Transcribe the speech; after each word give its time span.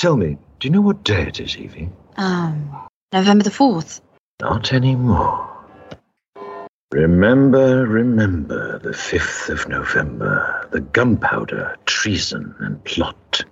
Tell 0.00 0.16
me, 0.16 0.38
do 0.58 0.66
you 0.66 0.72
know 0.72 0.80
what 0.80 1.04
day 1.04 1.24
it 1.24 1.40
is, 1.40 1.58
Evie? 1.58 1.90
Um, 2.16 2.74
November 3.12 3.44
the 3.44 3.50
4th. 3.50 4.00
Not 4.40 4.72
anymore. 4.72 5.46
Remember, 6.90 7.86
remember 7.86 8.78
the 8.78 8.92
5th 8.92 9.50
of 9.50 9.68
November, 9.68 10.66
the 10.70 10.80
gunpowder, 10.80 11.76
treason, 11.84 12.54
and 12.60 12.82
plot. 12.84 13.42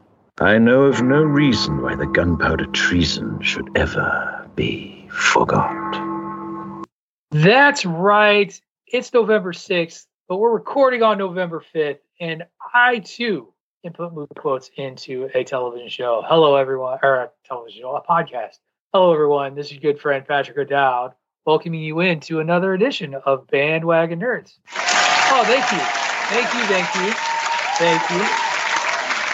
I 0.41 0.57
know 0.57 0.85
of 0.85 1.03
no 1.03 1.23
reason 1.23 1.83
why 1.83 1.97
the 1.97 2.07
gunpowder 2.07 2.65
treason 2.73 3.43
should 3.43 3.69
ever 3.77 4.49
be 4.57 5.07
forgot. 5.11 6.03
That's 7.31 7.85
right. 7.85 8.59
It's 8.87 9.13
November 9.13 9.53
6th, 9.53 10.07
but 10.31 10.39
we're 10.39 10.55
recording 10.55 11.03
on 11.03 11.19
November 11.19 11.63
5th, 11.75 11.99
and 12.19 12.45
I 12.73 13.01
too 13.01 13.53
can 13.85 13.93
put 13.93 14.13
movie 14.13 14.35
quotes 14.37 14.73
into 14.77 15.31
a 15.35 15.45
television 15.45 15.89
show. 15.89 16.25
Hello, 16.27 16.57
everyone, 16.57 16.99
or 17.03 17.15
a 17.15 17.31
television 17.47 17.83
show, 17.83 17.95
a 17.95 18.03
podcast. 18.03 18.59
Hello, 18.93 19.13
everyone. 19.13 19.55
This 19.55 19.67
is 19.67 19.75
your 19.75 19.93
good 19.93 20.01
friend 20.01 20.27
Patrick 20.27 20.59
O'Dowd, 20.59 21.15
welcoming 21.47 21.81
you 21.81 22.01
into 22.01 22.41
another 22.41 22.75
edition 22.75 23.15
of 23.15 23.47
Bandwagon 23.47 24.19
Nerds. 24.21 24.59
Oh, 24.75 25.45
thank 25.47 25.71
you. 25.71 25.79
Thank 26.29 26.53
you, 26.55 26.65
thank 26.67 26.93
you, 26.97 27.13
thank 27.79 28.11
you. 28.11 28.21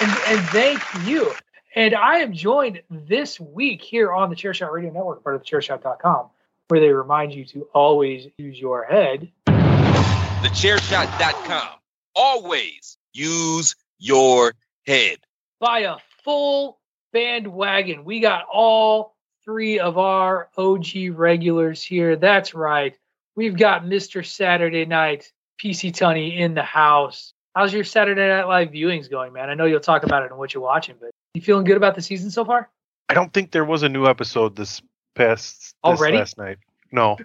And, 0.02 0.12
and 0.28 0.42
thank 0.50 0.82
you. 1.08 1.32
And 1.74 1.94
I 1.94 2.18
am 2.18 2.34
joined 2.34 2.82
this 2.90 3.40
week 3.40 3.80
here 3.80 4.12
on 4.12 4.28
the 4.28 4.36
Chairshot 4.36 4.70
Radio 4.70 4.92
Network, 4.92 5.24
part 5.24 5.36
of 5.36 5.42
the 5.42 5.46
chairshot.com, 5.46 6.28
where 6.68 6.80
they 6.80 6.90
remind 6.90 7.32
you 7.32 7.46
to 7.46 7.62
always 7.72 8.28
use 8.36 8.60
your 8.60 8.84
head. 8.84 9.32
Thechairshot.com. 9.46 11.68
Always 12.14 12.98
use 13.14 13.74
your 13.98 14.54
head. 14.86 15.18
By 15.60 15.80
a 15.80 15.96
full 16.24 16.78
bandwagon. 17.12 18.04
We 18.04 18.20
got 18.20 18.44
all 18.52 19.14
three 19.44 19.78
of 19.78 19.98
our 19.98 20.48
OG 20.56 21.10
regulars 21.12 21.82
here. 21.82 22.16
That's 22.16 22.54
right. 22.54 22.96
We've 23.36 23.56
got 23.56 23.84
Mr. 23.84 24.24
Saturday 24.24 24.84
Night, 24.84 25.32
PC 25.62 25.92
Tunney 25.92 26.38
in 26.38 26.54
the 26.54 26.62
house. 26.62 27.32
How's 27.54 27.72
your 27.72 27.84
Saturday 27.84 28.26
Night 28.28 28.44
Live 28.44 28.70
viewings 28.70 29.10
going, 29.10 29.32
man? 29.32 29.48
I 29.50 29.54
know 29.54 29.64
you'll 29.64 29.80
talk 29.80 30.02
about 30.04 30.22
it 30.24 30.30
and 30.30 30.38
what 30.38 30.52
you're 30.54 30.62
watching, 30.62 30.96
but 31.00 31.10
you 31.34 31.40
feeling 31.42 31.64
good 31.64 31.76
about 31.76 31.94
the 31.94 32.02
season 32.02 32.30
so 32.30 32.44
far? 32.44 32.68
I 33.08 33.14
don't 33.14 33.32
think 33.32 33.50
there 33.52 33.64
was 33.64 33.82
a 33.82 33.88
new 33.88 34.06
episode 34.06 34.56
this 34.56 34.82
past 35.14 35.60
this 35.60 35.74
Already? 35.84 36.16
last 36.18 36.36
night. 36.38 36.58
No, 36.90 37.16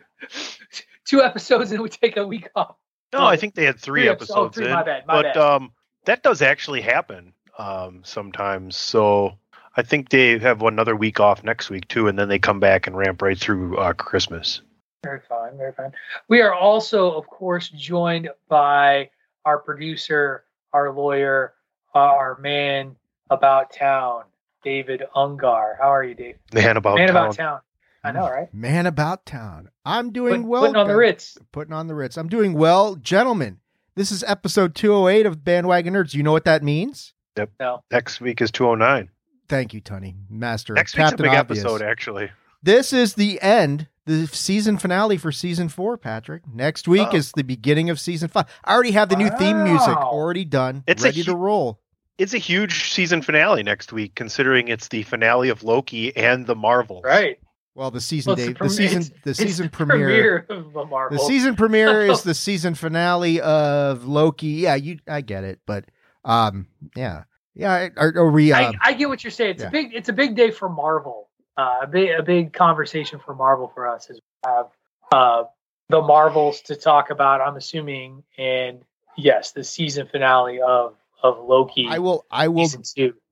Two 1.06 1.22
episodes 1.24 1.72
and 1.72 1.82
we 1.82 1.90
take 1.90 2.18
a 2.18 2.26
week 2.28 2.50
off. 2.56 2.76
no, 3.14 3.26
I 3.26 3.36
think 3.38 3.56
they 3.56 3.66
had 3.66 3.80
three, 3.80 4.02
Three 4.02 4.10
episodes. 4.10 4.32
Oh, 4.38 4.46
episodes 4.46 4.56
three, 4.58 4.66
in, 4.68 4.74
my 4.74 4.84
bad, 4.84 5.08
my 5.08 5.14
but 5.16 5.34
bad. 5.34 5.38
um, 5.38 5.72
that 6.10 6.24
does 6.24 6.42
actually 6.42 6.82
happen 6.82 7.34
um 7.58 8.02
sometimes. 8.04 8.76
So 8.76 9.38
I 9.78 9.84
think 9.84 10.10
they 10.10 10.40
have 10.40 10.64
another 10.64 10.96
week 10.96 11.20
off 11.20 11.44
next 11.44 11.70
week 11.70 11.88
too, 11.88 12.08
and 12.08 12.18
then 12.18 12.28
they 12.28 12.40
come 12.40 12.60
back 12.60 12.88
and 12.88 12.98
ramp 12.98 13.22
right 13.22 13.38
through 13.38 13.78
uh, 13.78 13.94
Christmas. 13.94 14.62
Very 15.04 15.22
fine, 15.30 15.56
very 15.56 15.72
fine. 15.72 15.92
We 16.28 16.42
are 16.42 16.54
also, 16.54 17.12
of 17.12 17.28
course, 17.28 17.70
joined 17.70 18.30
by 18.50 19.12
our 19.46 19.60
producer, 19.60 20.44
our 20.74 20.92
lawyer, 20.92 21.54
uh, 21.96 22.00
our 22.00 22.38
man 22.40 22.96
about 23.30 23.72
town, 23.72 24.24
David 24.64 25.04
Ungar. 25.16 25.78
How 25.80 25.94
are 25.94 26.04
you, 26.04 26.16
Dave? 26.16 26.36
Man 26.54 26.76
about 26.76 26.96
man 26.96 27.08
town. 27.08 27.16
about 27.16 27.36
town. 27.36 27.60
I 28.04 28.12
know, 28.12 28.30
right? 28.30 28.54
Man 28.54 28.88
about 28.88 29.26
town. 29.26 29.70
I'm 29.86 30.12
doing 30.12 30.42
Put- 30.42 30.50
well. 30.50 30.62
putting 30.64 30.76
on 30.76 30.88
the 30.88 30.94
guys. 30.94 31.00
Ritz. 31.00 31.38
Putting 31.52 31.74
on 31.74 31.88
the 31.88 31.96
Ritz. 31.96 32.18
I'm 32.18 32.30
doing 32.30 32.54
well. 32.54 32.96
Gentlemen, 32.96 33.60
this 34.00 34.12
is 34.14 34.24
episode 34.26 34.76
208 34.76 35.26
of 35.26 35.44
Bandwagon 35.44 35.94
Nerds. 35.94 36.14
You 36.14 36.24
know 36.24 36.32
what 36.32 36.46
that 36.46 36.64
means? 36.64 37.14
Yep. 37.38 37.52
No. 37.60 37.84
Next 37.92 38.22
week 38.22 38.40
is 38.40 38.50
209. 38.50 39.10
Thank 39.50 39.74
you, 39.74 39.82
Tony. 39.82 40.16
Master. 40.30 40.74
Next 40.74 40.96
week's 40.96 41.10
Captain 41.10 41.26
a 41.26 41.30
big 41.30 41.38
Obvious. 41.38 41.60
episode, 41.60 41.82
actually. 41.82 42.32
This 42.64 42.94
is 42.94 43.16
the 43.16 43.42
end, 43.42 43.88
the 44.06 44.28
season 44.28 44.78
finale 44.78 45.18
for 45.18 45.34
season 45.34 45.68
four, 45.68 45.98
Patrick. 45.98 46.44
Next 46.48 46.88
week 46.88 47.10
Oh. 47.12 47.16
is 47.18 47.34
the 47.34 47.44
beginning 47.44 47.90
of 47.90 48.00
season 48.00 48.30
five. 48.30 48.46
I 48.64 48.74
already 48.74 48.92
have 48.92 49.10
the 49.10 49.18
new 49.18 49.30
theme 49.38 49.64
music 49.66 49.98
already 49.98 50.46
done, 50.46 50.84
It's 50.88 51.04
a 51.04 51.08
ready 51.08 51.24
to 51.24 51.36
roll. 51.36 51.82
It's 52.18 52.34
a 52.34 52.38
huge 52.38 52.92
season 52.92 53.22
finale 53.22 53.64
next 53.64 53.92
week, 53.92 54.16
considering 54.16 54.70
it's 54.70 54.88
the 54.88 55.04
finale 55.04 55.50
of 55.50 55.64
Loki 55.64 56.16
and 56.16 56.46
the 56.48 56.56
Marvels. 56.56 57.04
Right. 57.04 57.38
Well, 57.80 57.92
the 57.92 58.02
season 58.02 58.32
Well, 58.32 58.36
day, 58.36 58.48
the 58.48 58.50
the, 58.50 58.56
prem- 58.56 58.70
season, 58.72 59.04
the 59.24 59.34
season 59.34 59.70
premiere. 59.70 60.42
premiere 60.42 60.46
of 60.50 60.74
the 61.12 61.24
season 61.26 61.56
premiere 61.56 62.02
is 62.12 62.24
the 62.24 62.34
season 62.34 62.76
finale 62.76 63.40
of 63.40 64.04
Loki. 64.04 64.48
Yeah, 64.48 64.76
you, 64.76 65.00
I 65.08 65.22
get 65.22 65.46
it, 65.46 65.62
but 65.66 65.86
um, 66.26 66.68
yeah, 66.98 67.24
yeah. 67.56 67.88
Are, 67.96 68.14
are 68.18 68.32
we? 68.32 68.52
I, 68.52 68.66
Uh, 68.66 68.72
I 68.82 68.92
get 68.92 69.08
what 69.08 69.24
you're 69.24 69.32
saying. 69.32 69.52
It's 69.52 69.62
yeah. 69.62 69.70
a 69.70 69.72
big. 69.72 69.94
It's 69.94 70.10
a 70.10 70.14
big 70.14 70.36
day 70.36 70.52
for 70.52 70.68
Marvel. 70.68 71.30
Uh, 71.56 71.78
a 71.84 71.88
big, 71.88 72.10
a 72.10 72.22
big 72.22 72.52
conversation 72.52 73.18
for 73.18 73.34
Marvel 73.34 73.72
for 73.74 73.88
us 73.88 74.10
is 74.10 74.20
we 74.44 74.50
have 74.52 74.66
uh, 75.14 75.44
the 75.88 76.02
Marvels 76.02 76.60
to 76.64 76.76
talk 76.76 77.12
about. 77.12 77.40
I'm 77.40 77.56
assuming, 77.56 78.24
and 78.38 78.82
yes, 79.18 79.54
the 79.54 79.64
season 79.64 80.06
finale 80.12 80.60
of 80.60 80.96
of 81.24 81.40
Loki. 81.40 81.88
I 81.90 82.00
will. 82.00 82.26
I 82.32 82.48
will 82.48 82.70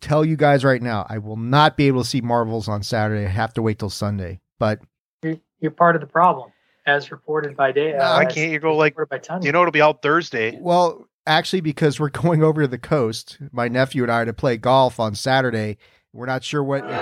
tell 0.02 0.26
you 0.26 0.36
guys 0.36 0.64
right 0.64 0.82
now. 0.82 1.06
I 1.10 1.18
will 1.18 1.38
not 1.38 1.78
be 1.78 1.88
able 1.88 2.04
to 2.04 2.08
see 2.08 2.22
Marvels 2.22 2.68
on 2.68 2.84
Saturday. 2.84 3.26
I 3.26 3.30
have 3.30 3.54
to 3.56 3.62
wait 3.62 3.80
till 3.80 3.90
Sunday. 3.90 4.40
But 4.60 4.80
You're, 5.22 5.38
you're 5.60 5.72
part 5.72 5.96
of 5.96 6.02
the 6.02 6.08
problem, 6.08 6.52
as 6.86 7.12
reported 7.12 7.56
by 7.56 7.72
Day. 7.72 7.94
Uh, 7.94 8.18
Why 8.18 8.26
as 8.26 8.34
can't 8.34 8.52
you 8.52 8.60
go 8.60 8.76
like 8.76 8.96
by 8.96 9.20
you 9.42 9.52
know 9.52 9.62
it'll 9.62 9.72
be 9.72 9.82
out 9.82 10.02
Thursday? 10.02 10.58
well, 10.60 11.08
actually, 11.26 11.62
because 11.62 12.00
we're 12.00 12.10
going 12.24 12.44
over 12.44 12.62
to 12.62 12.68
the 12.68 12.78
coast, 12.78 13.38
my 13.52 13.68
nephew 13.68 14.04
and 14.04 14.12
I 14.12 14.22
are 14.22 14.26
to 14.26 14.34
play 14.34 14.58
golf 14.58 15.00
on 15.00 15.16
Saturday. 15.16 15.78
We're 16.14 16.26
not 16.26 16.44
sure 16.44 16.64
what. 16.64 16.80
If 16.80 16.86
we 16.86 16.92
get, 16.92 17.02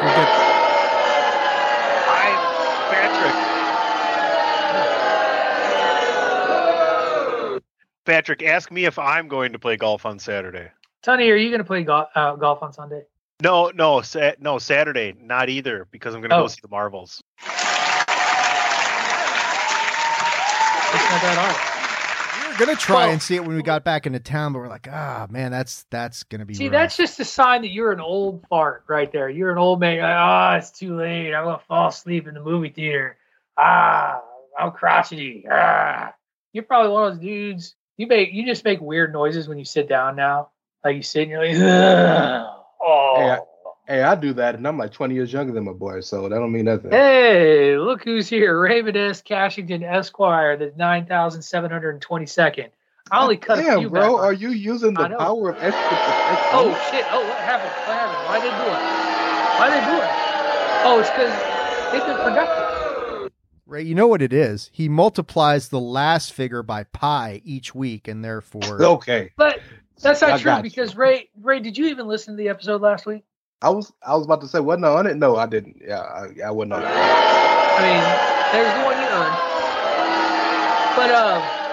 I 2.08 2.36
Patrick. 2.92 3.56
Patrick, 8.06 8.44
ask 8.44 8.72
me 8.72 8.86
if 8.86 9.00
I'm 9.00 9.28
going 9.28 9.54
to 9.54 9.60
play 9.60 9.78
golf 9.78 10.06
on 10.06 10.20
Saturday. 10.20 10.70
Tony, 11.02 11.30
are 11.30 11.36
you 11.36 11.50
going 11.50 11.60
to 11.60 11.66
play 11.66 11.84
golf, 11.84 12.10
uh, 12.16 12.36
golf 12.36 12.62
on 12.62 12.74
Sunday? 12.74 13.04
No, 13.44 13.70
no, 13.76 14.02
sa- 14.02 14.32
no, 14.40 14.60
Saturday, 14.60 15.14
not 15.20 15.50
either, 15.50 15.88
because 15.92 16.16
I'm 16.16 16.22
going 16.22 16.30
to 16.30 16.38
Oh. 16.38 16.42
go 16.44 16.48
see 16.48 16.60
the 16.62 16.70
Marvels. 16.70 17.22
It's 17.42 17.52
not 21.12 21.22
that 21.22 21.38
hard. 21.38 21.72
we're 22.60 22.66
gonna 22.66 22.78
try 22.78 22.96
Well- 23.04 23.10
and 23.12 23.22
see 23.22 23.36
it 23.36 23.44
when 23.44 23.58
we 23.58 23.62
got 23.64 23.84
back 23.84 24.08
into 24.08 24.20
town, 24.22 24.54
but 24.54 24.60
we're 24.60 24.70
like, 24.70 24.88
ah, 24.90 25.28
man, 25.30 25.52
that's 25.52 25.86
that's 25.92 26.24
gonna 26.24 26.46
be. 26.46 26.54
See, 26.54 26.66
rough." 26.68 26.72
that's 26.72 26.96
just 26.96 27.20
a 27.20 27.26
sign 27.26 27.64
that 27.64 27.72
you're 27.72 27.92
an 27.92 28.00
old 28.00 28.46
fart 28.50 28.86
right 28.88 29.12
there. 29.12 29.28
You're 29.28 29.52
an 29.52 29.58
old 29.58 29.82
man. 29.82 30.00
Ah, 30.02 30.56
it's 30.56 30.72
too 30.72 30.96
late. 30.96 31.34
I'm 31.34 31.44
gonna 31.44 31.60
fall 31.68 31.90
asleep 31.90 32.30
in 32.30 32.34
the 32.34 32.40
movie 32.40 32.70
theater. 32.70 33.18
Ah, 33.58 34.22
I'm 34.58 34.72
crotchety. 34.72 35.46
Ah, 35.52 36.14
you're 36.54 36.64
probably 36.64 36.92
one 36.92 37.08
of 37.08 37.14
those 37.16 37.22
dudes. 37.22 37.76
You 37.98 38.08
make 38.08 38.32
you 38.32 38.46
just 38.46 38.64
make 38.64 38.80
weird 38.80 39.12
noises 39.12 39.50
when 39.50 39.58
you 39.58 39.66
sit 39.66 39.90
down 39.90 40.16
now. 40.16 40.52
Like 40.86 40.96
you 40.96 41.04
sit 41.04 41.24
and 41.24 41.32
you're 41.32 41.46
like, 41.46 41.58
"Ugh." 41.58 42.55
Oh. 42.86 43.14
Hey, 43.18 43.30
I- 43.32 43.38
oh. 43.38 43.42
Hey, 43.88 44.02
I 44.02 44.16
do 44.16 44.34
that, 44.34 44.56
and 44.56 44.68
I'm 44.68 44.80
like 44.80 44.92
20 44.92 45.14
years 45.14 45.32
younger 45.32 45.54
than 45.54 45.64
my 45.66 45.72
boy, 45.72 46.00
so 46.02 46.24
that 46.24 46.30
don't 46.30 46.52
mean 46.52 46.66
nothing. 46.66 46.90
Hey, 46.90 47.78
look 47.78 48.04
who's 48.04 48.28
here. 48.28 48.60
Raymond 48.60 48.98
S. 48.98 49.22
Cashington 49.22 49.84
Esquire, 49.84 50.58
the 50.58 50.72
9,722nd. 50.72 52.70
I 53.12 53.22
only 53.22 53.38
cut 53.38 53.60
a 53.60 53.62
Damn, 53.62 53.80
few 53.80 53.90
bro, 53.92 54.16
back. 54.18 54.24
are 54.26 54.34
you 54.34 54.50
using 54.50 54.96
the 54.96 55.08
power 55.10 55.50
of 55.52 55.56
extra? 55.58 55.72
Oh, 56.54 56.74
shit. 56.92 57.06
Oh, 57.12 57.20
what 57.28 57.38
happened? 57.38 57.70
What 57.86 57.96
happened? 57.96 58.26
Why 58.28 58.40
they 58.40 58.50
do 58.50 58.66
it? 58.74 58.82
Why 59.60 59.70
they 59.70 59.86
do 59.86 60.02
it? 60.02 60.10
Oh, 60.88 61.00
it's 61.00 61.10
because 61.12 61.92
they've 61.92 62.06
been 62.06 62.18
productive. 62.24 63.32
Ray. 63.68 63.84
You 63.84 63.94
know 63.94 64.08
what 64.08 64.24
it 64.24 64.34
is? 64.34 64.72
He 64.74 64.90
multiplies 64.90 65.70
the 65.70 65.80
last 65.80 66.34
figure 66.34 66.64
by 66.64 66.86
pi 66.86 67.42
each 67.46 67.76
week, 67.76 68.08
and 68.08 68.24
therefore, 68.26 68.82
okay, 68.84 69.32
But 69.38 69.60
that's 70.02 70.22
not 70.22 70.32
I 70.32 70.38
true 70.38 70.56
you. 70.58 70.62
because 70.62 70.96
Ray, 70.96 71.30
Ray, 71.42 71.60
did 71.60 71.78
you 71.78 71.88
even 71.88 72.08
listen 72.08 72.36
to 72.36 72.38
the 72.38 72.50
episode 72.50 72.82
last 72.82 73.06
week? 73.06 73.24
I 73.62 73.70
was 73.70 73.92
I 74.06 74.16
was 74.16 74.26
about 74.26 74.42
to 74.42 74.48
say 74.48 74.60
wasn't 74.60 74.86
I 74.86 74.90
on 74.90 75.08
it? 75.08 75.16
No, 75.18 75.38
I 75.38 75.46
didn't. 75.46 75.82
Yeah, 75.86 76.02
I, 76.02 76.30
I 76.46 76.52
wasn't 76.52 76.74
on 76.74 76.82
it. 76.82 76.88
I 76.88 77.82
mean, 77.84 78.04
there's 78.54 78.74
the 78.74 78.84
one 78.84 79.00
you 79.02 79.08
earned. 79.08 79.56
But 80.96 81.12
um, 81.12 81.66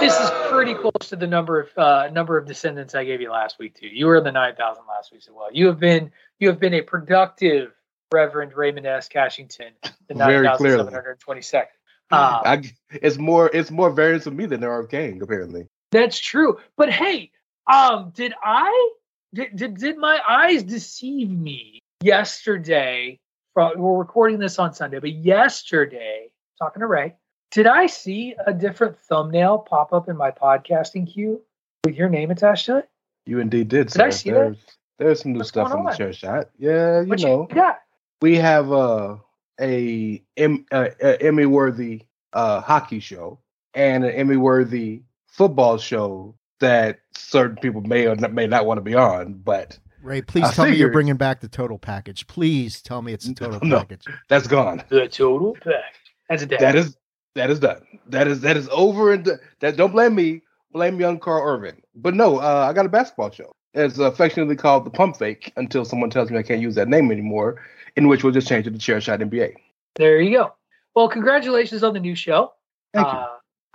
this 0.00 0.18
is 0.18 0.30
pretty 0.48 0.74
close 0.74 1.08
to 1.08 1.16
the 1.16 1.26
number 1.26 1.60
of 1.60 1.78
uh, 1.78 2.08
number 2.10 2.38
of 2.38 2.46
descendants 2.46 2.94
I 2.94 3.04
gave 3.04 3.20
you 3.20 3.30
last 3.30 3.58
week 3.58 3.74
too. 3.74 3.88
You 3.88 4.06
were 4.06 4.16
in 4.16 4.24
the 4.24 4.32
nine 4.32 4.54
thousand 4.54 4.84
last 4.88 5.12
week 5.12 5.22
as 5.26 5.34
well. 5.34 5.48
You 5.52 5.66
have 5.66 5.80
been 5.80 6.12
you 6.38 6.48
have 6.48 6.60
been 6.60 6.74
a 6.74 6.82
productive 6.82 7.72
Reverend 8.12 8.54
Raymond 8.54 8.86
S. 8.86 9.08
Cashington, 9.08 9.72
the 10.08 10.14
nine 10.14 10.56
clearly. 10.56 10.78
seven 10.78 10.92
hundred 10.92 11.20
twenty 11.20 11.42
second. 11.42 11.72
Um, 12.10 12.40
I, 12.44 12.62
it's 12.90 13.18
more 13.18 13.50
it's 13.52 13.70
more 13.70 13.90
variants 13.90 14.26
of 14.26 14.34
me 14.34 14.46
than 14.46 14.60
there 14.60 14.72
are 14.72 14.80
of 14.80 14.88
Gang, 14.88 15.20
apparently. 15.20 15.66
That's 15.90 16.18
true. 16.18 16.58
But 16.76 16.90
hey, 16.90 17.30
um, 17.72 18.12
did 18.14 18.34
I 18.42 18.90
did 19.34 19.56
did, 19.56 19.76
did 19.78 19.98
my 19.98 20.20
eyes 20.28 20.62
deceive 20.62 21.30
me 21.30 21.80
yesterday? 22.02 23.18
From, 23.54 23.78
we're 23.78 23.98
recording 23.98 24.38
this 24.38 24.58
on 24.58 24.72
Sunday, 24.74 24.98
but 25.00 25.12
yesterday, 25.12 26.28
talking 26.58 26.80
to 26.80 26.86
Ray, 26.86 27.14
did 27.50 27.66
I 27.66 27.86
see 27.86 28.34
a 28.46 28.52
different 28.52 28.98
thumbnail 28.98 29.58
pop 29.58 29.92
up 29.92 30.08
in 30.08 30.16
my 30.16 30.30
podcasting 30.30 31.12
queue 31.12 31.40
with 31.84 31.96
your 31.96 32.08
name 32.08 32.30
attached 32.30 32.66
to 32.66 32.78
it? 32.78 32.88
You 33.26 33.40
indeed 33.40 33.68
did. 33.68 33.88
Did 33.88 34.02
I 34.02 34.10
sir. 34.10 34.16
see 34.16 34.30
that? 34.30 34.36
there's, 34.36 34.56
There's 34.98 35.22
some 35.22 35.32
new 35.32 35.38
What's 35.38 35.48
stuff 35.50 35.72
on 35.72 35.84
the 35.84 35.92
chair 35.92 36.12
shot. 36.12 36.50
Yeah, 36.58 37.00
you 37.00 37.08
What 37.08 37.20
know, 37.20 37.48
got? 37.52 37.80
we 38.20 38.36
have 38.36 38.70
uh, 38.70 39.16
a 39.60 40.22
uh, 40.38 40.88
a 41.02 41.22
Emmy 41.22 41.46
worthy 41.46 42.02
uh, 42.32 42.60
hockey 42.60 43.00
show 43.00 43.40
and 43.74 44.04
an 44.04 44.10
Emmy 44.10 44.36
worthy 44.36 45.02
football 45.28 45.78
show 45.78 46.34
that 46.60 46.98
certain 47.16 47.56
people 47.56 47.80
may 47.82 48.06
or 48.06 48.16
may 48.16 48.46
not 48.46 48.66
want 48.66 48.78
to 48.78 48.82
be 48.82 48.94
on, 48.94 49.34
but 49.34 49.78
Ray, 50.02 50.22
please 50.22 50.44
I 50.44 50.52
tell 50.52 50.64
me 50.66 50.76
you're 50.76 50.90
bringing 50.92 51.16
back 51.16 51.40
the 51.40 51.48
total 51.48 51.78
package. 51.78 52.26
Please 52.26 52.80
tell 52.82 53.02
me 53.02 53.12
it's 53.12 53.26
the 53.26 53.34
total 53.34 53.60
No. 53.62 53.78
package. 53.78 54.06
that's 54.28 54.46
gone. 54.46 54.82
The 54.88 55.08
total 55.08 55.54
pack. 55.62 55.94
That's 56.28 56.42
a 56.42 56.46
day. 56.46 56.56
That 56.58 56.74
is 56.74 56.96
that 57.34 57.50
is 57.50 57.60
done. 57.60 57.86
That 58.08 58.26
is 58.26 58.40
that 58.40 58.56
is 58.56 58.68
over 58.72 59.12
and 59.12 59.24
done. 59.24 59.38
that. 59.60 59.76
Don't 59.76 59.92
blame 59.92 60.14
me. 60.14 60.42
Blame 60.72 61.00
young 61.00 61.18
Carl 61.18 61.42
Irvin. 61.42 61.80
But 61.94 62.14
no, 62.14 62.38
uh, 62.38 62.66
I 62.68 62.72
got 62.72 62.84
a 62.86 62.88
basketball 62.88 63.30
show. 63.30 63.52
It's 63.74 63.98
affectionately 63.98 64.56
called 64.56 64.84
the 64.84 64.90
Pump 64.90 65.16
Fake 65.16 65.52
until 65.56 65.84
someone 65.84 66.10
tells 66.10 66.30
me 66.30 66.38
I 66.38 66.42
can't 66.42 66.60
use 66.60 66.74
that 66.74 66.88
name 66.88 67.10
anymore. 67.12 67.62
In 67.96 68.06
which 68.08 68.22
we'll 68.22 68.32
just 68.32 68.48
change 68.48 68.66
it 68.66 68.72
to 68.72 68.78
Chair 68.78 69.00
Shot 69.00 69.20
NBA. 69.20 69.54
There 69.96 70.20
you 70.20 70.36
go. 70.38 70.52
Well, 70.94 71.08
congratulations 71.08 71.82
on 71.82 71.94
the 71.94 72.00
new 72.00 72.14
show. 72.14 72.52
Thank 72.94 73.06
you. 73.06 73.12
uh, 73.18 73.26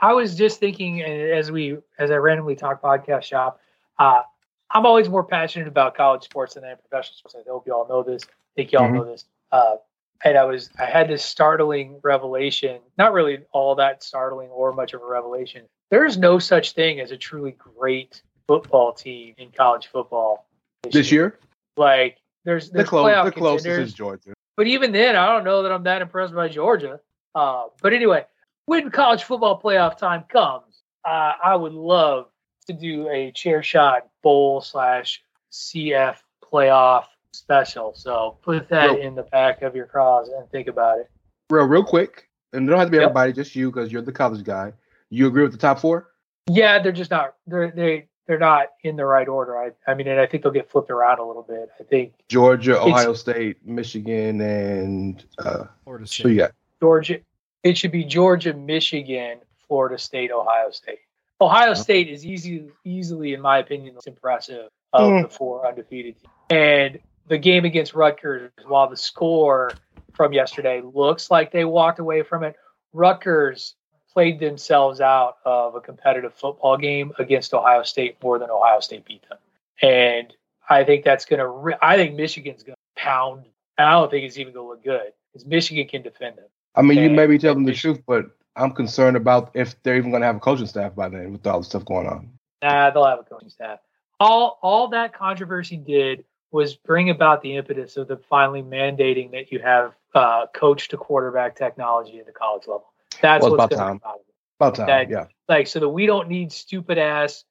I 0.04 0.12
was 0.12 0.36
just 0.36 0.60
thinking 0.60 1.02
as 1.02 1.50
we 1.50 1.78
as 1.98 2.12
I 2.12 2.16
randomly 2.16 2.58
talk 2.58 2.82
podcast 2.82 3.24
shop. 3.24 3.62
Uh, 3.98 4.24
I'm 4.70 4.86
always 4.86 5.08
more 5.08 5.24
passionate 5.24 5.70
about 5.70 5.96
college 5.96 6.24
sports 6.24 6.56
than 6.56 6.66
I 6.66 6.72
am 6.72 6.78
professional 6.78 7.16
sports. 7.16 7.36
I 7.40 7.50
hope 7.50 7.66
you 7.66 7.74
all 7.74 7.88
know 7.88 8.04
this. 8.04 8.24
I 8.26 8.28
think 8.58 8.74
you 8.74 8.80
all 8.80 8.90
Mhm. 8.90 8.96
know 8.96 9.06
this. 9.06 9.24
Uh, 9.54 9.78
and 10.26 10.38
I 10.38 10.44
was 10.44 10.70
I 10.78 10.86
had 10.88 11.08
this 11.08 11.24
startling 11.24 12.02
revelation. 12.04 12.82
Not 12.98 13.14
really 13.14 13.46
all 13.54 13.76
that 13.76 14.04
startling 14.04 14.50
or 14.50 14.74
much 14.74 14.94
of 14.94 15.02
a 15.02 15.06
revelation. 15.06 15.70
There's 15.90 16.18
no 16.18 16.38
such 16.38 16.74
thing 16.74 17.00
as 17.00 17.12
a 17.12 17.18
truly 17.18 17.52
great 17.52 18.22
football 18.46 18.92
team 18.92 19.36
in 19.38 19.52
college 19.52 19.88
football 19.88 20.46
This 20.92 21.14
year, 21.14 21.40
Like 21.78 22.18
there's 22.44 22.70
the, 22.70 22.80
there's 22.80 22.90
close, 22.90 23.06
playoff 23.10 23.24
the 23.24 23.32
closest 23.32 23.68
is 23.68 23.94
Georgia. 23.94 24.34
But 24.58 24.68
even 24.68 24.92
then, 24.92 25.16
I 25.16 25.28
don't 25.28 25.46
know 25.46 25.64
that 25.64 25.72
I'm 25.72 25.84
that 25.84 26.02
impressed 26.02 26.36
by 26.36 26.50
Georgia. 26.50 27.00
Uh, 27.34 27.68
but 27.82 27.94
anyway, 27.94 28.26
when 28.66 28.90
college 28.92 29.24
football 29.24 29.60
playoff 29.62 29.98
time 29.98 30.24
comes, 30.30 30.82
uh, 31.06 31.34
I 31.44 31.56
would 31.56 31.74
love 31.74 32.28
to 32.68 32.74
do 32.74 33.10
a 33.10 33.32
chair 33.32 33.62
shot 33.62 34.08
bowl 34.22 34.62
slash 34.62 35.22
CF 35.52 36.18
playoff 36.44 37.06
special. 37.34 37.94
So 37.96 38.38
put 38.42 38.70
that 38.70 38.92
Real- 38.92 39.02
in 39.02 39.16
the 39.16 39.24
back 39.24 39.62
of 39.62 39.76
your 39.76 39.86
cause 39.86 40.30
and 40.30 40.50
think 40.50 40.68
about 40.68 41.00
it. 41.00 41.10
Real, 41.50 41.66
real 41.66 41.84
quick, 41.84 42.30
and 42.54 42.68
it 42.68 42.70
don't 42.72 42.80
have 42.80 42.88
to 42.88 42.92
be 42.92 42.98
Yep. 42.98 43.04
everybody, 43.04 43.34
just 43.34 43.56
you 43.56 43.70
because 43.70 43.92
you're 43.92 44.02
the 44.02 44.12
college 44.12 44.44
guy. 44.44 44.74
You 45.10 45.28
agree 45.28 45.44
with 45.44 45.52
the 45.52 45.58
top 45.58 45.80
four? 45.80 46.10
Yeah, 46.48 46.82
they're 46.82 46.92
just 46.92 47.12
not 47.12 47.36
they're 47.48 47.72
they 47.72 48.08
they're 48.28 48.40
not 48.40 48.68
in 48.84 48.96
the 48.96 49.06
right 49.06 49.28
order. 49.28 49.58
I 49.58 49.72
I 49.88 49.94
mean, 49.94 50.08
and 50.08 50.20
I 50.20 50.26
think 50.26 50.44
they'll 50.44 50.52
get 50.52 50.70
flipped 50.72 50.90
around 50.90 51.20
a 51.20 51.24
little 51.24 51.44
bit. 51.44 51.70
I 51.80 51.84
think 51.84 52.14
Georgia, 52.30 52.80
Ohio 52.82 53.14
State, 53.14 53.66
Michigan, 53.66 54.42
and 54.42 55.24
uh, 55.40 55.66
Florida 55.84 56.06
who 56.06 56.30
you 56.30 56.36
State. 56.36 56.38
got? 56.38 56.52
Georgia. 56.82 57.20
It 57.64 57.78
should 57.78 57.92
be 57.92 58.04
Georgia, 58.04 58.54
Michigan, 58.54 59.40
Florida 59.68 59.98
State, 59.98 60.32
Ohio 60.32 60.70
State. 60.72 61.00
Ohio 61.42 61.74
State 61.74 62.10
is 62.10 62.26
easy, 62.26 62.68
easily, 62.86 63.34
in 63.34 63.42
my 63.42 63.58
opinion, 63.60 63.88
the 63.90 63.94
most 63.96 64.08
impressive 64.08 64.70
of 64.94 65.12
Mm. 65.12 65.22
the 65.24 65.30
four 65.30 65.68
undefeated. 65.68 66.16
teams. 66.20 66.34
And 66.50 67.00
the 67.28 67.38
game 67.38 67.66
against 67.66 67.94
Rutgers, 67.96 68.52
while 68.68 68.88
the 68.90 68.98
score 68.98 69.72
from 70.14 70.34
yesterday 70.34 70.82
looks 70.82 71.32
like 71.32 71.52
they 71.52 71.66
walked 71.66 72.00
away 72.00 72.22
from 72.22 72.44
it, 72.44 72.56
Rutgers 72.92 73.76
played 74.14 74.40
themselves 74.40 75.02
out 75.02 75.38
of 75.44 75.74
a 75.76 75.82
competitive 75.82 76.34
football 76.36 76.78
game 76.78 77.12
against 77.18 77.54
Ohio 77.54 77.82
State 77.84 78.22
more 78.22 78.38
than 78.38 78.50
Ohio 78.52 78.80
State 78.80 79.06
beat 79.06 79.28
them. 79.28 79.40
And 79.82 80.32
I 80.70 80.84
think 80.84 81.04
that's 81.04 81.26
going 81.26 81.40
to. 81.40 81.48
Re- 81.48 81.78
I 81.82 81.96
think 81.98 82.16
Michigan's 82.16 82.62
going 82.64 82.76
to 82.76 83.02
pound. 83.02 83.46
And 83.78 83.88
I 83.88 83.94
don't 83.94 84.12
think 84.12 84.24
it's 84.26 84.38
even 84.38 84.54
going 84.54 84.66
to 84.66 84.70
look 84.70 84.84
good 84.84 85.12
because 85.32 85.46
Michigan 85.48 85.88
can 85.88 86.04
defend 86.04 86.38
them. 86.38 86.46
I 86.76 86.82
mean, 86.82 86.98
you 86.98 87.06
And- 87.06 87.16
may 87.16 87.28
be 87.28 87.38
telling 87.38 87.64
the 87.66 87.74
truth, 87.74 88.02
but 88.08 88.26
I'm 88.56 88.72
concerned 88.72 89.18
about 89.18 89.52
if 89.54 89.82
they're 89.84 89.96
even 89.98 90.12
going 90.12 90.22
to 90.22 90.28
have 90.28 90.36
a 90.38 90.40
coaching 90.40 90.68
staff 90.68 90.96
by 90.96 91.10
then 91.10 91.32
with 91.32 91.46
all 91.48 91.60
the 91.60 91.66
stuff 91.66 91.86
going 91.86 92.08
on. 92.08 92.30
Nah, 92.62 92.90
they'll 92.92 93.06
have 93.06 93.20
a 93.20 93.24
coaching 93.24 93.50
staff. 93.50 93.80
All 94.20 94.60
all 94.62 94.88
that 94.90 95.14
controversy 95.14 95.76
did 95.78 96.24
was 96.52 96.76
bring 96.76 97.10
about 97.10 97.42
the 97.42 97.56
impetus 97.56 97.98
of 97.98 98.08
the 98.08 98.18
finally 98.18 98.62
mandating 98.62 99.32
that 99.32 99.52
you 99.52 99.60
have 99.60 99.94
uh, 100.14 100.46
coach 100.54 100.88
to 100.90 100.98
quarterback 100.98 101.56
technology 101.56 102.20
at 102.20 102.26
the 102.28 102.32
college 102.32 102.68
level. 102.68 102.86
That's 103.22 103.42
Well, 103.42 103.52
what's 103.58 103.66
about 103.66 103.70
going 103.72 103.80
time. 103.82 104.00
to 104.00 104.06
happen. 104.06 104.22
About 104.60 104.76
time, 104.76 104.86
That- 104.88 105.10
yeah. 105.10 105.26
Like, 105.50 105.68
so 105.68 105.80
that 105.80 105.90
we 105.90 106.06
don't 106.06 106.30
need 106.30 106.52
stupid 106.52 106.98
ass 107.00 107.44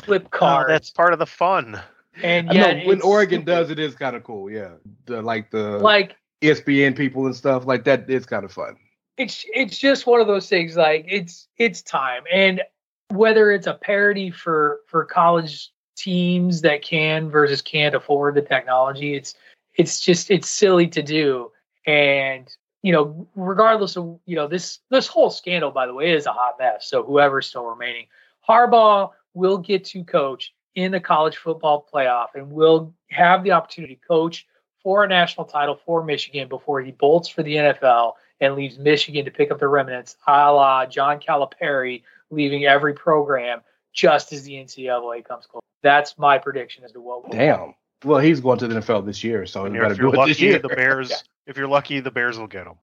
flip 0.00 0.24
Oh, 0.26 0.38
cards. 0.38 0.68
that's 0.68 0.90
part 0.90 1.12
of 1.12 1.18
the 1.20 1.26
fun. 1.26 1.80
and 2.22 2.52
yeah, 2.52 2.84
when 2.86 3.00
Oregon 3.00 3.38
stupid. 3.42 3.46
does 3.50 3.70
it 3.70 3.78
is 3.78 3.94
kind 3.94 4.16
of 4.16 4.24
cool. 4.24 4.50
Yeah, 4.50 4.72
the 5.06 5.22
like 5.22 5.50
the 5.50 5.78
like 5.78 6.16
ESPN 6.42 6.96
people 6.96 7.26
and 7.26 7.36
stuff 7.36 7.66
like 7.66 7.84
that 7.84 8.10
is 8.10 8.26
kind 8.26 8.44
of 8.44 8.52
fun. 8.52 8.76
it's 9.16 9.44
it's 9.54 9.78
just 9.78 10.06
one 10.06 10.20
of 10.20 10.26
those 10.26 10.48
things 10.48 10.76
like 10.76 11.04
it's 11.08 11.48
it's 11.58 11.82
time. 11.82 12.22
And 12.32 12.62
whether 13.10 13.50
it's 13.50 13.66
a 13.66 13.74
parody 13.74 14.30
for 14.30 14.80
for 14.86 15.04
college 15.04 15.70
teams 15.96 16.62
that 16.62 16.82
can 16.82 17.30
versus 17.30 17.60
can't 17.62 17.94
afford 17.94 18.34
the 18.34 18.42
technology 18.42 19.14
it's 19.14 19.34
it's 19.74 20.00
just 20.00 20.30
it's 20.30 20.48
silly 20.48 20.88
to 20.88 21.02
do. 21.02 21.50
And 21.86 22.48
you 22.82 22.92
know 22.92 23.28
regardless 23.36 23.96
of 23.96 24.18
you 24.26 24.34
know 24.34 24.48
this 24.48 24.80
this 24.90 25.06
whole 25.06 25.30
scandal 25.30 25.70
by 25.70 25.86
the 25.86 25.94
way 25.94 26.12
is 26.12 26.26
a 26.26 26.32
hot 26.32 26.56
mess. 26.58 26.88
So 26.88 27.04
whoever's 27.04 27.46
still 27.46 27.66
remaining 27.66 28.06
harbaugh 28.48 29.10
will 29.34 29.58
get 29.58 29.84
to 29.84 30.04
coach 30.04 30.52
in 30.74 30.90
the 30.90 31.00
college 31.00 31.36
football 31.36 31.86
playoff 31.92 32.28
and 32.34 32.50
will 32.50 32.94
have 33.10 33.44
the 33.44 33.52
opportunity 33.52 33.96
to 33.96 34.08
coach 34.08 34.46
for 34.82 35.04
a 35.04 35.08
national 35.08 35.46
title 35.46 35.78
for 35.86 36.02
michigan 36.04 36.48
before 36.48 36.80
he 36.80 36.90
bolts 36.92 37.28
for 37.28 37.42
the 37.42 37.54
nfl 37.54 38.14
and 38.40 38.56
leaves 38.56 38.76
Michigan 38.76 39.24
to 39.24 39.30
pick 39.30 39.52
up 39.52 39.60
the 39.60 39.68
remnants, 39.68 40.16
a 40.26 40.52
la 40.52 40.84
John 40.84 41.20
Calipari 41.20 42.02
leaving 42.30 42.64
every 42.64 42.92
program 42.92 43.60
just 43.92 44.32
as 44.32 44.42
the 44.42 44.54
NCAA 44.54 45.24
comes 45.24 45.46
close. 45.46 45.62
That's 45.82 46.18
my 46.18 46.38
prediction 46.38 46.82
as 46.82 46.90
to 46.92 47.00
what. 47.00 47.22
will 47.22 47.30
Damn. 47.30 47.74
Well, 48.04 48.18
he's 48.18 48.40
going 48.40 48.58
to 48.58 48.66
the 48.66 48.80
NFL 48.80 49.06
this 49.06 49.22
year, 49.22 49.46
so 49.46 49.64
And 49.64 49.74
you 49.76 49.80
if 49.82 49.90
better 49.90 50.02
you're 50.02 50.10
do 50.10 50.20
it 50.22 50.26
this 50.26 50.36
lucky, 50.38 50.46
year. 50.46 50.58
the 50.58 50.68
Bears. 50.68 51.22
If 51.46 51.56
you're 51.56 51.68
lucky, 51.68 52.00
the 52.00 52.10
Bears 52.10 52.36
will 52.38 52.48
get 52.48 52.66
him. 52.66 52.74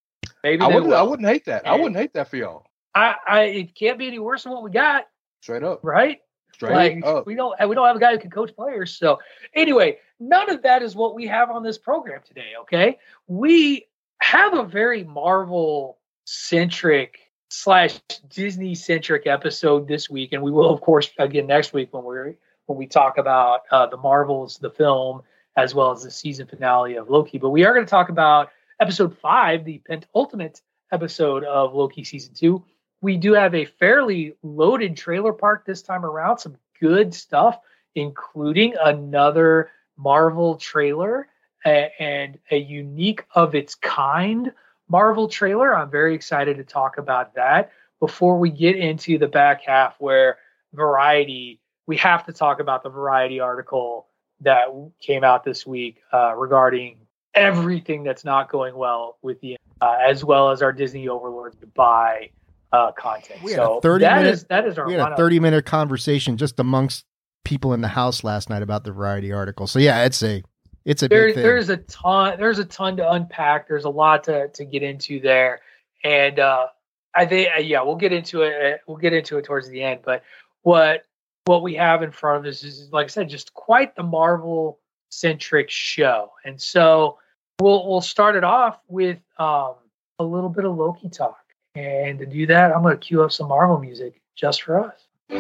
Maybe 0.43 0.61
I 0.63 0.67
wouldn't. 0.67 0.87
will. 0.87 0.95
I 0.95 1.01
wouldn't 1.01 1.27
hate 1.27 1.43
that. 1.45 1.67
I 1.67 1.75
wouldn't 1.75 1.97
hate 1.97 2.13
that 2.13 2.29
for 2.29 2.37
y'all. 2.37 2.65
I, 2.95 3.15
I 3.27 3.41
it 3.43 3.75
can't 3.75 3.97
be 3.97 4.07
any 4.07 4.19
worse 4.19 4.43
than 4.43 4.53
what 4.53 4.63
we 4.63 4.71
got, 4.71 5.07
Straight 5.41 5.63
up. 5.63 5.79
right? 5.83 6.19
Straight 6.53 6.73
like 6.73 7.05
up. 7.05 7.25
we 7.25 7.35
don't 7.35 7.53
we 7.67 7.75
don't 7.75 7.85
have 7.87 7.95
a 7.95 7.99
guy 7.99 8.11
who 8.13 8.19
can 8.19 8.31
coach 8.31 8.55
players. 8.55 8.95
So 8.95 9.19
anyway, 9.53 9.97
none 10.19 10.49
of 10.49 10.63
that 10.63 10.81
is 10.81 10.95
what 10.95 11.15
we 11.15 11.27
have 11.27 11.49
on 11.49 11.63
this 11.63 11.77
program 11.77 12.21
today. 12.25 12.53
Okay, 12.61 12.97
we 13.27 13.87
have 14.21 14.53
a 14.53 14.63
very 14.63 15.03
Marvel 15.03 15.97
centric 16.25 17.31
slash 17.49 17.99
Disney 18.29 18.75
centric 18.75 19.27
episode 19.27 19.87
this 19.87 20.09
week, 20.09 20.33
and 20.33 20.43
we 20.43 20.51
will 20.51 20.69
of 20.69 20.81
course 20.81 21.09
again 21.17 21.47
next 21.47 21.73
week 21.73 21.93
when 21.93 22.03
we're 22.03 22.35
when 22.65 22.77
we 22.77 22.85
talk 22.85 23.17
about 23.17 23.61
uh, 23.71 23.87
the 23.87 23.97
Marvels, 23.97 24.57
the 24.57 24.69
film, 24.69 25.23
as 25.57 25.73
well 25.73 25.91
as 25.91 26.03
the 26.03 26.11
season 26.11 26.45
finale 26.45 26.95
of 26.95 27.09
Loki. 27.09 27.37
But 27.37 27.49
we 27.49 27.65
are 27.65 27.73
going 27.73 27.85
to 27.85 27.89
talk 27.89 28.09
about 28.09 28.51
episode 28.79 29.17
five, 29.17 29.65
the 29.65 29.81
penultimate 29.85 30.61
episode 30.91 31.43
of 31.43 31.73
Loki 31.73 32.03
season 32.03 32.33
two. 32.33 32.63
We 33.01 33.17
do 33.17 33.33
have 33.33 33.55
a 33.55 33.65
fairly 33.65 34.35
loaded 34.43 34.97
trailer 34.97 35.33
park 35.33 35.65
this 35.65 35.81
time 35.81 36.05
around, 36.05 36.37
some 36.39 36.57
good 36.79 37.13
stuff, 37.13 37.59
including 37.95 38.75
another 38.79 39.71
Marvel 40.09 40.55
trailer 40.55 41.27
a- 41.65 41.91
and 42.01 42.39
a 42.51 42.57
unique 42.57 43.25
of 43.35 43.53
its 43.53 43.75
kind 43.75 44.51
Marvel 44.87 45.27
trailer. 45.27 45.75
I'm 45.75 45.91
very 45.91 46.15
excited 46.15 46.57
to 46.57 46.63
talk 46.63 46.97
about 46.97 47.35
that. 47.35 47.71
Before 47.99 48.39
we 48.39 48.49
get 48.49 48.75
into 48.77 49.17
the 49.19 49.27
back 49.27 49.61
half, 49.61 49.95
where 49.99 50.37
Variety, 50.73 51.59
we 51.85 51.97
have 51.97 52.25
to 52.27 52.33
talk 52.33 52.59
about 52.59 52.81
the 52.83 52.89
Variety 52.89 53.39
article 53.39 54.07
that 54.41 54.67
came 55.01 55.23
out 55.23 55.43
this 55.43 55.67
week 55.67 55.97
uh, 56.13 56.33
regarding 56.35 56.97
everything 57.33 58.03
that's 58.03 58.23
not 58.23 58.49
going 58.49 58.75
well 58.75 59.17
with 59.21 59.39
the, 59.41 59.57
uh, 59.81 59.97
as 60.07 60.23
well 60.23 60.49
as 60.49 60.61
our 60.61 60.71
Disney 60.71 61.07
overlords 61.09 61.57
Dubai 61.57 62.31
uh, 62.71 62.91
content. 62.93 63.43
We 63.43 63.51
had 63.51 63.59
a 63.61 63.63
so 63.65 63.79
30 63.81 64.03
that 64.05 64.15
minute- 64.17 64.33
is 64.33 64.43
that 64.45 64.65
is 64.65 64.77
our 64.77 64.87
we 64.87 64.93
had 64.93 65.11
a 65.11 65.17
30 65.17 65.39
minute 65.39 65.65
conversation 65.65 66.37
just 66.37 66.59
amongst 66.59 67.03
people 67.43 67.73
in 67.73 67.81
the 67.81 67.87
house 67.87 68.23
last 68.23 68.49
night 68.49 68.61
about 68.61 68.83
the 68.83 68.91
variety 68.91 69.31
article. 69.31 69.67
So 69.67 69.79
yeah, 69.79 70.05
it's 70.05 70.21
a 70.23 70.43
it's 70.85 71.03
a 71.03 71.07
there, 71.07 71.27
big 71.27 71.35
thing. 71.35 71.43
there's 71.43 71.69
a 71.69 71.77
ton 71.77 72.39
there's 72.39 72.59
a 72.59 72.65
ton 72.65 72.97
to 72.97 73.11
unpack. 73.11 73.67
There's 73.67 73.85
a 73.85 73.89
lot 73.89 74.23
to, 74.25 74.49
to 74.49 74.65
get 74.65 74.83
into 74.83 75.19
there. 75.19 75.61
And 76.03 76.39
uh 76.39 76.67
i 77.15 77.25
think 77.25 77.49
uh, 77.57 77.59
yeah 77.59 77.81
we'll 77.81 77.95
get 77.95 78.13
into 78.13 78.43
it 78.43 78.73
uh, 78.73 78.77
we'll 78.87 78.97
get 78.97 79.13
into 79.13 79.37
it 79.37 79.45
towards 79.45 79.67
the 79.69 79.81
end. 79.81 80.01
But 80.03 80.23
what 80.61 81.05
what 81.45 81.63
we 81.63 81.73
have 81.75 82.03
in 82.03 82.11
front 82.11 82.45
of 82.45 82.49
us 82.49 82.63
is 82.63 82.89
like 82.91 83.05
i 83.05 83.07
said 83.07 83.29
just 83.29 83.53
quite 83.53 83.95
the 83.95 84.03
marvel 84.03 84.79
centric 85.09 85.69
show. 85.69 86.31
And 86.45 86.61
so 86.61 87.17
we'll 87.59 87.87
we'll 87.87 88.01
start 88.01 88.35
it 88.35 88.43
off 88.43 88.79
with 88.87 89.17
um 89.37 89.73
a 90.19 90.23
little 90.23 90.49
bit 90.49 90.65
of 90.65 90.75
loki 90.75 91.09
talk. 91.09 91.39
And 91.75 92.19
to 92.19 92.25
do 92.25 92.45
that 92.47 92.71
i'm 92.75 92.83
going 92.83 92.97
to 92.97 93.05
cue 93.05 93.23
up 93.23 93.31
some 93.31 93.47
marvel 93.47 93.79
music 93.79 94.21
just 94.35 94.61
for 94.63 94.79
us 94.79 95.08
Okay, 95.31 95.37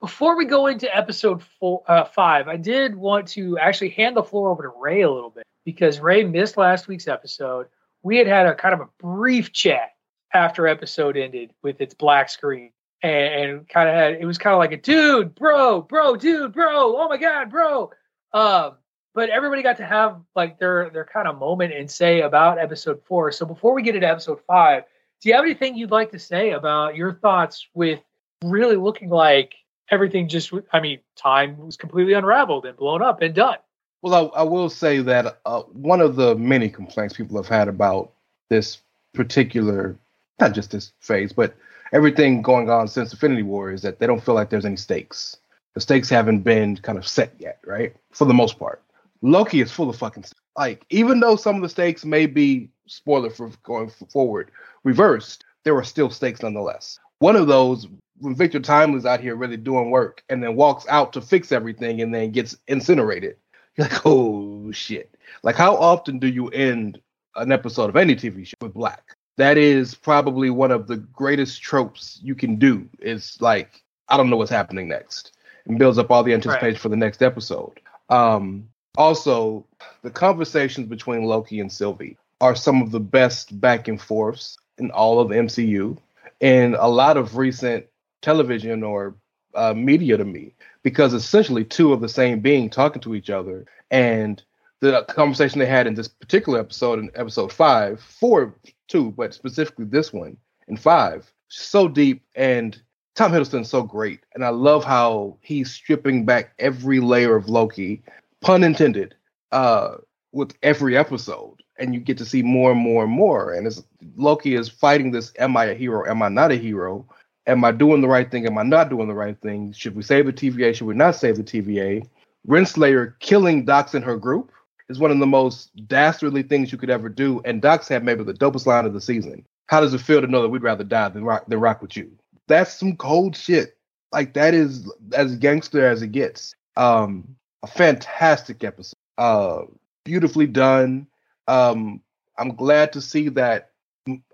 before 0.00 0.38
we 0.38 0.46
go 0.46 0.68
into 0.68 0.96
episode 0.96 1.42
four, 1.60 1.82
uh, 1.86 2.04
five, 2.04 2.48
I 2.48 2.56
did 2.56 2.96
want 2.96 3.28
to 3.28 3.58
actually 3.58 3.90
hand 3.90 4.16
the 4.16 4.22
floor 4.22 4.48
over 4.48 4.62
to 4.62 4.72
Ray 4.80 5.02
a 5.02 5.10
little 5.10 5.28
bit 5.28 5.44
because 5.64 6.00
Ray 6.00 6.24
missed 6.24 6.56
last 6.56 6.88
week's 6.88 7.08
episode. 7.08 7.66
We 8.02 8.16
had 8.18 8.26
had 8.26 8.46
a 8.46 8.54
kind 8.54 8.74
of 8.74 8.80
a 8.80 8.88
brief 8.98 9.52
chat 9.52 9.90
after 10.32 10.66
episode 10.66 11.16
ended 11.16 11.52
with 11.62 11.80
its 11.80 11.94
black 11.94 12.28
screen 12.28 12.72
and, 13.02 13.34
and 13.50 13.68
kind 13.68 13.88
of 13.88 13.94
had 13.94 14.14
it 14.14 14.26
was 14.26 14.38
kind 14.38 14.54
of 14.54 14.58
like 14.58 14.72
a 14.72 14.76
dude, 14.76 15.34
bro, 15.34 15.82
bro, 15.82 16.16
dude, 16.16 16.52
bro, 16.52 16.96
oh 16.96 17.08
my 17.08 17.16
god, 17.16 17.50
bro. 17.50 17.90
Um, 18.32 18.72
but 19.14 19.30
everybody 19.30 19.62
got 19.62 19.76
to 19.76 19.86
have 19.86 20.20
like 20.34 20.58
their 20.58 20.90
their 20.90 21.04
kind 21.04 21.28
of 21.28 21.38
moment 21.38 21.72
and 21.72 21.90
say 21.90 22.20
about 22.20 22.58
episode 22.58 23.02
four. 23.04 23.32
So 23.32 23.46
before 23.46 23.74
we 23.74 23.82
get 23.82 23.94
into 23.94 24.08
episode 24.08 24.40
five, 24.46 24.84
do 25.20 25.28
you 25.28 25.34
have 25.36 25.44
anything 25.44 25.76
you'd 25.76 25.90
like 25.90 26.10
to 26.12 26.18
say 26.18 26.50
about 26.50 26.96
your 26.96 27.14
thoughts 27.14 27.68
with 27.74 28.00
really 28.42 28.76
looking 28.76 29.08
like 29.08 29.54
everything 29.90 30.28
just 30.28 30.52
i 30.72 30.80
mean 30.80 30.98
time 31.16 31.56
was 31.58 31.76
completely 31.76 32.14
unraveled 32.14 32.66
and 32.66 32.76
blown 32.76 33.02
up 33.02 33.22
and 33.22 33.34
done 33.34 33.56
Well, 34.04 34.30
I, 34.34 34.40
I 34.40 34.42
will 34.42 34.68
say 34.68 35.00
that 35.00 35.40
uh, 35.46 35.62
one 35.62 36.02
of 36.02 36.16
the 36.16 36.34
many 36.34 36.68
complaints 36.68 37.16
people 37.16 37.38
have 37.38 37.48
had 37.48 37.68
about 37.68 38.12
this 38.50 38.82
particular, 39.14 39.96
not 40.38 40.52
just 40.52 40.72
this 40.72 40.92
phase, 41.00 41.32
but 41.32 41.54
everything 41.90 42.42
going 42.42 42.68
on 42.68 42.86
since 42.86 43.14
Infinity 43.14 43.44
War 43.44 43.72
is 43.72 43.80
that 43.80 44.00
they 44.00 44.06
don't 44.06 44.22
feel 44.22 44.34
like 44.34 44.50
there's 44.50 44.66
any 44.66 44.76
stakes. 44.76 45.38
The 45.72 45.80
stakes 45.80 46.10
haven't 46.10 46.40
been 46.40 46.76
kind 46.76 46.98
of 46.98 47.08
set 47.08 47.32
yet, 47.38 47.60
right? 47.64 47.96
For 48.10 48.26
the 48.26 48.34
most 48.34 48.58
part. 48.58 48.82
Loki 49.22 49.62
is 49.62 49.72
full 49.72 49.88
of 49.88 49.96
fucking 49.96 50.24
like 50.54 50.84
even 50.90 51.20
though 51.20 51.36
some 51.36 51.56
of 51.56 51.62
the 51.62 51.68
stakes 51.70 52.04
may 52.04 52.26
be 52.26 52.68
spoiler 52.86 53.30
for 53.30 53.52
going 53.62 53.88
forward 53.88 54.50
reversed, 54.82 55.46
there 55.62 55.76
are 55.76 55.82
still 55.82 56.10
stakes 56.10 56.42
nonetheless. 56.42 56.98
One 57.20 57.36
of 57.36 57.46
those 57.46 57.88
when 58.18 58.34
Victor 58.34 58.60
Timely's 58.60 59.06
out 59.06 59.20
here 59.20 59.34
really 59.34 59.56
doing 59.56 59.90
work 59.90 60.22
and 60.28 60.42
then 60.42 60.56
walks 60.56 60.86
out 60.90 61.14
to 61.14 61.22
fix 61.22 61.52
everything 61.52 62.02
and 62.02 62.14
then 62.14 62.32
gets 62.32 62.54
incinerated. 62.68 63.36
You're 63.76 63.88
like, 63.88 64.06
oh 64.06 64.70
shit. 64.72 65.14
Like 65.42 65.56
how 65.56 65.76
often 65.76 66.18
do 66.18 66.26
you 66.28 66.48
end 66.48 67.00
an 67.36 67.50
episode 67.52 67.88
of 67.90 67.96
any 67.96 68.14
TV 68.14 68.46
show 68.46 68.54
with 68.60 68.74
black? 68.74 69.16
That 69.36 69.58
is 69.58 69.94
probably 69.94 70.50
one 70.50 70.70
of 70.70 70.86
the 70.86 70.96
greatest 70.98 71.60
tropes 71.60 72.20
you 72.22 72.34
can 72.36 72.56
do. 72.56 72.88
It's 73.00 73.40
like, 73.40 73.82
I 74.08 74.16
don't 74.16 74.30
know 74.30 74.36
what's 74.36 74.50
happening 74.50 74.88
next. 74.88 75.36
And 75.66 75.78
builds 75.78 75.98
up 75.98 76.10
all 76.10 76.22
the 76.22 76.34
anticipation 76.34 76.74
Right. 76.74 76.78
for 76.78 76.88
the 76.88 76.96
next 76.96 77.22
episode. 77.22 77.80
Um 78.10 78.68
also 78.96 79.66
the 80.02 80.10
conversations 80.10 80.86
between 80.88 81.24
Loki 81.24 81.58
and 81.58 81.72
Sylvie 81.72 82.16
are 82.40 82.54
some 82.54 82.80
of 82.82 82.90
the 82.92 83.00
best 83.00 83.60
back 83.60 83.88
and 83.88 84.00
forths 84.00 84.56
in 84.78 84.90
all 84.92 85.18
of 85.20 85.30
MCU 85.30 85.96
and 86.40 86.74
a 86.74 86.86
lot 86.86 87.16
of 87.16 87.36
recent 87.36 87.86
television 88.22 88.82
or 88.82 89.14
uh, 89.54 89.72
media 89.74 90.16
to 90.16 90.24
me 90.24 90.52
because 90.84 91.14
essentially 91.14 91.64
two 91.64 91.92
of 91.92 92.00
the 92.00 92.08
same 92.08 92.38
being 92.38 92.70
talking 92.70 93.02
to 93.02 93.16
each 93.16 93.30
other. 93.30 93.66
And 93.90 94.40
the 94.80 95.02
conversation 95.08 95.58
they 95.58 95.66
had 95.66 95.88
in 95.88 95.94
this 95.94 96.08
particular 96.08 96.60
episode 96.60 96.98
in 97.00 97.10
episode 97.14 97.52
five 97.52 98.00
four 98.00 98.54
two 98.86 99.10
but 99.12 99.32
specifically 99.32 99.86
this 99.86 100.12
one 100.12 100.36
in 100.68 100.76
five 100.76 101.32
so 101.48 101.88
deep. 101.88 102.22
And 102.36 102.80
tom 103.16 103.32
hiddleston's 103.32 103.70
so 103.70 103.82
great. 103.82 104.20
And 104.34 104.44
i 104.44 104.50
love 104.50 104.84
how 104.84 105.38
he's 105.40 105.72
stripping 105.72 106.24
back 106.24 106.52
every 106.58 107.00
layer 107.00 107.34
of 107.34 107.48
loki 107.48 108.02
pun 108.40 108.62
intended 108.62 109.16
uh 109.50 109.96
with 110.32 110.52
every 110.62 110.96
episode. 110.96 111.62
And 111.78 111.92
you 111.92 112.00
get 112.00 112.18
to 112.18 112.24
see 112.24 112.42
more 112.42 112.70
and 112.70 112.80
more 112.80 113.04
and 113.04 113.12
more. 113.12 113.52
And 113.52 113.66
it's 113.66 113.82
loki 114.16 114.54
is 114.54 114.68
fighting 114.68 115.12
this 115.12 115.32
am 115.38 115.56
i 115.56 115.64
a 115.64 115.74
hero? 115.74 116.06
Am 116.08 116.22
i 116.22 116.28
not 116.28 116.52
a 116.52 116.56
hero 116.56 117.08
am 117.46 117.64
I 117.64 117.72
doing 117.72 118.00
the 118.00 118.08
right 118.08 118.30
thing? 118.30 118.46
Am 118.46 118.58
I 118.58 118.62
not 118.62 118.90
doing 118.90 119.08
the 119.08 119.14
right 119.14 119.38
thing? 119.40 119.72
Should 119.72 119.94
we 119.94 120.02
save 120.02 120.26
the 120.26 120.32
TVA? 120.32 120.74
Should 120.74 120.86
we 120.86 120.94
not 120.94 121.16
save 121.16 121.36
the 121.36 121.42
TVA? 121.42 122.06
Renslayer 122.46 123.14
killing 123.20 123.64
Dox 123.64 123.94
and 123.94 124.04
her 124.04 124.16
group 124.16 124.52
is 124.88 124.98
one 124.98 125.10
of 125.10 125.18
the 125.18 125.26
most 125.26 125.70
dastardly 125.88 126.42
things 126.42 126.70
you 126.70 126.78
could 126.78 126.90
ever 126.90 127.08
do. 127.08 127.40
And 127.44 127.62
Dox 127.62 127.88
had 127.88 128.04
maybe 128.04 128.24
the 128.24 128.34
dopest 128.34 128.66
line 128.66 128.84
of 128.84 128.92
the 128.92 129.00
season. 129.00 129.46
How 129.66 129.80
does 129.80 129.94
it 129.94 130.00
feel 130.00 130.20
to 130.20 130.26
know 130.26 130.42
that 130.42 130.50
we'd 130.50 130.62
rather 130.62 130.84
die 130.84 131.08
than 131.08 131.24
rock 131.24 131.46
than 131.48 131.60
rock 131.60 131.80
with 131.80 131.96
you? 131.96 132.10
That's 132.48 132.78
some 132.78 132.96
cold 132.96 133.36
shit. 133.36 133.78
Like 134.12 134.34
that 134.34 134.54
is 134.54 134.90
as 135.12 135.36
gangster 135.36 135.86
as 135.86 136.02
it 136.02 136.12
gets. 136.12 136.54
Um, 136.76 137.36
a 137.62 137.66
fantastic 137.66 138.62
episode. 138.62 138.94
Uh, 139.16 139.62
beautifully 140.04 140.46
done. 140.46 141.06
Um, 141.48 142.02
I'm 142.36 142.54
glad 142.54 142.92
to 142.92 143.00
see 143.00 143.30
that 143.30 143.70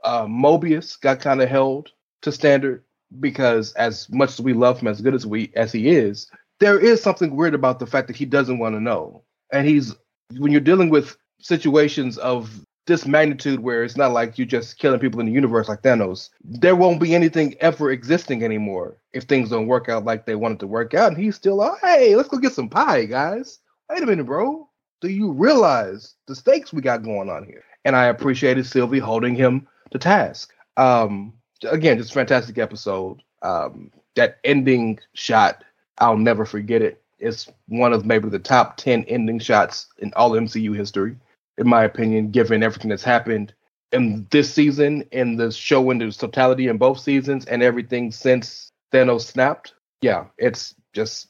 uh, 0.02 0.26
Mobius 0.26 1.00
got 1.00 1.20
kind 1.20 1.40
of 1.40 1.48
held 1.48 1.90
to 2.22 2.32
standard 2.32 2.82
because 3.18 3.72
as 3.74 4.08
much 4.10 4.30
as 4.30 4.40
we 4.40 4.52
love 4.52 4.80
him 4.80 4.88
as 4.88 5.00
good 5.00 5.14
as 5.14 5.26
we 5.26 5.50
as 5.56 5.72
he 5.72 5.88
is 5.88 6.30
there 6.60 6.78
is 6.78 7.02
something 7.02 7.34
weird 7.34 7.54
about 7.54 7.78
the 7.78 7.86
fact 7.86 8.06
that 8.06 8.16
he 8.16 8.26
doesn't 8.26 8.58
want 8.58 8.74
to 8.74 8.80
know. 8.80 9.24
And 9.52 9.66
he's 9.66 9.94
when 10.36 10.52
you're 10.52 10.60
dealing 10.60 10.90
with 10.90 11.16
situations 11.40 12.18
of 12.18 12.64
this 12.86 13.06
magnitude 13.06 13.60
where 13.60 13.82
it's 13.82 13.96
not 13.96 14.12
like 14.12 14.38
you're 14.38 14.46
just 14.46 14.78
killing 14.78 15.00
people 15.00 15.20
in 15.20 15.26
the 15.26 15.32
universe 15.32 15.68
like 15.68 15.82
Thanos 15.82 16.30
there 16.42 16.74
won't 16.74 17.00
be 17.00 17.14
anything 17.14 17.54
ever 17.60 17.90
existing 17.90 18.42
anymore 18.42 18.96
if 19.12 19.24
things 19.24 19.50
don't 19.50 19.66
work 19.66 19.88
out 19.88 20.04
like 20.04 20.26
they 20.26 20.34
wanted 20.34 20.58
to 20.60 20.66
work 20.66 20.92
out 20.92 21.12
and 21.12 21.16
he's 21.16 21.36
still 21.36 21.56
like 21.56 21.80
hey 21.82 22.14
let's 22.14 22.28
go 22.28 22.38
get 22.38 22.52
some 22.52 22.68
pie 22.68 23.04
guys. 23.04 23.58
Wait 23.88 24.02
a 24.02 24.06
minute 24.06 24.24
bro. 24.24 24.68
Do 25.00 25.08
you 25.08 25.32
realize 25.32 26.14
the 26.26 26.34
stakes 26.34 26.72
we 26.72 26.82
got 26.82 27.02
going 27.02 27.30
on 27.30 27.44
here? 27.44 27.64
And 27.84 27.96
I 27.96 28.06
appreciated 28.06 28.66
Sylvie 28.66 28.98
holding 28.98 29.34
him 29.34 29.66
to 29.90 29.98
task. 29.98 30.52
Um 30.76 31.32
again, 31.68 31.98
just 31.98 32.14
fantastic 32.14 32.58
episode. 32.58 33.22
Um, 33.42 33.90
that 34.16 34.38
ending 34.44 34.98
shot, 35.14 35.64
I'll 35.98 36.16
never 36.16 36.44
forget 36.44 36.82
it. 36.82 37.02
It's 37.18 37.50
one 37.68 37.92
of 37.92 38.06
maybe 38.06 38.28
the 38.28 38.38
top 38.38 38.76
10 38.78 39.04
ending 39.04 39.38
shots 39.38 39.86
in 39.98 40.12
all 40.14 40.30
MCU 40.30 40.74
history, 40.74 41.16
in 41.58 41.68
my 41.68 41.84
opinion, 41.84 42.30
given 42.30 42.62
everything 42.62 42.88
that's 42.88 43.04
happened 43.04 43.52
in 43.92 44.26
this 44.30 44.52
season, 44.52 45.02
in 45.12 45.36
the 45.36 45.50
show 45.50 45.90
in 45.90 46.00
its 46.00 46.16
totality 46.16 46.68
in 46.68 46.78
both 46.78 47.00
seasons, 47.00 47.44
and 47.46 47.62
everything 47.62 48.10
since 48.10 48.72
Thanos 48.92 49.22
snapped. 49.22 49.74
Yeah, 50.00 50.26
it's 50.38 50.74
just 50.92 51.28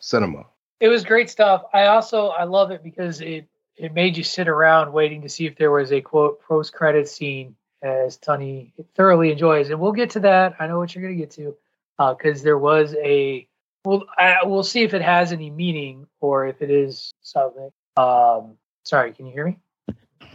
cinema. 0.00 0.46
It 0.80 0.88
was 0.88 1.04
great 1.04 1.28
stuff. 1.30 1.64
I 1.72 1.86
also 1.86 2.28
I 2.28 2.44
love 2.44 2.70
it 2.70 2.82
because 2.82 3.20
it 3.20 3.46
it 3.76 3.92
made 3.92 4.16
you 4.16 4.24
sit 4.24 4.48
around 4.48 4.92
waiting 4.92 5.22
to 5.22 5.28
see 5.28 5.46
if 5.46 5.56
there 5.56 5.70
was 5.70 5.92
a 5.92 6.00
quote 6.00 6.40
post 6.42 6.72
credit 6.72 7.08
scene 7.08 7.56
as 7.82 8.18
Tunney 8.18 8.72
thoroughly 8.94 9.30
enjoys, 9.32 9.70
and 9.70 9.80
we'll 9.80 9.92
get 9.92 10.10
to 10.10 10.20
that. 10.20 10.56
I 10.58 10.66
know 10.66 10.78
what 10.78 10.94
you're 10.94 11.02
going 11.02 11.14
to 11.16 11.20
get 11.20 11.30
to 11.32 11.56
because 11.98 12.40
uh, 12.40 12.44
there 12.44 12.58
was 12.58 12.94
a. 12.94 13.48
Well, 13.84 14.04
I, 14.18 14.38
we'll 14.44 14.64
see 14.64 14.82
if 14.82 14.94
it 14.94 15.02
has 15.02 15.32
any 15.32 15.50
meaning 15.50 16.06
or 16.20 16.46
if 16.46 16.60
it 16.60 16.70
is 16.70 17.12
something. 17.22 17.70
Um, 17.96 18.56
sorry, 18.84 19.12
can 19.12 19.26
you 19.26 19.32
hear 19.32 19.46
me? 19.46 19.58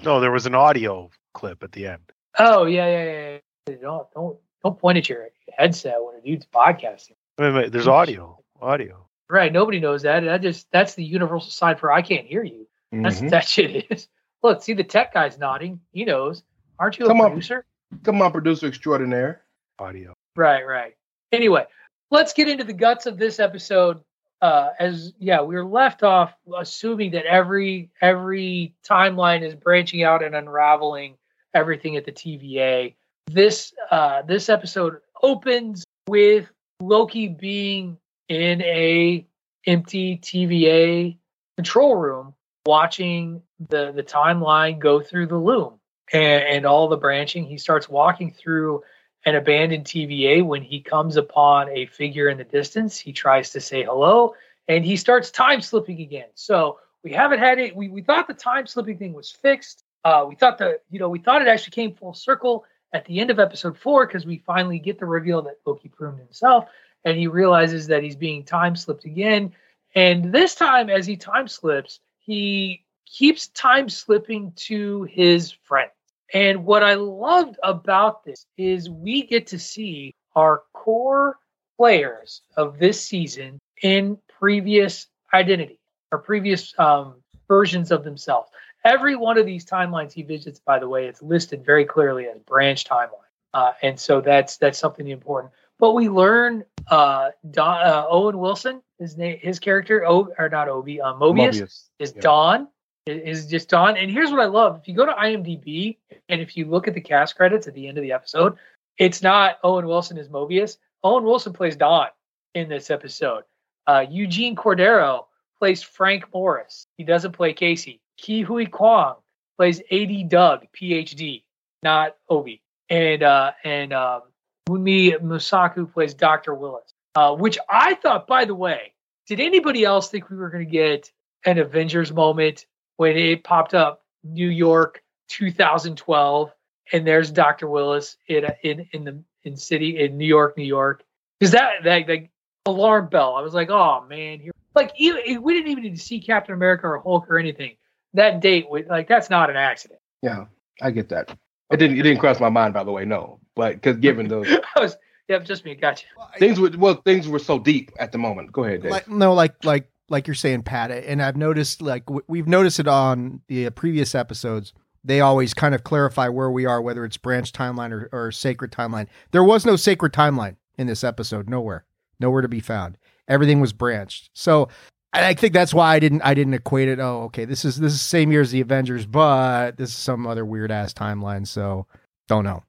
No, 0.03 0.19
there 0.19 0.31
was 0.31 0.45
an 0.45 0.55
audio 0.55 1.09
clip 1.33 1.63
at 1.63 1.71
the 1.73 1.87
end. 1.87 2.01
Oh 2.39 2.65
yeah, 2.65 2.87
yeah, 2.87 3.03
yeah. 3.03 3.37
yeah. 3.67 3.75
Don't 3.81 4.07
don't 4.13 4.37
don't 4.63 4.79
point 4.79 4.97
at 4.97 5.09
your 5.09 5.27
headset 5.57 5.95
when 6.01 6.15
a 6.15 6.21
dude's 6.21 6.45
podcasting. 6.45 7.15
Wait, 7.37 7.53
wait, 7.53 7.71
there's 7.71 7.87
audio, 7.87 8.39
audio. 8.61 9.05
Right, 9.29 9.51
nobody 9.51 9.79
knows 9.79 10.03
that. 10.03 10.21
That 10.21 10.41
just 10.41 10.71
that's 10.71 10.95
the 10.95 11.03
universal 11.03 11.51
sign 11.51 11.75
for 11.77 11.91
I 11.91 12.01
can't 12.01 12.25
hear 12.25 12.43
you. 12.43 12.67
That's 12.91 13.21
Mhm. 13.21 13.29
that 13.31 13.47
shit 13.47 13.87
is. 13.91 14.07
Look, 14.43 14.63
see 14.63 14.73
the 14.73 14.83
tech 14.83 15.13
guy's 15.13 15.37
nodding. 15.37 15.81
He 15.91 16.05
knows. 16.05 16.43
Aren't 16.81 16.97
you 16.97 17.05
a 17.05 17.07
Come 17.07 17.21
on. 17.21 17.29
producer? 17.29 17.63
Come 18.03 18.23
on, 18.23 18.31
producer 18.31 18.65
extraordinaire. 18.65 19.43
Audio. 19.77 20.15
Right, 20.35 20.65
right. 20.65 20.95
Anyway, 21.31 21.65
let's 22.09 22.33
get 22.33 22.49
into 22.49 22.63
the 22.63 22.73
guts 22.73 23.05
of 23.05 23.19
this 23.19 23.39
episode. 23.39 23.99
Uh, 24.41 24.69
as 24.79 25.13
yeah, 25.19 25.43
we 25.43 25.55
are 25.55 25.63
left 25.63 26.01
off 26.01 26.33
assuming 26.57 27.11
that 27.11 27.25
every 27.25 27.91
every 28.01 28.73
timeline 28.83 29.43
is 29.43 29.53
branching 29.53 30.01
out 30.01 30.23
and 30.23 30.35
unraveling 30.35 31.17
everything 31.53 31.97
at 31.97 32.05
the 32.05 32.11
TVA. 32.11 32.95
This 33.27 33.73
uh, 33.91 34.23
this 34.23 34.49
episode 34.49 34.97
opens 35.21 35.83
with 36.07 36.49
Loki 36.79 37.27
being 37.27 37.95
in 38.27 38.59
a 38.63 39.27
empty 39.67 40.17
TVA 40.17 41.15
control 41.57 41.95
room, 41.95 42.33
watching 42.65 43.43
the 43.69 43.91
the 43.91 44.01
timeline 44.01 44.79
go 44.79 44.99
through 44.99 45.27
the 45.27 45.37
loom 45.37 45.77
and, 46.13 46.43
and 46.43 46.65
all 46.65 46.87
the 46.87 46.97
branching. 46.97 47.45
He 47.45 47.57
starts 47.57 47.89
walking 47.89 48.31
through 48.31 48.83
an 49.25 49.35
abandoned 49.35 49.85
TVA 49.85 50.43
when 50.43 50.61
he 50.61 50.81
comes 50.81 51.15
upon 51.15 51.69
a 51.69 51.85
figure 51.85 52.29
in 52.29 52.37
the 52.37 52.43
distance. 52.43 52.97
He 52.97 53.13
tries 53.13 53.51
to 53.51 53.61
say 53.61 53.83
hello 53.83 54.33
and 54.67 54.83
he 54.83 54.95
starts 54.95 55.31
time 55.31 55.61
slipping 55.61 56.01
again. 56.01 56.29
So 56.33 56.79
we 57.03 57.11
haven't 57.11 57.39
had 57.39 57.59
it. 57.59 57.75
We, 57.75 57.89
we 57.89 58.01
thought 58.01 58.27
the 58.27 58.33
time 58.33 58.67
slipping 58.67 58.97
thing 58.97 59.13
was 59.13 59.29
fixed. 59.29 59.83
Uh, 60.03 60.25
we 60.27 60.35
thought 60.35 60.57
that, 60.59 60.83
you 60.89 60.99
know, 60.99 61.09
we 61.09 61.19
thought 61.19 61.41
it 61.41 61.47
actually 61.47 61.71
came 61.71 61.93
full 61.93 62.13
circle 62.13 62.65
at 62.93 63.05
the 63.05 63.19
end 63.19 63.29
of 63.29 63.39
episode 63.39 63.77
four 63.77 64.07
because 64.07 64.25
we 64.25 64.37
finally 64.39 64.79
get 64.79 64.99
the 64.99 65.05
reveal 65.05 65.41
that 65.43 65.59
Loki 65.65 65.89
pruned 65.89 66.19
himself 66.19 66.65
and 67.05 67.17
he 67.17 67.27
realizes 67.27 67.87
that 67.87 68.03
he's 68.03 68.15
being 68.15 68.43
time 68.43 68.75
slipped 68.75 69.05
again. 69.05 69.53
And 69.95 70.31
this 70.31 70.55
time, 70.55 70.89
as 70.89 71.05
he 71.05 71.17
time 71.17 71.47
slips, 71.47 71.99
he 72.19 72.83
keeps 73.05 73.47
time 73.49 73.89
slipping 73.89 74.53
to 74.55 75.03
his 75.03 75.51
friend. 75.51 75.91
And 76.33 76.65
what 76.65 76.83
I 76.83 76.95
loved 76.95 77.57
about 77.63 78.23
this 78.23 78.45
is 78.57 78.89
we 78.89 79.23
get 79.23 79.47
to 79.47 79.59
see 79.59 80.15
our 80.35 80.63
core 80.73 81.37
players 81.77 82.41
of 82.55 82.79
this 82.79 83.03
season 83.03 83.59
in 83.81 84.17
previous 84.39 85.07
identity 85.33 85.79
or 86.11 86.19
previous 86.19 86.77
um, 86.79 87.15
versions 87.47 87.91
of 87.91 88.03
themselves. 88.03 88.49
Every 88.83 89.15
one 89.15 89.37
of 89.37 89.45
these 89.45 89.65
timelines 89.65 90.13
he 90.13 90.23
visits, 90.23 90.59
by 90.59 90.79
the 90.79 90.87
way, 90.87 91.05
it's 91.05 91.21
listed 91.21 91.65
very 91.65 91.85
clearly 91.85 92.27
as 92.27 92.39
branch 92.39 92.85
timeline, 92.85 93.09
uh, 93.53 93.73
and 93.83 93.99
so 93.99 94.21
that's 94.21 94.57
that's 94.57 94.79
something 94.79 95.07
important. 95.07 95.53
But 95.77 95.93
we 95.93 96.09
learn 96.09 96.63
uh, 96.87 97.29
Don, 97.51 97.81
uh, 97.85 98.05
Owen 98.09 98.39
Wilson, 98.39 98.81
his 98.99 99.17
name, 99.17 99.37
his 99.39 99.59
character, 99.59 100.03
o, 100.07 100.29
or 100.37 100.49
not 100.49 100.67
Obi, 100.67 100.99
uh, 100.99 101.13
Mobius, 101.13 101.89
is 101.99 102.13
yeah. 102.15 102.21
Don 102.21 102.67
is 103.05 103.47
just 103.47 103.69
Don. 103.69 103.97
And 103.97 104.11
here's 104.11 104.31
what 104.31 104.39
I 104.39 104.45
love: 104.45 104.79
if 104.79 104.87
you 104.87 104.93
go 104.93 105.05
to 105.05 105.13
IMDb 105.13 105.97
and 106.29 106.41
if 106.41 106.55
you 106.55 106.65
look 106.65 106.87
at 106.87 106.93
the 106.93 107.01
cast 107.01 107.35
credits 107.35 107.67
at 107.67 107.73
the 107.73 107.87
end 107.87 107.97
of 107.97 108.03
the 108.03 108.11
episode, 108.11 108.57
it's 108.97 109.21
not 109.21 109.57
Owen 109.63 109.87
Wilson 109.87 110.17
as 110.17 110.29
Mobius. 110.29 110.77
Owen 111.03 111.23
Wilson 111.23 111.53
plays 111.53 111.75
Don 111.75 112.07
in 112.53 112.69
this 112.69 112.91
episode. 112.91 113.43
Uh, 113.87 114.05
Eugene 114.09 114.55
Cordero 114.55 115.25
plays 115.57 115.81
Frank 115.81 116.25
Morris. 116.33 116.87
He 116.97 117.03
doesn't 117.03 117.31
play 117.31 117.53
Casey. 117.53 117.99
Ke 118.19 118.45
Huy 118.45 118.65
Quan 118.67 119.15
plays 119.57 119.81
AD 119.91 120.29
Doug, 120.29 120.65
PhD, 120.75 121.43
not 121.81 122.15
Obi. 122.29 122.61
And 122.89 123.23
uh, 123.23 123.51
and 123.63 123.93
um, 123.93 124.21
Wunmi 124.69 125.17
Mosaku 125.19 125.91
plays 125.91 126.13
Dr. 126.13 126.53
Willis. 126.53 126.93
Uh, 127.13 127.35
which 127.35 127.57
I 127.69 127.95
thought, 127.95 128.25
by 128.25 128.45
the 128.45 128.55
way, 128.55 128.93
did 129.27 129.41
anybody 129.41 129.83
else 129.83 130.09
think 130.09 130.29
we 130.29 130.37
were 130.37 130.49
going 130.49 130.65
to 130.65 130.71
get 130.71 131.11
an 131.45 131.57
Avengers 131.57 132.13
moment 132.13 132.65
when 133.01 133.17
it 133.17 133.43
popped 133.43 133.73
up 133.73 134.03
New 134.23 134.47
York 134.47 135.01
2012 135.29 136.51
and 136.93 137.07
there's 137.07 137.31
Dr. 137.31 137.67
Willis 137.67 138.15
in 138.27 138.45
in 138.61 138.87
in 138.93 139.03
the 139.03 139.23
in 139.43 139.57
city 139.57 139.99
in 139.99 140.19
New 140.19 140.27
York, 140.27 140.55
New 140.55 140.63
York. 140.63 141.03
Because 141.39 141.51
that 141.53 141.83
that 141.83 142.07
like 142.07 142.29
alarm 142.67 143.09
bell. 143.09 143.35
I 143.35 143.41
was 143.41 143.55
like, 143.55 143.71
oh 143.71 144.05
man, 144.07 144.39
here 144.39 144.51
like 144.75 144.91
even, 144.97 145.41
we 145.41 145.55
didn't 145.55 145.71
even 145.71 145.83
need 145.83 145.95
to 145.95 146.01
see 146.01 146.19
Captain 146.19 146.53
America 146.53 146.85
or 146.85 146.99
Hulk 146.99 147.25
or 147.27 147.39
anything. 147.39 147.75
That 148.13 148.39
date, 148.39 148.69
was- 148.69 148.85
like 148.87 149.07
that's 149.07 149.31
not 149.31 149.49
an 149.49 149.55
accident. 149.55 149.99
Yeah, 150.21 150.45
I 150.79 150.91
get 150.91 151.09
that. 151.09 151.35
It 151.71 151.77
didn't. 151.77 151.97
It 151.97 152.03
didn't 152.03 152.19
cross 152.19 152.39
my 152.39 152.49
mind, 152.49 152.75
by 152.75 152.83
the 152.83 152.91
way. 152.91 153.03
No, 153.03 153.39
but 153.55 153.81
because 153.81 153.97
given 153.97 154.27
those 154.27 154.47
I 154.75 154.79
was 154.79 154.95
yeah, 155.27 155.39
just 155.39 155.65
me. 155.65 155.73
Gotcha. 155.73 156.05
things 156.37 156.59
were 156.59 156.69
well, 156.77 157.01
things 157.03 157.27
were 157.27 157.39
so 157.39 157.57
deep 157.57 157.89
at 157.97 158.11
the 158.11 158.19
moment. 158.19 158.51
Go 158.51 158.63
ahead, 158.63 158.83
Dave. 158.83 158.91
like 158.91 159.07
no 159.07 159.33
like 159.33 159.65
like 159.65 159.89
like 160.11 160.27
you're 160.27 160.35
saying 160.35 160.61
pat 160.61 160.91
and 160.91 161.21
i've 161.21 161.37
noticed 161.37 161.81
like 161.81 162.03
we've 162.27 162.47
noticed 162.47 162.79
it 162.79 162.87
on 162.87 163.41
the 163.47 163.67
uh, 163.67 163.69
previous 163.71 164.13
episodes. 164.15 164.73
They 165.03 165.19
always 165.19 165.55
kind 165.55 165.73
of 165.73 165.83
clarify 165.83 166.27
where 166.27 166.51
we 166.51 166.67
are 166.67 166.79
whether 166.79 167.03
it's 167.05 167.17
branch 167.17 167.53
timeline 167.53 167.91
or, 167.91 168.09
or 168.11 168.31
sacred 168.31 168.71
timeline. 168.71 169.07
There 169.31 169.43
was 169.43 169.65
no 169.65 169.75
sacred 169.75 170.13
timeline 170.13 170.57
in 170.77 170.85
this 170.85 171.03
episode 171.03 171.49
nowhere. 171.49 171.85
Nowhere 172.19 172.43
to 172.43 172.47
be 172.47 172.59
found. 172.59 172.99
Everything 173.27 173.59
was 173.59 173.73
branched. 173.73 174.29
So 174.33 174.69
and 175.13 175.25
i 175.25 175.33
think 175.33 175.53
that's 175.53 175.73
why 175.73 175.95
i 175.95 175.99
didn't 175.99 176.21
i 176.21 176.33
didn't 176.33 176.53
equate 176.53 176.87
it 176.87 176.99
oh 176.99 177.23
okay 177.23 177.43
this 177.43 177.65
is 177.65 177.77
this 177.77 177.91
is 177.91 178.01
same 178.01 178.31
year 178.31 178.39
as 178.39 178.51
the 178.51 178.61
avengers 178.61 179.05
but 179.05 179.75
this 179.75 179.89
is 179.89 179.95
some 179.95 180.25
other 180.25 180.45
weird 180.45 180.71
ass 180.71 180.93
timeline 180.93 181.45
so 181.45 181.85
don't 182.31 182.45
know. 182.45 182.63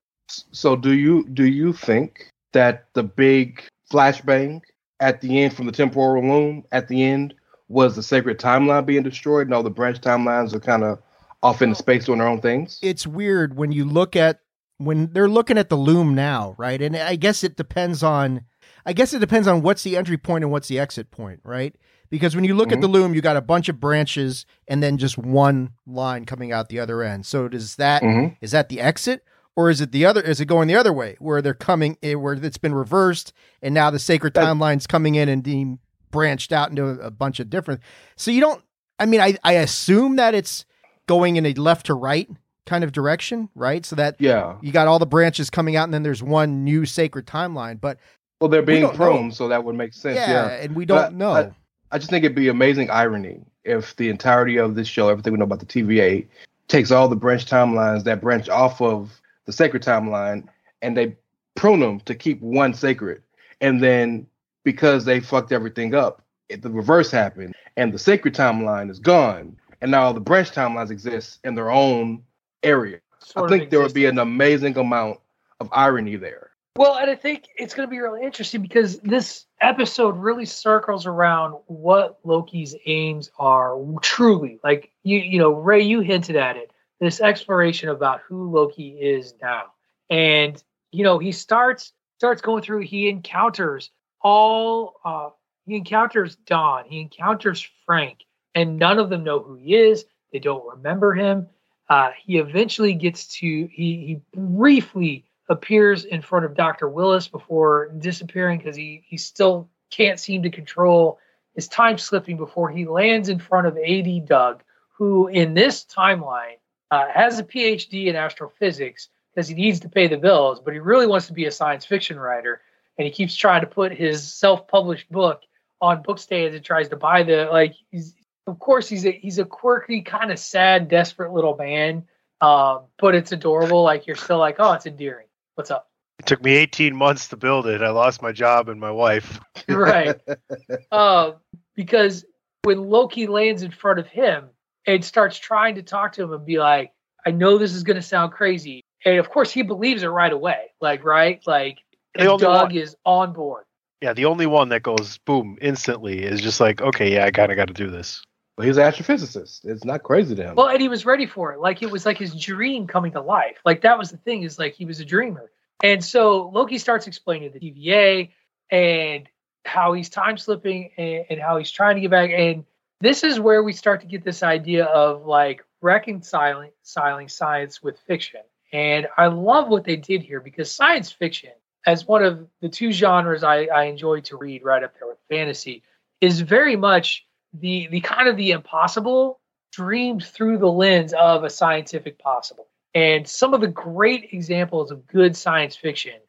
So 0.51 0.75
do 0.75 0.93
you 0.93 1.25
do 1.29 1.47
you 1.47 1.73
think 1.73 2.27
that 2.53 2.87
the 2.95 3.05
big 3.05 3.63
flashbang 3.93 4.61
at 5.03 5.21
the 5.21 5.43
end 5.43 5.55
from 5.55 5.67
the 5.67 5.73
temporal 5.73 6.23
loom 6.23 6.65
at 6.73 6.89
the 6.89 7.03
end 7.03 7.35
was 7.69 7.97
the 7.97 8.03
sacred 8.03 8.39
timeline 8.39 8.87
being 8.87 9.03
destroyed 9.03 9.47
and 9.47 9.55
all 9.55 9.63
the 9.63 9.71
branch 9.71 10.01
timelines 10.01 10.55
are 10.55 10.61
kind 10.61 10.85
of 10.85 10.99
off 11.43 11.61
into 11.61 11.75
space 11.75 12.05
doing 12.05 12.21
their 12.21 12.29
own 12.29 12.41
things? 12.41 12.79
it's 12.83 13.07
weird 13.07 13.57
when 13.57 13.73
you 13.73 13.85
look 13.85 14.15
at 14.17 14.39
when 14.79 15.13
they're 15.13 15.29
looking 15.29 15.59
at 15.59 15.69
the 15.69 15.77
loom 15.77 16.15
now, 16.15 16.55
right? 16.59 16.81
And 16.83 16.97
I 16.97 17.17
guess 17.17 17.45
it 17.45 17.57
depends 17.57 18.03
on 18.03 18.43
I 18.87 18.93
guess 18.93 19.13
it 19.13 19.19
depends 19.21 19.47
on 19.49 19.63
what's 19.63 19.83
the 19.83 19.97
entry 19.97 20.17
point 20.17 20.43
and 20.45 20.51
what's 20.53 20.69
the 20.69 20.79
exit 20.79 21.11
point, 21.11 21.41
right? 21.45 21.75
Because 22.11 22.35
when 22.35 22.45
you 22.45 22.55
look 22.55 22.73
at 22.73 22.81
the 22.81 22.89
loom, 22.89 23.15
you 23.15 23.21
got 23.23 23.37
a 23.37 23.41
bunch 23.41 23.69
of 23.69 23.81
branches 23.81 24.45
and 24.69 24.83
then 24.83 24.99
just 24.99 25.17
one 25.17 25.71
line 25.87 26.27
coming 26.27 26.53
out 26.53 26.69
the 26.69 26.79
other 26.81 27.03
end. 27.03 27.25
So 27.27 27.49
does 27.49 27.77
that 27.77 28.03
is 28.03 28.09
Mhm. 28.09 28.51
that 28.51 28.69
the 28.69 28.81
exit 28.81 29.25
or 29.57 29.71
is 29.71 29.81
it 29.81 29.93
the 29.93 30.05
other 30.05 30.21
is 30.21 30.41
it 30.41 30.47
going 30.47 30.69
the 30.69 30.75
other 30.75 30.93
way 30.93 31.17
where 31.19 31.43
they're 31.43 31.55
coming 31.55 31.97
eh, 32.03 32.15
where 32.15 32.35
it's 32.35 32.59
been 32.59 32.75
reversed 32.75 33.33
and 33.63 33.75
now 33.75 33.91
the 33.91 33.99
sacred 33.99 34.35
That- 34.35 34.45
timeline's 34.45 34.87
coming 34.87 35.15
in 35.15 35.29
and 35.29 35.43
being 35.43 35.79
branched 36.11 36.53
out 36.53 36.69
into 36.71 36.85
a, 36.85 37.11
bunch 37.11 37.41
of 37.41 37.49
different 37.51 37.81
so 38.17 38.31
you 38.31 38.41
don't 38.41 38.63
I 38.99 39.07
mean 39.07 39.21
I 39.21 39.37
I 39.45 39.55
assume 39.55 40.17
that 40.17 40.35
it's 40.35 40.65
going 41.07 41.37
in 41.37 41.47
a 41.47 41.55
left 41.55 41.87
to 41.87 41.95
right 41.95 42.29
kind 42.65 42.85
of 42.85 42.93
direction, 42.93 43.49
right? 43.57 43.85
So 43.85 43.97
that 43.97 44.17
Yeah. 44.21 44.55
you 44.63 44.71
got 44.71 44.87
all 44.87 45.01
the 45.01 45.07
branches 45.07 45.51
coming 45.51 45.75
out 45.75 45.85
and 45.85 45.93
then 45.93 46.05
there's 46.05 46.23
one 46.23 46.63
new 46.63 46.87
sacred 46.87 47.27
timeline. 47.27 47.81
But 47.81 47.99
Well, 48.41 48.49
they're 48.49 48.63
being 48.63 48.83
know. 48.83 49.31
so 49.31 49.49
that 49.49 49.65
would 49.65 49.75
make 49.75 49.93
sense. 49.93 50.15
yeah, 50.17 50.31
Yeah. 50.31 50.49
and 50.63 50.77
we 50.77 50.85
don't 50.85 50.99
I- 50.99 51.09
know. 51.09 51.33
I- 51.33 51.51
I 51.91 51.99
just 51.99 52.09
think 52.09 52.25
it'd 52.25 52.37
be 52.37 52.49
amazing 52.49 52.89
irony 52.89 53.41
if 53.65 53.97
the 53.97 54.09
entirety 54.09 54.59
of 54.59 54.77
this 54.77 54.87
show, 54.89 55.09
everything 55.09 55.33
we 55.33 55.39
know 55.41 55.45
about 55.45 55.59
the 55.59 55.67
TVA, 55.67 56.25
takes 56.69 56.91
all 56.93 57.09
the 57.09 57.17
branch 57.17 57.47
timelines 57.47 58.05
that 58.05 58.21
branch 58.23 58.49
off 58.49 58.81
of 58.81 59.21
the 59.47 59.53
sacred 59.53 59.83
timeline 59.83 60.47
and 60.81 60.97
they 60.97 61.17
prune 61.55 61.81
them 61.81 62.01
to 62.01 62.15
keep 62.15 62.41
one 62.41 62.75
sacred. 62.75 63.23
And 63.61 63.83
then 63.83 64.27
because 64.65 65.05
they 65.05 65.21
fucked 65.21 65.53
everything 65.53 65.95
up, 65.95 66.25
it, 66.49 66.63
the 66.63 66.71
reverse 66.71 67.11
happened 67.11 67.55
and 67.77 67.93
the 67.93 67.99
sacred 67.99 68.35
timeline 68.35 68.91
is 68.91 68.99
gone. 68.99 69.57
And 69.81 69.91
now 69.91 70.13
the 70.13 70.21
branch 70.21 70.53
timelines 70.53 70.91
exist 70.91 71.41
in 71.45 71.55
their 71.55 71.71
own 71.71 72.23
area. 72.63 73.01
Sort 73.19 73.51
I 73.51 73.59
think 73.59 73.71
there 73.71 73.81
would 73.81 73.95
be 73.95 74.07
an 74.07 74.19
amazing 74.19 74.77
amount 74.77 75.21
of 75.61 75.69
irony 75.73 76.17
there. 76.17 76.51
Well, 76.77 76.97
and 76.97 77.11
I 77.11 77.15
think 77.15 77.49
it's 77.57 77.75
going 77.75 77.87
to 77.87 77.91
be 77.91 77.99
really 77.99 78.25
interesting 78.25 78.63
because 78.63 78.99
this 79.01 79.45
episode 79.61 80.17
really 80.17 80.47
circles 80.47 81.05
around 81.05 81.53
what 81.67 82.19
Loki's 82.25 82.75
aims 82.87 83.31
are 83.39 83.77
truly. 84.01 84.59
Like 84.65 84.91
you, 85.03 85.19
you 85.19 85.39
know, 85.39 85.53
Ray, 85.53 85.83
you 85.83 86.01
hinted 86.01 86.37
at 86.37 86.57
it. 86.57 86.72
This 87.03 87.21
exploration 87.21 87.89
about 87.89 88.21
who 88.29 88.53
Loki 88.53 88.91
is 88.91 89.35
now, 89.43 89.73
and 90.09 90.63
you 90.93 91.03
know, 91.03 91.19
he 91.19 91.33
starts 91.33 91.93
starts 92.19 92.41
going 92.41 92.63
through. 92.63 92.83
He 92.83 93.09
encounters 93.09 93.91
all. 94.21 95.01
Uh, 95.05 95.31
he 95.67 95.75
encounters 95.75 96.37
Don. 96.37 96.85
He 96.85 97.01
encounters 97.01 97.69
Frank, 97.87 98.19
and 98.55 98.79
none 98.79 99.01
of 99.01 99.11
them 99.11 99.25
know 99.25 99.43
who 99.43 99.57
he 99.57 99.75
is. 99.75 100.05
They 100.33 100.39
don't 100.39 100.65
remember 100.65 101.13
him. 101.13 101.49
Uh, 101.89 102.13
he 102.25 102.39
eventually 102.39 102.95
gets 102.95 103.27
to. 103.39 103.47
He 103.49 103.67
he 103.73 104.21
briefly 104.33 105.25
appears 105.49 106.05
in 106.05 106.23
front 106.23 106.45
of 106.45 106.55
Dr. 106.55 106.89
Willis 106.89 107.27
before 107.27 107.93
disappearing 107.99 108.59
because 108.59 108.77
he, 108.77 109.03
he 109.09 109.17
still 109.17 109.69
can't 109.91 110.21
seem 110.21 110.45
to 110.45 110.51
control 110.51 111.19
his 111.57 111.67
time 111.67 111.99
slipping 111.99 112.37
before 112.37 112.71
he 112.71 112.87
lands 112.87 113.29
in 113.29 113.41
front 113.41 113.67
of 113.67 113.77
AD 113.77 114.27
Doug, 114.27 114.63
who 114.97 115.27
in 115.27 115.55
this 115.55 115.85
timeline 115.85 116.59
uh, 116.93 117.07
has 117.11 117.39
a 117.39 117.43
PhD 117.43 118.07
in 118.07 118.17
astrophysics 118.17 119.09
because 119.35 119.49
he 119.49 119.55
needs 119.55 119.81
to 119.81 119.89
pay 119.89 120.09
the 120.09 120.19
bills, 120.19 120.61
but 120.61 120.75
he 120.75 120.79
really 120.79 121.07
wants 121.07 121.27
to 121.29 121.33
be 121.33 121.47
a 121.47 121.51
science 121.51 121.87
fiction 121.87 122.21
writer. 122.21 122.61
And 122.99 123.07
he 123.07 123.11
keeps 123.11 123.35
trying 123.35 123.63
to 123.63 123.67
put 123.67 123.93
his 123.93 124.35
self 124.35 124.69
published 124.69 125.11
book 125.11 125.41
on 125.81 126.03
book 126.03 126.19
stands 126.19 126.55
and 126.55 126.63
tries 126.63 126.91
to 126.91 126.97
buy 126.97 127.23
the 127.23 127.49
like 127.51 127.75
he's 127.91 128.15
of 128.47 128.59
course 128.59 128.91
he's 128.91 129.07
a 129.07 129.11
he's 129.11 129.39
a 129.39 129.47
quirky, 129.47 130.03
kind 130.03 130.31
of 130.31 130.39
sad, 130.39 130.89
desperate 130.89 131.33
little 131.33 131.57
man. 131.57 132.05
Um, 132.43 132.83
but 132.99 133.15
it's 133.15 133.33
adorable. 133.33 133.83
Like 133.83 134.07
you're 134.07 134.15
still 134.15 134.39
like, 134.39 134.57
oh, 134.59 134.73
it's 134.73 134.85
endearing. 134.85 135.29
What's 135.55 135.71
up? 135.71 135.89
It 136.19 136.27
took 136.27 136.45
me 136.45 136.53
18 136.53 136.95
months 136.95 137.29
to 137.29 137.39
build 137.39 137.67
it. 137.67 137.81
I 137.81 137.89
lost 137.89 138.21
my 138.21 138.33
job 138.33 138.69
and 138.69 138.79
my 138.79 138.91
wife. 138.91 139.41
right. 139.67 140.21
Uh, 140.93 141.33
because 141.75 142.27
when 142.65 142.83
Loki 142.83 143.27
lands 143.27 143.63
in 143.63 143.71
front 143.71 143.99
of 143.99 144.07
him 144.07 144.51
and 144.87 145.05
starts 145.05 145.39
trying 145.39 145.77
to 145.77 145.83
talk 145.83 146.13
to 146.13 146.23
him 146.23 146.33
and 146.33 146.45
be 146.45 146.59
like, 146.59 146.93
I 147.25 147.31
know 147.31 147.59
this 147.59 147.75
is 147.75 147.83
going 147.83 147.97
to 147.97 148.03
sound 148.03 148.33
crazy. 148.33 148.83
And 149.05 149.19
of 149.19 149.31
course, 149.31 149.51
he 149.51 149.63
believes 149.63 150.03
it 150.03 150.09
right 150.09 150.33
away. 150.33 150.73
Like, 150.81 151.05
right? 151.05 151.41
Like, 151.47 151.79
Doug 152.17 152.43
one, 152.43 152.73
is 152.73 152.97
on 153.05 153.33
board. 153.33 153.65
Yeah, 154.01 154.13
the 154.13 154.25
only 154.25 154.47
one 154.47 154.71
that 154.71 154.83
goes 154.83 155.19
boom 155.19 155.59
instantly 155.61 156.23
is 156.23 156.41
just 156.41 156.61
like, 156.61 156.81
okay, 156.81 157.13
yeah, 157.15 157.25
I 157.25 157.31
kind 157.31 157.53
of 157.53 157.57
got 157.57 157.69
to 157.69 157.75
do 157.75 157.91
this. 157.91 158.23
Well, 158.59 158.67
he's 158.67 158.77
an 158.77 158.91
astrophysicist. 158.91 159.65
It's 159.65 159.85
not 159.85 160.03
crazy 160.03 160.35
to 160.35 160.43
him. 160.43 160.55
Well, 160.57 160.69
and 160.69 160.81
he 160.81 160.89
was 160.89 161.07
ready 161.07 161.27
for 161.27 161.53
it. 161.53 161.61
Like 161.61 161.83
it 161.83 161.91
was 161.91 162.05
like 162.05 162.19
his 162.19 162.35
dream 162.35 162.87
coming 162.87 163.13
to 163.13 163.21
life. 163.21 163.59
Like 163.65 163.83
that 163.83 163.99
was 163.99 164.11
the 164.11 164.19
thing. 164.19 164.43
Is 164.43 164.59
like 164.59 164.75
he 164.75 164.85
was 164.85 165.01
a 165.01 165.05
dreamer. 165.05 165.51
And 165.83 166.05
so 166.05 166.51
Loki 166.53 166.79
starts 166.79 167.07
explaining 167.07 167.53
the 167.53 167.61
TVA 167.61 168.31
and 168.71 169.29
how 169.65 169.95
he's 169.95 170.11
time 170.11 170.37
slipping 170.37 170.91
and, 170.97 171.25
and 171.31 171.41
how 171.41 171.57
he's 171.57 171.71
trying 171.71 171.97
to 171.97 172.03
get 172.03 172.11
back. 172.11 172.31
And 172.31 172.65
this 173.03 173.25
is 173.25 173.41
where 173.41 173.65
we 173.65 173.73
start 173.73 174.01
to 174.01 174.07
get 174.07 174.23
this 174.23 174.45
idea 174.45 174.85
of 174.85 175.27
like 175.27 175.65
reconciling 175.81 176.71
science 176.83 177.83
with 177.83 177.99
fiction. 178.07 178.43
And 178.73 179.09
I 179.19 179.27
love 179.27 179.69
what 179.69 179.83
they 179.83 179.97
did 179.97 180.23
here 180.23 180.41
because 180.41 180.71
science 180.71 181.11
fiction, 181.11 181.51
as 181.85 182.07
one 182.07 182.23
of 182.23 182.47
the 182.61 182.69
two 182.69 182.93
genres 182.93 183.43
I, 183.43 183.65
I 183.65 183.85
enjoy 183.85 184.21
to 184.21 184.37
read 184.37 184.63
right 184.63 184.85
up 184.85 184.95
there 184.97 185.09
with 185.09 185.19
fantasy, 185.29 185.83
is 186.21 186.41
very 186.43 186.77
much 186.77 187.27
the 187.53 187.89
the 187.89 188.01
kind 188.01 188.29
of 188.29 188.37
the 188.37 188.53
impossible 188.53 189.41
dreamed 189.73 190.25
through 190.25 190.59
the 190.59 190.71
lens 190.71 191.13
of 191.13 191.43
a 191.43 191.51
scientific 191.51 192.21
possible. 192.21 192.69
And 192.95 193.27
some 193.27 193.53
of 193.53 193.61
the 193.61 193.69
great 193.69 194.29
examples 194.33 194.93
of 194.93 195.09
good 195.09 195.37
science 195.37 195.75
fiction 195.75 196.21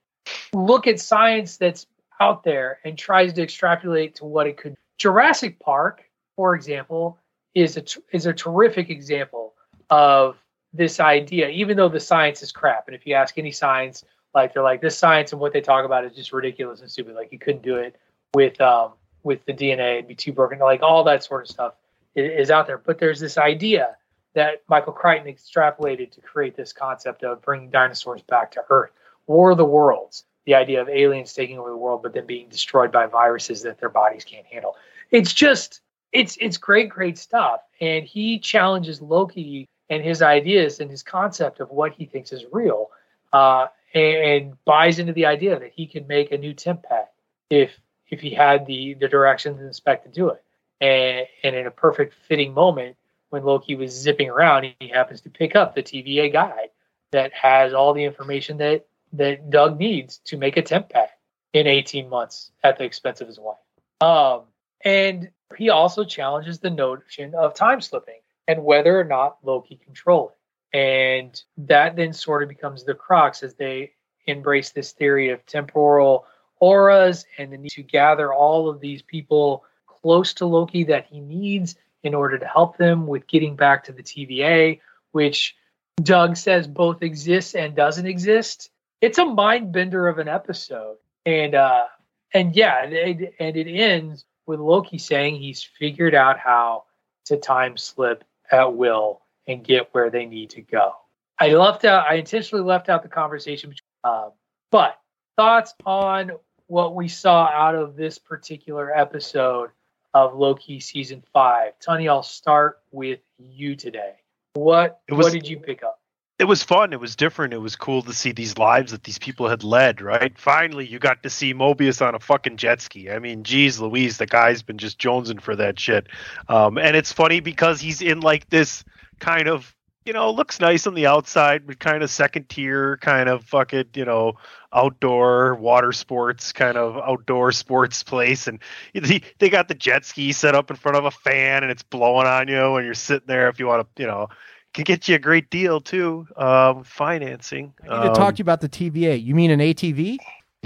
look 0.53 0.87
at 0.87 0.99
science 0.99 1.57
that's 1.57 1.85
out 2.19 2.43
there 2.43 2.79
and 2.83 2.97
tries 2.97 3.33
to 3.33 3.43
extrapolate 3.43 4.15
to 4.15 4.25
what 4.25 4.47
it 4.47 4.57
could. 4.57 4.75
Jurassic 4.97 5.59
Park, 5.59 6.03
for 6.35 6.55
example, 6.55 7.17
is 7.53 7.77
a 7.77 7.83
is 8.11 8.25
a 8.25 8.33
terrific 8.33 8.89
example 8.89 9.53
of 9.89 10.37
this 10.73 10.99
idea. 10.99 11.49
Even 11.49 11.77
though 11.77 11.89
the 11.89 11.99
science 11.99 12.41
is 12.41 12.51
crap, 12.51 12.87
and 12.87 12.95
if 12.95 13.05
you 13.05 13.13
ask 13.13 13.37
any 13.37 13.51
science, 13.51 14.03
like 14.33 14.53
they're 14.53 14.63
like 14.63 14.81
this 14.81 14.97
science 14.97 15.31
and 15.31 15.41
what 15.41 15.53
they 15.53 15.61
talk 15.61 15.85
about 15.85 16.05
is 16.05 16.15
just 16.15 16.33
ridiculous 16.33 16.81
and 16.81 16.89
stupid. 16.89 17.15
Like 17.15 17.31
you 17.31 17.39
couldn't 17.39 17.63
do 17.63 17.75
it 17.75 17.95
with 18.33 18.59
um, 18.59 18.93
with 19.23 19.45
the 19.45 19.53
DNA; 19.53 19.95
it'd 19.95 20.07
be 20.07 20.15
too 20.15 20.33
broken. 20.33 20.59
Like 20.59 20.81
all 20.81 21.03
that 21.03 21.23
sort 21.23 21.43
of 21.43 21.49
stuff 21.49 21.73
is, 22.15 22.47
is 22.47 22.51
out 22.51 22.67
there. 22.67 22.77
But 22.77 22.99
there's 22.99 23.19
this 23.19 23.37
idea 23.37 23.95
that 24.33 24.63
Michael 24.67 24.93
Crichton 24.93 25.31
extrapolated 25.31 26.11
to 26.11 26.21
create 26.21 26.55
this 26.55 26.73
concept 26.73 27.23
of 27.23 27.41
bringing 27.41 27.69
dinosaurs 27.69 28.21
back 28.23 28.51
to 28.53 28.63
Earth. 28.69 28.91
War 29.27 29.51
of 29.51 29.57
the 29.57 29.65
Worlds, 29.65 30.25
the 30.45 30.55
idea 30.55 30.81
of 30.81 30.89
aliens 30.89 31.33
taking 31.33 31.59
over 31.59 31.69
the 31.69 31.77
world, 31.77 32.01
but 32.03 32.13
then 32.13 32.25
being 32.25 32.49
destroyed 32.49 32.91
by 32.91 33.05
viruses 33.05 33.61
that 33.63 33.79
their 33.79 33.89
bodies 33.89 34.25
can't 34.25 34.45
handle. 34.45 34.75
It's 35.11 35.33
just, 35.33 35.81
it's 36.13 36.37
it's 36.39 36.57
great, 36.57 36.89
great 36.89 37.17
stuff. 37.17 37.61
And 37.81 38.05
he 38.05 38.39
challenges 38.39 39.01
Loki 39.01 39.67
and 39.89 40.03
his 40.03 40.21
ideas 40.21 40.79
and 40.79 40.89
his 40.89 41.03
concept 41.03 41.59
of 41.59 41.69
what 41.71 41.93
he 41.93 42.05
thinks 42.05 42.31
is 42.31 42.45
real, 42.51 42.89
uh, 43.33 43.67
and, 43.93 44.15
and 44.15 44.65
buys 44.65 44.99
into 44.99 45.13
the 45.13 45.25
idea 45.25 45.59
that 45.59 45.71
he 45.73 45.87
can 45.87 46.07
make 46.07 46.31
a 46.31 46.37
new 46.37 46.53
TemPad 46.53 47.07
if 47.49 47.77
if 48.09 48.21
he 48.21 48.33
had 48.33 48.65
the 48.65 48.93
the 48.93 49.07
directions 49.07 49.59
and 49.59 49.75
spec 49.75 50.03
to 50.03 50.09
do 50.09 50.29
it. 50.29 50.43
And, 50.79 51.27
and 51.43 51.55
in 51.55 51.65
a 51.65 51.71
perfect 51.71 52.13
fitting 52.27 52.53
moment, 52.53 52.97
when 53.29 53.43
Loki 53.43 53.75
was 53.75 53.91
zipping 53.91 54.29
around, 54.29 54.73
he 54.79 54.87
happens 54.89 55.21
to 55.21 55.29
pick 55.29 55.55
up 55.55 55.73
the 55.73 55.83
TVA 55.83 56.31
guide 56.31 56.69
that 57.11 57.33
has 57.33 57.73
all 57.73 57.93
the 57.93 58.03
information 58.03 58.57
that 58.57 58.85
that 59.13 59.49
Doug 59.49 59.79
needs 59.79 60.19
to 60.25 60.37
make 60.37 60.57
a 60.57 60.61
TemPad 60.61 61.07
in 61.53 61.67
18 61.67 62.09
months 62.09 62.51
at 62.63 62.77
the 62.77 62.83
expense 62.83 63.21
of 63.21 63.27
his 63.27 63.39
wife. 63.39 63.57
Um, 64.01 64.41
and 64.83 65.29
he 65.57 65.69
also 65.69 66.03
challenges 66.03 66.59
the 66.59 66.69
notion 66.69 67.35
of 67.35 67.53
time 67.53 67.81
slipping 67.81 68.19
and 68.47 68.63
whether 68.63 68.99
or 68.99 69.03
not 69.03 69.37
Loki 69.43 69.77
control 69.77 70.29
it. 70.29 70.77
And 70.77 71.43
that 71.57 71.95
then 71.95 72.13
sort 72.13 72.43
of 72.43 72.49
becomes 72.49 72.83
the 72.83 72.95
crux 72.95 73.43
as 73.43 73.53
they 73.53 73.91
embrace 74.25 74.71
this 74.71 74.91
theory 74.91 75.29
of 75.29 75.45
temporal 75.45 76.25
auras 76.59 77.25
and 77.37 77.51
the 77.51 77.57
need 77.57 77.71
to 77.71 77.83
gather 77.83 78.33
all 78.33 78.69
of 78.69 78.79
these 78.79 79.01
people 79.01 79.63
close 79.85 80.33
to 80.35 80.45
Loki 80.45 80.85
that 80.85 81.05
he 81.05 81.19
needs 81.19 81.75
in 82.03 82.13
order 82.13 82.37
to 82.37 82.47
help 82.47 82.77
them 82.77 83.07
with 83.07 83.27
getting 83.27 83.55
back 83.55 83.85
to 83.85 83.93
the 83.93 84.03
TVA, 84.03 84.79
which 85.11 85.55
Doug 86.01 86.35
says 86.35 86.67
both 86.67 87.03
exists 87.03 87.55
and 87.55 87.75
doesn't 87.75 88.07
exist. 88.07 88.69
It's 88.99 89.17
a 89.17 89.25
mind 89.25 89.71
bender 89.71 90.07
of 90.07 90.17
an 90.17 90.27
episode, 90.27 90.97
and 91.25 91.55
uh, 91.55 91.85
and 92.33 92.55
yeah, 92.55 92.83
it, 92.85 93.35
and 93.39 93.55
it 93.55 93.67
ends 93.67 94.25
with 94.45 94.59
Loki 94.59 94.97
saying 94.97 95.35
he's 95.35 95.63
figured 95.63 96.15
out 96.15 96.39
how 96.39 96.85
to 97.25 97.37
time 97.37 97.77
slip 97.77 98.23
at 98.51 98.75
will 98.75 99.21
and 99.47 99.63
get 99.63 99.89
where 99.93 100.09
they 100.09 100.25
need 100.25 100.51
to 100.51 100.61
go. 100.61 100.93
I 101.39 101.49
left 101.49 101.85
out. 101.85 102.05
I 102.09 102.15
intentionally 102.15 102.63
left 102.63 102.89
out 102.89 103.03
the 103.03 103.09
conversation, 103.09 103.73
uh, 104.03 104.29
but 104.71 104.99
thoughts 105.35 105.73
on 105.85 106.33
what 106.67 106.95
we 106.95 107.07
saw 107.07 107.45
out 107.45 107.75
of 107.75 107.95
this 107.95 108.17
particular 108.17 108.95
episode 108.95 109.71
of 110.13 110.35
Loki 110.35 110.79
season 110.79 111.23
five. 111.33 111.73
Tony, 111.79 112.07
I'll 112.07 112.23
start 112.23 112.79
with 112.91 113.19
you 113.39 113.75
today. 113.75 114.13
What 114.53 115.01
was, 115.09 115.25
what 115.25 115.33
did 115.33 115.47
you 115.47 115.57
pick 115.57 115.83
up? 115.83 115.99
It 116.43 116.47
was 116.47 116.61
fun. 116.61 116.91
It 116.91 116.99
was 116.99 117.15
different. 117.15 117.53
It 117.53 117.59
was 117.59 117.77
cool 117.77 118.01
to 118.01 118.11
see 118.11 118.33
these 118.33 118.57
lives 118.57 118.91
that 118.91 119.05
these 119.05 119.17
people 119.17 119.47
had 119.47 119.63
led. 119.63 120.01
Right? 120.01 120.37
Finally, 120.37 120.87
you 120.87 120.99
got 120.99 121.23
to 121.23 121.29
see 121.29 121.53
Mobius 121.53 122.05
on 122.05 122.15
a 122.15 122.19
fucking 122.19 122.57
jet 122.57 122.81
ski. 122.81 123.09
I 123.09 123.19
mean, 123.19 123.43
geez, 123.43 123.79
Louise, 123.79 124.17
the 124.17 124.25
guy's 124.25 124.61
been 124.61 124.77
just 124.77 124.99
jonesing 124.99 125.39
for 125.39 125.55
that 125.55 125.79
shit. 125.79 126.07
Um, 126.49 126.77
and 126.77 126.97
it's 126.97 127.13
funny 127.13 127.39
because 127.39 127.79
he's 127.79 128.01
in 128.01 128.19
like 128.19 128.49
this 128.49 128.83
kind 129.19 129.47
of 129.47 129.73
you 130.05 130.11
know, 130.11 130.31
looks 130.31 130.59
nice 130.59 130.85
on 130.85 130.95
the 130.95 131.07
outside, 131.07 131.65
but 131.65 131.79
kind 131.79 132.03
of 132.03 132.09
second 132.09 132.49
tier, 132.49 132.97
kind 132.97 133.29
of 133.29 133.45
fucking, 133.45 133.85
you 133.95 134.03
know, 134.03 134.33
outdoor 134.73 135.55
water 135.55 135.93
sports, 135.93 136.51
kind 136.51 136.75
of 136.77 136.97
outdoor 136.97 137.53
sports 137.53 138.03
place. 138.03 138.47
And 138.47 138.59
they 138.93 139.49
got 139.49 139.69
the 139.69 139.75
jet 139.75 140.03
ski 140.03 140.33
set 140.33 140.55
up 140.55 140.69
in 140.69 140.75
front 140.75 140.97
of 140.97 141.05
a 141.05 141.11
fan 141.11 141.63
and 141.63 141.71
it's 141.71 141.83
blowing 141.83 142.27
on 142.27 142.49
you 142.49 142.75
and 142.75 142.85
you're 142.85 142.93
sitting 142.93 143.27
there 143.27 143.47
if 143.47 143.59
you 143.59 143.67
want 143.67 143.87
to, 143.95 144.01
you 144.01 144.07
know, 144.07 144.27
can 144.73 144.83
get 144.83 145.07
you 145.07 145.15
a 145.15 145.19
great 145.19 145.49
deal 145.49 145.79
too. 145.79 146.27
Um, 146.35 146.83
financing. 146.83 147.73
I 147.83 147.85
need 147.85 148.07
um, 148.07 148.13
to 148.13 148.19
talk 148.19 148.35
to 148.35 148.39
you 148.39 148.43
about 148.43 148.61
the 148.61 148.69
TVA. 148.69 149.23
You 149.23 149.35
mean 149.35 149.51
an 149.51 149.59
ATV? 149.59 150.17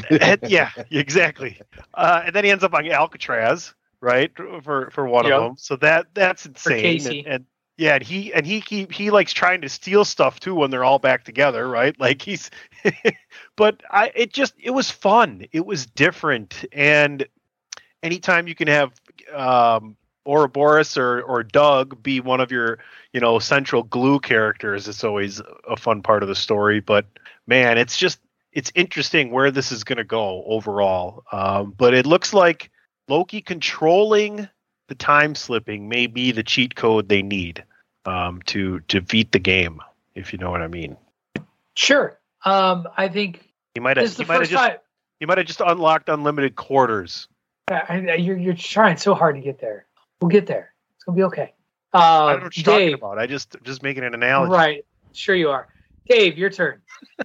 yeah, 0.47 0.71
exactly. 0.91 1.59
Uh, 1.93 2.23
and 2.25 2.35
then 2.35 2.43
he 2.43 2.51
ends 2.51 2.63
up 2.63 2.73
on 2.73 2.87
Alcatraz, 2.87 3.73
right? 3.99 4.31
For 4.63 4.89
for 4.91 5.07
one 5.07 5.25
yep. 5.25 5.33
of 5.33 5.43
them. 5.43 5.57
So 5.57 5.75
that 5.77 6.07
that's 6.13 6.45
insane. 6.45 7.05
And, 7.05 7.27
and 7.27 7.45
yeah, 7.77 7.95
and 7.95 8.03
he 8.03 8.33
and 8.33 8.45
he 8.45 8.63
he 8.67 8.87
he 8.89 9.11
likes 9.11 9.33
trying 9.33 9.61
to 9.61 9.69
steal 9.69 10.05
stuff 10.05 10.39
too 10.39 10.55
when 10.55 10.71
they're 10.71 10.83
all 10.83 10.99
back 10.99 11.23
together, 11.23 11.67
right? 11.67 11.95
Like 11.99 12.21
he's 12.21 12.49
but 13.55 13.81
I 13.89 14.11
it 14.15 14.33
just 14.33 14.53
it 14.59 14.71
was 14.71 14.89
fun. 14.91 15.45
It 15.51 15.65
was 15.65 15.85
different 15.85 16.65
and 16.71 17.27
anytime 18.03 18.47
you 18.47 18.55
can 18.55 18.67
have 18.67 18.93
um 19.33 19.97
Ouroboros 20.27 20.97
or 20.97 21.21
or 21.21 21.43
Doug 21.43 22.03
be 22.03 22.19
one 22.19 22.41
of 22.41 22.51
your, 22.51 22.79
you 23.13 23.19
know, 23.19 23.39
central 23.39 23.83
glue 23.83 24.19
characters, 24.19 24.87
it's 24.87 25.03
always 25.03 25.41
a 25.67 25.77
fun 25.77 26.01
part 26.01 26.23
of 26.23 26.29
the 26.29 26.35
story, 26.35 26.79
but 26.79 27.05
man, 27.47 27.77
it's 27.77 27.97
just 27.97 28.19
it's 28.51 28.71
interesting 28.75 29.31
where 29.31 29.51
this 29.51 29.71
is 29.71 29.83
going 29.83 29.97
to 29.97 30.03
go 30.03 30.43
overall. 30.45 31.23
Um, 31.31 31.73
but 31.77 31.93
it 31.93 32.05
looks 32.05 32.33
like 32.33 32.71
Loki 33.07 33.41
controlling 33.41 34.49
the 34.87 34.95
time 34.95 35.35
slipping 35.35 35.89
may 35.89 36.07
be 36.07 36.31
the 36.31 36.43
cheat 36.43 36.75
code 36.75 37.09
they 37.09 37.21
need 37.21 37.63
um, 38.05 38.41
to 38.47 38.79
to 38.81 39.01
beat 39.01 39.31
the 39.31 39.39
game, 39.39 39.81
if 40.15 40.33
you 40.33 40.39
know 40.39 40.49
what 40.49 40.61
I 40.61 40.67
mean. 40.67 40.97
Sure. 41.75 42.17
Um, 42.45 42.87
I 42.95 43.09
think 43.09 43.51
you 43.75 43.81
might 43.81 43.97
have 43.97 44.05
is 44.05 44.17
the 44.17 44.25
might 44.25 44.35
have 44.35 44.41
first 44.41 44.51
just 44.51 44.67
time. 44.67 44.77
he 45.19 45.25
might 45.25 45.37
have 45.37 45.47
just 45.47 45.61
unlocked 45.61 46.09
unlimited 46.09 46.55
quarters. 46.55 47.27
I, 47.67 48.05
I, 48.09 48.13
you're 48.15 48.37
you're 48.37 48.53
trying 48.53 48.97
so 48.97 49.13
hard 49.13 49.35
to 49.35 49.41
get 49.41 49.59
there. 49.59 49.86
We'll 50.21 50.29
get 50.29 50.47
there. 50.47 50.73
It's 50.95 51.03
gonna 51.03 51.15
be 51.15 51.23
okay. 51.23 51.53
Um, 51.93 52.01
I 52.01 52.31
don't 52.31 52.39
know 52.39 52.43
what 52.45 52.57
you're 52.57 52.63
talking 52.65 52.93
about. 52.93 53.19
I 53.19 53.27
just 53.27 53.55
just 53.63 53.83
making 53.83 54.03
an 54.03 54.13
analogy. 54.13 54.51
right? 54.51 54.85
Sure, 55.13 55.35
you 55.35 55.49
are. 55.49 55.67
Dave, 56.07 56.37
your 56.37 56.49
turn. 56.49 56.81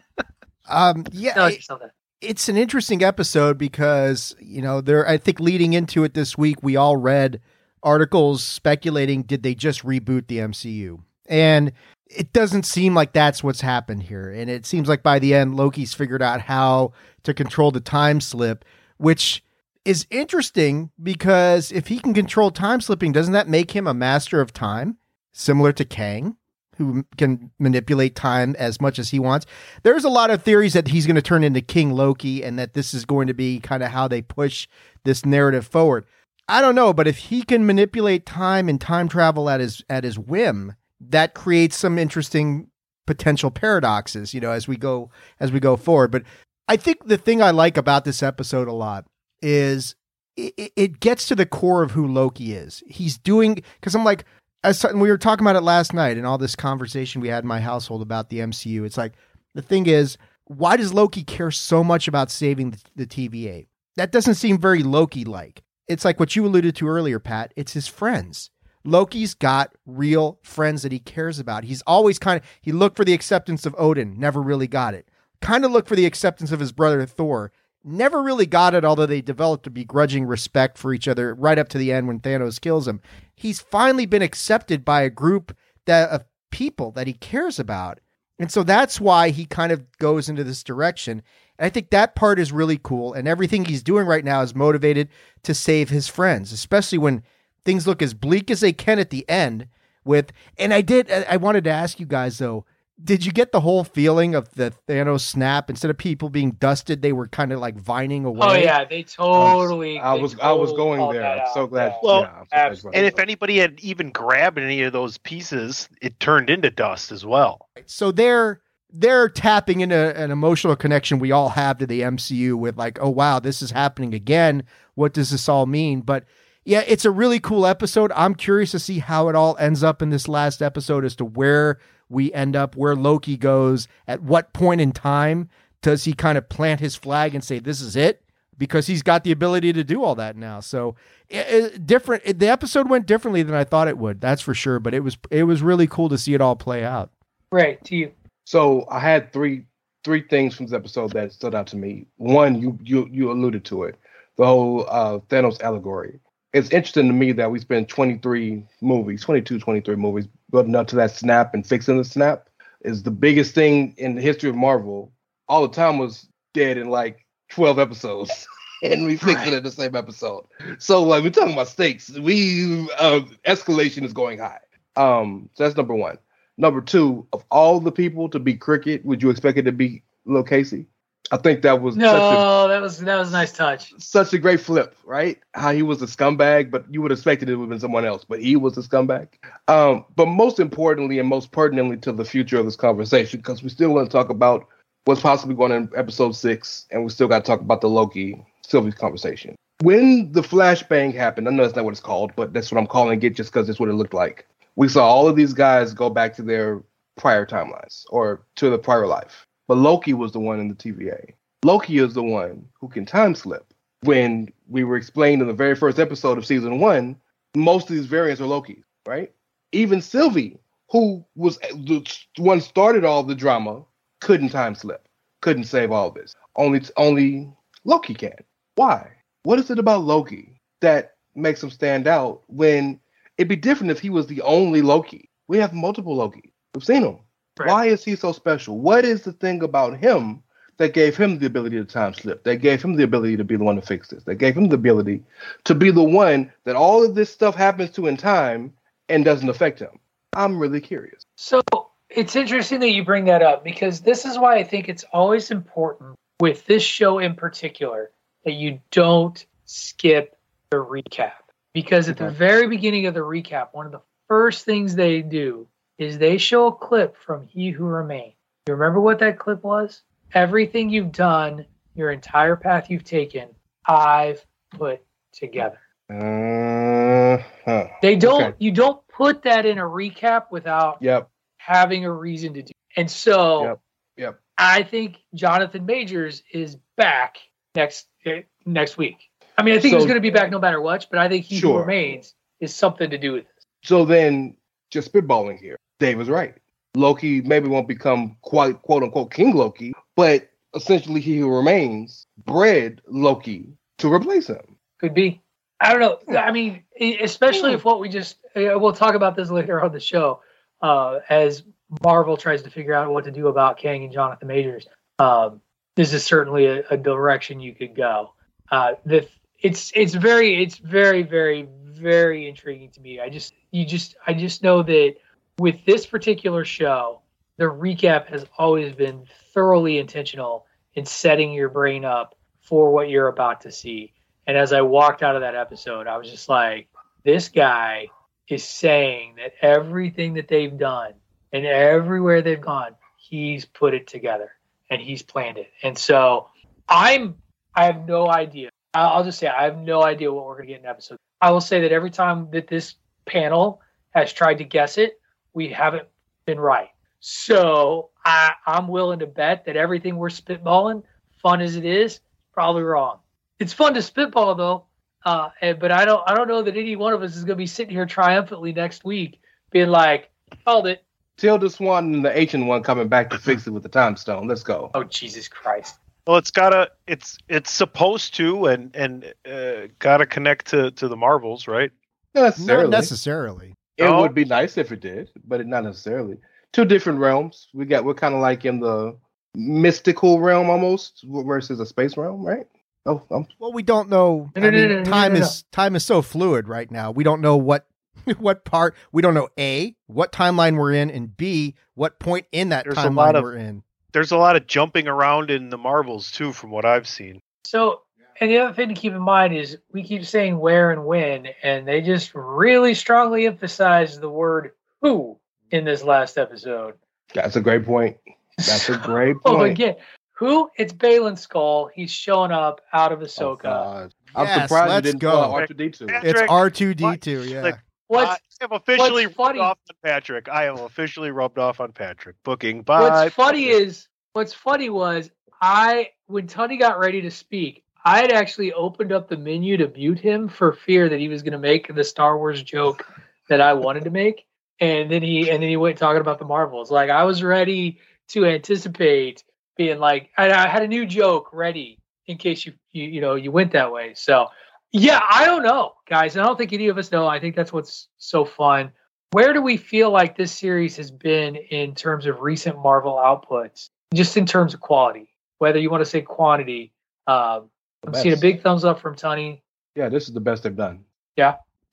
Um, 0.68 1.04
yeah, 1.12 1.34
Tell 1.34 1.46
it- 1.46 1.56
yourself 1.56 1.80
that. 1.80 1.90
it's 2.20 2.48
an 2.48 2.56
interesting 2.56 3.02
episode 3.02 3.58
because 3.58 4.34
you 4.40 4.62
know 4.62 4.80
there. 4.80 5.06
I 5.08 5.18
think 5.18 5.40
leading 5.40 5.72
into 5.72 6.04
it 6.04 6.14
this 6.14 6.38
week, 6.38 6.62
we 6.62 6.76
all 6.76 6.96
read 6.96 7.40
articles 7.82 8.44
speculating 8.44 9.22
did 9.22 9.42
they 9.42 9.54
just 9.56 9.84
reboot 9.84 10.28
the 10.28 10.38
MCU, 10.38 11.00
and 11.26 11.72
it 12.06 12.32
doesn't 12.32 12.62
seem 12.64 12.94
like 12.94 13.12
that's 13.12 13.42
what's 13.42 13.60
happened 13.60 14.04
here. 14.04 14.30
And 14.30 14.48
it 14.48 14.64
seems 14.64 14.88
like 14.88 15.02
by 15.02 15.18
the 15.18 15.34
end, 15.34 15.56
Loki's 15.56 15.94
figured 15.94 16.22
out 16.22 16.42
how 16.42 16.92
to 17.24 17.34
control 17.34 17.70
the 17.72 17.80
time 17.80 18.20
slip, 18.20 18.64
which 18.98 19.42
is 19.84 20.06
interesting 20.10 20.90
because 21.02 21.72
if 21.72 21.88
he 21.88 21.98
can 21.98 22.14
control 22.14 22.50
time 22.50 22.80
slipping, 22.80 23.12
doesn't 23.12 23.32
that 23.32 23.48
make 23.48 23.72
him 23.72 23.86
a 23.86 23.94
master 23.94 24.40
of 24.40 24.52
time, 24.52 24.98
similar 25.32 25.72
to 25.72 25.84
Kang? 25.84 26.36
Who 26.76 27.04
can 27.18 27.50
manipulate 27.58 28.16
time 28.16 28.56
as 28.58 28.80
much 28.80 28.98
as 28.98 29.10
he 29.10 29.18
wants? 29.18 29.46
there's 29.82 30.04
a 30.04 30.08
lot 30.08 30.30
of 30.30 30.42
theories 30.42 30.72
that 30.72 30.88
he's 30.88 31.06
going 31.06 31.16
to 31.16 31.22
turn 31.22 31.44
into 31.44 31.60
King 31.60 31.90
Loki 31.90 32.42
and 32.42 32.58
that 32.58 32.72
this 32.72 32.94
is 32.94 33.04
going 33.04 33.26
to 33.26 33.34
be 33.34 33.60
kind 33.60 33.82
of 33.82 33.90
how 33.90 34.08
they 34.08 34.22
push 34.22 34.66
this 35.04 35.26
narrative 35.26 35.66
forward. 35.66 36.06
I 36.48 36.60
don't 36.60 36.74
know, 36.74 36.92
but 36.92 37.06
if 37.06 37.18
he 37.18 37.42
can 37.42 37.66
manipulate 37.66 38.24
time 38.24 38.68
and 38.68 38.80
time 38.80 39.08
travel 39.08 39.50
at 39.50 39.60
his 39.60 39.82
at 39.88 40.02
his 40.02 40.18
whim, 40.18 40.74
that 41.00 41.34
creates 41.34 41.76
some 41.76 41.98
interesting 41.98 42.68
potential 43.06 43.50
paradoxes, 43.50 44.32
you 44.32 44.40
know, 44.40 44.52
as 44.52 44.66
we 44.66 44.76
go 44.76 45.10
as 45.40 45.52
we 45.52 45.60
go 45.60 45.76
forward. 45.76 46.10
But 46.10 46.22
I 46.68 46.76
think 46.76 47.06
the 47.06 47.18
thing 47.18 47.42
I 47.42 47.50
like 47.50 47.76
about 47.76 48.04
this 48.04 48.22
episode 48.22 48.66
a 48.66 48.72
lot 48.72 49.04
is 49.42 49.94
it, 50.36 50.72
it 50.76 51.00
gets 51.00 51.26
to 51.28 51.34
the 51.34 51.46
core 51.46 51.82
of 51.82 51.90
who 51.90 52.06
Loki 52.06 52.54
is. 52.54 52.82
He's 52.86 53.18
doing 53.18 53.62
because 53.80 53.94
I'm 53.94 54.04
like, 54.04 54.24
as 54.64 54.84
we 54.94 55.10
were 55.10 55.18
talking 55.18 55.44
about 55.44 55.56
it 55.56 55.62
last 55.62 55.92
night 55.92 56.16
and 56.16 56.26
all 56.26 56.38
this 56.38 56.56
conversation 56.56 57.20
we 57.20 57.28
had 57.28 57.44
in 57.44 57.48
my 57.48 57.60
household 57.60 58.02
about 58.02 58.30
the 58.30 58.38
MCU. 58.38 58.84
It's 58.84 58.96
like 58.96 59.14
the 59.54 59.62
thing 59.62 59.86
is, 59.86 60.16
why 60.44 60.76
does 60.76 60.94
Loki 60.94 61.24
care 61.24 61.50
so 61.50 61.82
much 61.82 62.08
about 62.08 62.30
saving 62.30 62.70
the, 62.70 62.78
the 62.96 63.06
TVA? 63.06 63.66
That 63.96 64.12
doesn't 64.12 64.34
seem 64.34 64.58
very 64.58 64.82
Loki 64.82 65.24
like. 65.24 65.62
It's 65.88 66.04
like 66.04 66.20
what 66.20 66.36
you 66.36 66.46
alluded 66.46 66.76
to 66.76 66.88
earlier, 66.88 67.18
Pat. 67.18 67.52
It's 67.56 67.72
his 67.72 67.88
friends. 67.88 68.50
Loki's 68.84 69.34
got 69.34 69.74
real 69.86 70.38
friends 70.42 70.82
that 70.82 70.92
he 70.92 70.98
cares 70.98 71.38
about. 71.38 71.64
He's 71.64 71.82
always 71.82 72.18
kind 72.18 72.40
of 72.40 72.46
he 72.60 72.72
looked 72.72 72.96
for 72.96 73.04
the 73.04 73.12
acceptance 73.12 73.66
of 73.66 73.74
Odin, 73.78 74.18
never 74.18 74.40
really 74.40 74.66
got 74.66 74.94
it. 74.94 75.08
Kind 75.40 75.64
of 75.64 75.70
looked 75.70 75.88
for 75.88 75.96
the 75.96 76.06
acceptance 76.06 76.52
of 76.52 76.60
his 76.60 76.72
brother 76.72 77.04
Thor, 77.06 77.52
never 77.84 78.22
really 78.22 78.46
got 78.46 78.74
it, 78.74 78.84
although 78.84 79.06
they 79.06 79.20
developed 79.20 79.66
a 79.66 79.70
begrudging 79.70 80.24
respect 80.24 80.78
for 80.78 80.94
each 80.94 81.08
other 81.08 81.34
right 81.34 81.58
up 81.58 81.68
to 81.70 81.78
the 81.78 81.92
end 81.92 82.06
when 82.06 82.20
Thanos 82.20 82.60
kills 82.60 82.86
him. 82.86 83.00
He's 83.34 83.60
finally 83.60 84.06
been 84.06 84.22
accepted 84.22 84.84
by 84.84 85.02
a 85.02 85.10
group 85.10 85.56
that 85.86 86.10
of 86.10 86.24
people 86.50 86.92
that 86.92 87.06
he 87.06 87.14
cares 87.14 87.58
about. 87.58 88.00
And 88.38 88.50
so 88.50 88.62
that's 88.62 89.00
why 89.00 89.30
he 89.30 89.44
kind 89.44 89.72
of 89.72 89.98
goes 89.98 90.28
into 90.28 90.44
this 90.44 90.62
direction. 90.62 91.22
And 91.58 91.66
I 91.66 91.68
think 91.68 91.90
that 91.90 92.14
part 92.14 92.38
is 92.38 92.52
really 92.52 92.78
cool. 92.82 93.12
And 93.12 93.28
everything 93.28 93.64
he's 93.64 93.82
doing 93.82 94.06
right 94.06 94.24
now 94.24 94.42
is 94.42 94.54
motivated 94.54 95.08
to 95.44 95.54
save 95.54 95.90
his 95.90 96.08
friends, 96.08 96.52
especially 96.52 96.98
when 96.98 97.22
things 97.64 97.86
look 97.86 98.02
as 98.02 98.14
bleak 98.14 98.50
as 98.50 98.60
they 98.60 98.72
can 98.72 98.98
at 98.98 99.10
the 99.10 99.28
end. 99.28 99.68
With 100.04 100.32
and 100.58 100.74
I 100.74 100.80
did 100.80 101.08
I 101.12 101.36
wanted 101.36 101.62
to 101.64 101.70
ask 101.70 102.00
you 102.00 102.06
guys 102.06 102.38
though, 102.38 102.64
did 103.02 103.24
you 103.24 103.32
get 103.32 103.52
the 103.52 103.60
whole 103.60 103.84
feeling 103.84 104.34
of 104.34 104.52
the 104.54 104.72
Thanos 104.88 105.22
snap? 105.22 105.70
Instead 105.70 105.90
of 105.90 105.98
people 105.98 106.28
being 106.28 106.52
dusted, 106.52 107.02
they 107.02 107.12
were 107.12 107.28
kind 107.28 107.52
of 107.52 107.60
like 107.60 107.76
vining 107.76 108.24
away. 108.24 108.46
Oh 108.48 108.54
yeah, 108.54 108.84
they 108.84 109.02
totally. 109.02 109.98
I 109.98 110.16
they 110.16 110.22
was 110.22 110.38
I 110.38 110.52
was 110.52 110.70
totally 110.70 110.98
going 110.98 111.12
there. 111.14 111.24
I'm 111.24 111.46
so 111.54 111.66
glad. 111.66 111.94
Well, 112.02 112.22
yeah, 112.22 112.40
so 112.40 112.46
glad 112.50 112.66
absolutely. 112.66 112.98
And 112.98 113.06
if 113.06 113.18
anybody 113.18 113.58
had 113.58 113.80
even 113.80 114.10
grabbed 114.10 114.58
any 114.58 114.82
of 114.82 114.92
those 114.92 115.18
pieces, 115.18 115.88
it 116.00 116.20
turned 116.20 116.50
into 116.50 116.70
dust 116.70 117.12
as 117.12 117.24
well. 117.24 117.68
so 117.86 118.12
they're 118.12 118.60
they're 118.94 119.28
tapping 119.28 119.80
into 119.80 120.14
an 120.16 120.30
emotional 120.30 120.76
connection 120.76 121.18
we 121.18 121.32
all 121.32 121.48
have 121.48 121.78
to 121.78 121.86
the 121.86 122.02
MCU 122.02 122.54
with 122.54 122.76
like, 122.76 122.98
oh 123.00 123.08
wow, 123.08 123.38
this 123.38 123.62
is 123.62 123.70
happening 123.70 124.14
again. 124.14 124.64
What 124.94 125.14
does 125.14 125.30
this 125.30 125.48
all 125.48 125.66
mean? 125.66 126.02
But 126.02 126.24
yeah, 126.64 126.84
it's 126.86 127.04
a 127.04 127.10
really 127.10 127.40
cool 127.40 127.66
episode. 127.66 128.12
I'm 128.14 128.34
curious 128.34 128.70
to 128.72 128.78
see 128.78 129.00
how 129.00 129.28
it 129.28 129.34
all 129.34 129.56
ends 129.58 129.82
up 129.82 130.02
in 130.02 130.10
this 130.10 130.28
last 130.28 130.62
episode 130.62 131.04
as 131.04 131.16
to 131.16 131.24
where 131.24 131.80
we 132.12 132.32
end 132.32 132.54
up, 132.54 132.76
where 132.76 132.94
Loki 132.94 133.36
goes, 133.36 133.88
at 134.06 134.22
what 134.22 134.52
point 134.52 134.80
in 134.80 134.92
time 134.92 135.48
does 135.80 136.04
he 136.04 136.12
kind 136.12 136.38
of 136.38 136.48
plant 136.48 136.80
his 136.80 136.94
flag 136.94 137.34
and 137.34 137.42
say 137.42 137.58
this 137.58 137.80
is 137.80 137.96
it? 137.96 138.22
Because 138.58 138.86
he's 138.86 139.02
got 139.02 139.24
the 139.24 139.32
ability 139.32 139.72
to 139.72 139.82
do 139.82 140.04
all 140.04 140.14
that 140.14 140.36
now. 140.36 140.60
So 140.60 140.94
it, 141.28 141.46
it- 141.74 141.86
different. 141.86 142.22
It, 142.24 142.38
the 142.38 142.48
episode 142.48 142.88
went 142.88 143.06
differently 143.06 143.42
than 143.42 143.54
I 143.56 143.64
thought 143.64 143.88
it 143.88 143.98
would. 143.98 144.20
That's 144.20 144.42
for 144.42 144.54
sure. 144.54 144.78
But 144.78 144.94
it 144.94 145.00
was 145.00 145.16
it 145.30 145.44
was 145.44 145.62
really 145.62 145.86
cool 145.88 146.08
to 146.10 146.18
see 146.18 146.34
it 146.34 146.40
all 146.40 146.54
play 146.54 146.84
out. 146.84 147.10
Right 147.50 147.82
to 147.86 147.96
you. 147.96 148.12
So 148.44 148.86
I 148.90 149.00
had 149.00 149.32
three 149.32 149.64
three 150.04 150.22
things 150.28 150.54
from 150.54 150.66
this 150.66 150.74
episode 150.74 151.12
that 151.12 151.32
stood 151.32 151.54
out 151.54 151.66
to 151.68 151.76
me. 151.76 152.06
One, 152.18 152.60
you 152.60 152.78
you 152.82 153.08
you 153.10 153.32
alluded 153.32 153.64
to 153.66 153.84
it, 153.84 153.96
the 154.36 154.46
whole 154.46 154.86
uh, 154.88 155.18
Thanos 155.28 155.60
allegory. 155.62 156.20
It's 156.52 156.68
interesting 156.70 157.06
to 157.06 157.14
me 157.14 157.32
that 157.32 157.50
we 157.50 157.58
spent 157.60 157.88
23 157.88 158.62
movies, 158.82 159.22
22, 159.22 159.58
23 159.58 159.96
movies 159.96 160.28
building 160.52 160.76
up 160.76 160.86
to 160.88 160.96
that 160.96 161.10
snap 161.10 161.54
and 161.54 161.66
fixing 161.66 161.98
the 161.98 162.04
snap. 162.04 162.48
Is 162.82 163.02
the 163.02 163.10
biggest 163.10 163.54
thing 163.54 163.94
in 163.96 164.16
the 164.16 164.22
history 164.22 164.50
of 164.50 164.56
Marvel. 164.56 165.12
All 165.48 165.62
the 165.62 165.74
time 165.74 165.98
was 165.98 166.28
dead 166.52 166.76
in 166.78 166.88
like 166.88 167.26
12 167.50 167.78
episodes. 167.78 168.46
And 168.84 169.06
we 169.06 169.16
fixed 169.16 169.46
it 169.46 169.52
in 169.52 169.62
the 169.62 169.70
same 169.70 169.94
episode. 169.94 170.44
So 170.78 171.04
like 171.04 171.22
we're 171.22 171.30
talking 171.30 171.52
about 171.52 171.68
stakes. 171.68 172.10
We 172.18 172.90
uh, 172.98 173.20
escalation 173.46 174.02
is 174.02 174.12
going 174.12 174.40
high. 174.40 174.58
Um, 174.96 175.48
so 175.54 175.62
that's 175.62 175.76
number 175.76 175.94
one. 175.94 176.18
Number 176.58 176.80
two, 176.80 177.24
of 177.32 177.44
all 177.52 177.78
the 177.78 177.92
people 177.92 178.28
to 178.30 178.40
be 178.40 178.56
cricket, 178.56 179.04
would 179.04 179.22
you 179.22 179.30
expect 179.30 179.56
it 179.56 179.62
to 179.62 179.72
be 179.72 180.02
Lil 180.24 180.42
Casey? 180.42 180.86
I 181.32 181.38
think 181.38 181.62
that 181.62 181.80
was 181.80 181.94
such 181.94 182.02
No, 182.02 182.68
that 182.68 182.82
was 182.82 182.98
that 182.98 183.16
was 183.16 183.30
a 183.30 183.32
nice 183.32 183.52
touch. 183.52 183.94
such 183.96 184.34
a 184.34 184.38
great 184.38 184.60
flip, 184.60 184.94
right? 185.04 185.38
How 185.54 185.72
he 185.72 185.82
was 185.82 186.02
a 186.02 186.06
scumbag, 186.06 186.70
but 186.70 186.84
you 186.92 187.00
would 187.00 187.10
have 187.10 187.18
expected 187.18 187.48
it 187.48 187.56
would 187.56 187.64
have 187.64 187.70
been 187.70 187.80
someone 187.80 188.04
else, 188.04 188.22
but 188.22 188.42
he 188.42 188.54
was 188.54 188.76
a 188.76 188.82
scumbag. 188.82 189.28
Um, 189.66 190.04
but 190.14 190.26
most 190.26 190.60
importantly 190.60 191.18
and 191.18 191.26
most 191.26 191.50
pertinently 191.50 191.96
to 191.98 192.12
the 192.12 192.26
future 192.26 192.58
of 192.58 192.66
this 192.66 192.76
conversation, 192.76 193.40
because 193.40 193.62
we 193.62 193.70
still 193.70 193.94
want 193.94 194.10
to 194.10 194.12
talk 194.14 194.28
about 194.28 194.68
what's 195.06 195.22
possibly 195.22 195.54
going 195.54 195.72
on 195.72 195.84
in 195.84 195.90
episode 195.96 196.32
six, 196.32 196.86
and 196.90 197.02
we 197.02 197.08
still 197.08 197.28
got 197.28 197.44
to 197.44 197.48
talk 197.50 197.62
about 197.62 197.80
the 197.80 197.88
Loki 197.88 198.44
Sylvie 198.66 198.92
conversation. 198.92 199.56
When 199.80 200.30
the 200.32 200.42
flashbang 200.42 201.14
happened, 201.14 201.48
I 201.48 201.50
know 201.50 201.62
that's 201.62 201.74
not 201.74 201.86
what 201.86 201.92
it's 201.92 202.00
called, 202.00 202.32
but 202.36 202.52
that's 202.52 202.70
what 202.70 202.78
I'm 202.78 202.86
calling 202.86 203.22
it 203.22 203.34
just 203.34 203.50
because 203.50 203.70
it's 203.70 203.80
what 203.80 203.88
it 203.88 203.94
looked 203.94 204.14
like. 204.14 204.46
We 204.76 204.88
saw 204.88 205.06
all 205.06 205.28
of 205.28 205.36
these 205.36 205.54
guys 205.54 205.94
go 205.94 206.10
back 206.10 206.36
to 206.36 206.42
their 206.42 206.82
prior 207.16 207.46
timelines 207.46 208.04
or 208.10 208.42
to 208.56 208.68
the 208.68 208.78
prior 208.78 209.06
life. 209.06 209.46
But 209.68 209.78
Loki 209.78 210.12
was 210.12 210.32
the 210.32 210.40
one 210.40 210.60
in 210.60 210.68
the 210.68 210.74
TVA. 210.74 211.34
Loki 211.64 211.98
is 211.98 212.14
the 212.14 212.22
one 212.22 212.66
who 212.80 212.88
can 212.88 213.06
time 213.06 213.34
slip. 213.34 213.66
When 214.02 214.52
we 214.68 214.82
were 214.82 214.96
explained 214.96 215.42
in 215.42 215.48
the 215.48 215.54
very 215.54 215.76
first 215.76 216.00
episode 216.00 216.36
of 216.36 216.44
season 216.44 216.80
one, 216.80 217.16
most 217.56 217.88
of 217.88 217.94
these 217.94 218.06
variants 218.06 218.40
are 218.40 218.46
Loki, 218.46 218.82
right? 219.06 219.32
Even 219.70 220.00
Sylvie, 220.00 220.58
who 220.90 221.24
was 221.36 221.58
the 221.58 222.04
one 222.38 222.60
started 222.60 223.04
all 223.04 223.22
the 223.22 223.34
drama, 223.34 223.84
couldn't 224.20 224.48
time 224.48 224.74
slip, 224.74 225.06
couldn't 225.40 225.64
save 225.64 225.92
all 225.92 226.10
this. 226.10 226.34
Only 226.56 226.82
only 226.96 227.52
Loki 227.84 228.14
can. 228.14 228.36
Why? 228.74 229.10
What 229.44 229.58
is 229.58 229.70
it 229.70 229.78
about 229.78 230.02
Loki 230.02 230.60
that 230.80 231.14
makes 231.34 231.62
him 231.62 231.70
stand 231.70 232.06
out 232.06 232.42
when 232.48 233.00
it'd 233.38 233.48
be 233.48 233.56
different 233.56 233.90
if 233.90 234.00
he 234.00 234.10
was 234.10 234.26
the 234.26 234.42
only 234.42 234.82
Loki? 234.82 235.30
We 235.48 235.58
have 235.58 235.72
multiple 235.72 236.16
Loki. 236.16 236.52
We've 236.74 236.84
seen 236.84 237.02
them. 237.02 237.18
Right. 237.58 237.68
Why 237.68 237.86
is 237.86 238.04
he 238.04 238.16
so 238.16 238.32
special? 238.32 238.78
What 238.78 239.04
is 239.04 239.22
the 239.22 239.32
thing 239.32 239.62
about 239.62 239.98
him 239.98 240.42
that 240.78 240.94
gave 240.94 241.16
him 241.16 241.38
the 241.38 241.46
ability 241.46 241.76
to 241.76 241.84
time 241.84 242.14
slip? 242.14 242.44
That 242.44 242.56
gave 242.56 242.82
him 242.82 242.96
the 242.96 243.04
ability 243.04 243.36
to 243.36 243.44
be 243.44 243.56
the 243.56 243.64
one 243.64 243.76
to 243.76 243.82
fix 243.82 244.08
this? 244.08 244.24
That 244.24 244.36
gave 244.36 244.56
him 244.56 244.68
the 244.68 244.76
ability 244.76 245.22
to 245.64 245.74
be 245.74 245.90
the 245.90 246.02
one 246.02 246.50
that 246.64 246.76
all 246.76 247.04
of 247.04 247.14
this 247.14 247.30
stuff 247.30 247.54
happens 247.54 247.90
to 247.92 248.06
in 248.06 248.16
time 248.16 248.72
and 249.08 249.24
doesn't 249.24 249.48
affect 249.48 249.80
him? 249.80 249.98
I'm 250.32 250.58
really 250.58 250.80
curious. 250.80 251.22
So 251.36 251.60
it's 252.08 252.36
interesting 252.36 252.80
that 252.80 252.90
you 252.90 253.04
bring 253.04 253.26
that 253.26 253.42
up 253.42 253.64
because 253.64 254.00
this 254.00 254.24
is 254.24 254.38
why 254.38 254.56
I 254.56 254.64
think 254.64 254.88
it's 254.88 255.04
always 255.12 255.50
important 255.50 256.16
with 256.40 256.64
this 256.64 256.82
show 256.82 257.18
in 257.18 257.34
particular 257.34 258.10
that 258.44 258.52
you 258.52 258.80
don't 258.90 259.44
skip 259.66 260.38
the 260.70 260.78
recap. 260.78 261.32
Because 261.74 262.08
at 262.08 262.16
the 262.16 262.30
very 262.30 262.66
beginning 262.66 263.06
of 263.06 263.14
the 263.14 263.20
recap, 263.20 263.68
one 263.72 263.86
of 263.86 263.92
the 263.92 264.02
first 264.28 264.64
things 264.64 264.94
they 264.94 265.22
do 265.22 265.66
is 266.02 266.18
they 266.18 266.36
show 266.38 266.66
a 266.66 266.72
clip 266.74 267.16
from 267.16 267.46
He 267.46 267.70
Who 267.70 267.84
Remained. 267.86 268.34
You 268.66 268.74
remember 268.74 269.00
what 269.00 269.18
that 269.20 269.38
clip 269.38 269.62
was? 269.62 270.02
everything 270.34 270.88
you've 270.88 271.12
done, 271.12 271.66
your 271.94 272.10
entire 272.10 272.56
path 272.56 272.88
you've 272.88 273.04
taken, 273.04 273.48
I've 273.86 274.42
put 274.70 275.02
together. 275.34 275.78
Uh, 276.08 277.42
huh. 277.66 277.88
They 278.00 278.16
don't. 278.16 278.42
Okay. 278.42 278.54
You 278.58 278.70
don't 278.70 279.06
put 279.08 279.42
that 279.42 279.66
in 279.66 279.78
a 279.78 279.82
recap 279.82 280.46
without 280.50 280.98
Yep. 281.02 281.28
having 281.58 282.04
a 282.06 282.10
reason 282.10 282.54
to 282.54 282.62
do. 282.62 282.72
And 282.96 283.10
so, 283.10 283.62
Yep. 283.64 283.80
Yep. 284.16 284.40
I 284.56 284.82
think 284.84 285.16
Jonathan 285.34 285.84
Majors 285.84 286.42
is 286.52 286.76
back 286.96 287.36
next 287.74 288.06
eh, 288.24 288.42
next 288.64 288.96
week. 288.96 289.18
I 289.58 289.62
mean, 289.62 289.74
I 289.76 289.80
think 289.80 289.94
he's 289.94 290.04
going 290.04 290.14
to 290.14 290.20
be 290.20 290.30
back 290.30 290.50
no 290.50 290.58
matter 290.58 290.80
what, 290.80 291.06
but 291.10 291.18
I 291.18 291.28
think 291.28 291.44
he 291.44 291.58
Sure. 291.58 291.80
remains 291.80 292.34
is 292.60 292.74
something 292.74 293.10
to 293.10 293.18
do 293.18 293.32
with 293.32 293.44
this. 293.44 293.64
So 293.84 294.04
then, 294.04 294.56
just 294.90 295.12
spitballing 295.12 295.58
here, 295.58 295.76
Dave 296.02 296.18
was 296.18 296.28
right. 296.28 296.54
Loki 296.94 297.40
maybe 297.40 297.68
won't 297.68 297.88
become 297.88 298.36
quite 298.42 298.82
quote 298.82 299.02
unquote 299.02 299.32
King 299.32 299.54
Loki, 299.54 299.94
but 300.16 300.50
essentially 300.74 301.20
he 301.20 301.38
who 301.38 301.54
remains 301.54 302.26
bred 302.44 303.00
Loki 303.06 303.76
to 303.98 304.12
replace 304.12 304.48
him. 304.48 304.76
Could 304.98 305.14
be. 305.14 305.40
I 305.80 305.94
don't 305.94 306.28
know. 306.28 306.36
I 306.36 306.52
mean, 306.52 306.84
especially 307.00 307.72
if 307.72 307.84
what 307.84 307.98
we 307.98 308.08
just 308.08 308.36
eh, 308.54 308.74
we'll 308.74 308.92
talk 308.92 309.14
about 309.14 309.36
this 309.36 309.50
later 309.58 309.82
on 309.82 309.92
the 309.92 310.00
show 310.00 310.40
uh, 310.80 311.20
as 311.28 311.62
Marvel 312.04 312.36
tries 312.36 312.62
to 312.62 312.70
figure 312.70 312.94
out 312.94 313.10
what 313.10 313.24
to 313.24 313.30
do 313.30 313.48
about 313.48 313.78
Kang 313.78 314.04
and 314.04 314.12
Jonathan 314.12 314.48
Majors. 314.48 314.86
Um, 315.18 315.60
this 315.96 316.12
is 316.12 316.24
certainly 316.24 316.66
a, 316.66 316.84
a 316.90 316.96
direction 316.96 317.60
you 317.60 317.74
could 317.74 317.96
go. 317.96 318.32
Uh, 318.70 318.94
the 319.04 319.28
it's 319.60 319.92
it's 319.94 320.14
very 320.14 320.62
it's 320.62 320.78
very 320.78 321.22
very 321.22 321.68
very 321.84 322.48
intriguing 322.48 322.90
to 322.90 323.00
me. 323.00 323.20
I 323.20 323.28
just 323.28 323.52
you 323.70 323.84
just 323.84 324.16
I 324.26 324.34
just 324.34 324.62
know 324.62 324.82
that 324.82 325.14
with 325.58 325.84
this 325.84 326.06
particular 326.06 326.64
show, 326.64 327.20
the 327.56 327.64
recap 327.64 328.26
has 328.26 328.44
always 328.58 328.94
been 328.94 329.26
thoroughly 329.52 329.98
intentional 329.98 330.66
in 330.94 331.04
setting 331.04 331.52
your 331.52 331.68
brain 331.68 332.04
up 332.04 332.34
for 332.60 332.90
what 332.90 333.08
you're 333.08 333.28
about 333.28 333.60
to 333.62 333.72
see. 333.72 334.12
And 334.46 334.56
as 334.56 334.72
I 334.72 334.80
walked 334.82 335.22
out 335.22 335.36
of 335.36 335.42
that 335.42 335.54
episode, 335.54 336.06
I 336.06 336.16
was 336.16 336.30
just 336.30 336.48
like, 336.48 336.88
this 337.24 337.48
guy 337.48 338.08
is 338.48 338.64
saying 338.64 339.36
that 339.36 339.52
everything 339.62 340.34
that 340.34 340.48
they've 340.48 340.76
done 340.76 341.14
and 341.52 341.64
everywhere 341.64 342.42
they've 342.42 342.60
gone, 342.60 342.94
he's 343.16 343.64
put 343.64 343.94
it 343.94 344.06
together 344.06 344.52
and 344.90 345.00
he's 345.00 345.22
planned 345.22 345.58
it. 345.58 345.70
And 345.82 345.96
so 345.96 346.48
I'm, 346.88 347.36
I 347.74 347.84
have 347.84 348.06
no 348.06 348.28
idea. 348.28 348.70
I'll 348.94 349.24
just 349.24 349.38
say 349.38 349.46
I 349.46 349.64
have 349.64 349.78
no 349.78 350.02
idea 350.02 350.32
what 350.32 350.44
we're 350.44 350.56
going 350.56 350.66
to 350.66 350.72
get 350.74 350.80
in 350.80 350.86
episode. 350.86 351.16
I 351.40 351.50
will 351.50 351.60
say 351.60 351.80
that 351.82 351.92
every 351.92 352.10
time 352.10 352.50
that 352.50 352.68
this 352.68 352.94
panel 353.24 353.80
has 354.10 354.32
tried 354.32 354.58
to 354.58 354.64
guess 354.64 354.98
it, 354.98 355.18
we 355.54 355.68
haven't 355.68 356.08
been 356.46 356.60
right. 356.60 356.88
So 357.20 358.10
I, 358.24 358.52
I'm 358.66 358.88
willing 358.88 359.20
to 359.20 359.26
bet 359.26 359.64
that 359.66 359.76
everything 359.76 360.16
we're 360.16 360.28
spitballing, 360.28 361.04
fun 361.40 361.60
as 361.60 361.76
it 361.76 361.84
is, 361.84 362.20
probably 362.52 362.82
wrong. 362.82 363.18
It's 363.58 363.72
fun 363.72 363.94
to 363.94 364.02
spitball 364.02 364.56
though, 364.56 364.86
uh, 365.24 365.50
and, 365.60 365.78
but 365.78 365.92
I 365.92 366.04
don't 366.04 366.22
I 366.26 366.34
don't 366.34 366.48
know 366.48 366.62
that 366.62 366.76
any 366.76 366.96
one 366.96 367.12
of 367.12 367.22
us 367.22 367.36
is 367.36 367.44
going 367.44 367.56
to 367.56 367.62
be 367.62 367.66
sitting 367.66 367.94
here 367.94 368.06
triumphantly 368.06 368.72
next 368.72 369.04
week, 369.04 369.40
being 369.70 369.88
like, 369.88 370.30
called 370.64 370.88
it. 370.88 371.04
Tilda 371.36 371.70
Swan 371.70 372.12
and 372.12 372.24
the 372.24 372.36
ancient 372.36 372.66
one 372.66 372.82
coming 372.82 373.08
back 373.08 373.30
to 373.30 373.38
fix 373.38 373.66
it 373.66 373.70
with 373.70 373.82
the 373.82 373.88
time 373.88 374.16
stone. 374.16 374.48
Let's 374.48 374.62
go. 374.62 374.90
Oh 374.94 375.04
Jesus 375.04 375.48
Christ! 375.48 375.96
Well, 376.26 376.36
it's 376.36 376.50
gotta 376.50 376.90
it's 377.06 377.38
it's 377.48 377.70
supposed 377.70 378.34
to 378.34 378.66
and 378.66 378.94
and 378.94 379.32
uh, 379.48 379.88
gotta 379.98 380.26
connect 380.26 380.66
to 380.68 380.90
to 380.92 381.08
the 381.08 381.16
Marvels, 381.16 381.68
right? 381.68 381.90
Not 382.34 382.42
necessarily. 382.42 382.84
Not 382.84 382.90
necessarily. 382.90 383.74
It 383.96 384.04
No. 384.04 384.20
would 384.20 384.34
be 384.34 384.44
nice 384.44 384.76
if 384.78 384.90
it 384.92 385.00
did, 385.00 385.30
but 385.44 385.60
it 385.60 385.66
not 385.66 385.84
necessarily. 385.84 386.38
Two 386.72 386.84
different 386.84 387.18
realms. 387.18 387.68
We 387.74 387.84
got 387.84 388.04
we're 388.04 388.14
kind 388.14 388.34
of 388.34 388.40
like 388.40 388.64
in 388.64 388.80
the 388.80 389.16
mystical 389.54 390.40
realm 390.40 390.70
almost 390.70 391.24
versus 391.28 391.78
a 391.80 391.86
space 391.86 392.16
realm, 392.16 392.44
right? 392.44 392.66
Oh, 393.04 393.22
I'm 393.30 393.46
Well, 393.58 393.72
we 393.72 393.82
don't 393.82 394.08
know. 394.08 394.50
No, 394.56 394.62
no, 394.62 394.68
I 394.68 394.70
no, 394.70 394.78
mean, 394.78 394.88
no, 394.88 394.98
no, 394.98 395.04
time 395.04 395.32
no, 395.34 395.40
no. 395.40 395.44
is 395.46 395.64
time 395.72 395.96
is 395.96 396.04
so 396.04 396.22
fluid 396.22 396.68
right 396.68 396.90
now. 396.90 397.10
We 397.10 397.24
don't 397.24 397.40
know 397.40 397.56
what 397.56 397.86
what 398.38 398.64
part. 398.64 398.94
We 399.10 399.22
don't 399.22 399.34
know 399.34 399.48
a 399.58 399.94
what 400.06 400.32
timeline 400.32 400.76
we're 400.76 400.92
in, 400.92 401.10
and 401.10 401.36
b 401.36 401.74
what 401.94 402.18
point 402.18 402.46
in 402.52 402.68
that 402.70 402.84
There's 402.84 402.96
a 402.98 403.10
lot 403.10 403.34
timeline 403.34 403.38
of- 403.38 403.42
we're 403.44 403.56
in. 403.56 403.82
There's 404.12 404.30
a 404.30 404.36
lot 404.36 404.56
of 404.56 404.66
jumping 404.66 405.08
around 405.08 405.50
in 405.50 405.70
the 405.70 405.78
Marvels 405.78 406.30
too, 406.30 406.52
from 406.52 406.70
what 406.70 406.84
I've 406.84 407.08
seen. 407.08 407.40
So, 407.64 408.02
and 408.42 408.50
the 408.50 408.58
other 408.58 408.74
thing 408.74 408.88
to 408.88 408.94
keep 408.94 409.12
in 409.12 409.22
mind 409.22 409.54
is 409.54 409.78
we 409.92 410.02
keep 410.02 410.24
saying 410.24 410.58
where 410.58 410.90
and 410.90 411.04
when, 411.04 411.46
and 411.62 411.86
they 411.86 412.00
just 412.00 412.32
really 412.34 412.94
strongly 412.94 413.46
emphasize 413.46 414.18
the 414.18 414.28
word 414.28 414.72
who 415.00 415.38
in 415.70 415.84
this 415.84 416.02
last 416.02 416.36
episode. 416.36 416.94
that's 417.34 417.56
a 417.56 417.60
great 417.60 417.84
point. 417.86 418.16
That's 418.58 418.88
a 418.88 418.98
great 419.04 419.36
oh, 419.44 419.50
point. 419.56 419.60
Oh, 419.60 419.64
again, 419.64 419.96
who? 420.32 420.68
It's 420.76 420.92
Baylan 420.92 421.34
Skoll. 421.34 421.90
He's 421.94 422.10
showing 422.10 422.50
up 422.50 422.80
out 422.92 423.12
of 423.12 423.20
Oh, 423.20 423.24
Ahsoka. 423.26 423.62
God. 423.62 424.14
I'm 424.34 424.46
Yes, 424.46 424.62
surprised 424.62 424.88
you 424.88 424.94
let's 424.94 425.06
didn't 425.06 425.20
go. 425.20 425.52
R2D2. 425.54 426.10
Yeah. 426.10 426.20
It's 426.24 426.42
R 426.48 426.68
two 426.70 426.94
D 426.94 427.16
two. 427.18 427.44
Yeah. 427.44 427.62
Like, 427.62 427.78
What's 428.08 428.30
I 428.32 428.36
have 428.62 428.72
officially 428.72 429.26
what's 429.26 429.36
funny- 429.36 429.58
rubbed 429.60 429.70
off 429.70 429.78
on 429.90 429.96
Patrick. 430.10 430.48
I 430.48 430.64
have 430.64 430.80
officially 430.80 431.30
rubbed 431.30 431.58
off 431.58 431.80
on 431.80 431.92
Patrick. 431.92 432.36
Booking. 432.44 432.82
Bye. 432.82 433.02
What's 433.08 433.34
funny 433.34 433.68
is 433.68 434.08
what's 434.32 434.52
funny 434.52 434.90
was 434.90 435.30
I 435.62 436.10
when 436.26 436.46
Tony 436.46 436.76
got 436.76 436.98
ready 436.98 437.22
to 437.22 437.30
speak, 437.30 437.84
I 438.04 438.20
had 438.20 438.32
actually 438.32 438.72
opened 438.72 439.12
up 439.12 439.28
the 439.28 439.36
menu 439.36 439.76
to 439.76 439.88
mute 439.88 440.18
him 440.18 440.48
for 440.48 440.72
fear 440.72 441.08
that 441.08 441.20
he 441.20 441.28
was 441.28 441.42
going 441.42 441.52
to 441.52 441.58
make 441.58 441.94
the 441.94 442.04
Star 442.04 442.36
Wars 442.36 442.62
joke 442.62 443.06
that 443.48 443.60
I 443.60 443.74
wanted 443.74 444.04
to 444.04 444.10
make, 444.10 444.46
and 444.80 445.10
then 445.10 445.22
he 445.22 445.50
and 445.50 445.62
then 445.62 445.68
he 445.68 445.76
went 445.76 445.98
talking 445.98 446.20
about 446.20 446.38
the 446.38 446.44
Marvels. 446.44 446.90
Like 446.90 447.10
I 447.10 447.24
was 447.24 447.42
ready 447.42 448.00
to 448.28 448.46
anticipate 448.46 449.44
being 449.76 449.98
like 449.98 450.30
I, 450.36 450.50
I 450.50 450.68
had 450.68 450.82
a 450.82 450.88
new 450.88 451.06
joke 451.06 451.50
ready 451.52 451.98
in 452.26 452.38
case 452.38 452.66
you 452.66 452.72
you 452.92 453.04
you 453.04 453.20
know 453.20 453.34
you 453.34 453.52
went 453.52 453.72
that 453.72 453.92
way. 453.92 454.14
So 454.14 454.48
yeah, 454.92 455.20
I 455.30 455.46
don't 455.46 455.62
know, 455.62 455.94
guys. 456.08 456.36
I 456.36 456.42
don't 456.42 456.58
think 456.58 456.72
any 456.72 456.88
of 456.88 456.98
us 456.98 457.10
know. 457.12 457.26
I 457.26 457.40
think 457.40 457.56
that's 457.56 457.72
what's 457.72 458.08
so 458.18 458.44
fun. 458.44 458.92
Where 459.30 459.54
do 459.54 459.62
we 459.62 459.78
feel 459.78 460.10
like 460.10 460.36
this 460.36 460.52
series 460.52 460.96
has 460.96 461.10
been 461.10 461.56
in 461.56 461.94
terms 461.94 462.26
of 462.26 462.40
recent 462.40 462.76
Marvel 462.78 463.14
outputs, 463.14 463.88
just 464.12 464.36
in 464.36 464.44
terms 464.44 464.74
of 464.74 464.80
quality? 464.80 465.30
Whether 465.58 465.78
you 465.78 465.90
want 465.90 466.02
to 466.02 466.10
say 466.10 466.20
quantity, 466.20 466.92
um, 467.26 467.70
I'm 468.06 468.14
seeing 468.14 468.34
a 468.34 468.38
big 468.38 468.62
thumbs 468.62 468.84
up 468.84 469.00
from 469.00 469.14
Tony. 469.14 469.62
Yeah, 469.94 470.08
this 470.08 470.28
is 470.28 470.34
the 470.34 470.40
best 470.40 470.62
they've 470.62 470.74
done. 470.76 471.04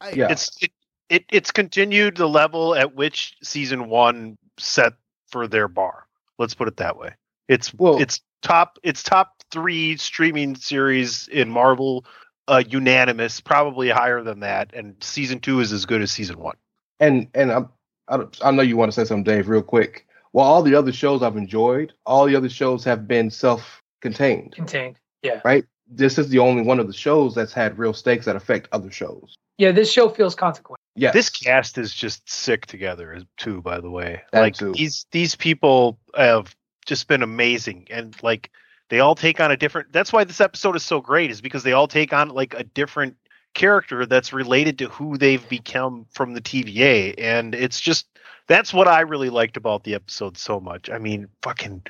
I- 0.02 0.12
Yeah. 0.16 0.32
It's 0.32 0.50
it, 0.62 0.72
it 1.10 1.26
it's 1.32 1.52
continued 1.52 2.16
the 2.16 2.28
level 2.30 2.74
at 2.76 2.96
which 2.96 3.36
season 3.44 3.90
one 3.90 4.38
set 4.58 4.94
for 5.28 5.46
their 5.48 5.68
bar. 5.68 6.08
Let's 6.38 6.54
put 6.54 6.68
it 6.70 6.78
that 6.78 6.98
way. 6.98 7.16
It's 7.50 7.74
Well- 7.74 8.00
it's 8.02 8.22
top 8.42 8.78
it's 8.84 9.04
top 9.04 9.34
three 9.52 9.98
streaming 9.98 10.56
series 10.56 11.28
in 11.28 11.50
Marvel, 11.50 12.06
uh, 12.48 12.64
unanimous, 12.66 13.42
probably 13.42 13.90
higher 13.90 14.24
than 14.24 14.40
that. 14.40 14.74
And 14.74 14.96
season 15.04 15.40
two 15.42 15.60
is 15.60 15.74
as 15.74 15.86
good 15.86 16.02
as 16.02 16.12
season 16.12 16.40
one. 16.40 16.56
And 17.02 17.28
and 17.34 17.52
I'm, 17.52 17.70
I 18.08 18.24
I 18.42 18.52
know 18.52 18.62
you 18.62 18.78
want 18.78 18.92
to 18.92 18.96
say 18.96 19.04
something, 19.06 19.24
Dave, 19.26 19.50
real 19.50 19.62
quick. 19.62 20.08
While 20.32 20.48
all 20.48 20.62
the 20.64 20.76
other 20.76 20.94
shows 20.94 21.22
I've 21.24 21.36
enjoyed, 21.38 21.94
all 22.06 22.26
the 22.26 22.36
other 22.36 22.50
shows 22.50 22.84
have 22.86 23.08
been 23.08 23.30
self-contained. 23.32 24.54
Contained. 24.54 24.98
Yeah. 25.24 25.42
Right? 25.44 25.66
This 25.90 26.18
is 26.18 26.30
the 26.30 26.40
only 26.40 26.62
one 26.62 26.80
of 26.80 26.88
the 26.88 26.94
shows 26.94 27.34
that's 27.36 27.54
had 27.54 27.78
real 27.80 27.94
stakes 27.94 28.26
that 28.26 28.36
affect 28.36 28.68
other 28.72 28.92
shows. 28.92 29.36
Yeah, 29.58 29.72
this 29.72 29.92
show 29.92 30.08
feels 30.10 30.36
consequential. 30.36 30.78
Yeah, 30.96 31.12
This 31.12 31.30
cast 31.30 31.78
is 31.78 31.94
just 31.94 32.30
sick 32.30 32.66
together 32.66 33.22
too. 33.38 33.62
By 33.62 33.80
the 33.80 33.90
way, 33.90 34.22
That 34.32 34.42
like 34.42 34.56
too. 34.56 34.74
these 34.74 35.06
these 35.12 35.36
people 35.36 35.98
have 36.16 36.56
just 36.86 37.08
been 37.08 37.24
amazing, 37.24 37.88
and 37.90 38.16
like 38.22 38.52
they 38.90 39.00
all 39.00 39.16
take 39.16 39.40
on 39.40 39.52
a 39.52 39.58
different. 39.58 39.94
That's 39.94 40.12
why 40.12 40.24
this 40.24 40.42
episode 40.42 40.76
is 40.76 40.84
so 40.84 41.00
great, 41.00 41.32
is 41.32 41.42
because 41.42 41.64
they 41.64 41.72
all 41.74 41.88
take 41.88 42.12
on 42.12 42.30
like 42.30 42.54
a 42.54 42.64
different 42.64 43.16
character 43.54 44.06
that's 44.06 44.34
related 44.34 44.78
to 44.80 44.90
who 44.90 45.18
they've 45.18 45.48
become 45.48 46.06
from 46.12 46.34
the 46.34 46.42
TVA, 46.42 47.16
and 47.18 47.56
it's 47.56 47.80
just 47.80 48.08
that's 48.48 48.74
what 48.74 48.88
I 48.88 49.02
really 49.02 49.30
liked 49.30 49.58
about 49.58 49.84
the 49.84 49.96
episode 49.96 50.38
so 50.38 50.60
much. 50.60 50.90
I 50.90 50.98
mean, 50.98 51.28
fucking 51.44 51.84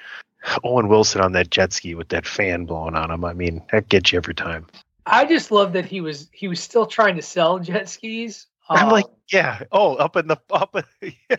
Owen 0.63 0.87
Wilson 0.87 1.21
on 1.21 1.33
that 1.33 1.49
jet 1.49 1.73
ski 1.73 1.95
with 1.95 2.09
that 2.09 2.25
fan 2.25 2.65
blowing 2.65 2.95
on 2.95 3.11
him. 3.11 3.25
I 3.25 3.33
mean, 3.33 3.61
that 3.71 3.89
gets 3.89 4.11
you 4.11 4.17
every 4.17 4.33
time. 4.33 4.65
I 5.05 5.25
just 5.25 5.51
love 5.51 5.73
that 5.73 5.85
he 5.85 6.01
was 6.01 6.29
he 6.31 6.47
was 6.47 6.59
still 6.59 6.85
trying 6.85 7.15
to 7.15 7.21
sell 7.21 7.59
jet 7.59 7.89
skis. 7.89 8.45
I'm 8.69 8.85
Um, 8.85 8.91
like, 8.91 9.05
yeah, 9.31 9.63
oh, 9.71 9.95
up 9.95 10.15
in 10.15 10.27
the 10.27 10.37
up. 10.51 10.75
In, 10.75 11.13
yeah. 11.29 11.35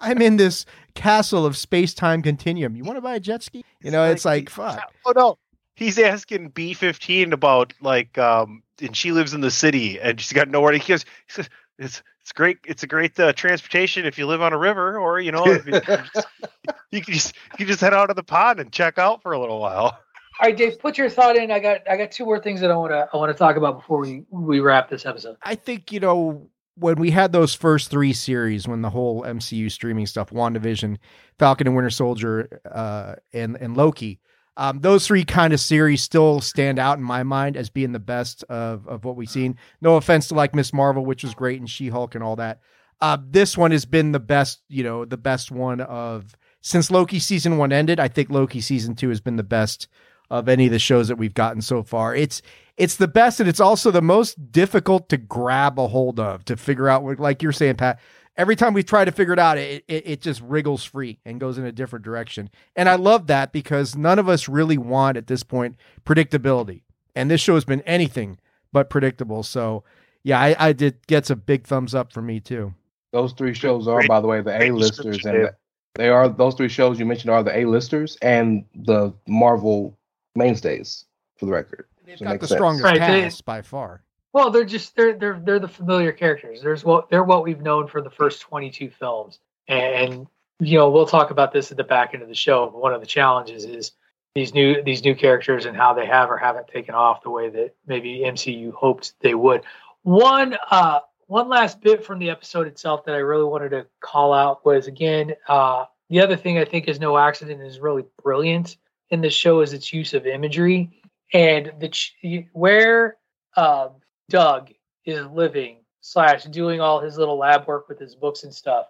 I'm 0.00 0.22
in 0.22 0.36
this 0.36 0.64
castle 0.94 1.44
of 1.44 1.56
space 1.56 1.92
time 1.92 2.22
continuum. 2.22 2.74
You 2.74 2.84
want 2.84 2.96
to 2.96 3.02
buy 3.02 3.16
a 3.16 3.20
jet 3.20 3.42
ski? 3.42 3.64
You 3.82 3.90
know, 3.90 4.10
it's 4.10 4.24
like 4.24 4.48
fuck. 4.48 4.80
Oh 5.06 5.12
no, 5.14 5.38
he's 5.76 5.98
asking 5.98 6.48
B 6.50 6.72
fifteen 6.74 7.32
about 7.32 7.72
like, 7.80 8.16
um, 8.18 8.62
and 8.80 8.96
she 8.96 9.12
lives 9.12 9.34
in 9.34 9.40
the 9.42 9.50
city 9.50 10.00
and 10.00 10.20
she's 10.20 10.32
got 10.32 10.48
nowhere 10.48 10.72
to. 10.72 10.78
He 10.78 10.88
goes, 10.88 11.04
he 11.04 11.32
says, 11.32 11.48
it's 11.80 12.02
it's 12.20 12.32
great. 12.32 12.58
It's 12.64 12.82
a 12.82 12.86
great 12.86 13.18
uh, 13.18 13.32
transportation 13.32 14.04
if 14.04 14.18
you 14.18 14.26
live 14.26 14.42
on 14.42 14.52
a 14.52 14.58
river, 14.58 14.98
or 14.98 15.18
you 15.18 15.32
know, 15.32 15.44
if 15.46 15.66
you, 15.66 15.72
you 16.90 17.00
can 17.00 17.14
just 17.14 17.34
you 17.52 17.58
can 17.58 17.66
just 17.66 17.80
head 17.80 17.94
out 17.94 18.06
to 18.06 18.14
the 18.14 18.22
pond 18.22 18.60
and 18.60 18.70
check 18.70 18.98
out 18.98 19.22
for 19.22 19.32
a 19.32 19.40
little 19.40 19.60
while. 19.60 19.84
all 19.84 19.98
right, 20.42 20.56
Dave, 20.56 20.78
put 20.78 20.98
your 20.98 21.08
thought 21.08 21.36
in. 21.36 21.50
I 21.50 21.58
got 21.58 21.80
I 21.90 21.96
got 21.96 22.12
two 22.12 22.26
more 22.26 22.38
things 22.38 22.60
that 22.60 22.70
I 22.70 22.76
want 22.76 22.92
to 22.92 23.08
I 23.12 23.16
want 23.16 23.32
to 23.32 23.38
talk 23.38 23.56
about 23.56 23.78
before 23.78 23.98
we 23.98 24.24
we 24.30 24.60
wrap 24.60 24.90
this 24.90 25.06
episode. 25.06 25.36
I 25.42 25.54
think 25.54 25.90
you 25.90 26.00
know 26.00 26.48
when 26.76 26.96
we 26.96 27.10
had 27.10 27.32
those 27.32 27.54
first 27.54 27.90
three 27.90 28.12
series, 28.12 28.68
when 28.68 28.82
the 28.82 28.90
whole 28.90 29.22
MCU 29.22 29.70
streaming 29.70 30.06
stuff, 30.06 30.30
WandaVision, 30.30 30.98
Falcon 31.38 31.66
and 31.66 31.74
Winter 31.74 31.90
Soldier, 31.90 32.60
uh, 32.70 33.14
and 33.32 33.56
and 33.56 33.76
Loki, 33.76 34.20
um, 34.56 34.80
those 34.80 35.06
three 35.06 35.24
kind 35.24 35.52
of 35.52 35.60
series 35.60 36.02
still 36.02 36.40
stand 36.40 36.78
out 36.78 36.98
in 36.98 37.04
my 37.04 37.22
mind 37.22 37.56
as 37.56 37.70
being 37.70 37.92
the 37.92 37.98
best 37.98 38.42
of 38.44 38.86
of 38.86 39.04
what 39.04 39.16
we've 39.16 39.30
seen. 39.30 39.56
No 39.80 39.96
offense 39.96 40.28
to 40.28 40.34
like 40.34 40.54
Miss 40.54 40.72
Marvel, 40.72 41.04
which 41.04 41.22
was 41.22 41.34
great, 41.34 41.60
and 41.60 41.70
She 41.70 41.88
Hulk 41.88 42.14
and 42.14 42.24
all 42.24 42.36
that. 42.36 42.60
Uh, 43.00 43.16
this 43.26 43.56
one 43.56 43.70
has 43.70 43.86
been 43.86 44.12
the 44.12 44.20
best, 44.20 44.60
you 44.68 44.84
know, 44.84 45.04
the 45.04 45.16
best 45.16 45.50
one 45.50 45.80
of 45.80 46.36
since 46.60 46.90
Loki 46.90 47.18
season 47.18 47.56
one 47.56 47.72
ended. 47.72 47.98
I 47.98 48.08
think 48.08 48.30
Loki 48.30 48.60
season 48.60 48.94
two 48.94 49.08
has 49.08 49.20
been 49.20 49.36
the 49.36 49.42
best 49.42 49.88
of 50.30 50.48
any 50.48 50.66
of 50.66 50.72
the 50.72 50.78
shows 50.78 51.08
that 51.08 51.16
we've 51.16 51.34
gotten 51.34 51.62
so 51.62 51.82
far. 51.82 52.14
It's 52.14 52.42
it's 52.76 52.96
the 52.96 53.08
best 53.08 53.40
and 53.40 53.48
it's 53.48 53.60
also 53.60 53.90
the 53.90 54.02
most 54.02 54.52
difficult 54.52 55.08
to 55.10 55.16
grab 55.16 55.78
a 55.78 55.88
hold 55.88 56.20
of 56.20 56.44
to 56.46 56.56
figure 56.56 56.88
out 56.88 57.18
like 57.18 57.42
you're 57.42 57.52
saying 57.52 57.76
pat 57.76 57.98
every 58.40 58.56
time 58.56 58.72
we 58.72 58.82
try 58.82 59.04
to 59.04 59.12
figure 59.12 59.32
it 59.34 59.38
out 59.38 59.58
it, 59.58 59.84
it, 59.86 60.02
it 60.06 60.20
just 60.20 60.40
wriggles 60.40 60.82
free 60.82 61.18
and 61.24 61.38
goes 61.38 61.58
in 61.58 61.64
a 61.64 61.72
different 61.72 62.04
direction 62.04 62.48
and 62.74 62.88
i 62.88 62.94
love 62.94 63.26
that 63.26 63.52
because 63.52 63.94
none 63.94 64.18
of 64.18 64.28
us 64.28 64.48
really 64.48 64.78
want 64.78 65.16
at 65.16 65.26
this 65.26 65.42
point 65.42 65.76
predictability 66.04 66.82
and 67.14 67.30
this 67.30 67.40
show 67.40 67.54
has 67.54 67.64
been 67.64 67.82
anything 67.82 68.38
but 68.72 68.88
predictable 68.90 69.42
so 69.42 69.84
yeah 70.22 70.40
i, 70.40 70.56
I 70.68 70.72
did 70.72 71.06
gets 71.06 71.28
a 71.30 71.36
big 71.36 71.66
thumbs 71.66 71.94
up 71.94 72.12
for 72.12 72.22
me 72.22 72.40
too 72.40 72.74
Those 73.12 73.32
three 73.34 73.54
shows 73.54 73.86
are, 73.88 74.06
by 74.06 74.20
the 74.20 74.26
way, 74.28 74.40
the 74.40 74.56
A-listers, 74.62 75.24
and 75.26 75.34
Dave. 75.34 75.48
they 75.96 76.08
are 76.08 76.28
those 76.28 76.54
three 76.54 76.68
shows 76.68 76.98
you 76.98 77.04
mentioned 77.06 77.30
are 77.30 77.42
the 77.42 77.56
A-listers 77.58 78.16
and 78.22 78.64
the 78.74 79.12
Marvel 79.26 79.98
mainstays, 80.36 81.04
for 81.36 81.46
the 81.46 81.52
record. 81.52 81.86
they've 82.06 82.16
So 82.18 82.24
got 82.24 82.38
the 82.40 82.46
sense. 82.46 82.56
strongest 82.58 82.84
Right, 82.84 83.00
they- 83.00 83.22
cast 83.22 83.44
by 83.44 83.62
far 83.62 84.02
Well, 84.32 84.50
they're 84.50 84.64
just 84.64 84.94
they're 84.94 85.16
they're 85.16 85.40
they're 85.44 85.58
the 85.58 85.68
familiar 85.68 86.12
characters. 86.12 86.62
There's 86.62 86.84
what 86.84 87.10
they're 87.10 87.24
what 87.24 87.42
we've 87.42 87.60
known 87.60 87.88
for 87.88 88.00
the 88.00 88.10
first 88.10 88.40
22 88.42 88.90
films, 88.90 89.40
and 89.66 90.26
you 90.60 90.78
know 90.78 90.90
we'll 90.90 91.06
talk 91.06 91.30
about 91.30 91.52
this 91.52 91.70
at 91.70 91.76
the 91.76 91.84
back 91.84 92.14
end 92.14 92.22
of 92.22 92.28
the 92.28 92.34
show. 92.34 92.66
But 92.66 92.80
one 92.80 92.94
of 92.94 93.00
the 93.00 93.06
challenges 93.06 93.64
is 93.64 93.92
these 94.34 94.54
new 94.54 94.82
these 94.82 95.04
new 95.04 95.16
characters 95.16 95.66
and 95.66 95.76
how 95.76 95.94
they 95.94 96.06
have 96.06 96.30
or 96.30 96.36
haven't 96.36 96.68
taken 96.68 96.94
off 96.94 97.22
the 97.22 97.30
way 97.30 97.48
that 97.48 97.74
maybe 97.86 98.20
MCU 98.20 98.72
hoped 98.72 99.14
they 99.20 99.34
would. 99.34 99.62
One 100.02 100.56
uh 100.70 101.00
one 101.26 101.48
last 101.48 101.80
bit 101.80 102.04
from 102.04 102.20
the 102.20 102.30
episode 102.30 102.66
itself 102.68 103.04
that 103.06 103.14
I 103.14 103.18
really 103.18 103.44
wanted 103.44 103.70
to 103.70 103.86
call 104.00 104.32
out 104.32 104.64
was 104.64 104.86
again 104.86 105.34
uh 105.48 105.86
the 106.08 106.20
other 106.20 106.36
thing 106.36 106.58
I 106.58 106.64
think 106.64 106.88
is 106.88 107.00
no 107.00 107.16
accident 107.16 107.62
is 107.62 107.80
really 107.80 108.04
brilliant 108.22 108.76
in 109.10 109.20
the 109.20 109.30
show 109.30 109.60
is 109.60 109.72
its 109.72 109.92
use 109.92 110.14
of 110.14 110.26
imagery 110.26 111.02
and 111.32 111.72
the 111.78 111.88
ch- 111.88 112.16
where 112.52 113.16
um, 113.56 113.90
Doug 114.30 114.70
is 115.04 115.26
living 115.26 115.78
slash 116.00 116.44
doing 116.44 116.80
all 116.80 117.00
his 117.00 117.18
little 117.18 117.36
lab 117.36 117.66
work 117.66 117.88
with 117.88 117.98
his 117.98 118.14
books 118.14 118.44
and 118.44 118.54
stuff. 118.54 118.86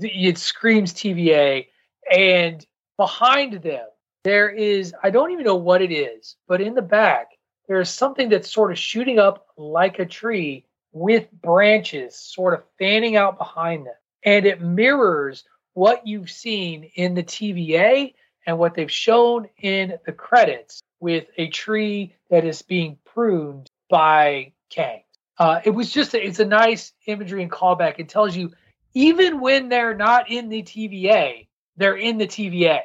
It 0.00 0.38
screams 0.38 0.92
TVA, 0.92 1.66
and 2.14 2.64
behind 2.96 3.54
them 3.62 3.86
there 4.22 4.50
is 4.50 4.94
I 5.02 5.10
don't 5.10 5.32
even 5.32 5.44
know 5.44 5.56
what 5.56 5.82
it 5.82 5.92
is, 5.92 6.36
but 6.46 6.60
in 6.60 6.74
the 6.74 6.82
back 6.82 7.30
there 7.66 7.80
is 7.80 7.90
something 7.90 8.28
that's 8.28 8.50
sort 8.50 8.70
of 8.70 8.78
shooting 8.78 9.18
up 9.18 9.46
like 9.56 9.98
a 9.98 10.06
tree 10.06 10.66
with 10.92 11.30
branches 11.32 12.14
sort 12.14 12.54
of 12.54 12.62
fanning 12.78 13.16
out 13.16 13.38
behind 13.38 13.86
them, 13.86 13.94
and 14.24 14.46
it 14.46 14.60
mirrors 14.60 15.44
what 15.74 16.06
you've 16.06 16.30
seen 16.30 16.90
in 16.94 17.14
the 17.14 17.22
TVA 17.22 18.14
and 18.46 18.58
what 18.58 18.74
they've 18.74 18.92
shown 18.92 19.48
in 19.58 19.94
the 20.04 20.12
credits 20.12 20.82
with 21.00 21.24
a 21.38 21.48
tree 21.48 22.14
that 22.30 22.44
is 22.44 22.60
being 22.60 22.98
pruned 23.04 23.70
by 23.88 24.51
Kang. 24.72 25.02
Uh, 25.38 25.60
it 25.64 25.70
was 25.70 25.90
just 25.90 26.14
a, 26.14 26.24
it's 26.24 26.40
a 26.40 26.44
nice 26.44 26.92
imagery 27.06 27.42
and 27.42 27.50
callback. 27.50 27.94
It 27.98 28.08
tells 28.08 28.36
you 28.36 28.52
even 28.94 29.40
when 29.40 29.68
they're 29.68 29.94
not 29.94 30.30
in 30.30 30.48
the 30.48 30.62
TVA, 30.62 31.46
they're 31.76 31.96
in 31.96 32.18
the 32.18 32.26
TVA, 32.26 32.80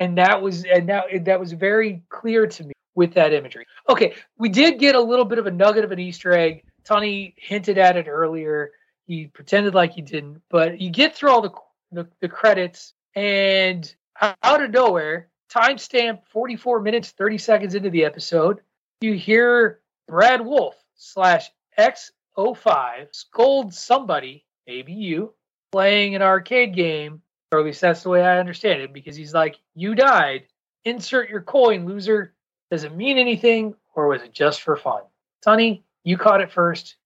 and 0.00 0.18
that 0.18 0.42
was 0.42 0.64
and 0.64 0.88
that 0.88 1.24
that 1.24 1.38
was 1.38 1.52
very 1.52 2.02
clear 2.08 2.46
to 2.46 2.64
me 2.64 2.72
with 2.94 3.14
that 3.14 3.32
imagery. 3.32 3.66
Okay, 3.88 4.14
we 4.36 4.48
did 4.48 4.78
get 4.78 4.94
a 4.94 5.00
little 5.00 5.24
bit 5.24 5.38
of 5.38 5.46
a 5.46 5.50
nugget 5.50 5.84
of 5.84 5.92
an 5.92 5.98
Easter 5.98 6.32
egg. 6.32 6.64
Tony 6.84 7.34
hinted 7.38 7.78
at 7.78 7.96
it 7.96 8.08
earlier. 8.08 8.72
He 9.06 9.26
pretended 9.28 9.74
like 9.74 9.92
he 9.92 10.02
didn't, 10.02 10.42
but 10.50 10.80
you 10.80 10.90
get 10.90 11.14
through 11.14 11.30
all 11.30 11.42
the 11.42 11.52
the, 11.92 12.08
the 12.20 12.28
credits, 12.28 12.94
and 13.14 13.94
out 14.20 14.62
of 14.62 14.70
nowhere, 14.70 15.28
timestamp 15.52 16.20
44 16.30 16.80
minutes 16.80 17.10
30 17.10 17.38
seconds 17.38 17.74
into 17.74 17.90
the 17.90 18.04
episode, 18.04 18.60
you 19.00 19.14
hear 19.14 19.80
Brad 20.08 20.40
Wolfe 20.44 20.81
slash 21.02 21.50
X05 21.78 23.08
scold 23.12 23.74
somebody, 23.74 24.44
maybe 24.66 24.92
you, 24.92 25.34
playing 25.72 26.14
an 26.14 26.22
arcade 26.22 26.74
game, 26.74 27.22
or 27.50 27.58
at 27.58 27.64
least 27.64 27.80
that's 27.80 28.02
the 28.02 28.08
way 28.08 28.22
I 28.22 28.38
understand 28.38 28.82
it, 28.82 28.92
because 28.92 29.16
he's 29.16 29.34
like, 29.34 29.58
You 29.74 29.94
died, 29.94 30.44
insert 30.84 31.28
your 31.28 31.42
coin, 31.42 31.86
loser. 31.86 32.34
Does 32.70 32.84
it 32.84 32.94
mean 32.94 33.18
anything, 33.18 33.74
or 33.94 34.08
was 34.08 34.22
it 34.22 34.32
just 34.32 34.62
for 34.62 34.76
fun? 34.76 35.02
Sonny, 35.44 35.84
you 36.04 36.16
caught 36.16 36.40
it 36.40 36.50
first. 36.50 36.96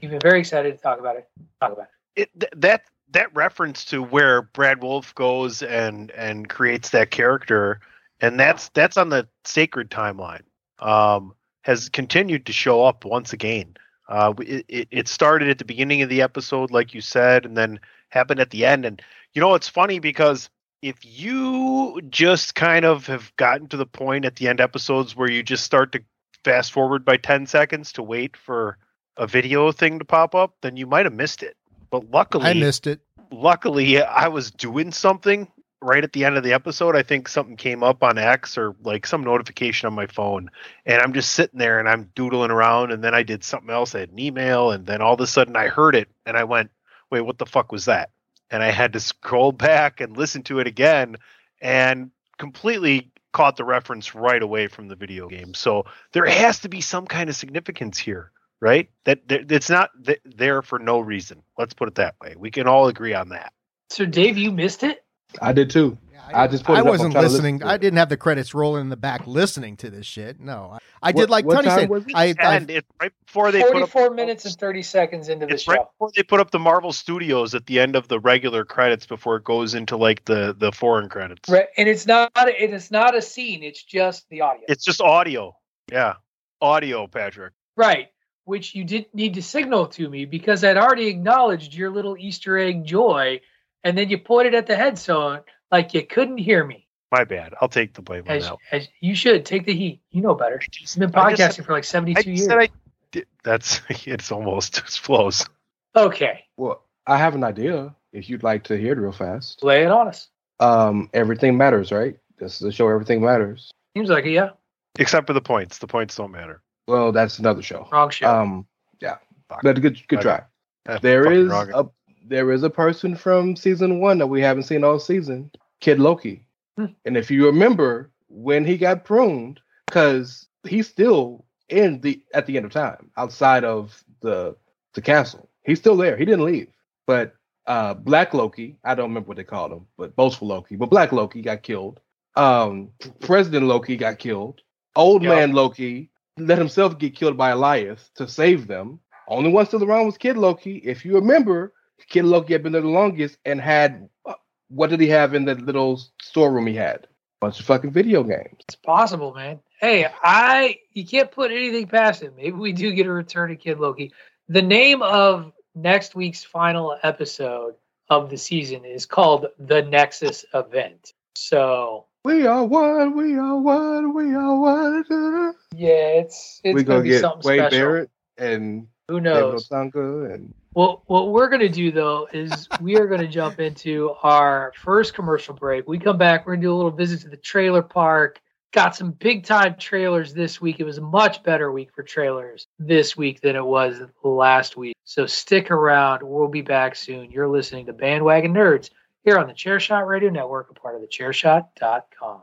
You've 0.00 0.10
been 0.10 0.20
very 0.20 0.40
excited 0.40 0.76
to 0.76 0.82
talk 0.82 0.98
about 0.98 1.16
it. 1.16 1.28
Talk 1.60 1.72
about 1.72 1.88
it. 2.16 2.22
it, 2.22 2.40
th- 2.40 2.52
that 2.56 2.82
that 3.10 3.34
reference 3.34 3.84
to 3.86 4.02
where 4.02 4.42
Brad 4.42 4.82
Wolfe 4.82 5.14
goes 5.14 5.62
and 5.62 6.10
and 6.10 6.48
creates 6.48 6.90
that 6.90 7.10
character, 7.10 7.80
and 8.20 8.38
that's 8.40 8.68
that's 8.70 8.96
on 8.96 9.10
the 9.10 9.28
sacred 9.44 9.90
timeline. 9.90 10.42
Um, 10.78 11.34
has 11.66 11.88
continued 11.88 12.46
to 12.46 12.52
show 12.52 12.84
up 12.84 13.04
once 13.04 13.32
again. 13.32 13.76
Uh, 14.08 14.32
it, 14.38 14.86
it 14.92 15.08
started 15.08 15.48
at 15.48 15.58
the 15.58 15.64
beginning 15.64 16.00
of 16.00 16.08
the 16.08 16.22
episode, 16.22 16.70
like 16.70 16.94
you 16.94 17.00
said, 17.00 17.44
and 17.44 17.56
then 17.56 17.80
happened 18.10 18.38
at 18.38 18.50
the 18.50 18.64
end. 18.64 18.84
And 18.84 19.02
you 19.34 19.40
know, 19.40 19.56
it's 19.56 19.68
funny 19.68 19.98
because 19.98 20.48
if 20.80 20.98
you 21.02 22.00
just 22.08 22.54
kind 22.54 22.84
of 22.84 23.08
have 23.08 23.34
gotten 23.34 23.66
to 23.66 23.76
the 23.76 23.84
point 23.84 24.24
at 24.24 24.36
the 24.36 24.46
end 24.46 24.60
episodes 24.60 25.16
where 25.16 25.28
you 25.28 25.42
just 25.42 25.64
start 25.64 25.90
to 25.90 26.04
fast 26.44 26.70
forward 26.70 27.04
by 27.04 27.16
10 27.16 27.46
seconds 27.46 27.92
to 27.94 28.02
wait 28.04 28.36
for 28.36 28.78
a 29.16 29.26
video 29.26 29.72
thing 29.72 29.98
to 29.98 30.04
pop 30.04 30.36
up, 30.36 30.54
then 30.62 30.76
you 30.76 30.86
might 30.86 31.04
have 31.04 31.14
missed 31.14 31.42
it. 31.42 31.56
But 31.90 32.08
luckily, 32.12 32.46
I 32.46 32.54
missed 32.54 32.86
it. 32.86 33.00
luckily 33.32 34.00
I 34.00 34.28
was 34.28 34.52
doing 34.52 34.92
something 34.92 35.48
right 35.86 36.04
at 36.04 36.12
the 36.12 36.24
end 36.24 36.36
of 36.36 36.42
the 36.42 36.52
episode. 36.52 36.96
I 36.96 37.02
think 37.02 37.28
something 37.28 37.56
came 37.56 37.82
up 37.82 38.02
on 38.02 38.18
X 38.18 38.58
or 38.58 38.74
like 38.82 39.06
some 39.06 39.22
notification 39.24 39.86
on 39.86 39.94
my 39.94 40.06
phone, 40.06 40.50
and 40.84 41.00
I'm 41.00 41.12
just 41.12 41.32
sitting 41.32 41.58
there 41.58 41.78
and 41.78 41.88
I'm 41.88 42.10
doodling 42.14 42.50
around, 42.50 42.92
and 42.92 43.02
then 43.02 43.14
I 43.14 43.22
did 43.22 43.44
something 43.44 43.70
else. 43.70 43.94
I 43.94 44.00
had 44.00 44.10
an 44.10 44.18
email, 44.18 44.70
and 44.70 44.86
then 44.86 45.00
all 45.00 45.14
of 45.14 45.20
a 45.20 45.26
sudden 45.26 45.56
I 45.56 45.68
heard 45.68 45.94
it, 45.94 46.08
and 46.26 46.36
I 46.36 46.44
went, 46.44 46.70
"Wait, 47.10 47.22
what 47.22 47.38
the 47.38 47.46
fuck 47.46 47.72
was 47.72 47.86
that?" 47.86 48.10
And 48.50 48.62
I 48.62 48.70
had 48.70 48.92
to 48.92 49.00
scroll 49.00 49.52
back 49.52 50.00
and 50.00 50.16
listen 50.16 50.42
to 50.44 50.58
it 50.58 50.66
again, 50.66 51.16
and 51.60 52.10
completely 52.38 53.10
caught 53.32 53.56
the 53.56 53.64
reference 53.64 54.14
right 54.14 54.42
away 54.42 54.66
from 54.66 54.88
the 54.88 54.96
video 54.96 55.28
game. 55.28 55.54
So 55.54 55.84
there 56.12 56.26
has 56.26 56.60
to 56.60 56.68
be 56.68 56.80
some 56.80 57.06
kind 57.06 57.28
of 57.30 57.36
significance 57.36 57.98
here 57.98 58.32
right? 58.60 58.88
That, 59.04 59.20
it's 59.28 59.70
not 59.70 59.90
there 60.24 60.62
for 60.62 60.78
no 60.78 61.00
reason. 61.00 61.42
Let's 61.58 61.74
put 61.74 61.88
it 61.88 61.96
that 61.96 62.14
way. 62.20 62.34
We 62.36 62.50
can 62.50 62.66
all 62.66 62.88
agree 62.88 63.14
on 63.14 63.28
that. 63.30 63.52
So, 63.90 64.04
Dave, 64.04 64.36
you 64.38 64.50
missed 64.50 64.82
it? 64.82 65.04
I 65.40 65.52
did 65.52 65.70
too. 65.70 65.98
I 66.34 66.48
just 66.48 66.64
put 66.64 66.72
I 66.76 66.80
up. 66.80 66.86
I'm 66.86 66.90
wasn't 66.90 67.12
trying 67.12 67.24
to 67.24 67.30
listen 67.30 67.44
listening. 67.44 67.62
I 67.62 67.76
didn't 67.76 67.98
have 67.98 68.08
the 68.08 68.16
credits 68.16 68.52
rolling 68.52 68.80
in 68.80 68.88
the 68.88 68.96
back 68.96 69.28
listening 69.28 69.76
to 69.76 69.90
this 69.90 70.06
shit. 70.06 70.40
No, 70.40 70.70
I, 70.72 70.78
I 71.00 71.12
What- 71.12 71.20
did 71.20 71.30
like 71.30 71.48
Tony 71.48 71.68
said. 71.70 71.88
I, 72.16 72.34
I 72.40 72.54
And 72.56 72.68
it's 72.68 72.88
right 73.00 73.12
before 73.24 73.52
they 73.52 73.62
put 73.62 73.82
up 73.82 73.90
44 73.90 74.10
minutes 74.10 74.44
and 74.44 74.54
30 74.56 74.82
seconds 74.82 75.28
into 75.28 75.46
the 75.46 75.56
show. 75.56 75.72
right 75.72 75.86
before 75.92 76.10
they 76.16 76.24
put 76.24 76.40
up 76.40 76.50
the 76.50 76.58
Marvel 76.58 76.92
Studios 76.92 77.54
at 77.54 77.66
the 77.66 77.78
end 77.78 77.94
of 77.94 78.08
the 78.08 78.18
regular 78.18 78.64
credits 78.64 79.06
before 79.06 79.36
it 79.36 79.44
goes 79.44 79.74
into 79.74 79.96
like 79.96 80.24
the 80.24 80.52
the 80.58 80.72
foreign 80.72 81.08
credits. 81.08 81.48
Right, 81.48 81.68
and 81.76 81.88
it's 81.88 82.06
not 82.06 82.32
it 82.36 82.72
is 82.72 82.90
not 82.90 83.16
a 83.16 83.22
scene. 83.22 83.62
It's 83.62 83.84
just 83.84 84.28
the 84.28 84.40
audio. 84.40 84.64
It's 84.68 84.84
just 84.84 85.00
audio. 85.00 85.54
Yeah, 85.92 86.14
audio, 86.60 87.06
Patrick. 87.06 87.52
right, 87.76 88.08
which 88.46 88.74
you 88.74 88.82
didn't 88.82 89.14
need 89.14 89.34
to 89.34 89.42
signal 89.42 89.86
to 89.88 90.08
me 90.10 90.24
because 90.24 90.64
I'd 90.64 90.76
already 90.76 91.06
acknowledged 91.06 91.72
your 91.72 91.90
little 91.90 92.16
Easter 92.18 92.58
egg 92.58 92.84
joy, 92.84 93.40
and 93.84 93.96
then 93.96 94.08
you 94.08 94.18
pointed 94.18 94.54
at 94.54 94.66
the 94.66 94.76
headset 94.76 95.44
like 95.70 95.94
you 95.94 96.04
couldn't 96.06 96.38
hear 96.38 96.64
me. 96.64 96.86
My 97.12 97.24
bad. 97.24 97.54
I'll 97.60 97.68
take 97.68 97.94
the 97.94 98.02
blame 98.02 98.24
on 98.28 98.38
that. 98.40 98.56
as 98.72 98.88
you 99.00 99.14
should 99.14 99.44
take 99.46 99.64
the 99.64 99.74
heat. 99.74 100.00
You 100.10 100.22
know 100.22 100.34
better. 100.34 100.60
You've 100.80 100.96
been 100.98 101.10
podcasting 101.12 101.52
said- 101.54 101.64
for 101.66 101.72
like 101.72 101.84
I 101.84 101.86
72 101.86 102.16
just 102.22 102.26
years. 102.26 102.44
said 102.46 102.58
I 102.58 102.68
did. 103.12 103.26
That's 103.44 103.80
it's 104.06 104.32
almost 104.32 104.78
it's 104.78 104.98
close. 104.98 105.46
okay, 105.94 106.44
Well, 106.56 106.82
I 107.06 107.16
have 107.18 107.34
an 107.34 107.44
idea. 107.44 107.94
If 108.12 108.28
you'd 108.30 108.42
like 108.42 108.64
to 108.64 108.76
hear 108.76 108.92
it 108.92 108.98
real 108.98 109.12
fast, 109.12 109.62
lay 109.62 109.82
it 109.84 109.90
on 109.90 110.08
us. 110.08 110.28
um, 110.60 111.10
everything 111.12 111.56
matters, 111.56 111.92
right? 111.92 112.16
This 112.38 112.56
is 112.56 112.62
a 112.62 112.72
show. 112.72 112.88
Everything 112.88 113.22
matters. 113.22 113.70
Seems 113.96 114.08
like 114.08 114.24
it, 114.26 114.32
yeah. 114.32 114.50
Except 114.98 115.26
for 115.26 115.32
the 115.34 115.40
points. 115.40 115.78
The 115.78 115.86
points 115.86 116.16
don't 116.16 116.30
matter. 116.32 116.62
Well, 116.88 117.12
that's 117.12 117.38
another 117.38 117.62
show. 117.62 117.86
Wrong 117.92 118.10
show. 118.10 118.26
Um, 118.28 118.66
yeah, 119.00 119.16
Fuck. 119.48 119.62
but 119.62 119.80
good, 119.80 120.00
good 120.08 120.20
try. 120.22 120.42
Eh, 120.88 120.98
There 121.02 121.24
fucking 121.24 121.38
is 121.40 121.48
wrong. 121.48 121.70
a 121.74 121.84
there 122.28 122.50
is 122.52 122.62
a 122.62 122.70
person 122.70 123.14
from 123.16 123.56
season 123.56 124.00
one 124.00 124.18
that 124.18 124.26
we 124.26 124.40
haven't 124.40 124.64
seen 124.64 124.84
all 124.84 124.98
season, 124.98 125.50
Kid 125.80 125.98
Loki. 125.98 126.46
Hmm. 126.76 126.86
And 127.04 127.16
if 127.16 127.30
you 127.30 127.46
remember 127.46 128.10
when 128.28 128.64
he 128.64 128.76
got 128.76 129.04
pruned, 129.04 129.60
because 129.86 130.46
he's 130.64 130.88
still 130.88 131.44
in 131.68 132.00
the 132.00 132.22
at 132.34 132.46
the 132.46 132.56
end 132.56 132.66
of 132.66 132.72
time, 132.72 133.10
outside 133.16 133.64
of 133.64 134.02
the 134.20 134.56
the 134.94 135.02
castle. 135.02 135.48
He's 135.64 135.78
still 135.78 135.96
there. 135.96 136.16
He 136.16 136.24
didn't 136.24 136.44
leave. 136.44 136.68
But 137.06 137.34
uh, 137.66 137.94
Black 137.94 138.34
Loki, 138.34 138.78
I 138.84 138.94
don't 138.94 139.08
remember 139.10 139.28
what 139.28 139.36
they 139.36 139.44
called 139.44 139.72
him, 139.72 139.86
but 139.98 140.14
boastful 140.16 140.48
Loki. 140.48 140.76
But 140.76 140.90
Black 140.90 141.12
Loki 141.12 141.42
got 141.42 141.62
killed. 141.62 142.00
Um, 142.36 142.90
President 143.20 143.66
Loki 143.66 143.96
got 143.96 144.18
killed. 144.18 144.60
Old 144.94 145.22
Yep. 145.22 145.30
man 145.34 145.52
Loki 145.52 146.10
let 146.38 146.58
himself 146.58 146.98
get 146.98 147.14
killed 147.14 147.36
by 147.36 147.52
Alioth 147.52 148.12
to 148.14 148.28
save 148.28 148.66
them. 148.66 149.00
Only 149.28 149.50
one 149.50 149.66
still 149.66 149.82
around 149.82 150.06
was 150.06 150.18
Kid 150.18 150.36
Loki. 150.36 150.76
If 150.78 151.04
you 151.04 151.14
remember, 151.14 151.72
Kid 152.08 152.24
Loki 152.24 152.52
had 152.52 152.62
been 152.62 152.72
there 152.72 152.82
the 152.82 152.88
longest 152.88 153.38
and 153.44 153.60
had 153.60 154.08
uh, 154.24 154.34
what 154.68 154.90
did 154.90 155.00
he 155.00 155.08
have 155.08 155.34
in 155.34 155.44
that 155.46 155.60
little 155.62 156.00
storeroom 156.20 156.66
he 156.66 156.74
had? 156.74 157.06
bunch 157.40 157.60
of 157.60 157.66
fucking 157.66 157.90
video 157.90 158.22
games. 158.22 158.56
It's 158.60 158.74
possible, 158.76 159.34
man. 159.34 159.60
Hey, 159.80 160.06
I 160.22 160.78
you 160.92 161.06
can't 161.06 161.30
put 161.30 161.50
anything 161.50 161.86
past 161.86 162.22
it. 162.22 162.34
Maybe 162.36 162.52
we 162.52 162.72
do 162.72 162.92
get 162.92 163.06
a 163.06 163.12
return 163.12 163.50
to 163.50 163.56
Kid 163.56 163.78
Loki. 163.78 164.12
The 164.48 164.62
name 164.62 165.02
of 165.02 165.52
next 165.74 166.14
week's 166.14 166.42
final 166.44 166.96
episode 167.02 167.74
of 168.08 168.30
the 168.30 168.38
season 168.38 168.84
is 168.84 169.04
called 169.06 169.46
the 169.58 169.82
Nexus 169.82 170.44
Event. 170.54 171.12
So 171.34 172.06
We 172.24 172.46
are 172.46 172.64
one, 172.64 173.16
we 173.16 173.36
are 173.36 173.58
one, 173.58 174.14
we 174.14 174.34
are 174.34 174.58
one. 174.58 175.54
yeah, 175.74 176.20
it's 176.20 176.60
it's 176.64 176.74
we 176.74 176.82
gonna 176.84 176.98
gonna 176.98 177.02
be 177.02 177.08
get 177.10 177.20
something 177.20 177.48
Wade 177.48 177.60
special. 177.60 177.78
Barrett 177.78 178.10
and 178.38 178.86
Who 179.08 179.16
Dave 179.20 179.24
knows? 179.24 179.70
And 179.70 180.54
Well, 180.76 181.04
what 181.06 181.30
we're 181.30 181.48
going 181.48 181.62
to 181.62 181.70
do 181.70 181.90
though 181.90 182.28
is 182.34 182.68
we 182.82 182.98
are 182.98 183.06
going 183.06 183.22
to 183.22 183.26
jump 183.26 183.60
into 183.60 184.10
our 184.22 184.74
first 184.76 185.14
commercial 185.14 185.54
break. 185.54 185.88
We 185.88 185.98
come 185.98 186.18
back, 186.18 186.44
we're 186.44 186.52
going 186.52 186.60
to 186.60 186.66
do 186.66 186.74
a 186.74 186.76
little 186.76 186.90
visit 186.90 187.22
to 187.22 187.30
the 187.30 187.38
trailer 187.38 187.80
park. 187.80 188.38
Got 188.74 188.94
some 188.94 189.12
big 189.12 189.44
time 189.44 189.76
trailers 189.78 190.34
this 190.34 190.60
week. 190.60 190.78
It 190.78 190.84
was 190.84 190.98
a 190.98 191.00
much 191.00 191.42
better 191.42 191.72
week 191.72 191.94
for 191.94 192.02
trailers 192.02 192.66
this 192.78 193.16
week 193.16 193.40
than 193.40 193.56
it 193.56 193.64
was 193.64 194.02
last 194.22 194.76
week. 194.76 194.94
So 195.04 195.24
stick 195.24 195.70
around. 195.70 196.22
We'll 196.22 196.46
be 196.46 196.60
back 196.60 196.94
soon. 196.94 197.30
You're 197.30 197.48
listening 197.48 197.86
to 197.86 197.94
Bandwagon 197.94 198.52
Nerds 198.52 198.90
here 199.24 199.38
on 199.38 199.46
the 199.46 199.54
Chairshot 199.54 200.06
Radio 200.06 200.28
Network, 200.28 200.70
a 200.70 200.74
part 200.74 200.94
of 200.94 201.00
the 201.00 201.08
chairshot.com. 201.08 202.42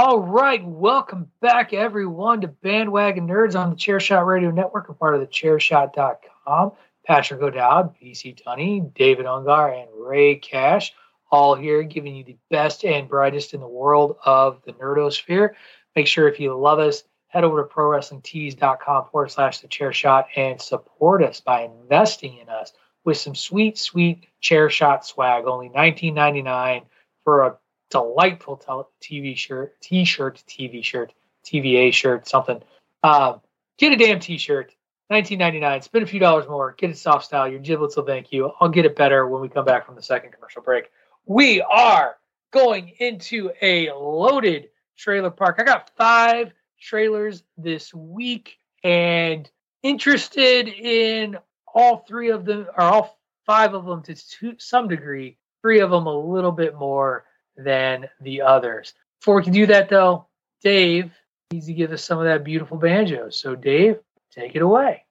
All 0.00 0.20
right, 0.20 0.64
welcome 0.64 1.28
back, 1.40 1.72
everyone, 1.72 2.42
to 2.42 2.46
Bandwagon 2.46 3.26
Nerds 3.26 3.58
on 3.58 3.70
the 3.70 3.74
Chairshot 3.74 4.24
Radio 4.24 4.52
Network, 4.52 4.88
a 4.88 4.94
part 4.94 5.16
of 5.16 5.20
the 5.20 5.26
Chairshot.com. 5.26 6.70
Patrick 7.04 7.42
O'Dowd, 7.42 7.96
PC 8.00 8.40
Tunney, 8.40 8.94
David 8.94 9.26
Ungar, 9.26 9.76
and 9.76 9.90
Rey 9.92 10.36
Cash, 10.36 10.94
all 11.32 11.56
here 11.56 11.82
giving 11.82 12.14
you 12.14 12.22
the 12.22 12.36
best 12.48 12.84
and 12.84 13.08
brightest 13.08 13.54
in 13.54 13.60
the 13.60 13.66
world 13.66 14.18
of 14.24 14.62
the 14.64 14.72
nerdosphere. 14.74 15.54
Make 15.96 16.06
sure 16.06 16.28
if 16.28 16.38
you 16.38 16.56
love 16.56 16.78
us, 16.78 17.02
head 17.26 17.42
over 17.42 17.64
to 17.64 17.68
prowrestlingtees.com 17.68 19.06
forward 19.10 19.32
slash 19.32 19.58
the 19.58 19.66
chair 19.66 19.92
shot 19.92 20.28
and 20.36 20.62
support 20.62 21.24
us 21.24 21.40
by 21.40 21.62
investing 21.62 22.38
in 22.38 22.48
us 22.48 22.72
with 23.04 23.16
some 23.16 23.34
sweet, 23.34 23.76
sweet 23.76 24.28
chair 24.40 24.70
shot 24.70 25.04
swag. 25.04 25.46
Only 25.46 25.70
$19.99 25.70 26.84
for 27.24 27.42
a 27.42 27.56
delightful 27.90 28.56
TV 29.00 29.36
shirt, 29.36 29.80
t-shirt, 29.80 30.42
TV 30.48 30.84
shirt, 30.84 31.12
TVA 31.44 31.92
shirt, 31.92 32.28
something. 32.28 32.62
Um, 33.02 33.40
get 33.78 33.92
a 33.92 33.96
damn 33.96 34.20
t-shirt. 34.20 34.74
19.99. 35.10 35.84
Spend 35.84 36.04
a 36.04 36.06
few 36.06 36.20
dollars 36.20 36.46
more. 36.48 36.74
Get 36.76 36.90
it 36.90 36.98
soft 36.98 37.24
style. 37.24 37.48
Your 37.48 37.60
giblets 37.60 37.96
will 37.96 38.04
thank 38.04 38.30
you. 38.30 38.52
I'll 38.60 38.68
get 38.68 38.84
it 38.84 38.94
better 38.94 39.26
when 39.26 39.40
we 39.40 39.48
come 39.48 39.64
back 39.64 39.86
from 39.86 39.94
the 39.94 40.02
second 40.02 40.32
commercial 40.32 40.60
break. 40.60 40.90
We 41.24 41.62
are 41.62 42.16
going 42.50 42.92
into 42.98 43.50
a 43.62 43.90
loaded 43.92 44.68
trailer 44.96 45.30
park. 45.30 45.56
I 45.58 45.64
got 45.64 45.90
five 45.96 46.52
trailers 46.78 47.42
this 47.56 47.94
week 47.94 48.58
and 48.84 49.50
interested 49.82 50.68
in 50.68 51.38
all 51.66 52.04
three 52.08 52.30
of 52.30 52.44
them 52.44 52.66
or 52.76 52.80
all 52.80 53.18
five 53.46 53.74
of 53.74 53.86
them 53.86 54.02
to 54.02 54.14
to 54.14 54.54
some 54.58 54.88
degree. 54.88 55.38
Three 55.62 55.80
of 55.80 55.90
them 55.90 56.06
a 56.06 56.18
little 56.18 56.52
bit 56.52 56.74
more 56.74 57.24
than 57.58 58.08
the 58.20 58.40
others. 58.40 58.94
Before 59.20 59.36
we 59.36 59.42
can 59.42 59.52
do 59.52 59.66
that, 59.66 59.90
though, 59.90 60.26
Dave 60.62 61.10
needs 61.50 61.66
to 61.66 61.74
give 61.74 61.92
us 61.92 62.02
some 62.04 62.18
of 62.18 62.24
that 62.24 62.44
beautiful 62.44 62.78
banjo. 62.78 63.30
So, 63.30 63.54
Dave, 63.54 63.98
take 64.32 64.54
it 64.54 64.62
away. 64.62 65.04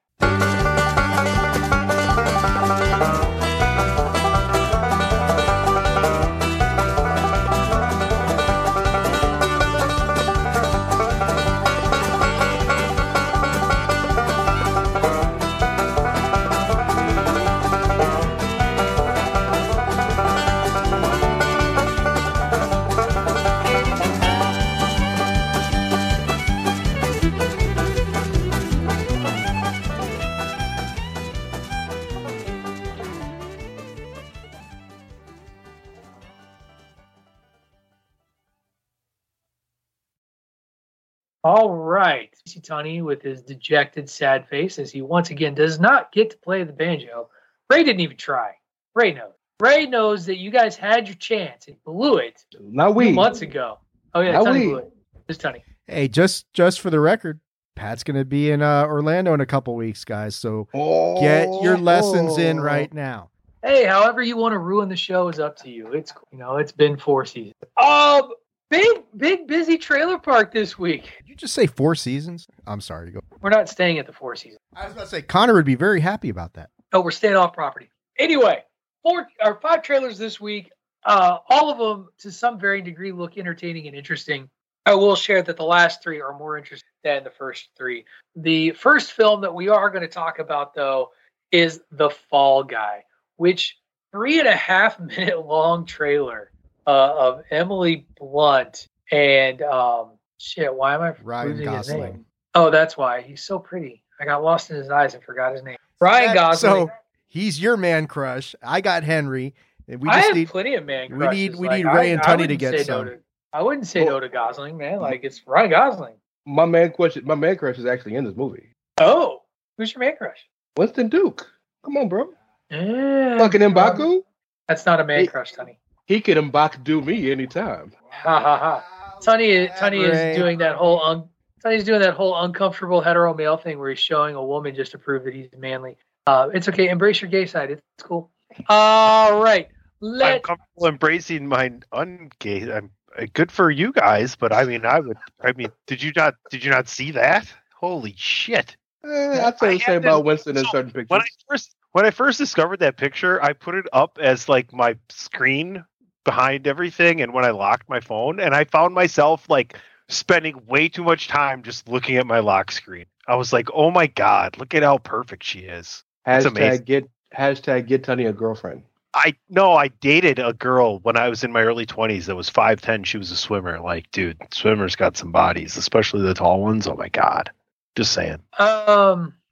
All 41.48 41.74
right. 41.74 42.28
Tony 42.62 43.00
with 43.00 43.22
his 43.22 43.40
dejected, 43.40 44.10
sad 44.10 44.46
face 44.48 44.78
as 44.78 44.92
he 44.92 45.00
once 45.00 45.30
again 45.30 45.54
does 45.54 45.80
not 45.80 46.12
get 46.12 46.28
to 46.28 46.36
play 46.36 46.62
the 46.62 46.74
banjo. 46.74 47.30
Rey 47.70 47.84
didn't 47.84 48.00
even 48.00 48.18
try. 48.18 48.50
Rey 48.94 49.14
knows. 49.14 49.32
Rey 49.58 49.86
knows 49.86 50.26
that 50.26 50.36
you 50.36 50.50
guys 50.50 50.76
had 50.76 51.08
your 51.08 51.14
chance 51.16 51.66
and 51.66 51.82
blew 51.84 52.18
it 52.18 52.44
not 52.60 52.94
we. 52.94 53.12
months 53.12 53.40
ago. 53.40 53.78
Oh, 54.14 54.20
yeah, 54.20 54.32
Not 54.32 54.44
Tony 54.44 54.60
we. 54.60 54.66
blew 54.66 54.76
it. 54.76 54.92
It's 55.26 55.38
Tony. 55.38 55.64
Hey, 55.86 56.06
just 56.06 56.44
just 56.52 56.80
for 56.80 56.90
the 56.90 57.00
record, 57.00 57.40
Pat's 57.76 58.04
going 58.04 58.18
to 58.18 58.26
be 58.26 58.50
in 58.50 58.60
uh, 58.60 58.84
Orlando 58.84 59.32
in 59.32 59.40
a 59.40 59.46
couple 59.46 59.74
weeks, 59.74 60.04
guys. 60.04 60.36
So 60.36 60.68
Oh, 60.74 61.18
get 61.18 61.48
your 61.62 61.78
lessons 61.78 62.36
in 62.36 62.60
right 62.60 62.92
now. 62.92 63.30
Hey, 63.62 63.86
however 63.86 64.22
you 64.22 64.36
want 64.36 64.52
to 64.52 64.58
ruin 64.58 64.90
the 64.90 64.96
show 64.96 65.28
is 65.28 65.38
up 65.40 65.56
to 65.62 65.70
you. 65.70 65.92
It's 65.92 66.12
you 66.30 66.38
know, 66.38 66.58
it's 66.58 66.72
been 66.72 66.98
four 66.98 67.24
seasons. 67.24 67.54
Um 67.82 68.32
big, 68.70 69.02
big 69.16 69.46
busy 69.46 69.78
trailer 69.78 70.18
park 70.18 70.52
this 70.52 70.78
week. 70.78 71.02
Did 71.18 71.28
you 71.28 71.36
just 71.36 71.54
say 71.54 71.66
four 71.66 71.94
seasons? 71.94 72.46
I'm 72.66 72.80
sorry. 72.80 73.10
Go. 73.10 73.20
We're 73.40 73.50
not 73.50 73.68
staying 73.68 73.98
at 73.98 74.06
the 74.06 74.12
four 74.12 74.36
seasons. 74.36 74.60
I 74.74 74.84
was 74.84 74.92
about 74.92 75.04
to 75.04 75.08
say 75.08 75.22
Connor 75.22 75.54
would 75.54 75.64
be 75.64 75.74
very 75.74 76.00
happy 76.00 76.28
about 76.28 76.54
that. 76.54 76.70
Oh, 76.92 77.00
we're 77.00 77.10
staying 77.10 77.36
off 77.36 77.52
property. 77.52 77.90
Anyway, 78.18 78.62
four 79.02 79.28
or 79.44 79.60
five 79.60 79.82
trailers 79.82 80.18
this 80.18 80.40
week. 80.40 80.70
Uh, 81.04 81.38
all 81.48 81.70
of 81.70 81.78
them, 81.78 82.08
to 82.18 82.30
some 82.32 82.58
varying 82.58 82.84
degree, 82.84 83.12
look 83.12 83.38
entertaining 83.38 83.86
and 83.86 83.96
interesting. 83.96 84.48
I 84.84 84.94
will 84.94 85.16
share 85.16 85.42
that 85.42 85.56
the 85.56 85.64
last 85.64 86.02
three 86.02 86.20
are 86.20 86.36
more 86.36 86.56
interesting 86.56 86.88
than 87.04 87.22
the 87.22 87.30
first 87.30 87.68
three. 87.76 88.04
The 88.36 88.72
first 88.72 89.12
film 89.12 89.42
that 89.42 89.54
we 89.54 89.68
are 89.68 89.90
going 89.90 90.02
to 90.02 90.08
talk 90.08 90.38
about, 90.38 90.74
though, 90.74 91.10
is 91.52 91.80
The 91.92 92.10
Fall 92.10 92.64
Guy, 92.64 93.04
which 93.36 93.78
three 94.12 94.38
and 94.38 94.48
a 94.48 94.56
half 94.56 94.98
minute 95.00 95.46
long 95.46 95.84
trailer 95.86 96.50
uh, 96.88 97.14
of 97.18 97.42
Emily 97.50 98.06
Blunt 98.18 98.88
and 99.12 99.60
um, 99.62 100.12
shit. 100.38 100.74
Why 100.74 100.94
am 100.94 101.02
I 101.02 101.14
Ryan 101.22 101.48
losing 101.50 101.72
his 101.72 101.88
name? 101.90 102.24
Oh, 102.54 102.70
that's 102.70 102.96
why 102.96 103.20
he's 103.20 103.42
so 103.42 103.58
pretty. 103.58 104.02
I 104.20 104.24
got 104.24 104.42
lost 104.42 104.70
in 104.70 104.76
his 104.76 104.88
eyes 104.90 105.14
and 105.14 105.22
forgot 105.22 105.52
his 105.52 105.62
name. 105.62 105.76
Ryan 106.00 106.28
That- 106.28 106.34
Gosling. 106.34 106.86
So 106.88 106.90
he's 107.28 107.60
your 107.60 107.76
man 107.76 108.06
crush. 108.06 108.54
I 108.62 108.80
got 108.80 109.04
Henry, 109.04 109.54
We 109.86 110.08
I 110.08 110.14
just 110.16 110.26
have 110.28 110.36
need 110.36 110.48
plenty 110.48 110.74
of 110.74 110.84
man 110.86 111.08
Crushes. 111.10 111.30
we 111.30 111.36
need- 111.36 111.56
we 111.56 111.68
Like, 111.68 111.76
need 111.84 111.84
Rey 111.92 112.00
I- 112.10 112.12
and 112.12 112.20
I 112.22 112.24
Tunney 112.24 112.36
to 112.36 112.40
wouldn't 112.42 112.58
get 112.60 112.86
say 112.86 112.92
no 112.92 113.04
to- 113.04 113.18
I 113.52 113.62
wouldn't 113.62 113.86
say 113.86 114.04
no 114.04 114.18
to 114.20 114.28
Gosling, 114.28 114.76
man. 114.76 115.00
Like 115.00 115.20
it's 115.24 115.46
Ryan 115.46 115.70
Gosling. 115.70 116.14
My 116.46 116.64
man 116.66 116.92
crush. 116.92 117.16
my 117.22 117.34
man 117.34 117.56
crush 117.56 117.78
is 117.78 117.86
actually 117.86 118.14
in 118.16 118.24
this 118.24 118.34
movie. 118.36 118.70
Oh, 119.00 119.42
who's 119.76 119.92
your 119.92 120.00
man 120.00 120.16
crush? 120.16 120.38
Winston 120.76 121.08
Duke. 121.08 121.46
Come 121.84 121.96
on, 121.96 122.08
bro. 122.08 122.32
Yeah, 122.70 123.38
Fucking 123.38 123.62
um, 123.62 123.74
Mbaku. 123.74 124.22
That's 124.66 124.84
not 124.86 125.00
a 125.00 125.04
man 125.04 125.20
Hey. 125.20 125.26
crush, 125.26 125.54
Tunney. 125.54 125.76
He 126.08 126.22
can 126.22 126.50
Mbaku 126.50 126.82
do 126.82 127.00
me 127.02 127.30
anytime. 127.30 127.92
Ha 128.10 128.40
ha 128.40 128.58
ha. 128.58 128.84
Tunney, 129.20 129.70
Tunney 129.76 130.10
Rey. 130.10 130.32
is 130.32 130.36
doing 130.36 130.58
that 130.58 130.74
whole 130.74 131.00
un, 131.00 131.28
Tunney's 131.64 131.84
doing 131.84 132.00
that 132.00 132.14
whole 132.14 132.36
uncomfortable 132.36 133.00
hetero 133.00 133.32
male 133.32 133.56
thing 133.56 133.78
where 133.78 133.90
he's 133.90 134.00
showing 134.00 134.34
a 134.34 134.44
woman 134.44 134.74
just 134.74 134.90
to 134.92 134.98
prove 134.98 135.22
that 135.22 135.34
he's 135.34 135.48
manly. 135.56 135.96
Uh, 136.26 136.48
it's 136.52 136.68
okay. 136.68 136.88
Embrace 136.88 137.20
your 137.20 137.30
gay 137.30 137.46
side. 137.46 137.70
It's 137.70 137.82
cool. 138.02 138.32
All 138.68 139.40
right. 139.40 139.68
let. 140.00 140.34
I'm 140.36 140.40
comfortable 140.40 140.88
embracing 140.88 141.46
my 141.46 141.68
ungay. 141.92 142.74
I'm 142.74 142.90
uh, 143.16 143.26
good 143.34 143.52
for 143.52 143.70
you 143.70 143.92
guys, 143.92 144.34
but 144.34 144.52
I 144.52 144.64
mean, 144.64 144.84
I 144.84 144.98
would. 144.98 145.18
I 145.40 145.52
mean, 145.52 145.68
did 145.86 146.02
you 146.02 146.10
not? 146.16 146.34
Did 146.50 146.64
you 146.64 146.72
not 146.72 146.88
see 146.88 147.12
that? 147.12 147.46
Holy 147.78 148.14
shit! 148.16 148.76
Eh, 149.04 149.46
I'd 149.46 149.58
say 149.58 149.68
I 149.68 149.72
the 149.74 149.78
same 149.78 149.78
had 149.78 149.96
about 149.98 150.24
Winston 150.24 150.56
in 150.56 150.64
so, 150.64 150.70
certain 150.72 150.90
pictures. 150.90 151.10
When 151.10 151.20
I 151.20 151.26
first 151.48 151.76
when 151.92 152.04
I 152.04 152.10
first 152.10 152.38
discovered 152.38 152.80
that 152.80 152.96
picture, 152.96 153.40
I 153.42 153.52
put 153.52 153.74
it 153.76 153.86
up 153.92 154.18
as 154.20 154.48
like 154.48 154.72
my 154.72 154.96
screen 155.08 155.84
behind 156.28 156.66
everything, 156.66 157.22
and 157.22 157.32
when 157.32 157.46
I 157.46 157.52
locked 157.52 157.88
my 157.88 158.00
phone, 158.00 158.38
and 158.38 158.54
I 158.54 158.64
found 158.64 158.94
myself 158.94 159.48
like 159.48 159.78
spending 160.10 160.60
way 160.66 160.86
too 160.86 161.02
much 161.02 161.26
time 161.26 161.62
just 161.62 161.88
looking 161.88 162.18
at 162.18 162.26
my 162.26 162.40
lock 162.40 162.70
screen. 162.70 163.06
I 163.26 163.36
was 163.36 163.50
like, 163.50 163.70
"Oh 163.72 163.90
my 163.90 164.08
god, 164.08 164.58
look 164.58 164.74
at 164.74 164.82
how 164.82 164.98
perfect 164.98 165.42
she 165.42 165.60
is." 165.60 166.04
It's 166.26 166.44
amazing. 166.44 166.82
hashtag 166.82 166.84
get 166.84 167.10
hashtag 167.34 167.86
get 167.86 168.04
Tony 168.04 168.26
a 168.26 168.32
girlfriend. 168.34 168.82
I 169.14 169.36
no, 169.48 169.72
I 169.72 169.88
dated 169.88 170.38
a 170.38 170.52
girl 170.52 170.98
when 170.98 171.16
I 171.16 171.30
was 171.30 171.44
in 171.44 171.50
my 171.50 171.62
early 171.62 171.86
twenties 171.86 172.26
that 172.26 172.36
was 172.36 172.50
five 172.50 172.82
ten. 172.82 173.04
She 173.04 173.16
was 173.16 173.30
a 173.30 173.36
swimmer. 173.36 173.80
Like, 173.80 174.10
dude, 174.10 174.36
swimmers 174.52 174.96
got 174.96 175.16
some 175.16 175.32
bodies, 175.32 175.78
especially 175.78 176.20
the 176.20 176.34
tall 176.34 176.60
ones. 176.60 176.86
Oh 176.86 176.94
my 176.94 177.08
god. 177.08 177.50
Just 177.96 178.12
saying. 178.12 178.40
um. 178.58 179.32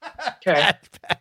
Okay. 0.46 0.70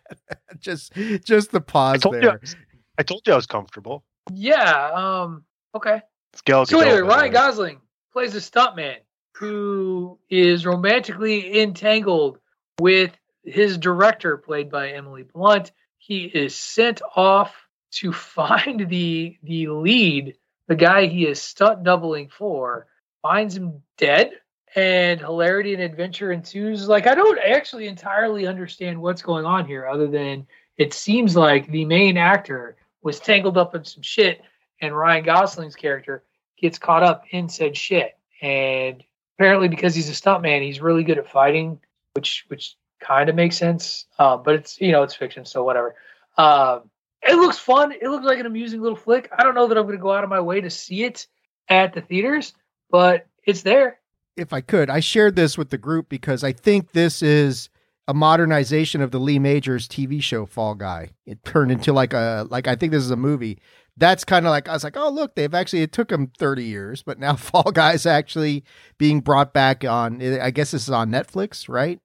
just 0.60 0.94
just 1.24 1.52
the 1.52 1.62
pause 1.62 2.02
told 2.02 2.16
you 2.16 2.22
I, 2.22 2.26
there. 2.26 2.40
was, 2.40 2.56
I 3.00 3.04
told 3.04 3.22
you 3.26 3.34
I 3.34 3.36
was 3.36 3.48
comfortable. 3.48 4.04
Yeah. 4.32 4.92
Um. 4.94 5.44
Okay. 5.74 6.02
Gal 6.46 6.66
So 6.66 6.80
anyway, 6.80 7.02
Ryan. 7.02 7.32
Gosling 7.32 7.82
plays 8.12 8.36
a 8.36 8.40
stuntman 8.40 8.98
who 9.36 10.18
is 10.30 10.66
romantically 10.66 11.62
entangled 11.62 12.40
with 12.80 13.12
his 13.44 13.78
director, 13.78 14.38
played 14.38 14.72
by 14.72 14.90
Emily 14.90 15.24
Blunt. 15.24 15.72
He 15.98 16.26
is 16.26 16.56
sent 16.56 17.02
off 17.16 17.54
to 17.92 18.12
find 18.14 18.88
the 18.90 19.38
the 19.44 19.68
lead, 19.68 20.36
the 20.68 20.76
guy 20.76 21.08
he 21.08 21.28
is 21.28 21.42
stunt 21.42 21.84
doubling 21.84 22.30
for, 22.30 22.88
finds 23.22 23.56
him 23.56 23.82
dead, 23.98 24.32
and 24.76 25.20
hilarity 25.20 25.74
and 25.74 25.84
adventure 25.84 26.32
ensues. 26.32 26.88
Like 26.88 27.08
I 27.08 27.16
don't 27.16 27.40
actually 27.40 27.88
entirely 27.88 28.48
understand 28.48 29.02
what's 29.02 29.22
going 29.22 29.46
on 29.46 29.68
here, 29.68 29.88
other 29.88 30.08
than 30.08 30.48
it 30.78 30.94
seems 30.94 31.36
like 31.36 31.68
the 31.68 31.86
main 31.86 32.18
actor 32.18 32.76
was 33.06 33.20
tangled 33.20 33.56
up 33.56 33.76
in 33.76 33.86
some 33.86 34.02
shit, 34.02 34.42
and 34.82 34.98
Ryan 34.98 35.24
Gosling's 35.24 35.76
character 35.76 36.24
gets 36.58 36.80
caught 36.80 37.04
up 37.04 37.24
in 37.30 37.48
said 37.48 37.78
shit. 37.78 38.18
And 38.42 39.04
apparently, 39.38 39.70
because 39.70 39.94
he's 39.94 40.10
a 40.10 40.14
stuntman, 40.14 40.64
he's 40.64 40.82
really 40.82 41.04
good 41.04 41.20
at 41.20 41.30
fighting, 41.30 41.80
which 42.14 42.46
which 42.48 42.76
kind 43.00 43.30
of 43.30 43.36
makes 43.36 43.58
sense. 43.58 44.08
Uh, 44.18 44.38
but 44.38 44.56
it's 44.56 44.82
you 44.82 44.92
know 44.92 45.04
it's 45.04 45.16
fiction, 45.16 45.46
so 45.46 45.64
whatever. 45.64 45.96
Um, 46.36 46.90
it 47.22 47.36
looks 47.36 47.60
fun. 47.60 47.92
It 47.92 48.10
looks 48.10 48.26
like 48.26 48.40
an 48.40 48.48
amusing 48.48 48.82
little 48.82 48.98
flick. 48.98 49.30
I 49.38 49.44
don't 49.44 49.54
know 49.54 49.68
that 49.68 49.78
I'm 49.78 49.86
going 49.86 49.98
to 49.98 50.02
go 50.02 50.12
out 50.12 50.24
of 50.24 50.30
my 50.30 50.42
way 50.42 50.62
to 50.62 50.70
see 50.72 51.04
it 51.04 51.28
at 51.70 51.94
the 51.94 52.02
theaters, 52.02 52.54
but 52.90 53.28
it's 53.44 53.62
there. 53.62 54.00
if 54.36 54.52
I 54.52 54.62
could, 54.62 54.90
I 54.90 55.00
shared 55.00 55.36
this 55.36 55.58
with 55.58 55.70
the 55.70 55.78
group 55.78 56.10
because 56.10 56.44
I 56.44 56.54
think 56.54 56.92
this 56.92 57.22
is 57.22 57.70
a 58.08 58.14
modernization 58.14 59.02
of 59.02 59.12
the 59.12 59.20
Lee 59.20 59.40
Majors 59.40 59.88
TV 59.88 60.22
show 60.22 60.46
Fall 60.46 60.76
Guy. 60.76 61.12
It 61.26 61.44
turned 61.44 61.72
into 61.72 61.94
like 61.94 62.14
a 62.14 62.46
like 62.50 62.68
I 62.68 62.76
think 62.76 62.92
this 62.92 63.04
is 63.04 63.12
a 63.12 63.16
movie. 63.16 63.60
That's 63.98 64.24
kind 64.24 64.46
of 64.46 64.50
like 64.50 64.68
I 64.68 64.74
was 64.74 64.84
like, 64.84 64.98
oh 64.98 65.10
look, 65.10 65.36
they've 65.36 65.54
actually 65.54 65.82
it 65.82 65.92
took 65.92 66.10
them 66.10 66.32
thirty 66.38 66.66
years, 66.66 67.02
but 67.04 67.20
now 67.20 67.36
Fall 67.36 67.72
Guy's 67.72 68.06
actually 68.06 68.64
being 68.98 69.22
brought 69.22 69.54
back 69.54 69.84
on. 69.84 70.22
I 70.22 70.52
guess 70.52 70.72
this 70.72 70.84
is 70.84 70.90
on 70.90 71.10
Netflix, 71.10 71.68
right? 71.70 72.00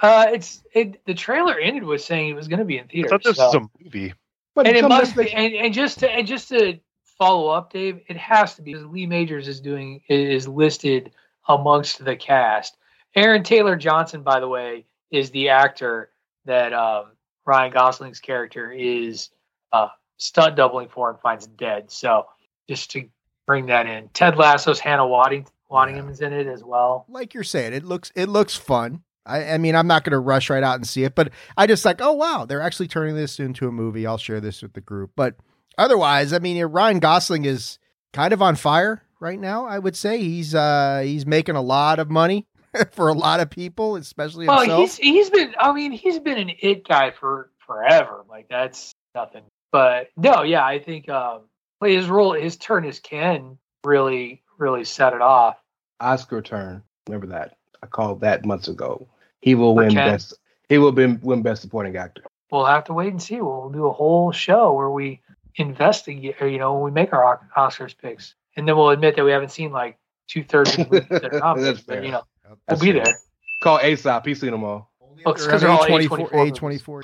Uh, 0.00 0.26
it's 0.32 0.62
it. 0.74 1.04
The 1.06 1.14
trailer 1.14 1.58
ended 1.58 1.84
with 1.84 2.02
saying 2.02 2.28
it 2.28 2.34
was 2.34 2.48
going 2.48 2.60
to 2.60 2.64
be 2.64 2.78
in 2.78 2.84
I 2.84 2.88
theaters. 2.88 3.10
thought 3.10 3.22
this 3.24 3.36
so- 3.36 3.46
was 3.46 3.54
a 3.56 3.84
movie. 3.84 4.14
But 4.52 4.66
and 4.66 4.76
it 4.76 4.88
must 4.88 5.16
be, 5.16 5.32
and, 5.32 5.54
and 5.54 5.72
just 5.72 6.00
to 6.00 6.10
and 6.10 6.26
just 6.26 6.48
to 6.48 6.80
follow 7.18 7.48
up, 7.48 7.72
Dave, 7.72 8.00
it 8.08 8.16
has 8.16 8.56
to 8.56 8.62
be 8.62 8.72
because 8.72 8.86
Lee 8.86 9.06
Majors 9.06 9.46
is 9.46 9.60
doing 9.60 10.02
is 10.08 10.48
listed 10.48 11.12
amongst 11.48 12.04
the 12.04 12.16
cast. 12.16 12.76
Aaron 13.14 13.44
Taylor 13.44 13.76
Johnson, 13.76 14.22
by 14.22 14.40
the 14.40 14.48
way, 14.48 14.86
is 15.10 15.30
the 15.30 15.50
actor 15.50 16.10
that 16.44 16.72
um, 16.72 17.12
Ryan 17.44 17.72
Gosling's 17.72 18.20
character 18.20 18.70
is 18.70 19.30
uh, 19.72 19.88
stunt 20.16 20.56
doubling 20.56 20.88
for 20.88 21.10
and 21.10 21.20
finds 21.20 21.46
dead. 21.46 21.90
So 21.90 22.26
just 22.68 22.90
to 22.92 23.08
bring 23.46 23.66
that 23.66 23.86
in, 23.86 24.08
Ted 24.08 24.36
Lasso's 24.36 24.80
Hannah 24.80 25.06
Wadding, 25.06 25.46
Waddingham 25.70 26.10
is 26.10 26.20
in 26.20 26.32
it 26.32 26.46
as 26.46 26.64
well. 26.64 27.06
Like 27.08 27.34
you're 27.34 27.44
saying, 27.44 27.72
it 27.72 27.84
looks 27.84 28.12
it 28.14 28.28
looks 28.28 28.56
fun. 28.56 29.02
I, 29.26 29.54
I 29.54 29.58
mean, 29.58 29.76
I'm 29.76 29.86
not 29.86 30.04
going 30.04 30.12
to 30.12 30.18
rush 30.18 30.50
right 30.50 30.62
out 30.62 30.76
and 30.76 30.86
see 30.86 31.04
it, 31.04 31.14
but 31.14 31.30
I 31.56 31.66
just 31.66 31.84
like, 31.84 32.00
oh 32.00 32.12
wow, 32.12 32.44
they're 32.44 32.62
actually 32.62 32.88
turning 32.88 33.14
this 33.14 33.38
into 33.38 33.68
a 33.68 33.72
movie. 33.72 34.06
I'll 34.06 34.18
share 34.18 34.40
this 34.40 34.62
with 34.62 34.72
the 34.72 34.80
group. 34.80 35.12
But 35.14 35.36
otherwise, 35.78 36.32
I 36.32 36.38
mean, 36.38 36.62
Ryan 36.64 36.98
Gosling 36.98 37.44
is 37.44 37.78
kind 38.12 38.32
of 38.32 38.42
on 38.42 38.56
fire 38.56 39.02
right 39.20 39.38
now. 39.38 39.66
I 39.66 39.78
would 39.78 39.96
say 39.96 40.18
he's 40.18 40.54
uh 40.54 41.02
he's 41.04 41.26
making 41.26 41.56
a 41.56 41.62
lot 41.62 41.98
of 41.98 42.10
money 42.10 42.46
for 42.92 43.08
a 43.08 43.12
lot 43.12 43.40
of 43.40 43.50
people, 43.50 43.96
especially 43.96 44.46
Well, 44.46 44.60
himself. 44.60 44.80
he's 44.80 44.96
he's 44.96 45.30
been. 45.30 45.54
I 45.58 45.72
mean, 45.72 45.92
he's 45.92 46.18
been 46.18 46.38
an 46.38 46.50
it 46.60 46.86
guy 46.86 47.10
for 47.10 47.50
forever. 47.66 48.24
Like 48.28 48.48
that's 48.48 48.92
nothing. 49.14 49.42
But 49.72 50.08
no, 50.16 50.42
yeah, 50.42 50.64
I 50.64 50.78
think 50.78 51.08
um, 51.08 51.42
play 51.80 51.94
his 51.94 52.08
role, 52.08 52.32
his 52.32 52.56
turn 52.56 52.84
as 52.84 52.98
Ken 52.98 53.58
really, 53.84 54.42
really 54.58 54.84
set 54.84 55.12
it 55.12 55.22
off. 55.22 55.56
Oscar 56.00 56.42
turn. 56.42 56.82
Remember 57.08 57.26
that. 57.28 57.56
I 57.82 57.86
called 57.86 58.20
that 58.20 58.44
months 58.44 58.68
ago. 58.68 59.06
He 59.40 59.54
will 59.54 59.74
For 59.74 59.82
win 59.82 59.92
Ken? 59.92 60.08
best. 60.10 60.34
He 60.68 60.78
will 60.78 60.92
win, 60.92 61.18
win 61.22 61.42
best 61.42 61.62
supporting 61.62 61.96
actor. 61.96 62.22
We'll 62.50 62.64
have 62.66 62.84
to 62.84 62.92
wait 62.92 63.12
and 63.12 63.22
see. 63.22 63.40
We'll 63.40 63.70
do 63.70 63.86
a 63.86 63.92
whole 63.92 64.32
show 64.32 64.72
where 64.72 64.90
we 64.90 65.20
investigate, 65.56 66.36
you 66.40 66.58
know, 66.58 66.74
when 66.74 66.82
we 66.84 66.90
make 66.90 67.12
our 67.12 67.40
Oscars 67.56 67.96
picks, 67.96 68.34
and 68.56 68.66
then 68.68 68.76
we'll 68.76 68.90
admit 68.90 69.16
that 69.16 69.24
we 69.24 69.30
haven't 69.30 69.50
seen 69.52 69.70
like 69.72 69.96
two 70.28 70.42
thirds 70.44 70.76
of 70.78 70.88
the 70.88 70.94
movies 70.94 71.08
that 71.20 71.32
are 71.34 71.38
nominated. 71.40 71.76
That's 71.76 71.86
but 71.86 72.04
you 72.04 72.10
know, 72.10 72.22
we'll 72.68 72.78
be 72.78 72.92
fair. 72.92 73.04
there. 73.04 73.20
Call 73.62 73.78
ASAP. 73.78 74.26
He's 74.26 74.40
seen 74.40 74.50
them 74.50 74.64
all. 74.64 74.90
Oh, 75.26 75.32
it's 75.32 75.46
'cause 75.46 75.60
they're 75.60 75.70
all 75.70 75.84
A24, 75.84 76.30
A24 76.30 76.50
A24. 76.50 77.02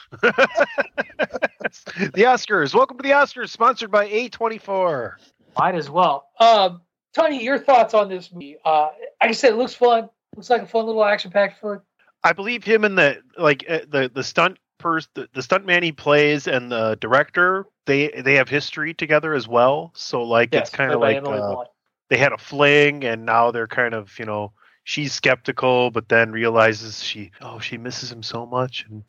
the 2.12 2.22
Oscars. 2.22 2.74
Welcome 2.74 2.96
to 2.98 3.02
the 3.02 3.10
Oscars, 3.10 3.50
sponsored 3.50 3.90
by 3.90 4.08
A24. 4.08 5.16
Might 5.58 5.74
as 5.74 5.90
well. 5.90 6.28
Um, 6.40 6.80
Tony, 7.14 7.42
your 7.42 7.58
thoughts 7.58 7.94
on 7.94 8.08
this 8.08 8.32
movie? 8.32 8.56
Uh, 8.64 8.88
like 9.22 9.30
I 9.30 9.32
said, 9.32 9.52
it 9.52 9.56
looks 9.56 9.74
fun. 9.74 10.08
Looks 10.34 10.50
like 10.50 10.62
a 10.62 10.66
fun 10.66 10.86
little 10.86 11.04
action-packed 11.04 11.60
flick. 11.60 11.80
I 12.24 12.32
believe 12.32 12.64
him 12.64 12.84
and 12.84 12.96
the 12.98 13.22
like 13.38 13.64
uh, 13.68 13.80
the 13.88 14.10
the 14.12 14.24
stunt 14.24 14.58
pers 14.78 15.08
the, 15.14 15.28
the 15.32 15.42
stunt 15.42 15.64
man 15.64 15.82
he 15.82 15.92
plays 15.92 16.46
and 16.48 16.70
the 16.72 16.96
director 17.00 17.66
they 17.86 18.08
they 18.08 18.34
have 18.34 18.48
history 18.48 18.92
together 18.94 19.32
as 19.32 19.46
well. 19.46 19.92
So 19.94 20.22
like 20.24 20.52
Yes, 20.52 20.68
it's 20.68 20.76
kind 20.76 20.92
of 20.92 21.00
like 21.00 21.22
uh, 21.24 21.64
they 22.08 22.16
had 22.16 22.32
a 22.32 22.38
fling 22.38 23.04
and 23.04 23.24
now 23.24 23.50
they're 23.50 23.68
kind 23.68 23.94
of 23.94 24.18
you 24.18 24.24
know 24.24 24.52
she's 24.86 25.12
skeptical 25.12 25.90
but 25.90 26.08
then 26.08 26.30
realizes 26.30 27.02
she 27.02 27.32
oh 27.40 27.58
she 27.58 27.76
misses 27.76 28.10
him 28.12 28.22
so 28.22 28.46
much 28.46 28.86
and 28.88 29.02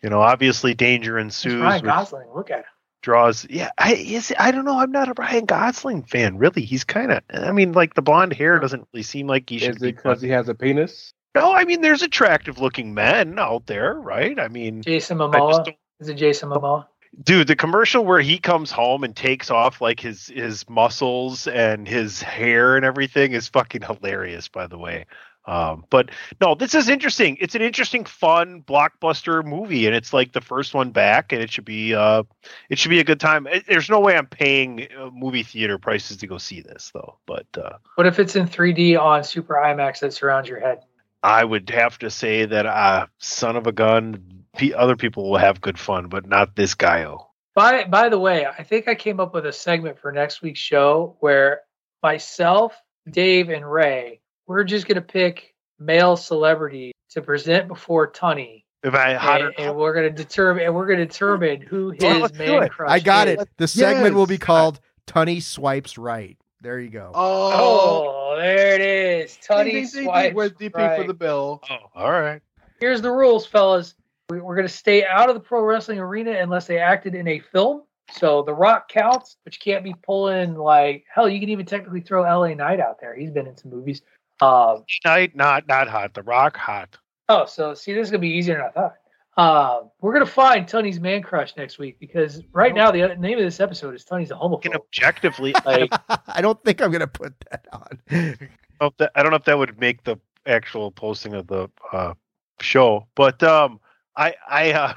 you 0.00 0.08
know 0.08 0.20
obviously 0.22 0.74
danger 0.74 1.18
It's 1.18 1.24
ensues 1.44 1.60
Ryan 1.60 1.84
Gosling. 1.84 2.28
Look 2.34 2.50
at 2.52 2.58
him. 2.60 2.64
draws 3.02 3.44
yeah 3.50 3.70
I 3.76 3.94
is 3.94 4.32
I 4.38 4.52
don't 4.52 4.64
know 4.64 4.78
I'm 4.78 4.92
not 4.92 5.08
a 5.08 5.14
Ryan 5.18 5.44
Gosling 5.44 6.04
fan 6.04 6.38
really 6.38 6.62
he's 6.62 6.84
kind 6.84 7.10
of 7.10 7.22
I 7.30 7.50
mean 7.50 7.72
like 7.72 7.94
the 7.94 8.00
blonde 8.02 8.32
hair 8.32 8.60
doesn't 8.60 8.86
really 8.92 9.02
seem 9.02 9.26
like 9.26 9.50
he 9.50 9.56
Is 9.56 9.76
it 9.76 9.80
because 9.80 10.22
he 10.22 10.28
has 10.28 10.48
a 10.48 10.54
penis? 10.54 11.12
no 11.34 11.52
I 11.52 11.64
mean 11.64 11.80
there's 11.80 12.02
attractive 12.02 12.60
looking 12.60 12.94
men 12.94 13.36
out 13.38 13.66
there 13.66 13.92
right 13.94 14.38
I 14.38 14.46
mean 14.46 14.82
Jason 14.82 15.20
I 15.20 15.24
just 15.26 15.32
Momoa. 15.34 15.64
don't 15.64 15.76
Is 15.98 16.08
it 16.08 16.14
Jason 16.14 16.48
Momoa? 16.50 16.86
Dude 17.22 17.46
the 17.46 17.56
commercial 17.56 18.04
where 18.04 18.20
he 18.20 18.38
comes 18.38 18.70
home 18.70 19.04
and 19.04 19.14
takes 19.14 19.50
off 19.50 19.80
like 19.80 20.00
his 20.00 20.26
his 20.28 20.68
muscles 20.68 21.46
and 21.46 21.86
his 21.86 22.20
hair 22.22 22.76
and 22.76 22.84
everything 22.84 23.32
is 23.32 23.48
fucking 23.48 23.82
hilarious 23.82 24.48
by 24.48 24.66
the 24.66 24.78
way. 24.78 25.06
Um 25.46 25.84
but 25.90 26.10
no 26.40 26.54
this 26.54 26.74
is 26.74 26.88
interesting. 26.88 27.36
It's 27.40 27.54
an 27.54 27.62
interesting 27.62 28.04
fun 28.04 28.62
blockbuster 28.62 29.44
movie 29.44 29.86
and 29.86 29.94
it's 29.94 30.12
like 30.12 30.32
the 30.32 30.40
first 30.40 30.74
one 30.74 30.90
back 30.90 31.32
and 31.32 31.42
it 31.42 31.50
should 31.50 31.64
be 31.66 31.94
uh 31.94 32.22
it 32.70 32.78
should 32.78 32.88
be 32.90 33.00
a 33.00 33.04
good 33.04 33.20
time. 33.20 33.46
There's 33.68 33.90
no 33.90 34.00
way 34.00 34.16
i'm 34.16 34.26
paying 34.26 34.88
uh, 34.98 35.10
movie 35.12 35.42
theater 35.42 35.78
prices 35.78 36.16
to 36.18 36.26
go 36.26 36.38
see 36.38 36.62
this 36.62 36.90
though 36.94 37.18
but 37.26 37.46
uh 37.56 37.78
What 37.96 38.06
if 38.06 38.18
it's 38.18 38.36
in 38.36 38.48
3D 38.48 38.98
on 39.00 39.22
Super 39.22 39.54
IMAX 39.54 40.00
that 40.00 40.12
surrounds 40.14 40.48
your 40.48 40.60
head? 40.60 40.80
i 41.22 41.44
would 41.44 41.70
have 41.70 41.98
to 41.98 42.10
say 42.10 42.44
that 42.44 42.66
uh 42.66 43.06
son 43.18 43.56
of 43.56 43.66
a 43.66 43.72
gun 43.72 44.43
other 44.76 44.96
people 44.96 45.30
will 45.30 45.38
have 45.38 45.60
good 45.60 45.78
fun 45.78 46.08
but 46.08 46.26
not 46.26 46.54
this 46.56 46.74
guy 46.74 47.04
oh 47.04 47.28
By 47.54 47.84
by 47.84 48.08
the 48.08 48.18
way, 48.18 48.46
I 48.46 48.62
think 48.64 48.88
I 48.88 48.94
came 48.94 49.20
up 49.20 49.34
with 49.34 49.46
a 49.46 49.52
segment 49.52 49.98
for 50.00 50.10
next 50.12 50.42
week's 50.42 50.60
show 50.60 51.16
where 51.20 51.60
myself, 52.02 52.74
Dave, 53.10 53.48
and 53.48 53.70
Ray, 53.70 54.20
we're 54.46 54.64
just 54.64 54.86
gonna 54.86 55.00
pick 55.00 55.54
male 55.78 56.16
celebrity 56.16 56.92
to 57.10 57.22
present 57.22 57.68
before 57.68 58.10
Tunney. 58.10 58.64
If 58.82 58.94
I 58.94 59.10
had 59.14 59.40
And, 59.40 59.54
and 59.58 59.76
we're 59.76 59.94
gonna 59.94 60.10
determine 60.10 60.64
and 60.64 60.74
we're 60.74 60.86
gonna 60.86 61.06
determine 61.06 61.60
who 61.62 61.90
his 61.98 62.02
Well, 62.02 62.28
man 62.34 62.62
it. 62.64 62.70
crush 62.72 62.90
I 62.90 63.00
got 63.00 63.28
is. 63.28 63.40
it. 63.40 63.48
The 63.56 63.68
segment 63.68 64.14
will 64.14 64.26
be 64.26 64.38
called 64.38 64.80
Tunney 65.06 65.42
Swipes 65.42 65.96
Right. 65.96 66.36
There 66.60 66.78
you 66.80 66.90
go. 66.90 67.12
Oh, 67.14 68.32
Oh, 68.34 68.36
there 68.36 68.74
it 68.74 68.80
is. 68.80 69.38
Tunney 69.46 69.64
ding, 69.64 69.64
ding, 69.64 69.82
ding, 69.84 69.90
ding. 69.92 70.04
swipes 70.04 70.34
Where's 70.34 70.52
DP 70.52 70.96
for 70.96 71.04
the 71.06 71.14
bill? 71.14 71.62
oh, 71.70 71.76
all 71.94 72.10
right. 72.10 72.42
Here's 72.80 73.00
the 73.00 73.10
rules, 73.12 73.46
fellas. 73.46 73.94
We- 74.30 74.40
We're 74.40 74.54
going 74.56 74.66
to 74.68 74.72
stay 74.72 75.04
out 75.04 75.28
of 75.28 75.34
the 75.34 75.40
pro 75.40 75.62
wrestling 75.62 75.98
arena 75.98 76.32
unless 76.32 76.66
they 76.66 76.78
acted 76.78 77.14
in 77.14 77.28
a 77.28 77.40
film. 77.40 77.82
So 78.12 78.42
The 78.42 78.54
Rock 78.54 78.88
counts, 78.88 79.36
but 79.44 79.54
you 79.54 79.58
can't 79.72 79.82
be 79.84 79.94
pulling 80.04 80.54
like 80.56 81.04
hell. 81.12 81.28
You 81.28 81.40
can 81.40 81.48
even 81.48 81.64
technically 81.66 82.00
throw 82.00 82.22
LA 82.22 82.54
Knight 82.54 82.78
out 82.80 83.00
there. 83.00 83.14
He's 83.14 83.30
been 83.30 83.46
in 83.46 83.56
some 83.56 83.70
movies. 83.70 84.02
Um, 84.40 84.84
Knight, 85.04 85.34
not 85.34 85.66
not 85.68 85.88
hot. 85.88 86.12
The 86.12 86.22
Rock, 86.22 86.56
hot. 86.56 86.98
oh, 87.30 87.46
so 87.46 87.72
see, 87.72 87.92
this 87.94 88.06
is 88.06 88.10
gonna 88.10 88.20
be 88.20 88.28
easier 88.28 88.56
than 88.56 88.64
I 88.64 88.70
thought. 88.70 88.94
Uh, 89.36 89.80
we're 90.02 90.12
gonna 90.12 90.26
find 90.26 90.68
Tony's 90.68 91.00
man 91.00 91.22
crush 91.22 91.56
next 91.56 91.78
week 91.78 91.98
because 91.98 92.42
right 92.52 92.74
now 92.74 92.90
the 92.90 93.00
other- 93.02 93.16
name 93.16 93.38
of 93.38 93.44
this 93.44 93.58
episode 93.60 93.94
is 93.94 94.04
Tony's 94.04 94.30
a 94.32 94.34
Can 94.34 94.42
homophobe. 94.50 94.74
objectively, 94.74 95.54
Like, 95.64 95.90
I 96.28 96.42
don't 96.42 96.62
think 96.62 96.82
I'm 96.82 96.90
gonna 96.90 97.06
put 97.06 97.32
that 97.50 97.66
on. 97.72 97.98
I 98.10 98.16
don't 98.18 98.40
know 98.80 98.86
if 98.88 98.96
that- 98.98 99.12
I 99.14 99.22
don't 99.22 99.30
know 99.30 99.36
if 99.36 99.44
that 99.44 99.56
would 99.56 99.78
make 99.80 100.04
the 100.04 100.18
actual 100.46 100.90
posting 100.90 101.32
of 101.32 101.46
the 101.46 101.70
uh, 101.92 102.12
show, 102.60 103.06
but 103.14 103.42
um, 103.42 103.80
I 104.16 104.34
I 104.48 104.72
uh, 104.72 104.94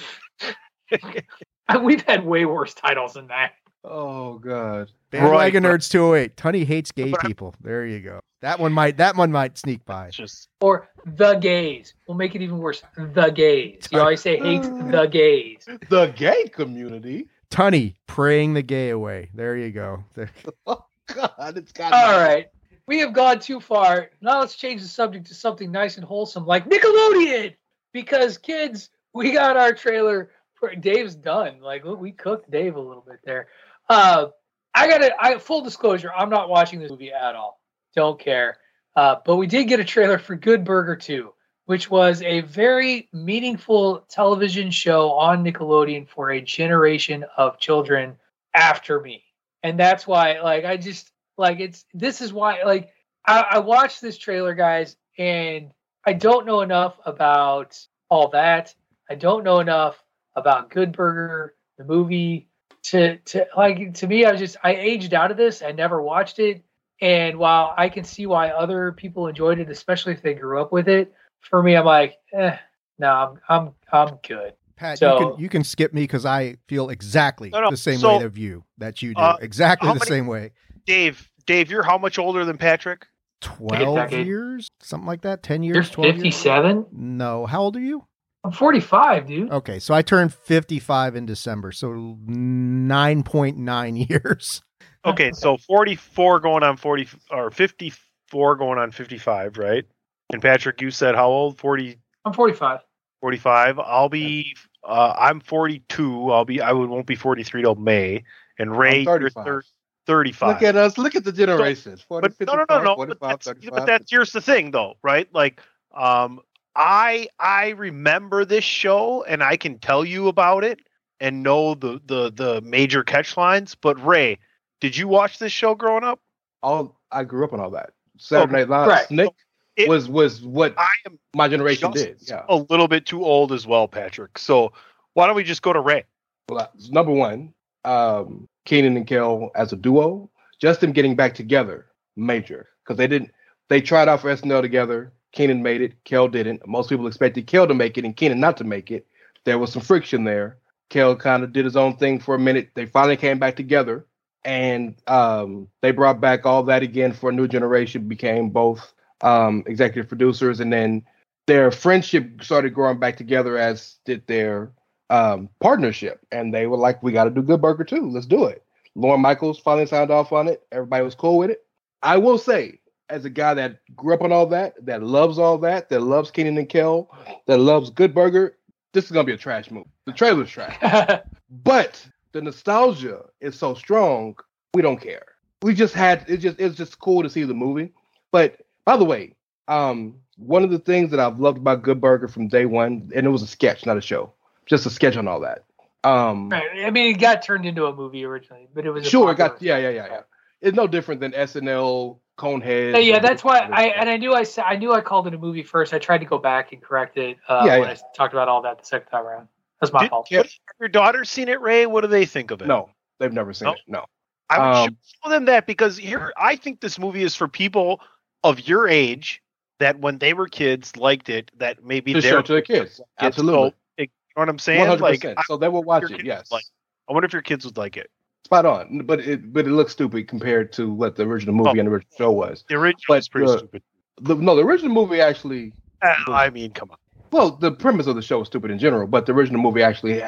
we've 1.82 2.02
had 2.04 2.26
way 2.26 2.46
worse 2.46 2.74
titles 2.74 3.14
than 3.14 3.28
that. 3.28 3.54
Oh 3.84 4.38
God. 4.40 4.92
Bandwagon 5.12 5.64
Right. 5.64 5.80
Nerds 5.80 5.90
208. 5.90 6.36
Tunney 6.36 6.66
hates 6.66 6.92
gay 6.92 7.14
people. 7.22 7.56
There 7.62 7.86
you 7.86 8.00
go. 8.02 8.20
That 8.42 8.60
one 8.60 8.74
might 8.74 8.98
that 8.98 9.16
one 9.16 9.32
might 9.32 9.58
sneak 9.58 9.84
by. 9.86 10.10
just 10.10 10.50
Or 10.62 10.90
the 11.06 11.36
gays. 11.36 11.94
We'll 12.08 12.18
make 12.18 12.36
it 12.36 12.42
even 12.42 12.58
worse. 12.60 12.84
The 12.98 13.30
gays. 13.30 13.88
You 13.92 14.00
always 14.02 14.22
say 14.22 14.38
hate 14.38 14.64
the 14.64 15.08
gays. 15.10 15.68
The 15.90 16.08
gay 16.08 16.44
community. 16.50 17.28
Tunney 17.50 17.96
praying 18.08 18.54
the 18.54 18.62
gay 18.62 18.90
away. 18.90 19.30
There 19.34 19.56
you 19.58 19.72
go. 19.72 20.04
There- 20.14 20.30
Oh 20.68 20.84
God, 21.08 21.58
it's 21.58 21.72
got. 21.72 21.94
All 21.94 22.20
right. 22.20 22.48
We 22.86 23.00
have 23.00 23.14
gone 23.14 23.40
too 23.40 23.62
far. 23.62 24.10
Now 24.22 24.40
let's 24.42 24.56
change 24.56 24.82
the 24.82 24.88
subject 24.90 25.26
to 25.28 25.34
something 25.34 25.72
nice 25.72 25.96
and 25.96 26.06
wholesome 26.06 26.46
like 26.46 26.70
Nickelodeon. 26.70 27.56
Because 27.94 28.38
kids, 28.38 28.90
we 29.18 29.32
got 29.32 29.58
our 29.58 29.74
trailer. 29.74 30.32
For, 30.54 30.74
Dave's 30.74 31.16
done. 31.16 31.60
Like 31.60 31.84
we- 31.84 32.12
cooked 32.12 32.50
Dave 32.50 32.76
a 32.76 32.80
little 32.80 33.04
bit 33.08 33.20
there. 33.24 33.48
Uh, 33.90 34.28
I 34.74 34.88
got 34.88 35.00
to 35.00 35.12
I 35.20 35.38
full 35.38 35.62
disclosure, 35.62 36.12
I'm 36.16 36.30
not 36.30 36.50
watching 36.50 36.80
this 36.80 36.92
movie 36.92 37.12
at 37.12 37.36
all. 37.36 37.60
Don't 37.96 38.20
care. 38.20 38.58
Uh, 38.96 39.16
but 39.26 39.38
we 39.38 39.48
did 39.48 39.66
get 39.68 39.80
a 39.80 39.84
trailer 39.84 40.18
for 40.18 40.36
Good 40.36 40.64
Burger 40.64 40.96
2, 40.96 41.32
which 41.66 41.90
was 41.90 42.22
a 42.22 42.42
very 42.42 43.10
meaningful 43.14 44.06
television 44.10 44.72
show 44.72 45.12
on 45.12 45.44
Nickelodeon 45.44 46.08
for 46.08 46.32
a 46.32 46.42
generation 46.42 47.26
of 47.38 47.60
children 47.60 48.16
after 48.54 49.00
me. 49.00 49.24
And 49.64 49.80
that's 49.80 50.08
why, 50.08 50.40
like, 50.42 50.66
I 50.66 50.78
just 50.78 51.12
like 51.38 51.60
it's 51.60 51.86
this 51.94 52.22
is 52.22 52.34
why, 52.34 52.64
like, 52.64 52.90
I, 53.26 53.46
I 53.52 53.60
watched 53.60 54.02
this 54.02 54.18
trailer, 54.18 54.54
guys, 54.54 54.96
and 55.18 55.72
I 56.06 56.14
don't 56.14 56.46
know 56.46 56.62
enough 56.62 57.00
about 57.06 57.78
all 58.10 58.30
that. 58.30 58.74
I 59.10 59.16
don't 59.16 59.44
know 59.44 59.60
enough 59.60 60.02
about 60.36 60.70
Good 60.70 60.92
Burger, 60.92 61.56
the 61.78 61.84
movie, 61.84 62.50
to 62.84 63.18
to 63.18 63.48
like 63.56 63.94
to 63.96 64.08
me. 64.08 64.26
I 64.26 64.32
was 64.32 64.40
just 64.40 64.58
I 64.64 64.76
aged 64.76 65.14
out 65.14 65.32
of 65.32 65.38
this. 65.38 65.62
I 65.62 65.72
never 65.72 66.02
watched 66.02 66.40
it, 66.40 66.64
and 67.02 67.38
while 67.38 67.74
I 67.78 67.90
can 67.90 68.04
see 68.04 68.26
why 68.26 68.50
other 68.50 68.92
people 68.92 69.28
enjoyed 69.28 69.60
it, 69.60 69.70
especially 69.70 70.14
if 70.14 70.22
they 70.22 70.34
grew 70.34 70.62
up 70.62 70.72
with 70.72 70.88
it, 70.88 71.14
for 71.42 71.62
me, 71.64 71.76
I'm 71.76 71.86
like, 71.86 72.16
eh, 72.34 72.56
no, 73.00 73.10
I'm 73.10 73.40
I'm 73.50 73.74
I'm 73.92 74.20
good. 74.28 74.54
Pat, 74.76 75.00
So- 75.00 75.20
you 75.20 75.26
can 75.32 75.40
you 75.44 75.50
can 75.50 75.64
skip 75.64 75.94
me 75.94 76.02
because 76.04 76.26
I 76.26 76.58
feel 76.68 76.90
exactly 76.90 77.50
No, 77.50 77.62
no, 77.62 77.72
the 77.72 77.78
same 77.78 77.98
so- 77.98 78.20
way 78.20 78.24
of 78.26 78.38
you 78.38 78.64
that 78.78 79.02
you 79.02 79.16
do. 79.16 79.22
Uh, 79.22 79.38
exactly 79.42 79.88
the 79.90 79.96
many- 79.96 80.06
same 80.06 80.28
way. 80.28 80.52
Dave. 80.86 81.30
Dave, 81.46 81.72
you're 81.72 81.84
how 81.84 81.98
much 81.98 82.20
older 82.20 82.44
than 82.46 82.58
Patrick? 82.58 83.08
Twelve 83.42 84.12
years, 84.12 84.68
something 84.82 85.08
like 85.08 85.22
that. 85.22 85.44
Ten 85.44 85.64
years. 85.64 85.76
You're 85.76 85.84
12 85.84 86.06
years? 86.18 86.24
57. 86.36 86.86
No, 86.92 87.46
how 87.46 87.62
old 87.62 87.76
are 87.78 87.82
you? 87.82 88.06
I'm 88.48 88.54
45, 88.54 89.28
dude. 89.28 89.52
Okay, 89.52 89.78
so 89.78 89.94
I 89.94 90.02
turned 90.02 90.34
fifty-five 90.34 91.18
in 91.18 91.26
December, 91.26 91.74
so 91.74 92.18
nine 92.26 93.24
point 93.24 93.58
nine 93.58 93.96
years. 94.10 94.62
Okay, 95.04 95.34
so 95.34 95.58
44 95.58 96.40
going 96.40 96.64
on 96.64 96.78
40 96.78 97.10
or 97.32 97.52
54 97.52 98.56
going 98.56 98.80
on 98.80 98.92
55, 98.92 99.58
right? 99.58 99.86
And 100.32 100.42
Patrick, 100.42 100.82
you 100.82 100.92
said 100.92 101.16
how 101.16 101.28
old? 101.30 101.60
40, 101.60 101.98
I'm 102.24 102.32
45. 102.32 102.80
45. 103.20 103.80
I'll 103.80 104.08
be. 104.08 104.56
Uh, 104.82 105.14
I'm 105.18 105.42
42. 105.42 106.32
I'll 106.32 106.46
be. 106.46 106.62
I 106.62 106.72
would 106.72 106.90
won't 106.90 107.06
be 107.06 107.16
43 107.16 107.64
till 107.64 107.76
May. 107.76 108.24
And 108.58 108.78
Ray, 108.78 109.02
you're 109.02 109.30
35. 109.30 109.64
35. 110.06 110.48
Look 110.48 110.64
at 110.64 110.78
us. 110.78 110.98
Look 110.98 111.16
at 111.16 111.26
the 111.26 111.34
generations. 111.34 112.02
40, 112.02 112.30
but 112.40 112.48
no, 112.48 112.56
no, 112.56 112.66
no, 112.70 112.82
no. 112.82 112.96
45, 112.96 113.20
but, 113.20 113.28
that's, 113.28 113.46
35. 113.46 113.72
but 113.74 113.86
that's 113.86 114.10
here's 114.10 114.32
the 114.32 114.40
thing, 114.40 114.72
though, 114.72 114.94
right? 115.04 115.28
Like, 115.34 115.62
um, 115.94 116.40
I 116.78 117.28
I 117.40 117.70
remember 117.70 118.46
this 118.46 118.64
show, 118.64 119.24
and 119.24 119.44
I 119.44 119.58
can 119.58 119.80
tell 119.80 120.06
you 120.06 120.28
about 120.28 120.64
it, 120.64 120.80
and 121.20 121.42
know 121.44 121.74
the 121.74 122.00
the 122.06 122.32
the 122.32 122.62
major 122.62 123.04
catch 123.04 123.36
lines. 123.36 123.74
But 123.76 124.00
Rey, 124.06 124.38
did 124.80 124.96
you 124.96 125.08
watch 125.08 125.40
this 125.40 125.52
show 125.52 125.76
growing 125.76 126.04
up? 126.04 126.20
all 126.64 127.00
I 127.12 127.24
grew 127.24 127.44
up 127.46 127.54
on 127.54 127.60
all 127.60 127.70
that. 127.72 127.92
Saturday 128.18 128.52
Night 128.54 128.70
Live. 128.70 128.88
right. 128.88 129.12
Nick 129.12 129.30
It- 129.76 129.90
was 129.90 130.08
was 130.08 130.42
what 130.42 130.74
I 130.78 130.88
am 131.06 131.18
my 131.36 131.48
generation 131.48 131.92
did. 131.92 132.18
Yeah. 132.22 132.44
a 132.48 132.56
little 132.56 132.88
bit 132.88 133.06
too 133.06 133.24
old 133.26 133.52
as 133.52 133.66
well, 133.68 133.88
Patrick. 133.88 134.38
So 134.38 134.72
why 135.14 135.26
don't 135.28 135.36
we 135.36 135.44
just 135.44 135.62
go 135.62 135.74
to 135.74 135.80
Rey? 135.80 136.04
Well, 136.50 136.60
uh, 136.62 136.68
number 136.90 137.12
one, 137.12 137.54
um, 137.86 138.48
Kenan 138.66 138.98
and 138.98 139.06
Kel 139.08 139.52
as 139.56 139.72
a 139.74 139.76
duo, 139.76 140.30
just 140.62 140.82
them 140.82 140.92
getting 140.92 141.16
back 141.16 141.34
together, 141.36 141.88
major 142.16 142.68
because 142.84 142.98
they 142.98 143.08
didn't. 143.08 143.32
They 143.70 143.82
tried 143.82 144.08
out 144.10 144.22
for 144.22 144.30
SNL 144.32 144.62
together. 144.62 145.12
Kenan 145.38 145.62
made 145.62 145.82
it. 145.82 146.04
Kel 146.04 146.28
didn't. 146.28 146.68
Most 146.68 146.90
people 146.90 147.06
expected 147.06 147.46
Kel 147.46 147.68
to 147.68 147.76
make 147.76 147.96
it 147.96 148.04
and 148.04 148.18
Kenan 148.18 148.40
not 148.40 148.58
to 148.58 148.64
make 148.64 148.90
it. 148.90 149.06
There 149.44 149.60
was 149.60 149.72
some 149.72 149.84
friction 149.84 150.24
there. 150.24 150.58
Kel 150.90 151.16
kind 151.16 151.44
of 151.44 151.54
did 151.54 151.64
his 151.64 151.76
own 151.78 151.96
thing 151.98 152.20
for 152.20 152.34
a 152.34 152.40
minute. 152.40 152.72
They 152.74 152.88
finally 152.88 153.18
came 153.18 153.38
back 153.38 153.56
together, 153.56 154.08
and 154.44 154.96
um, 155.06 155.68
they 155.82 155.92
brought 155.92 156.20
back 156.20 156.48
all 156.48 156.64
that 156.64 156.82
again 156.82 157.14
for 157.14 157.30
a 157.30 157.34
new 157.34 157.48
generation. 157.48 158.08
Became 158.08 158.50
both 158.50 158.96
um, 159.22 159.64
executive 159.68 160.10
producers, 160.10 160.60
and 160.60 160.74
then 160.74 161.06
their 161.46 161.70
friendship 161.70 162.44
started 162.44 162.74
growing 162.74 162.98
back 162.98 163.16
together 163.16 163.60
as 163.60 163.98
did 164.06 164.26
their 164.26 164.72
um, 165.12 165.50
partnership, 165.60 166.20
and 166.32 166.52
they 166.52 166.66
were 166.66 166.78
like, 166.78 167.04
"We 167.04 167.12
got 167.12 167.26
to 167.26 167.30
do 167.30 167.44
Good 167.44 167.62
Burger 167.62 167.84
too. 167.84 168.10
Let's 168.10 168.26
do 168.26 168.46
it." 168.46 168.64
Lorne 168.96 169.22
Michaels 169.22 169.60
finally 169.60 169.86
signed 169.86 170.10
off 170.10 170.32
on 170.32 170.48
it. 170.48 170.66
Everybody 170.72 171.04
was 171.04 171.14
cool 171.14 171.38
with 171.38 171.52
it. 171.52 171.64
I 172.02 172.18
will 172.18 172.40
say, 172.40 172.80
as 173.10 173.26
a 173.26 173.30
guy 173.30 173.54
that 173.54 173.80
grew 173.96 174.14
up 174.14 174.22
on 174.22 174.32
all 174.32 174.46
that, 174.48 174.74
that 174.86 175.04
loves 175.04 175.40
all 175.40 175.58
that, 175.60 175.90
that 175.90 176.02
loves 176.02 176.32
Kenan 176.32 176.58
and 176.58 176.70
Kel, 176.70 177.10
that 177.46 177.60
loves 177.60 177.90
Good 177.90 178.14
Burger, 178.14 178.58
this 178.94 179.06
is 179.06 179.12
gonna 179.12 179.26
be 179.26 179.34
a 179.34 179.38
trash 179.38 179.70
movie. 179.70 179.90
The 180.06 180.12
trailer's 180.12 180.50
trash, 180.50 181.22
but 181.64 182.04
the 182.32 182.42
nostalgia 182.42 183.26
is 183.40 183.56
so 183.56 183.76
strong. 183.76 184.36
We 184.74 184.82
don't 184.82 185.00
care. 185.00 185.26
We 185.62 185.74
just 185.74 185.94
had 185.94 186.26
it. 186.28 186.38
Just 186.38 186.60
it's 186.60 186.76
just 186.76 187.00
cool 187.00 187.24
to 187.24 187.30
see 187.30 187.44
the 187.44 187.54
movie. 187.54 187.94
But 188.32 188.62
by 188.86 188.98
the 188.98 189.06
way, 189.06 189.36
um, 189.68 190.16
one 190.38 190.64
of 190.64 190.72
the 190.72 190.80
things 190.80 191.12
that 191.12 191.20
I've 191.20 191.40
loved 191.40 191.60
about 191.60 191.84
Good 191.84 192.02
Burger 192.02 192.28
from 192.28 192.48
day 192.48 192.66
one, 192.66 193.12
and 193.14 193.26
it 193.26 193.30
was 193.30 193.42
a 193.42 193.48
sketch, 193.48 193.86
not 193.86 193.98
a 193.98 194.02
show, 194.02 194.34
just 194.66 194.86
a 194.86 194.90
sketch 194.90 195.16
on 195.16 195.28
all 195.28 195.42
that. 195.42 195.66
Um, 196.04 196.50
right. 196.50 196.86
I 196.86 196.90
mean, 196.90 197.16
it 197.16 197.20
got 197.20 197.44
turned 197.44 197.66
into 197.66 197.86
a 197.86 197.96
movie 197.96 198.24
originally, 198.24 198.68
but 198.74 198.86
it 198.86 198.92
was 198.92 199.06
a 199.06 199.10
sure, 199.10 199.32
it 199.32 199.38
got 199.38 199.62
yeah, 199.62 199.78
yeah, 199.78 199.90
yeah, 199.90 200.08
yeah. 200.08 200.22
It's 200.62 200.76
no 200.76 200.88
different 200.88 201.22
than 201.22 201.34
SNL, 201.34 202.18
Conehead. 202.38 202.94
Yeah, 202.94 202.98
yeah, 203.00 203.20
that's 203.20 203.44
why 203.44 203.60
I 203.60 203.88
and 203.88 204.10
I 204.10 204.18
knew 204.18 204.34
I 204.34 204.44
sa- 204.44 204.64
I 204.64 204.76
knew 204.76 204.94
I 204.94 205.02
called 205.02 205.28
it 205.28 205.34
a 205.34 205.38
movie 205.38 205.64
first. 205.64 205.94
I 205.94 206.00
tried 206.00 206.20
to 206.20 206.26
go 206.26 206.38
back 206.38 206.72
and 206.72 206.82
correct 206.82 207.18
it 207.18 207.38
uh, 207.48 207.64
Yeah, 207.66 207.80
when 207.80 207.90
yeah. 207.90 207.96
I 207.96 208.16
talked 208.16 208.34
about 208.34 208.48
all 208.48 208.62
that 208.62 208.80
the 208.80 208.86
second 208.86 209.10
time 209.10 209.26
around. 209.26 209.48
That's 209.82 209.92
my 209.92 210.02
Did- 210.02 210.10
fault. 210.12 210.28
what- 210.30 210.46
have 210.46 210.52
your 210.80 210.90
daughters 210.90 211.30
seen 211.30 211.50
it, 211.50 211.60
Rey? 211.62 211.86
What 211.88 212.02
do 212.02 212.08
they 212.08 212.26
think 212.26 212.52
of 212.52 212.62
it? 212.62 212.68
no, 212.68 212.90
they've 213.20 213.34
never 213.34 213.54
seen 213.54 213.68
No? 213.68 213.74
it. 213.74 213.80
No, 213.88 214.06
I 214.50 214.60
would 214.60 214.78
Um, 214.90 214.98
show 215.24 215.30
them 215.32 215.46
that 215.46 215.66
because 215.68 215.98
here 215.98 216.32
I 216.38 216.56
think 216.56 216.80
this 216.80 217.00
movie 217.00 217.24
is 217.24 217.36
for 217.36 217.48
people 217.48 218.02
of 218.44 218.68
your 218.68 218.88
age 218.88 219.42
that 219.80 220.00
when 220.00 220.18
they 220.20 220.34
were 220.34 220.48
kids 220.48 220.96
liked 220.96 221.30
it. 221.30 221.52
That 221.58 221.84
maybe 221.84 222.14
to 222.14 222.22
they're 222.22 222.32
show 222.32 222.42
to 222.44 222.54
the 222.54 222.62
kids. 222.62 223.00
It's 223.00 223.02
Absolutely, 223.20 223.70
so- 223.70 223.76
you 223.98 224.06
know 224.06 224.42
what 224.42 224.50
I'm 224.50 224.60
saying? 224.60 224.80
one 224.80 224.88
hundred 224.90 225.02
Like, 225.02 225.22
percent. 225.22 225.40
I- 225.40 225.44
So 225.48 225.58
they 225.58 225.70
will 225.70 225.84
watch 225.84 226.10
it. 226.12 226.24
Yes, 226.24 226.52
like- 226.52 226.66
I 227.10 227.14
wonder 227.14 227.26
if 227.26 227.34
your 227.34 227.42
kids 227.42 227.66
would 227.66 227.78
like 227.78 227.98
it. 227.98 228.12
Spot 228.48 228.66
on. 228.66 229.02
But 229.06 229.20
it 229.20 229.52
but 229.52 229.68
it 229.68 229.72
looks 229.72 229.92
stupid 229.92 230.30
compared 230.30 230.72
to 230.74 230.90
what 230.90 231.18
the 231.18 231.24
original 231.24 231.54
movie 231.54 231.68
Oh. 231.68 231.80
and 231.80 231.88
the 231.88 231.92
original 231.92 232.16
show 232.18 232.32
was. 232.32 232.64
The 232.70 232.76
original 232.76 233.02
But, 233.10 233.18
is 233.20 233.28
pretty 233.28 233.52
uh, 233.52 233.58
stupid. 233.58 233.84
The, 234.22 234.36
no, 234.36 234.56
the 234.56 234.64
original 234.64 234.94
movie 234.94 235.20
actually 235.20 235.74
Uh, 236.02 236.14
I 236.32 236.50
mean, 236.50 236.72
come 236.72 236.92
on. 236.92 236.98
Well, 237.32 237.52
the 237.52 237.74
premise 237.74 238.08
of 238.08 238.16
the 238.16 238.22
show 238.22 238.40
is 238.42 238.48
stupid 238.48 238.72
in 238.72 238.80
general, 238.80 239.06
but 239.06 239.26
the 239.26 239.34
original 239.34 239.62
movie 239.62 239.84
actually 239.84 240.24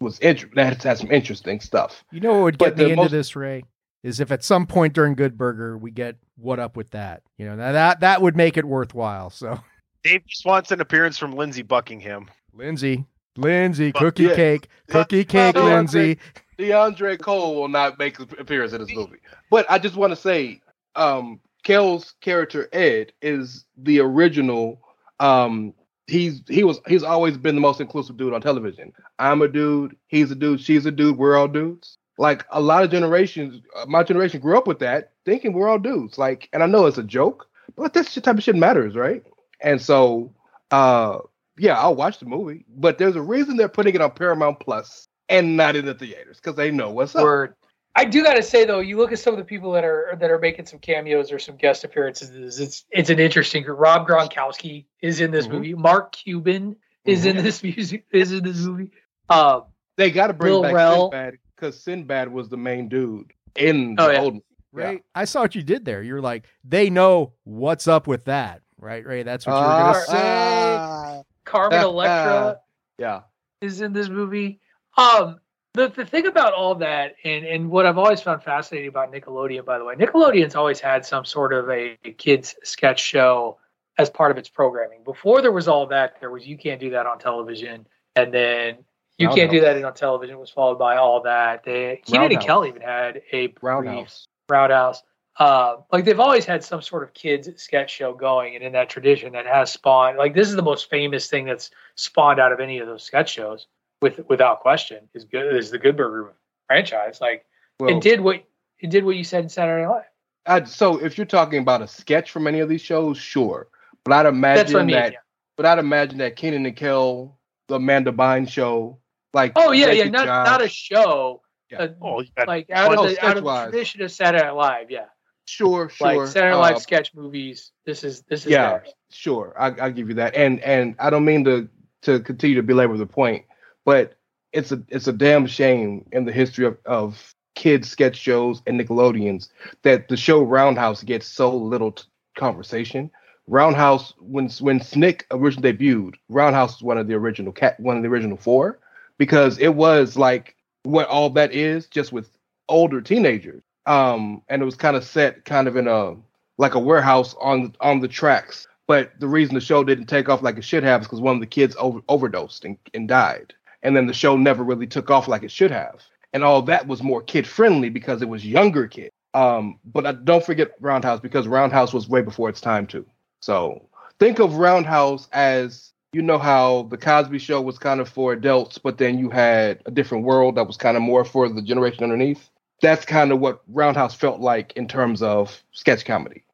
was 0.00 0.18
int- 0.18 0.54
that 0.54 0.82
had 0.82 0.98
some 0.98 1.10
interesting 1.10 1.60
stuff. 1.60 2.04
You 2.12 2.20
know 2.20 2.34
what 2.34 2.42
would 2.42 2.58
But 2.58 2.76
get 2.76 2.78
me 2.78 2.84
the 2.84 2.90
into 2.90 3.02
most- 3.04 3.10
this, 3.12 3.34
Rey? 3.34 3.64
Is 4.02 4.20
if 4.20 4.30
at 4.30 4.44
some 4.44 4.66
point 4.66 4.92
during 4.92 5.14
Good 5.14 5.38
Burger 5.38 5.78
we 5.78 5.90
get 5.92 6.16
what 6.36 6.58
up 6.58 6.76
with 6.76 6.90
that? 6.90 7.22
You 7.38 7.46
know, 7.46 7.54
now 7.56 7.72
that 7.72 8.00
that 8.00 8.20
would 8.20 8.36
make 8.36 8.58
it 8.58 8.66
worthwhile. 8.66 9.30
So, 9.30 9.60
Dave 10.04 10.26
just 10.26 10.44
wants 10.44 10.70
an 10.72 10.82
appearance 10.82 11.16
from 11.16 11.32
Lindsey 11.32 11.62
Buckingham. 11.62 12.28
Lindsey, 12.52 13.06
Lindsey, 13.38 13.92
cookie 13.92 14.24
yeah. 14.24 14.34
cake, 14.34 14.68
cookie 14.90 15.24
cake, 15.24 15.54
well, 15.54 15.64
Lindsey. 15.66 16.18
DeAndre 16.62 17.20
Cole 17.20 17.56
will 17.56 17.68
not 17.68 17.98
make 17.98 18.18
an 18.18 18.28
appearance 18.38 18.72
in 18.72 18.80
this 18.80 18.94
movie. 18.94 19.18
But 19.50 19.66
I 19.68 19.78
just 19.78 19.96
want 19.96 20.12
to 20.12 20.16
say, 20.16 20.60
um, 20.94 21.40
Kel's 21.64 22.14
character 22.20 22.68
Ed 22.72 23.12
is 23.20 23.64
the 23.76 24.00
original. 24.00 24.80
Um, 25.20 25.74
he's 26.06 26.42
he 26.48 26.64
was 26.64 26.80
he's 26.86 27.02
always 27.02 27.36
been 27.36 27.54
the 27.54 27.60
most 27.60 27.80
inclusive 27.80 28.16
dude 28.16 28.32
on 28.32 28.40
television. 28.40 28.92
I'm 29.18 29.42
a 29.42 29.48
dude. 29.48 29.96
He's 30.06 30.30
a 30.30 30.34
dude. 30.34 30.60
She's 30.60 30.86
a 30.86 30.90
dude. 30.90 31.18
We're 31.18 31.36
all 31.36 31.48
dudes. 31.48 31.98
Like 32.18 32.44
a 32.50 32.60
lot 32.60 32.84
of 32.84 32.90
generations, 32.90 33.62
uh, 33.74 33.86
my 33.86 34.04
generation 34.04 34.40
grew 34.40 34.56
up 34.56 34.66
with 34.66 34.78
that, 34.80 35.12
thinking 35.24 35.52
we're 35.52 35.68
all 35.68 35.78
dudes. 35.78 36.18
Like, 36.18 36.48
and 36.52 36.62
I 36.62 36.66
know 36.66 36.86
it's 36.86 36.98
a 36.98 37.02
joke, 37.02 37.48
but 37.74 37.94
this 37.94 38.14
type 38.14 38.36
of 38.36 38.42
shit 38.42 38.54
matters, 38.54 38.94
right? 38.94 39.24
And 39.60 39.80
so, 39.80 40.32
uh, 40.70 41.18
yeah, 41.58 41.78
I'll 41.80 41.94
watch 41.94 42.18
the 42.18 42.26
movie, 42.26 42.64
but 42.68 42.98
there's 42.98 43.16
a 43.16 43.22
reason 43.22 43.56
they're 43.56 43.68
putting 43.68 43.94
it 43.94 44.00
on 44.02 44.10
Paramount 44.10 44.60
Plus 44.60 45.08
and 45.32 45.56
not 45.56 45.74
in 45.76 45.84
the 45.86 45.94
theaters 45.94 46.36
because 46.38 46.56
they 46.56 46.70
know 46.70 46.90
what's 46.90 47.16
up. 47.16 47.22
Word. 47.22 47.54
I 47.94 48.04
do 48.06 48.22
got 48.22 48.34
to 48.34 48.42
say 48.42 48.64
though, 48.64 48.80
you 48.80 48.96
look 48.96 49.12
at 49.12 49.18
some 49.18 49.34
of 49.34 49.38
the 49.38 49.44
people 49.44 49.72
that 49.72 49.84
are 49.84 50.16
that 50.18 50.30
are 50.30 50.38
making 50.38 50.66
some 50.66 50.78
cameos 50.78 51.30
or 51.32 51.38
some 51.38 51.56
guest 51.56 51.84
appearances. 51.84 52.58
It's 52.60 52.84
it's 52.90 53.10
an 53.10 53.18
interesting 53.18 53.62
group. 53.64 53.78
Rob 53.78 54.06
Gronkowski 54.06 54.86
is 55.00 55.20
in 55.20 55.30
this 55.30 55.46
Mhm. 55.46 55.50
movie. 55.52 55.74
Mark 55.74 56.12
Cuban 56.12 56.76
is 57.04 57.26
in 57.26 57.36
this 57.36 57.62
music 57.62 58.06
is 58.12 58.32
in 58.32 58.44
this 58.44 58.58
movie. 58.58 58.90
Um, 59.28 59.64
They 59.96 60.10
got 60.10 60.28
to 60.28 60.32
bring 60.32 60.52
Lil 60.52 60.62
back 60.62 60.74
Rel. 60.74 61.10
Sinbad 61.10 61.34
because 61.54 61.82
Sinbad 61.82 62.32
was 62.32 62.48
the 62.48 62.56
main 62.56 62.88
dude 62.88 63.32
in 63.56 63.94
the 63.96 64.02
Oh, 64.02 64.10
yeah. 64.10 64.20
old. 64.20 64.34
movie. 64.34 64.44
Rey, 64.72 65.02
I 65.14 65.26
saw 65.26 65.42
what 65.42 65.54
you 65.54 65.62
did 65.62 65.84
there. 65.84 66.02
You're 66.02 66.22
like, 66.22 66.46
they 66.64 66.88
know 66.88 67.34
what's 67.44 67.86
up 67.86 68.06
with 68.06 68.24
that, 68.24 68.62
right? 68.78 69.04
Rey, 69.04 69.22
that's 69.22 69.46
what 69.46 69.52
you 69.52 69.66
were 69.66 69.72
Ah, 69.72 69.92
gonna 69.92 70.06
say. 70.06 71.24
Carmen 71.44 71.80
Electra 71.84 72.58
Yeah. 72.98 73.20
is 73.60 73.82
in 73.82 73.92
this 73.92 74.08
movie. 74.08 74.60
Um, 74.96 75.40
the 75.74 75.88
the 75.88 76.04
thing 76.04 76.26
about 76.26 76.52
all 76.52 76.74
that, 76.76 77.14
and 77.24 77.44
and 77.44 77.70
what 77.70 77.86
I've 77.86 77.98
always 77.98 78.20
found 78.20 78.42
fascinating 78.42 78.88
about 78.88 79.12
Nickelodeon, 79.12 79.64
by 79.64 79.78
the 79.78 79.84
way, 79.84 79.94
Nickelodeon's 79.94 80.54
always 80.54 80.80
had 80.80 81.06
some 81.06 81.24
sort 81.24 81.52
of 81.52 81.70
a 81.70 81.96
kids 82.18 82.54
sketch 82.62 83.00
show 83.00 83.58
as 83.98 84.10
part 84.10 84.30
of 84.30 84.38
its 84.38 84.48
programming. 84.48 85.02
Before 85.04 85.40
there 85.40 85.52
was 85.52 85.68
all 85.68 85.86
that, 85.86 86.20
there 86.20 86.30
was 86.30 86.46
you 86.46 86.58
can't 86.58 86.80
do 86.80 86.90
that 86.90 87.06
on 87.06 87.18
television, 87.18 87.86
and 88.16 88.32
then 88.32 88.78
you 89.18 89.28
can't 89.28 89.50
do 89.50 89.60
that 89.60 89.82
on 89.82 89.94
television 89.94 90.38
was 90.38 90.50
followed 90.50 90.78
by 90.78 90.96
all 90.96 91.22
that. 91.22 91.64
They 91.64 92.02
Kenan 92.04 92.32
and. 92.32 92.40
Kel 92.40 92.66
even 92.66 92.82
had 92.82 93.22
a 93.32 93.54
Roundhouse. 93.62 94.26
Roundhouse. 94.48 95.02
Uh, 95.38 95.76
like 95.90 96.04
they've 96.04 96.20
always 96.20 96.44
had 96.44 96.62
some 96.62 96.82
sort 96.82 97.02
of 97.02 97.14
kids 97.14 97.48
sketch 97.56 97.90
show 97.90 98.12
going, 98.12 98.54
and 98.54 98.64
in 98.64 98.72
that 98.72 98.90
tradition, 98.90 99.32
that 99.32 99.46
has 99.46 99.72
spawned. 99.72 100.18
Like 100.18 100.34
this 100.34 100.48
is 100.48 100.56
the 100.56 100.62
most 100.62 100.90
famous 100.90 101.28
thing 101.28 101.46
that's 101.46 101.70
spawned 101.94 102.38
out 102.38 102.52
of 102.52 102.60
any 102.60 102.78
of 102.78 102.86
those 102.86 103.02
sketch 103.02 103.32
shows, 103.32 103.66
with 104.02 104.20
without 104.28 104.60
question, 104.60 105.08
is 105.14 105.24
good 105.24 105.56
is 105.56 105.70
the 105.70 105.78
Good 105.78 105.96
Burger 105.96 106.34
franchise. 106.66 107.20
Like 107.20 107.46
Well, 107.80 107.96
it 107.96 108.02
did 108.02 108.20
what 108.20 108.44
it 108.80 108.90
did 108.90 109.04
what 109.04 109.16
you 109.16 109.24
said 109.24 109.44
in 109.44 109.48
Saturday 109.48 109.82
Night 109.86 109.88
Live. 109.90 110.04
I, 110.44 110.64
so 110.64 110.98
if 110.98 111.16
you're 111.16 111.24
talking 111.24 111.60
about 111.60 111.82
a 111.82 111.86
sketch 111.86 112.32
from 112.32 112.46
any 112.48 112.58
of 112.60 112.68
these 112.68 112.80
shows, 112.80 113.16
sure. 113.16 113.68
But 114.04 114.14
I'd 114.14 114.26
imagine 114.26 114.64
That's 114.64 114.74
what 114.74 114.82
I 114.82 114.84
mean. 114.84 114.96
that. 114.96 115.12
yeah. 115.12 115.18
But 115.56 115.66
I'd 115.66 115.78
imagine 115.78 116.18
that 116.18 116.34
Kenan 116.34 116.66
and 116.66 116.74
Kel, 116.76 117.38
the 117.68 117.76
Amanda 117.76 118.10
Bynes 118.10 118.48
show, 118.50 118.98
like 119.32 119.52
Oh 119.54 119.70
yeah, 119.72 119.92
yeah, 119.92 120.08
not 120.08 120.26
Josh, 120.26 120.46
not 120.46 120.62
a 120.62 120.68
show. 120.68 121.42
Yeah. 121.70 121.82
uh, 121.82 121.88
Oh, 122.02 122.20
you 122.20 122.28
got 122.36 122.48
like 122.48 122.68
out 122.70 122.98
Oh, 122.98 123.04
of 123.04 123.10
the 123.10 123.24
out 123.24 123.36
of 123.36 123.44
the 123.44 123.62
tradition 123.70 124.02
of 124.02 124.10
Saturday 124.10 124.44
Night 124.44 124.50
Live. 124.56 124.90
Yeah, 124.90 125.04
Sure, 125.46 125.88
sure. 125.88 126.06
like 126.24 126.28
Saturday 126.28 126.50
Night 126.56 126.58
uh, 126.58 126.72
Live 126.72 126.82
sketch 126.82 127.14
movies. 127.14 127.70
This 127.86 128.02
is 128.02 128.22
this 128.22 128.44
is 128.46 128.52
Yeah. 128.52 128.70
theirs. 128.70 128.92
Sure, 129.10 129.54
I, 129.56 129.66
I'll 129.80 129.92
give 129.92 130.08
you 130.08 130.14
that. 130.16 130.34
And 130.34 130.58
and 130.60 130.96
I 130.98 131.10
don't 131.10 131.24
mean 131.24 131.44
to 131.44 131.68
to 132.02 132.18
continue 132.18 132.56
to 132.56 132.62
belabor 132.64 132.96
the 132.96 133.06
point, 133.06 133.44
but 133.84 134.14
it's 134.52 134.72
a 134.72 134.82
it's 134.88 135.08
a 135.08 135.12
damn 135.12 135.46
shame 135.46 136.06
in 136.12 136.24
the 136.24 136.32
history 136.32 136.66
of, 136.66 136.76
of 136.84 137.34
kids 137.54 137.88
sketch 137.88 138.16
shows 138.16 138.62
and 138.66 138.80
Nickelodeons 138.80 139.48
that 139.82 140.08
the 140.08 140.16
show 140.16 140.42
Roundhouse 140.42 141.02
gets 141.02 141.26
so 141.26 141.54
little 141.54 141.92
t- 141.92 142.04
conversation. 142.36 143.10
Roundhouse 143.48 144.14
when 144.18 144.48
when 144.60 144.80
Snick 144.80 145.26
originally 145.30 145.72
debuted, 145.72 146.14
Roundhouse 146.28 146.76
was 146.76 146.82
one 146.82 146.98
of 146.98 147.08
the 147.08 147.14
original 147.14 147.52
cat 147.52 147.78
one 147.80 147.96
of 147.96 148.02
the 148.02 148.08
original 148.08 148.36
four 148.36 148.78
because 149.18 149.58
it 149.58 149.74
was 149.74 150.16
like 150.16 150.56
what 150.84 151.08
all 151.08 151.30
that 151.30 151.52
is 151.52 151.86
just 151.86 152.12
with 152.12 152.30
older 152.68 153.00
teenagers. 153.00 153.62
Um, 153.86 154.42
and 154.48 154.62
it 154.62 154.64
was 154.64 154.76
kind 154.76 154.96
of 154.96 155.04
set 155.04 155.44
kind 155.44 155.66
of 155.66 155.76
in 155.76 155.88
a 155.88 156.14
like 156.58 156.74
a 156.74 156.78
warehouse 156.78 157.34
on 157.40 157.74
on 157.80 158.00
the 158.00 158.08
tracks. 158.08 158.66
But 158.86 159.12
the 159.18 159.28
reason 159.28 159.54
the 159.54 159.60
show 159.60 159.84
didn't 159.84 160.06
take 160.06 160.28
off 160.28 160.42
like 160.42 160.56
it 160.56 160.64
should 160.64 160.82
have 160.82 161.02
is 161.02 161.06
because 161.06 161.20
one 161.20 161.34
of 161.34 161.40
the 161.40 161.46
kids 161.46 161.76
over, 161.78 162.00
overdosed 162.08 162.64
and, 162.64 162.76
and 162.94 163.08
died. 163.08 163.54
And 163.82 163.96
then 163.96 164.06
the 164.06 164.14
show 164.14 164.36
never 164.36 164.62
really 164.62 164.86
took 164.86 165.10
off 165.10 165.28
like 165.28 165.42
it 165.42 165.50
should 165.50 165.70
have. 165.70 166.02
And 166.32 166.44
all 166.44 166.62
that 166.62 166.86
was 166.86 167.02
more 167.02 167.22
kid 167.22 167.46
friendly 167.46 167.88
because 167.88 168.22
it 168.22 168.28
was 168.28 168.46
younger 168.46 168.86
kids. 168.86 169.10
Um, 169.34 169.78
but 169.84 170.06
I, 170.06 170.12
don't 170.12 170.44
forget 170.44 170.72
Roundhouse 170.80 171.20
because 171.20 171.48
Roundhouse 171.48 171.92
was 171.92 172.08
way 172.08 172.22
before 172.22 172.48
its 172.48 172.60
time 172.60 172.86
too. 172.86 173.06
So 173.40 173.88
think 174.18 174.38
of 174.38 174.54
Roundhouse 174.54 175.28
as 175.32 175.92
you 176.12 176.20
know 176.22 176.38
how 176.38 176.82
the 176.90 176.98
Cosby 176.98 177.38
Show 177.38 177.60
was 177.62 177.78
kind 177.78 178.00
of 178.00 178.08
for 178.08 178.34
adults, 178.34 178.76
but 178.76 178.98
then 178.98 179.18
you 179.18 179.30
had 179.30 179.80
a 179.86 179.90
different 179.90 180.24
world 180.24 180.56
that 180.56 180.66
was 180.66 180.76
kind 180.76 180.96
of 180.96 181.02
more 181.02 181.24
for 181.24 181.48
the 181.48 181.62
generation 181.62 182.04
underneath. 182.04 182.50
That's 182.82 183.06
kind 183.06 183.32
of 183.32 183.40
what 183.40 183.62
Roundhouse 183.68 184.14
felt 184.14 184.40
like 184.40 184.74
in 184.74 184.88
terms 184.88 185.22
of 185.22 185.62
sketch 185.72 186.04
comedy. 186.04 186.44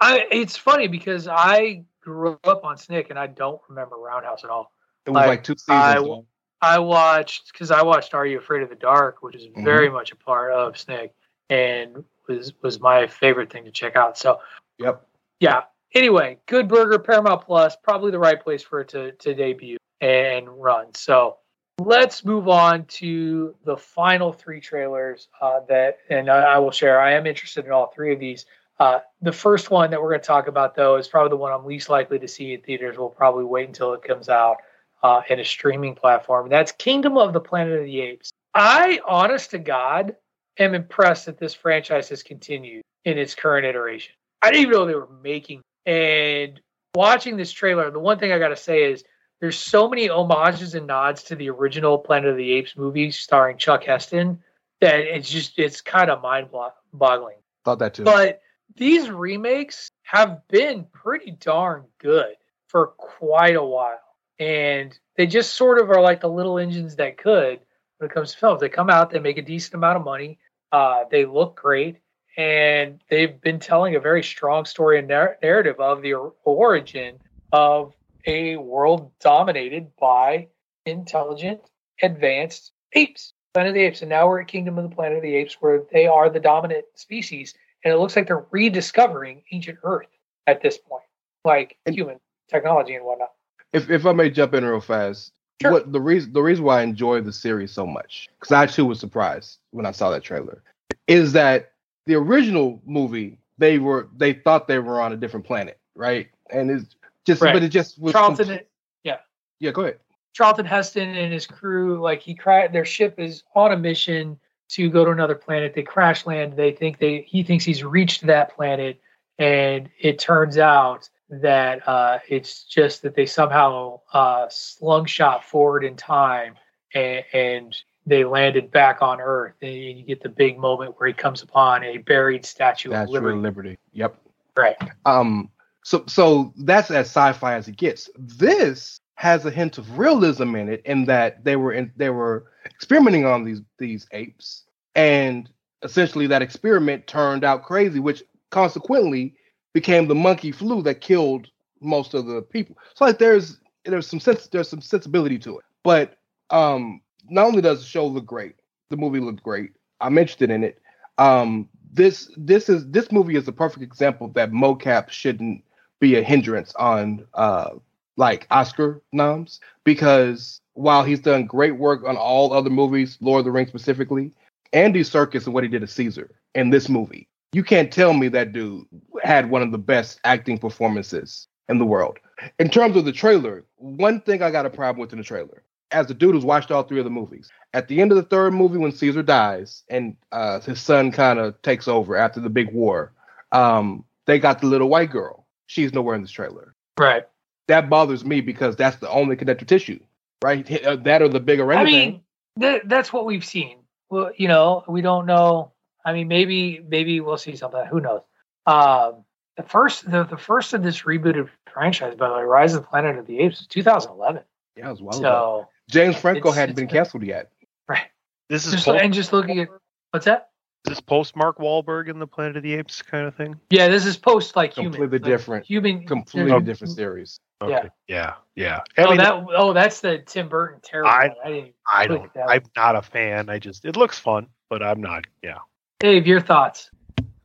I 0.00 0.26
it's 0.30 0.56
funny 0.56 0.88
because 0.88 1.28
I 1.28 1.84
grew 2.02 2.38
up 2.44 2.64
on 2.64 2.76
Snick 2.76 3.08
and 3.08 3.18
I 3.18 3.28
don't 3.28 3.60
remember 3.68 3.96
Roundhouse 3.96 4.44
at 4.44 4.50
all. 4.50 4.72
It 5.06 5.10
was 5.10 5.22
I- 5.24 5.26
like 5.26 5.44
two 5.44 5.54
seasons. 5.56 5.68
I- 5.70 5.98
long. 5.98 6.26
I 6.64 6.78
watched 6.78 7.52
because 7.52 7.72
I 7.72 7.82
watched 7.82 8.14
Are 8.14 8.24
You 8.24 8.38
Afraid 8.38 8.62
of 8.62 8.68
the 8.68 8.76
Dark, 8.76 9.20
which 9.22 9.34
is 9.34 9.46
Mm-hmm. 9.48 9.64
very 9.64 9.90
much 9.90 10.12
a 10.12 10.16
part 10.16 10.52
of 10.52 10.78
Snick, 10.78 11.12
and 11.50 12.04
was 12.28 12.52
was 12.62 12.78
my 12.78 13.06
favorite 13.08 13.50
thing 13.52 13.64
to 13.64 13.72
check 13.72 13.96
out. 13.96 14.16
So 14.16 14.40
Yep. 14.78 15.04
yeah. 15.40 15.62
Anyway, 15.94 16.38
Good 16.46 16.68
Burger, 16.68 16.98
Paramount 17.00 17.42
Plus, 17.42 17.76
probably 17.82 18.12
the 18.12 18.18
right 18.20 18.40
place 18.40 18.62
for 18.62 18.80
it 18.82 18.88
to 18.90 19.10
to 19.12 19.34
debut 19.34 19.76
and 20.00 20.48
run. 20.48 20.94
So 20.94 21.38
let's 21.80 22.24
move 22.24 22.46
on 22.48 22.84
to 22.84 23.56
the 23.64 23.76
final 23.76 24.32
three 24.32 24.60
trailers 24.60 25.26
uh, 25.40 25.60
that, 25.68 25.98
and 26.10 26.30
I, 26.30 26.42
I 26.54 26.58
will 26.58 26.70
share. 26.70 27.00
I 27.00 27.14
am 27.14 27.26
interested 27.26 27.64
in 27.66 27.72
all 27.72 27.88
three 27.88 28.12
of 28.12 28.20
these. 28.20 28.46
Uh, 28.78 29.00
the 29.20 29.32
first 29.32 29.70
one 29.72 29.90
that 29.90 30.00
we're 30.00 30.10
going 30.10 30.20
to 30.20 30.26
talk 30.26 30.46
about, 30.46 30.76
though, 30.76 30.94
is 30.96 31.08
probably 31.08 31.30
the 31.30 31.36
one 31.36 31.52
I'm 31.52 31.64
least 31.64 31.88
likely 31.88 32.18
to 32.20 32.28
see 32.28 32.54
in 32.54 32.60
theaters. 32.62 32.96
We'll 32.98 33.08
probably 33.10 33.44
wait 33.44 33.66
until 33.66 33.94
it 33.94 34.02
comes 34.04 34.28
out 34.28 34.58
uh, 35.02 35.22
in 35.28 35.40
a 35.40 35.44
streaming 35.44 35.94
platform. 35.94 36.48
That's 36.48 36.72
Kingdom 36.72 37.16
of 37.16 37.32
the 37.32 37.40
Planet 37.40 37.78
of 37.78 37.84
the 37.84 38.00
Apes. 38.00 38.30
I, 38.54 39.00
honest 39.06 39.50
to 39.50 39.58
God, 39.58 40.16
am 40.58 40.74
impressed 40.74 41.26
that 41.26 41.38
this 41.38 41.54
franchise 41.54 42.08
has 42.10 42.22
continued 42.22 42.82
in 43.04 43.18
its 43.18 43.34
current 43.34 43.66
iteration. 43.66 44.14
I 44.42 44.50
didn't 44.50 44.62
even 44.62 44.72
know 44.72 44.86
they 44.86 44.94
were 44.94 45.08
making. 45.22 45.62
And 45.86 46.60
watching 46.94 47.36
this 47.36 47.52
trailer, 47.52 47.90
the 47.90 47.98
one 47.98 48.18
thing 48.18 48.32
I 48.32 48.38
got 48.38 48.48
to 48.48 48.56
say 48.56 48.84
is 48.84 49.04
there's 49.40 49.58
so 49.58 49.88
many 49.88 50.06
homages 50.06 50.74
and 50.74 50.86
nods 50.86 51.24
to 51.24 51.36
the 51.36 51.50
original 51.50 51.98
Planet 51.98 52.30
of 52.30 52.36
the 52.36 52.52
Apes 52.52 52.76
movie 52.76 53.10
starring 53.10 53.56
Chuck 53.56 53.84
Heston 53.84 54.40
that 54.80 55.00
it's 55.00 55.30
just 55.30 55.58
it's 55.58 55.80
kind 55.80 56.10
of 56.10 56.22
mind 56.22 56.48
boggling. 56.92 57.36
Thought 57.64 57.78
that 57.80 57.94
too. 57.94 58.04
But 58.04 58.40
these 58.76 59.10
remakes 59.10 59.90
have 60.02 60.46
been 60.48 60.86
pretty 60.92 61.32
darn 61.32 61.84
good 61.98 62.34
for 62.68 62.88
quite 62.88 63.56
a 63.56 63.64
while. 63.64 63.98
And 64.42 64.98
they 65.16 65.28
just 65.28 65.54
sort 65.54 65.78
of 65.78 65.88
are 65.90 66.00
like 66.00 66.20
the 66.20 66.28
little 66.28 66.58
engines 66.58 66.96
that 66.96 67.16
could 67.16 67.60
when 67.98 68.10
it 68.10 68.12
comes 68.12 68.32
to 68.32 68.38
films. 68.38 68.60
They 68.60 68.68
come 68.68 68.90
out, 68.90 69.10
they 69.10 69.20
make 69.20 69.38
a 69.38 69.42
decent 69.42 69.74
amount 69.74 69.98
of 69.98 70.04
money, 70.04 70.38
uh, 70.72 71.04
they 71.12 71.24
look 71.24 71.54
great, 71.54 71.98
and 72.36 73.00
they've 73.08 73.40
been 73.40 73.60
telling 73.60 73.94
a 73.94 74.00
very 74.00 74.24
strong 74.24 74.64
story 74.64 74.98
and 74.98 75.06
nar- 75.06 75.38
narrative 75.44 75.78
of 75.78 76.02
the 76.02 76.14
or- 76.14 76.34
origin 76.44 77.20
of 77.52 77.94
a 78.26 78.56
world 78.56 79.12
dominated 79.20 79.94
by 79.96 80.48
intelligent, 80.86 81.60
advanced 82.02 82.72
apes. 82.94 83.34
Planet 83.54 83.70
of 83.70 83.74
the 83.74 83.82
Apes. 83.82 84.00
And 84.00 84.08
now 84.08 84.26
we're 84.26 84.40
at 84.40 84.48
Kingdom 84.48 84.78
of 84.78 84.88
the 84.88 84.94
Planet 84.96 85.18
of 85.18 85.22
the 85.22 85.34
Apes, 85.36 85.58
where 85.60 85.82
they 85.92 86.06
are 86.06 86.30
the 86.30 86.40
dominant 86.40 86.86
species. 86.94 87.54
And 87.84 87.92
it 87.92 87.98
looks 87.98 88.16
like 88.16 88.26
they're 88.26 88.46
rediscovering 88.50 89.42
ancient 89.52 89.78
Earth 89.82 90.08
at 90.46 90.62
this 90.62 90.78
point, 90.78 91.04
like 91.44 91.76
And- 91.86 91.94
human 91.94 92.18
technology 92.48 92.94
and 92.94 93.04
whatnot. 93.04 93.30
If 93.72 93.90
if 93.90 94.06
I 94.06 94.12
may 94.12 94.30
jump 94.30 94.54
in 94.54 94.64
real 94.64 94.80
fast, 94.80 95.32
Sure. 95.60 95.72
what 95.72 95.92
the 95.92 96.00
reason 96.00 96.32
the 96.32 96.42
reason 96.42 96.64
why 96.64 96.80
I 96.80 96.82
enjoy 96.82 97.20
the 97.20 97.32
series 97.32 97.70
so 97.70 97.86
much 97.86 98.28
because 98.40 98.52
I 98.52 98.66
too 98.66 98.84
was 98.84 98.98
surprised 98.98 99.58
when 99.70 99.86
I 99.86 99.92
saw 99.92 100.10
that 100.10 100.22
trailer 100.24 100.62
is 101.06 101.32
that 101.34 101.72
the 102.06 102.14
original 102.16 102.82
movie 102.84 103.38
they 103.58 103.78
were 103.78 104.08
they 104.16 104.32
thought 104.32 104.66
they 104.66 104.78
were 104.80 105.00
on 105.00 105.12
a 105.12 105.16
different 105.16 105.46
planet, 105.46 105.78
right? 105.94 106.28
And 106.50 106.70
it's 106.70 106.96
just 107.26 107.40
Right. 107.42 107.52
but 107.52 107.62
it 107.62 107.68
just 107.68 108.00
was 108.00 108.12
Charlton, 108.12 108.36
complete- 108.46 108.66
yeah. 109.04 109.18
yeah. 109.60 109.70
Go 109.70 109.82
ahead. 109.82 109.98
Charlton 110.32 110.64
Heston 110.66 111.10
and 111.14 111.32
his 111.32 111.46
crew, 111.46 112.00
like 112.00 112.20
he 112.22 112.34
cra- 112.34 112.70
their 112.72 112.84
ship 112.86 113.20
is 113.20 113.44
on 113.54 113.70
a 113.70 113.76
mission 113.76 114.40
to 114.70 114.90
go 114.90 115.04
to 115.04 115.10
another 115.12 115.34
planet. 115.36 115.74
They 115.74 115.82
crash 115.82 116.26
land. 116.26 116.56
They 116.56 116.72
think 116.72 116.98
they 116.98 117.20
he 117.20 117.42
thinks 117.44 117.64
he's 117.64 117.84
reached 117.84 118.26
that 118.26 118.54
planet, 118.56 119.00
and 119.38 119.88
it 120.00 120.18
turns 120.18 120.58
out 120.58 121.08
that 121.32 121.86
uh, 121.88 122.18
it's 122.28 122.64
just 122.64 123.02
that 123.02 123.14
they 123.14 123.24
somehow 123.24 124.00
uh, 124.12 124.46
slungshot 124.46 125.42
forward 125.42 125.82
in 125.82 125.96
time 125.96 126.54
and, 126.94 127.24
and 127.32 127.76
they 128.04 128.24
landed 128.24 128.70
back 128.70 129.00
on 129.00 129.20
Earth. 129.20 129.54
And 129.62 129.72
you 129.72 130.04
get 130.04 130.22
the 130.22 130.28
big 130.28 130.58
moment 130.58 130.94
where 130.98 131.08
he 131.08 131.14
comes 131.14 131.42
upon 131.42 131.84
a 131.84 131.98
buried 131.98 132.44
statue, 132.44 132.90
Statue 132.90 133.04
of 133.04 133.08
Liberty. 133.08 133.36
of 133.36 133.42
Liberty. 133.42 133.78
Yep. 133.92 134.16
Right. 134.56 134.76
Um. 135.06 135.48
So 135.84 136.04
so 136.06 136.52
that's 136.58 136.90
as 136.90 137.06
sci-fi 137.06 137.54
as 137.54 137.66
it 137.66 137.76
gets. 137.76 138.10
This 138.16 139.00
has 139.14 139.46
a 139.46 139.50
hint 139.50 139.78
of 139.78 139.98
realism 139.98 140.54
in 140.54 140.68
it, 140.68 140.82
in 140.84 141.06
that 141.06 141.44
they 141.44 141.56
were 141.56 141.72
in, 141.72 141.92
they 141.96 142.10
were 142.10 142.44
experimenting 142.66 143.24
on 143.24 143.44
these 143.44 143.62
these 143.78 144.06
apes, 144.12 144.64
and 144.94 145.48
essentially 145.82 146.26
that 146.26 146.42
experiment 146.42 147.06
turned 147.06 147.42
out 147.42 147.64
crazy, 147.64 147.98
which 147.98 148.22
consequently 148.50 149.34
became 149.72 150.08
the 150.08 150.14
monkey 150.14 150.52
flu 150.52 150.82
that 150.82 151.00
killed 151.00 151.48
most 151.80 152.14
of 152.14 152.26
the 152.26 152.42
people. 152.42 152.76
So 152.94 153.04
like 153.04 153.18
there's 153.18 153.58
there's 153.84 154.06
some 154.06 154.20
sense 154.20 154.46
there's 154.48 154.68
some 154.68 154.80
sensibility 154.80 155.38
to 155.40 155.58
it. 155.58 155.64
But 155.82 156.18
um 156.50 157.00
not 157.28 157.46
only 157.46 157.62
does 157.62 157.80
the 157.80 157.86
show 157.86 158.06
look 158.06 158.26
great, 158.26 158.56
the 158.90 158.96
movie 158.96 159.20
looked 159.20 159.42
great. 159.42 159.72
I'm 160.00 160.18
interested 160.18 160.50
in 160.50 160.64
it. 160.64 160.80
Um 161.18 161.68
this 161.92 162.30
this 162.36 162.68
is 162.68 162.88
this 162.90 163.12
movie 163.12 163.36
is 163.36 163.48
a 163.48 163.52
perfect 163.52 163.82
example 163.82 164.28
that 164.28 164.52
mocap 164.52 165.10
shouldn't 165.10 165.64
be 166.00 166.16
a 166.16 166.22
hindrance 166.22 166.74
on 166.76 167.26
uh 167.34 167.70
like 168.16 168.46
Oscar 168.50 169.02
noms 169.12 169.60
because 169.84 170.60
while 170.74 171.02
he's 171.02 171.20
done 171.20 171.46
great 171.46 171.76
work 171.76 172.04
on 172.04 172.16
all 172.16 172.52
other 172.52 172.70
movies, 172.70 173.18
Lord 173.20 173.40
of 173.40 173.44
the 173.46 173.50
Rings 173.50 173.68
specifically, 173.68 174.32
Andy 174.72 175.00
Serkis 175.00 175.44
and 175.44 175.54
what 175.54 175.64
he 175.64 175.68
did 175.68 175.80
to 175.80 175.86
Caesar 175.86 176.30
in 176.54 176.70
this 176.70 176.88
movie, 176.88 177.28
you 177.52 177.62
can't 177.62 177.92
tell 177.92 178.14
me 178.14 178.28
that 178.28 178.52
dude 178.52 178.86
had 179.22 179.50
one 179.50 179.62
of 179.62 179.72
the 179.72 179.78
best 179.78 180.20
acting 180.24 180.58
performances 180.58 181.48
in 181.68 181.78
the 181.78 181.84
world. 181.84 182.18
In 182.58 182.68
terms 182.68 182.96
of 182.96 183.04
the 183.04 183.12
trailer, 183.12 183.64
one 183.76 184.20
thing 184.22 184.42
I 184.42 184.50
got 184.50 184.66
a 184.66 184.70
problem 184.70 185.00
with 185.00 185.12
in 185.12 185.18
the 185.18 185.24
trailer, 185.24 185.62
as 185.90 186.06
the 186.06 186.14
dude 186.14 186.34
who's 186.34 186.44
watched 186.44 186.70
all 186.70 186.82
three 186.82 186.98
of 186.98 187.04
the 187.04 187.10
movies, 187.10 187.50
at 187.74 187.88
the 187.88 188.00
end 188.00 188.10
of 188.10 188.16
the 188.16 188.22
third 188.22 188.54
movie 188.54 188.78
when 188.78 188.92
Caesar 188.92 189.22
dies 189.22 189.82
and 189.88 190.16
uh, 190.32 190.60
his 190.60 190.80
son 190.80 191.12
kind 191.12 191.38
of 191.38 191.60
takes 191.62 191.86
over 191.86 192.16
after 192.16 192.40
the 192.40 192.50
big 192.50 192.72
war, 192.72 193.12
um, 193.52 194.04
they 194.26 194.38
got 194.38 194.60
the 194.60 194.66
little 194.66 194.88
white 194.88 195.10
girl. 195.10 195.46
She's 195.66 195.92
nowhere 195.92 196.14
in 196.14 196.22
this 196.22 196.30
trailer. 196.30 196.74
Right. 196.98 197.24
That 197.68 197.88
bothers 197.88 198.24
me 198.24 198.40
because 198.40 198.76
that's 198.76 198.96
the 198.96 199.08
only 199.10 199.36
connective 199.36 199.68
tissue, 199.68 200.00
right? 200.42 200.84
Uh, 200.84 200.96
That 200.96 201.22
or 201.22 201.28
the 201.28 201.40
big 201.40 201.60
I 201.60 201.84
mean, 201.84 202.22
th- 202.58 202.82
that's 202.86 203.12
what 203.12 203.24
we've 203.24 203.44
seen. 203.44 203.78
Well, 204.10 204.32
you 204.36 204.48
know, 204.48 204.84
we 204.88 205.00
don't 205.00 205.26
know. 205.26 205.72
I 206.04 206.12
mean, 206.12 206.28
maybe 206.28 206.80
maybe 206.86 207.20
we'll 207.20 207.36
see 207.38 207.56
something. 207.56 207.84
Who 207.86 208.00
knows? 208.00 208.22
Um, 208.66 209.24
the 209.56 209.62
first 209.62 210.10
the, 210.10 210.24
the 210.24 210.36
first 210.36 210.72
of 210.72 210.82
this 210.82 211.02
rebooted 211.02 211.48
franchise, 211.72 212.14
by 212.16 212.28
the 212.28 212.34
way, 212.36 212.42
Rise 212.42 212.74
of 212.74 212.82
the 212.82 212.88
Planet 212.88 213.18
of 213.18 213.26
the 213.26 213.38
Apes, 213.40 213.58
was 213.60 213.66
2011. 213.68 214.42
yeah, 214.76 214.86
it 214.88 214.90
was 214.90 215.00
a 215.00 215.04
while 215.04 215.18
ago. 215.18 215.22
So 215.62 215.68
James 215.90 216.16
Franco 216.16 216.40
it's- 216.48 216.54
hadn't 216.56 216.70
it's 216.72 216.76
been 216.80 216.86
been- 216.86 216.94
canceled 216.94 217.22
yet. 217.24 217.50
right, 217.88 218.06
This 218.48 218.66
is 218.66 218.72
just, 218.72 218.84
post, 218.86 219.02
and 219.02 219.12
just 219.12 219.32
looking 219.32 219.60
at 219.60 219.68
what's 220.10 220.24
that? 220.26 220.48
is 220.86 220.90
this 220.90 221.00
post 221.00 221.36
Mark 221.36 221.58
Wahlberg 221.58 222.08
in 222.08 222.18
the 222.18 222.26
Planet 222.26 222.56
of 222.56 222.62
the 222.64 222.74
Apes 222.74 223.02
kind 223.02 223.26
of 223.26 223.34
thing. 223.36 223.54
Yeah, 223.70 223.88
this 223.88 224.04
is 224.06 224.16
post 224.16 224.56
like 224.56 224.74
human, 224.74 224.92
Completely 224.92 225.18
like, 225.18 225.26
different. 225.38 225.66
Human, 225.66 226.06
Completely 226.06 226.60
different 226.62 226.94
series. 226.94 227.38
Yeah. 227.60 227.66
Okay. 227.78 227.88
Yeah. 228.08 228.34
Yeah. 228.56 228.80
I 228.98 229.02
Oh, 229.04 229.08
mean, 229.10 229.18
that 229.18 229.44
oh, 229.56 229.72
that's 229.72 230.00
the 230.00 230.18
Tim 230.18 230.48
Burton 230.48 230.80
terrible. 230.82 231.10
I- 231.10 231.28
one. 231.28 231.36
I 231.44 231.50
didn't. 231.50 231.74
I 231.88 232.06
don't. 232.08 232.30
I'm 232.48 232.62
not 232.76 232.96
a 232.96 233.02
fan. 233.02 233.48
I 233.48 233.58
just 233.60 233.84
it 233.84 233.96
looks 233.96 234.18
fun, 234.18 234.48
but 234.70 234.82
I'm 234.82 235.00
not. 235.00 235.24
Yeah. 235.42 235.58
Dave, 236.02 236.26
your 236.26 236.40
thoughts? 236.40 236.90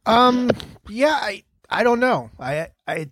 Um, 0.08 0.50
yeah, 0.90 1.16
I 1.22 1.44
I 1.70 1.84
don't 1.84 2.00
know. 2.00 2.32
I 2.40 2.70
I 2.88 3.12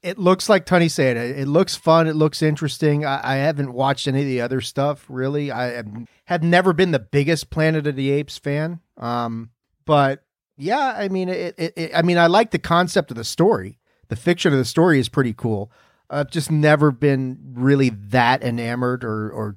it 0.00 0.16
looks 0.16 0.48
like 0.48 0.64
Tunney 0.64 0.88
said. 0.88 1.16
It, 1.16 1.40
it 1.40 1.48
looks 1.48 1.74
fun. 1.74 2.06
It 2.06 2.14
looks 2.14 2.40
interesting. 2.40 3.04
I, 3.04 3.32
I 3.32 3.34
haven't 3.36 3.72
watched 3.72 4.06
any 4.06 4.20
of 4.20 4.26
the 4.26 4.40
other 4.40 4.60
stuff 4.60 5.06
really. 5.08 5.50
I 5.50 5.82
have 6.26 6.44
never 6.44 6.72
been 6.72 6.92
the 6.92 7.00
biggest 7.00 7.50
Planet 7.50 7.88
of 7.88 7.96
the 7.96 8.12
Apes 8.12 8.38
fan. 8.38 8.78
Um, 8.96 9.50
but 9.86 10.22
yeah, 10.56 10.94
I 10.96 11.08
mean, 11.08 11.30
it, 11.30 11.56
it, 11.58 11.72
it 11.76 11.90
I 11.92 12.02
mean, 12.02 12.16
I 12.16 12.28
like 12.28 12.52
the 12.52 12.60
concept 12.60 13.10
of 13.10 13.16
the 13.16 13.24
story. 13.24 13.80
The 14.06 14.16
fiction 14.16 14.52
of 14.52 14.58
the 14.60 14.64
story 14.64 15.00
is 15.00 15.08
pretty 15.08 15.32
cool. 15.32 15.72
I've 16.08 16.30
just 16.30 16.52
never 16.52 16.92
been 16.92 17.38
really 17.54 17.88
that 17.88 18.44
enamored 18.44 19.02
or 19.02 19.30
or 19.30 19.56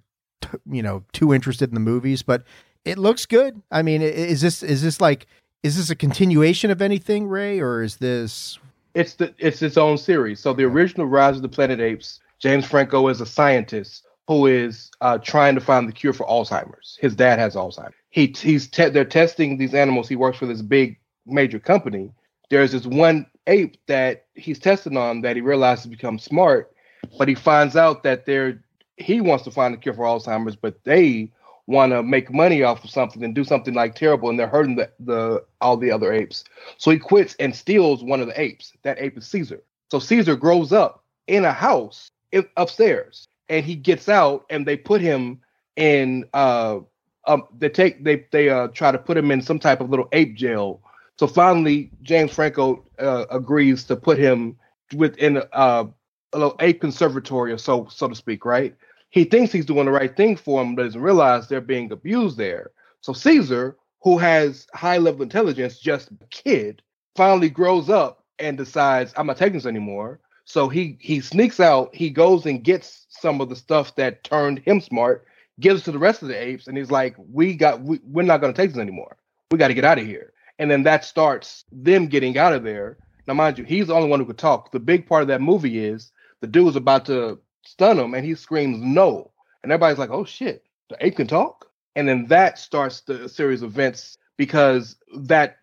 you 0.65 0.81
know 0.81 1.03
too 1.13 1.35
interested 1.35 1.69
in 1.69 1.75
the 1.75 1.81
movies, 1.81 2.23
but 2.23 2.45
it 2.87 2.97
looks 2.97 3.25
good. 3.25 3.61
I 3.71 3.81
mean, 3.81 4.01
is 4.01 4.41
this 4.41 4.63
is 4.63 4.81
this 4.81 5.01
like 5.01 5.27
is 5.63 5.77
this 5.77 5.89
a 5.89 5.95
continuation 5.95 6.71
of 6.71 6.81
anything, 6.81 7.27
Rey, 7.27 7.59
or 7.59 7.83
is 7.83 7.97
this? 7.97 8.57
It's 8.93 9.15
the 9.15 9.33
it's 9.37 9.61
its 9.61 9.77
own 9.77 9.97
series. 9.97 10.39
So 10.39 10.53
the 10.53 10.63
original 10.63 11.05
Rise 11.05 11.35
of 11.35 11.41
the 11.41 11.49
Planet 11.49 11.79
Apes, 11.79 12.19
James 12.39 12.65
Franco 12.65 13.07
is 13.09 13.21
a 13.21 13.25
scientist 13.25 14.05
who 14.27 14.45
is 14.45 14.91
uh, 15.01 15.17
trying 15.19 15.55
to 15.55 15.61
find 15.61 15.87
the 15.87 15.93
cure 15.93 16.13
for 16.13 16.25
Alzheimer's. 16.27 16.97
His 16.99 17.15
dad 17.15 17.39
has 17.39 17.55
Alzheimer's. 17.55 17.93
He 18.09 18.33
he's 18.37 18.67
te- 18.67 18.89
they're 18.89 19.05
testing 19.05 19.57
these 19.57 19.73
animals. 19.73 20.07
He 20.07 20.15
works 20.15 20.37
for 20.37 20.45
this 20.45 20.61
big 20.61 20.99
major 21.25 21.59
company. 21.59 22.11
There's 22.49 22.71
this 22.71 22.85
one 22.85 23.25
ape 23.47 23.77
that 23.87 24.25
he's 24.35 24.59
testing 24.59 24.97
on 24.97 25.21
that 25.21 25.35
he 25.35 25.41
realizes 25.41 25.87
becomes 25.87 26.23
smart, 26.23 26.71
but 27.17 27.27
he 27.27 27.35
finds 27.35 27.75
out 27.75 28.03
that 28.03 28.25
they're 28.25 28.61
he 28.97 29.21
wants 29.21 29.43
to 29.43 29.51
find 29.51 29.73
the 29.73 29.77
cure 29.77 29.93
for 29.93 30.05
Alzheimer's, 30.05 30.55
but 30.55 30.83
they 30.83 31.31
want 31.67 31.91
to 31.91 32.01
make 32.01 32.33
money 32.33 32.63
off 32.63 32.83
of 32.83 32.89
something 32.89 33.23
and 33.23 33.35
do 33.35 33.43
something 33.43 33.73
like 33.73 33.93
terrible, 33.93 34.29
and 34.29 34.39
they're 34.39 34.47
hurting 34.47 34.77
the, 34.77 34.89
the 34.99 35.43
all 35.61 35.77
the 35.77 35.91
other 35.91 36.11
apes. 36.11 36.43
So 36.77 36.91
he 36.91 36.97
quits 36.97 37.35
and 37.39 37.55
steals 37.55 38.03
one 38.03 38.21
of 38.21 38.27
the 38.27 38.41
apes. 38.41 38.73
That 38.83 38.99
ape 38.99 39.17
is 39.17 39.27
Caesar. 39.27 39.61
So 39.91 39.99
Caesar 39.99 40.35
grows 40.35 40.73
up 40.73 41.03
in 41.27 41.45
a 41.45 41.51
house 41.51 42.09
in, 42.31 42.45
upstairs, 42.55 43.27
and 43.49 43.65
he 43.65 43.75
gets 43.75 44.09
out, 44.09 44.45
and 44.49 44.65
they 44.65 44.77
put 44.77 45.01
him 45.01 45.41
in. 45.75 46.25
Uh, 46.33 46.79
um, 47.25 47.43
they 47.57 47.69
take 47.69 48.03
they 48.03 48.25
they 48.31 48.49
uh 48.49 48.69
try 48.69 48.91
to 48.91 48.97
put 48.97 49.17
him 49.17 49.31
in 49.31 49.41
some 49.41 49.59
type 49.59 49.81
of 49.81 49.89
little 49.89 50.07
ape 50.13 50.35
jail. 50.35 50.81
So 51.19 51.27
finally, 51.27 51.91
James 52.01 52.31
Franco 52.31 52.85
uh, 52.99 53.25
agrees 53.29 53.83
to 53.85 53.95
put 53.95 54.17
him 54.17 54.55
within 54.95 55.41
uh, 55.51 55.85
a 56.31 56.37
little 56.37 56.55
ape 56.61 56.79
conservatory, 56.79 57.51
or 57.51 57.57
so 57.57 57.87
so 57.89 58.07
to 58.07 58.15
speak, 58.15 58.45
right? 58.45 58.73
He 59.17 59.23
thinks 59.23 59.51
he's 59.51 59.65
doing 59.65 59.85
the 59.85 59.91
right 59.91 60.15
thing 60.15 60.35
for 60.35 60.61
him, 60.61 60.75
but 60.75 60.83
doesn't 60.83 61.01
realize 61.01 61.47
they're 61.47 61.59
being 61.59 61.91
abused 61.91 62.37
there. 62.37 62.69
So 63.01 63.13
Caesar, 63.13 63.75
who 64.03 64.19
has 64.19 64.67
high 64.75 64.99
level 64.99 65.23
intelligence, 65.23 65.79
just 65.79 66.11
a 66.11 66.25
kid, 66.29 66.83
finally 67.15 67.49
grows 67.49 67.89
up 67.89 68.23
and 68.37 68.55
decides, 68.59 69.15
I'm 69.17 69.25
not 69.25 69.37
taking 69.37 69.53
this 69.53 69.65
anymore. 69.65 70.19
So 70.45 70.69
he 70.69 70.99
he 71.01 71.19
sneaks 71.19 71.59
out, 71.59 71.95
he 71.95 72.11
goes 72.11 72.45
and 72.45 72.63
gets 72.63 73.07
some 73.09 73.41
of 73.41 73.49
the 73.49 73.55
stuff 73.55 73.95
that 73.95 74.23
turned 74.23 74.59
him 74.59 74.79
smart, 74.79 75.25
gives 75.59 75.81
to 75.85 75.91
the 75.91 75.97
rest 75.97 76.21
of 76.21 76.27
the 76.27 76.39
apes, 76.39 76.67
and 76.67 76.77
he's 76.77 76.91
like, 76.91 77.15
We 77.17 77.55
got 77.55 77.81
we, 77.81 77.99
we're 78.03 78.21
not 78.21 78.39
gonna 78.39 78.53
take 78.53 78.69
this 78.69 78.79
anymore. 78.79 79.17
We 79.49 79.57
gotta 79.57 79.73
get 79.73 79.83
out 79.83 79.97
of 79.97 80.05
here. 80.05 80.31
And 80.59 80.69
then 80.69 80.83
that 80.83 81.03
starts 81.03 81.65
them 81.71 82.05
getting 82.05 82.37
out 82.37 82.53
of 82.53 82.63
there. 82.63 82.99
Now, 83.25 83.33
mind 83.33 83.57
you, 83.57 83.63
he's 83.63 83.87
the 83.87 83.95
only 83.95 84.09
one 84.09 84.19
who 84.19 84.27
could 84.27 84.37
talk. 84.37 84.71
The 84.71 84.79
big 84.79 85.07
part 85.07 85.23
of 85.23 85.27
that 85.29 85.41
movie 85.41 85.83
is 85.83 86.11
the 86.39 86.47
dude 86.47 86.67
is 86.67 86.75
about 86.75 87.05
to 87.05 87.39
stun 87.67 87.99
him 87.99 88.13
and 88.13 88.25
he 88.25 88.35
screams 88.35 88.79
no. 88.81 89.31
And 89.63 89.71
everybody's 89.71 89.99
like, 89.99 90.09
oh 90.09 90.25
shit, 90.25 90.63
the 90.89 90.97
ape 91.05 91.17
can 91.17 91.27
talk? 91.27 91.69
And 91.95 92.07
then 92.07 92.27
that 92.27 92.59
starts 92.59 93.01
the 93.01 93.27
series 93.27 93.61
of 93.61 93.71
events 93.71 94.17
because 94.37 94.95
that 95.15 95.57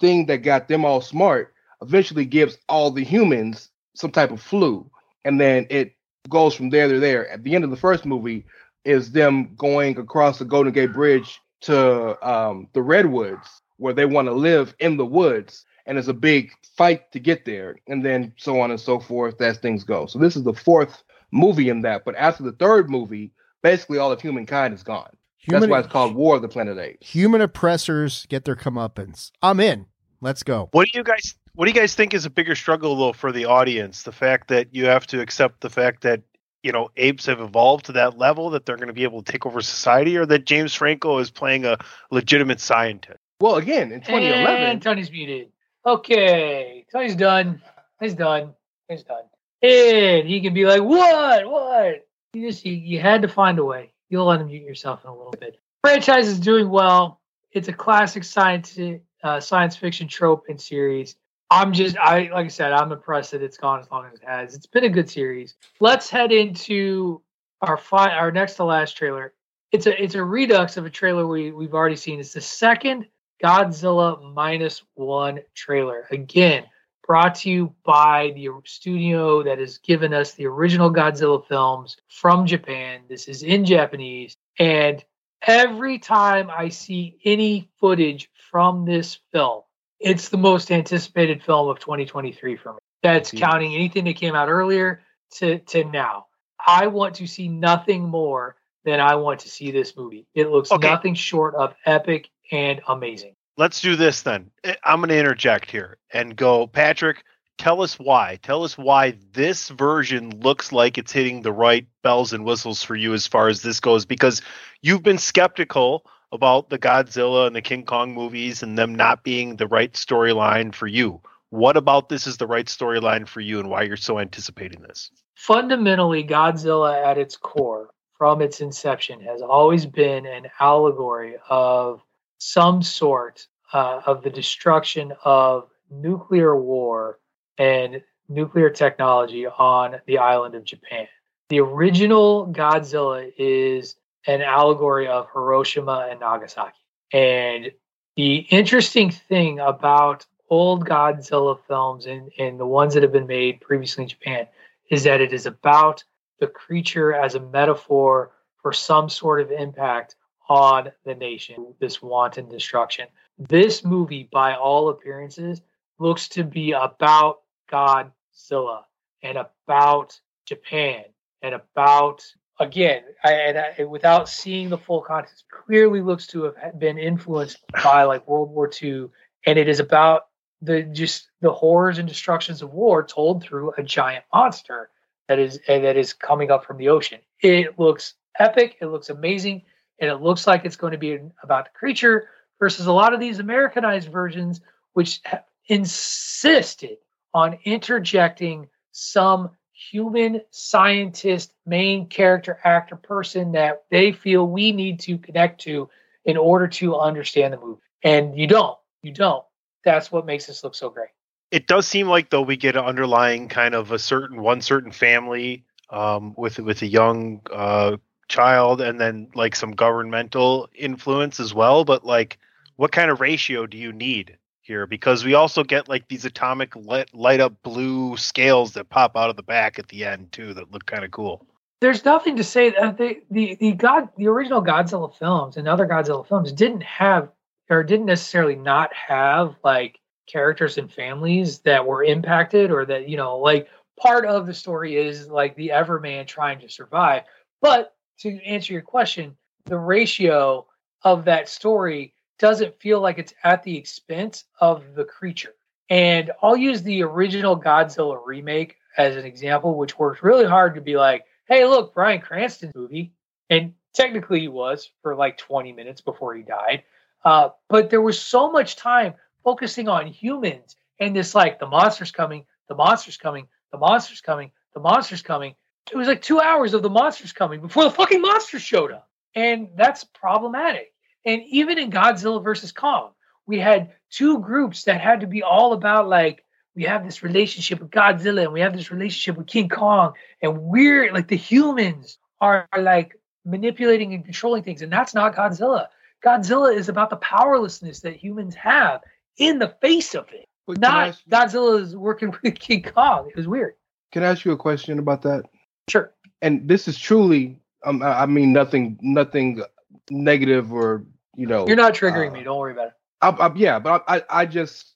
thing 0.00 0.26
that 0.26 0.38
got 0.38 0.68
them 0.68 0.84
all 0.84 1.00
smart 1.00 1.54
eventually 1.82 2.24
gives 2.24 2.56
all 2.68 2.90
the 2.90 3.04
humans 3.04 3.70
some 3.94 4.10
type 4.10 4.30
of 4.30 4.40
flu. 4.40 4.88
And 5.24 5.40
then 5.40 5.66
it 5.70 5.94
goes 6.28 6.54
from 6.54 6.70
there 6.70 6.88
to 6.88 7.00
there. 7.00 7.28
At 7.28 7.42
the 7.42 7.54
end 7.54 7.64
of 7.64 7.70
the 7.70 7.76
first 7.76 8.06
movie 8.06 8.46
is 8.84 9.12
them 9.12 9.54
going 9.56 9.98
across 9.98 10.38
the 10.38 10.44
Golden 10.44 10.72
Gate 10.72 10.92
Bridge 10.92 11.40
to 11.62 12.28
um, 12.28 12.68
the 12.72 12.82
Redwoods 12.82 13.60
where 13.76 13.92
they 13.92 14.06
want 14.06 14.28
to 14.28 14.32
live 14.32 14.74
in 14.78 14.96
the 14.96 15.06
woods. 15.06 15.64
And 15.86 15.98
it's 15.98 16.08
a 16.08 16.14
big 16.14 16.52
fight 16.76 17.10
to 17.12 17.18
get 17.18 17.44
there. 17.44 17.76
And 17.88 18.04
then 18.04 18.32
so 18.36 18.60
on 18.60 18.70
and 18.70 18.80
so 18.80 19.00
forth 19.00 19.40
as 19.40 19.58
things 19.58 19.82
go. 19.82 20.06
So 20.06 20.20
this 20.20 20.36
is 20.36 20.44
the 20.44 20.54
fourth 20.54 21.02
movie 21.32 21.68
in 21.68 21.80
that. 21.82 22.04
But 22.04 22.14
after 22.16 22.42
the 22.44 22.52
third 22.52 22.88
movie, 22.88 23.32
basically 23.62 23.98
all 23.98 24.12
of 24.12 24.20
humankind 24.20 24.74
is 24.74 24.82
gone. 24.82 25.10
Human, 25.38 25.60
That's 25.62 25.70
why 25.70 25.78
it's 25.80 25.88
called 25.88 26.14
War 26.14 26.36
of 26.36 26.42
the 26.42 26.48
Planet 26.48 26.78
Apes. 26.78 27.08
human 27.08 27.40
oppressors 27.40 28.26
get 28.28 28.44
their 28.44 28.54
comeuppance. 28.54 29.32
I'm 29.42 29.58
in. 29.58 29.86
Let's 30.20 30.44
go. 30.44 30.68
What 30.70 30.86
do 30.92 30.96
you 30.98 31.02
guys 31.02 31.34
what 31.54 31.66
do 31.66 31.70
you 31.72 31.74
guys 31.78 31.94
think 31.94 32.14
is 32.14 32.24
a 32.24 32.30
bigger 32.30 32.54
struggle 32.54 32.94
though 32.96 33.12
for 33.12 33.32
the 33.32 33.46
audience? 33.46 34.04
The 34.04 34.12
fact 34.12 34.48
that 34.48 34.68
you 34.72 34.86
have 34.86 35.06
to 35.08 35.20
accept 35.20 35.60
the 35.60 35.68
fact 35.68 36.02
that 36.02 36.22
you 36.62 36.70
know 36.70 36.90
apes 36.96 37.26
have 37.26 37.40
evolved 37.40 37.86
to 37.86 37.92
that 37.92 38.16
level 38.18 38.50
that 38.50 38.64
they're 38.64 38.76
going 38.76 38.86
to 38.86 38.94
be 38.94 39.02
able 39.02 39.22
to 39.22 39.32
take 39.32 39.44
over 39.44 39.60
society, 39.60 40.16
or 40.16 40.24
that 40.26 40.46
James 40.46 40.72
Franco 40.74 41.18
is 41.18 41.30
playing 41.30 41.64
a 41.64 41.76
legitimate 42.12 42.60
scientist? 42.60 43.18
Well, 43.40 43.56
again, 43.56 43.90
in 43.90 44.00
2011, 44.00 44.62
And 44.62 44.80
Tunney's 44.80 45.10
muted. 45.10 45.48
Okay, 45.84 46.86
Tunney's 46.92 47.16
done. 47.16 47.60
He's 48.00 48.14
done. 48.14 48.54
He's 48.88 49.02
done. 49.02 49.24
And 49.62 50.26
he 50.26 50.40
can 50.40 50.54
be 50.54 50.64
like, 50.64 50.82
"What? 50.82 51.50
What?" 51.50 52.06
You 52.32 52.48
just 52.48 52.64
you, 52.64 52.72
you 52.72 53.00
had 53.00 53.22
to 53.22 53.28
find 53.28 53.58
a 53.58 53.64
way. 53.64 53.92
You'll 54.08 54.26
unmute 54.26 54.64
yourself 54.64 55.04
in 55.04 55.10
a 55.10 55.16
little 55.16 55.34
bit. 55.38 55.58
Franchise 55.82 56.28
is 56.28 56.40
doing 56.40 56.68
well. 56.68 57.20
It's 57.52 57.68
a 57.68 57.72
classic 57.72 58.24
science 58.24 58.78
uh, 59.22 59.40
science 59.40 59.76
fiction 59.76 60.08
trope 60.08 60.44
and 60.48 60.60
series. 60.60 61.16
I'm 61.50 61.72
just 61.72 61.96
I 61.98 62.30
like 62.32 62.46
I 62.46 62.48
said, 62.48 62.72
I'm 62.72 62.92
impressed 62.92 63.32
that 63.32 63.42
it's 63.42 63.58
gone 63.58 63.80
as 63.80 63.90
long 63.90 64.06
as 64.06 64.14
it 64.14 64.26
has. 64.26 64.54
It's 64.54 64.66
been 64.66 64.84
a 64.84 64.88
good 64.88 65.10
series. 65.10 65.54
Let's 65.80 66.08
head 66.08 66.32
into 66.32 67.20
our 67.60 67.76
fi- 67.76 68.14
our 68.16 68.32
next 68.32 68.54
to 68.54 68.64
last 68.64 68.96
trailer. 68.96 69.34
It's 69.70 69.86
a 69.86 70.02
it's 70.02 70.14
a 70.14 70.24
redux 70.24 70.76
of 70.78 70.86
a 70.86 70.90
trailer 70.90 71.26
we 71.26 71.52
we've 71.52 71.74
already 71.74 71.96
seen. 71.96 72.20
It's 72.20 72.32
the 72.32 72.40
second 72.40 73.06
Godzilla 73.44 74.32
minus 74.32 74.82
one 74.94 75.40
trailer. 75.54 76.06
Again, 76.10 76.64
brought 77.06 77.34
to 77.36 77.50
you 77.50 77.74
by 77.84 78.32
the 78.34 78.48
studio 78.64 79.42
that 79.42 79.58
has 79.58 79.78
given 79.78 80.14
us 80.14 80.34
the 80.34 80.46
original 80.46 80.92
Godzilla 80.92 81.44
films 81.46 81.96
from 82.08 82.46
Japan. 82.46 83.02
This 83.08 83.28
is 83.28 83.42
in 83.42 83.64
Japanese. 83.64 84.36
And 84.58 85.04
every 85.46 85.98
time 85.98 86.50
I 86.50 86.68
see 86.68 87.18
any 87.24 87.70
footage 87.80 88.30
from 88.50 88.84
this 88.84 89.18
film, 89.32 89.62
it's 90.00 90.28
the 90.28 90.36
most 90.38 90.70
anticipated 90.70 91.42
film 91.42 91.68
of 91.68 91.78
2023 91.80 92.56
for 92.56 92.74
me. 92.74 92.78
That's 93.02 93.30
counting 93.32 93.74
anything 93.74 94.04
that 94.04 94.14
came 94.16 94.34
out 94.34 94.48
earlier 94.48 95.02
to, 95.36 95.58
to 95.58 95.84
now. 95.84 96.26
I 96.64 96.86
want 96.86 97.16
to 97.16 97.26
see 97.26 97.48
nothing 97.48 98.04
more 98.08 98.56
than 98.84 99.00
I 99.00 99.16
want 99.16 99.40
to 99.40 99.48
see 99.48 99.70
this 99.70 99.96
movie. 99.96 100.26
It 100.34 100.48
looks 100.50 100.70
Okay. 100.70 100.88
nothing 100.88 101.14
short 101.14 101.54
of 101.56 101.74
epic 101.84 102.28
and 102.52 102.80
amazing. 102.88 103.34
Let's 103.56 103.80
do 103.80 103.96
this 103.96 104.22
then. 104.22 104.50
I'm 104.84 105.00
going 105.00 105.10
to 105.10 105.18
interject 105.18 105.70
here 105.70 105.98
and 106.12 106.34
go, 106.36 106.66
Patrick. 106.66 107.24
Tell 107.58 107.82
us 107.82 107.98
why. 107.98 108.38
Tell 108.42 108.64
us 108.64 108.78
why 108.78 109.16
this 109.32 109.68
version 109.68 110.40
looks 110.40 110.72
like 110.72 110.98
it's 110.98 111.12
hitting 111.12 111.42
the 111.42 111.52
right 111.52 111.86
bells 112.02 112.32
and 112.32 112.44
whistles 112.44 112.82
for 112.82 112.96
you 112.96 113.12
as 113.12 113.26
far 113.26 113.48
as 113.48 113.62
this 113.62 113.78
goes, 113.78 114.06
because 114.06 114.42
you've 114.80 115.02
been 115.02 115.18
skeptical 115.18 116.04
about 116.32 116.70
the 116.70 116.78
Godzilla 116.78 117.46
and 117.46 117.54
the 117.54 117.62
King 117.62 117.84
Kong 117.84 118.14
movies 118.14 118.62
and 118.62 118.78
them 118.78 118.94
not 118.94 119.22
being 119.22 119.56
the 119.56 119.66
right 119.66 119.92
storyline 119.92 120.74
for 120.74 120.86
you. 120.86 121.20
What 121.50 121.76
about 121.76 122.08
this 122.08 122.26
is 122.26 122.38
the 122.38 122.46
right 122.46 122.66
storyline 122.66 123.28
for 123.28 123.40
you 123.40 123.60
and 123.60 123.68
why 123.68 123.82
you're 123.82 123.96
so 123.98 124.18
anticipating 124.18 124.80
this? 124.80 125.10
fundamentally 125.42 126.22
godzilla 126.22 127.04
at 127.04 127.18
its 127.18 127.36
core 127.36 127.90
from 128.16 128.40
its 128.40 128.60
inception 128.60 129.20
has 129.20 129.42
always 129.42 129.86
been 129.86 130.24
an 130.24 130.46
allegory 130.60 131.34
of 131.50 132.00
some 132.42 132.82
sort 132.82 133.46
uh, 133.72 134.02
of 134.04 134.22
the 134.22 134.30
destruction 134.30 135.12
of 135.24 135.68
nuclear 135.90 136.56
war 136.56 137.20
and 137.56 138.02
nuclear 138.28 138.68
technology 138.68 139.46
on 139.46 140.00
the 140.06 140.18
island 140.18 140.56
of 140.56 140.64
japan. 140.64 141.06
The 141.50 141.60
original 141.60 142.48
godzilla 142.48 143.32
is 143.38 143.94
an 144.26 144.42
allegory 144.42 145.06
of 145.06 145.28
hiroshima 145.32 146.08
and 146.10 146.18
nagasaki. 146.18 146.78
And 147.12 147.70
the 148.16 148.36
interesting 148.50 149.10
thing 149.10 149.60
about 149.60 150.26
old 150.50 150.84
godzilla 150.84 151.58
films 151.68 152.06
and, 152.06 152.30
and 152.38 152.58
the 152.58 152.66
ones 152.66 152.94
that 152.94 153.04
have 153.04 153.12
been 153.12 153.26
made 153.28 153.60
previously 153.60 154.02
in 154.02 154.08
japan 154.08 154.48
is 154.90 155.04
that 155.04 155.20
it 155.20 155.32
is 155.32 155.46
about 155.46 156.02
the 156.40 156.48
creature 156.48 157.14
as 157.14 157.36
a 157.36 157.40
metaphor 157.40 158.32
for 158.62 158.72
some 158.72 159.08
sort 159.08 159.40
of 159.40 159.52
impact 159.52 160.16
on 160.52 160.92
the 161.06 161.14
nation, 161.14 161.74
this 161.80 162.02
wanton 162.02 162.46
destruction. 162.46 163.06
This 163.38 163.84
movie, 163.84 164.28
by 164.30 164.54
all 164.54 164.90
appearances, 164.90 165.62
looks 165.98 166.28
to 166.28 166.44
be 166.44 166.72
about 166.72 167.40
Godzilla 167.70 168.82
and 169.22 169.38
about 169.38 170.20
Japan 170.44 171.04
and 171.40 171.54
about 171.54 172.22
again, 172.60 173.02
I, 173.24 173.32
and 173.32 173.58
I, 173.58 173.84
without 173.84 174.28
seeing 174.28 174.68
the 174.68 174.76
full 174.76 175.00
context, 175.00 175.44
clearly 175.50 176.02
looks 176.02 176.26
to 176.28 176.52
have 176.52 176.78
been 176.78 176.98
influenced 176.98 177.58
by 177.82 178.04
like 178.04 178.28
World 178.28 178.50
War 178.50 178.70
II, 178.70 179.08
and 179.46 179.58
it 179.58 179.70
is 179.70 179.80
about 179.80 180.26
the 180.60 180.82
just 180.82 181.28
the 181.40 181.50
horrors 181.50 181.96
and 181.96 182.06
destructions 182.06 182.60
of 182.60 182.74
war 182.74 183.02
told 183.02 183.42
through 183.42 183.72
a 183.78 183.82
giant 183.82 184.26
monster 184.34 184.90
that 185.28 185.38
is 185.38 185.58
that 185.66 185.96
is 185.96 186.12
coming 186.12 186.50
up 186.50 186.66
from 186.66 186.76
the 186.76 186.90
ocean. 186.90 187.20
It 187.40 187.78
looks 187.78 188.14
epic, 188.38 188.76
it 188.82 188.86
looks 188.86 189.08
amazing, 189.08 189.62
and 190.02 190.10
it 190.10 190.16
looks 190.16 190.48
like 190.48 190.64
it's 190.64 190.76
going 190.76 190.90
to 190.90 190.98
be 190.98 191.16
about 191.44 191.66
the 191.66 191.70
creature 191.78 192.28
versus 192.58 192.86
a 192.86 192.92
lot 192.92 193.14
of 193.14 193.20
these 193.20 193.38
Americanized 193.38 194.08
versions, 194.08 194.60
which 194.94 195.20
insisted 195.68 196.98
on 197.32 197.58
interjecting 197.64 198.68
some 198.90 199.50
human 199.72 200.42
scientist, 200.50 201.54
main 201.64 202.08
character, 202.08 202.58
actor, 202.64 202.96
person 202.96 203.52
that 203.52 203.84
they 203.90 204.10
feel 204.12 204.44
we 204.44 204.72
need 204.72 204.98
to 205.00 205.18
connect 205.18 205.60
to 205.62 205.88
in 206.24 206.36
order 206.36 206.66
to 206.66 206.96
understand 206.96 207.54
the 207.54 207.58
movie. 207.58 207.80
And 208.02 208.36
you 208.36 208.48
don't. 208.48 208.76
You 209.02 209.12
don't. 209.12 209.44
That's 209.84 210.10
what 210.10 210.26
makes 210.26 210.46
this 210.46 210.64
look 210.64 210.74
so 210.74 210.90
great. 210.90 211.10
it 211.52 211.68
does 211.68 211.86
seem 211.86 212.08
like 212.08 212.30
though 212.30 212.42
we 212.42 212.56
get 212.56 212.76
an 212.76 212.84
underlying 212.84 213.48
kind 213.48 213.74
of 213.74 213.92
a 213.92 213.98
certain 213.98 214.40
one 214.40 214.62
certain 214.62 214.90
family 214.90 215.64
um, 215.90 216.34
with 216.36 216.58
with 216.58 216.82
a 216.82 216.86
young 216.86 217.40
uh, 217.52 217.96
child 218.32 218.80
and 218.80 219.00
then 219.00 219.28
like 219.34 219.54
some 219.54 219.72
governmental 219.72 220.68
influence 220.74 221.38
as 221.38 221.54
well. 221.54 221.84
But 221.84 222.04
like, 222.04 222.38
what 222.76 222.90
kind 222.90 223.10
of 223.10 223.20
ratio 223.20 223.66
do 223.66 223.76
you 223.76 223.92
need 223.92 224.36
here? 224.62 224.86
Because 224.86 225.24
we 225.24 225.34
also 225.34 225.62
get 225.62 225.88
like 225.88 226.08
these 226.08 226.24
atomic 226.24 226.74
light, 226.74 227.14
light 227.14 227.40
up 227.40 227.62
blue 227.62 228.16
scales 228.16 228.72
that 228.72 228.88
pop 228.88 229.16
out 229.16 229.30
of 229.30 229.36
the 229.36 229.42
back 229.42 229.78
at 229.78 229.88
the 229.88 230.04
end 230.04 230.32
too 230.32 230.54
that 230.54 230.72
look 230.72 230.86
kind 230.86 231.04
of 231.04 231.10
cool. 231.10 231.46
there's 231.80 232.04
nothing 232.04 232.36
to 232.36 232.44
say 232.44 232.70
that 232.70 232.96
the, 232.96 233.20
the 233.30 233.56
the 233.56 233.72
god 233.72 234.08
the 234.16 234.28
original 234.28 234.62
Godzilla 234.62 235.14
films 235.14 235.56
and 235.56 235.68
other 235.68 235.86
Godzilla 235.86 236.26
films 236.26 236.52
didn't 236.52 236.82
have 236.82 237.28
or 237.68 237.82
didn't 237.82 238.06
necessarily 238.06 238.56
not 238.56 238.90
have 238.94 239.56
like 239.64 239.98
characters 240.26 240.78
and 240.78 240.90
families 240.90 241.58
that 241.60 241.86
were 241.86 242.04
impacted 242.04 242.70
or 242.70 242.86
that 242.86 243.08
you 243.08 243.16
know 243.16 243.38
like 243.38 243.68
part 244.00 244.24
of 244.24 244.46
the 244.46 244.54
story 244.54 244.96
is 244.96 245.28
like 245.28 245.54
the 245.56 245.68
Everman 245.68 246.26
trying 246.26 246.60
to 246.60 246.68
survive. 246.68 247.22
But 247.60 247.94
to 248.20 248.42
answer 248.44 248.72
your 248.72 248.82
question, 248.82 249.36
the 249.64 249.78
ratio 249.78 250.66
of 251.02 251.24
that 251.24 251.48
story 251.48 252.14
doesn't 252.38 252.80
feel 252.80 253.00
like 253.00 253.18
it's 253.18 253.34
at 253.44 253.62
the 253.62 253.76
expense 253.76 254.44
of 254.60 254.94
the 254.94 255.04
creature. 255.04 255.54
And 255.90 256.30
I'll 256.42 256.56
use 256.56 256.82
the 256.82 257.02
original 257.02 257.60
Godzilla 257.60 258.18
remake 258.24 258.76
as 258.96 259.16
an 259.16 259.24
example, 259.24 259.76
which 259.76 259.98
worked 259.98 260.22
really 260.22 260.46
hard 260.46 260.74
to 260.74 260.80
be 260.80 260.96
like, 260.96 261.24
hey, 261.48 261.64
look, 261.64 261.94
Bryan 261.94 262.20
Cranston's 262.20 262.74
movie. 262.74 263.12
And 263.50 263.74
technically 263.92 264.40
he 264.40 264.48
was 264.48 264.90
for 265.02 265.14
like 265.14 265.38
20 265.38 265.72
minutes 265.72 266.00
before 266.00 266.34
he 266.34 266.42
died. 266.42 266.84
Uh, 267.24 267.50
but 267.68 267.90
there 267.90 268.00
was 268.00 268.20
so 268.20 268.50
much 268.50 268.76
time 268.76 269.14
focusing 269.44 269.88
on 269.88 270.06
humans 270.06 270.76
and 270.98 271.14
this 271.14 271.34
like 271.34 271.58
the 271.58 271.66
monster's 271.66 272.10
coming, 272.10 272.46
the 272.68 272.74
monster's 272.74 273.16
coming, 273.16 273.48
the 273.70 273.78
monster's 273.78 274.20
coming, 274.20 274.50
the 274.74 274.80
monster's 274.80 275.22
coming. 275.22 275.54
It 275.90 275.96
was 275.96 276.08
like 276.08 276.22
two 276.22 276.40
hours 276.40 276.74
of 276.74 276.82
the 276.82 276.90
monsters 276.90 277.32
coming 277.32 277.60
before 277.60 277.84
the 277.84 277.90
fucking 277.90 278.20
monsters 278.20 278.62
showed 278.62 278.92
up. 278.92 279.08
And 279.34 279.70
that's 279.76 280.04
problematic. 280.04 280.92
And 281.24 281.42
even 281.48 281.78
in 281.78 281.90
Godzilla 281.90 282.42
versus 282.42 282.72
Kong, 282.72 283.12
we 283.46 283.58
had 283.58 283.92
two 284.10 284.38
groups 284.40 284.84
that 284.84 285.00
had 285.00 285.20
to 285.20 285.26
be 285.26 285.42
all 285.42 285.72
about 285.72 286.08
like 286.08 286.44
we 286.74 286.84
have 286.84 287.04
this 287.04 287.22
relationship 287.22 287.80
with 287.80 287.90
Godzilla 287.90 288.44
and 288.44 288.52
we 288.52 288.60
have 288.60 288.74
this 288.74 288.90
relationship 288.90 289.36
with 289.36 289.46
King 289.46 289.68
Kong, 289.68 290.14
and 290.40 290.58
we're 290.62 291.12
like 291.12 291.28
the 291.28 291.36
humans 291.36 292.18
are 292.40 292.66
like 292.78 293.18
manipulating 293.44 294.14
and 294.14 294.24
controlling 294.24 294.62
things, 294.62 294.82
and 294.82 294.92
that's 294.92 295.14
not 295.14 295.34
Godzilla. 295.34 295.88
Godzilla 296.24 296.74
is 296.74 296.88
about 296.88 297.10
the 297.10 297.16
powerlessness 297.16 298.00
that 298.00 298.16
humans 298.16 298.54
have 298.54 299.00
in 299.36 299.58
the 299.58 299.74
face 299.80 300.14
of 300.14 300.28
it. 300.32 300.46
But 300.66 300.78
Not 300.78 301.08
ask 301.08 301.26
Godzilla 301.28 301.80
is 301.80 301.96
working 301.96 302.34
with 302.42 302.58
King 302.58 302.82
Kong. 302.82 303.28
It 303.28 303.36
was 303.36 303.48
weird. 303.48 303.74
Can 304.12 304.22
I 304.22 304.28
ask 304.28 304.44
you 304.44 304.52
a 304.52 304.56
question 304.56 304.98
about 304.98 305.22
that? 305.22 305.46
Sure. 305.88 306.12
And 306.40 306.68
this 306.68 306.88
is 306.88 306.98
truly, 306.98 307.58
um, 307.84 308.02
I 308.02 308.26
mean, 308.26 308.52
nothing, 308.52 308.98
nothing 309.00 309.62
negative 310.10 310.72
or 310.72 311.04
you 311.36 311.46
know. 311.46 311.66
You're 311.66 311.76
not 311.76 311.94
triggering 311.94 312.30
uh, 312.30 312.34
me. 312.34 312.42
Don't 312.42 312.58
worry 312.58 312.72
about 312.72 312.88
it. 312.88 312.94
I, 313.20 313.28
I, 313.28 313.54
yeah, 313.54 313.78
but 313.78 314.04
I, 314.08 314.22
I, 314.28 314.46
just, 314.46 314.94